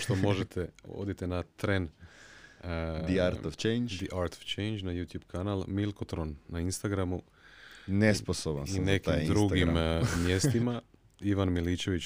što 0.00 0.14
možete. 0.26 0.68
Odite 0.84 1.26
na 1.26 1.42
tren 1.42 1.82
e, 1.84 3.02
The 3.06 3.20
Art 3.20 3.46
of 3.46 3.56
Change. 3.56 3.96
The 3.96 4.06
Art 4.12 4.32
of 4.32 4.44
Change 4.44 4.82
na 4.82 4.92
YouTube 4.92 5.24
kanal, 5.26 5.64
Milkotron 5.66 6.36
na 6.48 6.60
Instagramu 6.60 7.22
Nesposoban 7.90 8.64
i 8.64 8.68
sam 8.68 8.76
za 8.76 8.84
nekim 8.84 9.12
taj 9.12 9.24
drugim 9.24 9.68
Instagram. 9.68 10.02
e, 10.02 10.24
mjestima. 10.26 10.82
Ivan 11.20 11.52
Miličević, 11.52 12.04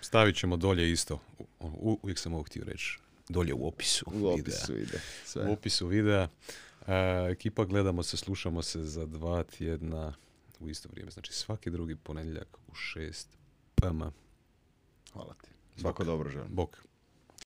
stavit 0.00 0.36
ćemo 0.36 0.56
dolje 0.56 0.92
isto. 0.92 1.20
U, 1.60 1.98
uvijek 2.02 2.18
sam 2.18 2.34
ovo 2.34 2.42
htio 2.42 2.64
reći. 2.64 2.98
Dolje 3.28 3.54
u 3.54 3.66
opisu. 3.68 4.04
U 4.08 4.12
videa. 4.12 4.32
opisu 4.32 4.76
ide. 4.78 5.00
Sve. 5.24 5.48
U 5.48 5.52
opisu 5.52 5.86
videa. 5.86 6.28
E, 6.86 6.92
ekipa 7.30 7.64
gledamo 7.64 8.02
se, 8.02 8.16
slušamo 8.16 8.62
se 8.62 8.84
za 8.84 9.06
dva 9.06 9.42
tjedna 9.42 10.14
u 10.60 10.68
isto 10.68 10.88
vrijeme. 10.92 11.10
Znači 11.10 11.32
svaki 11.32 11.70
drugi 11.70 11.96
ponedjeljak 11.96 12.58
u 12.68 12.74
šest 12.74 13.28
PM. 13.74 14.02
Hvala 15.12 15.34
ti. 15.42 15.50
Svako 15.80 16.04
dobro 16.04 16.30
želim. 16.30 16.48
Bok. 16.54 16.85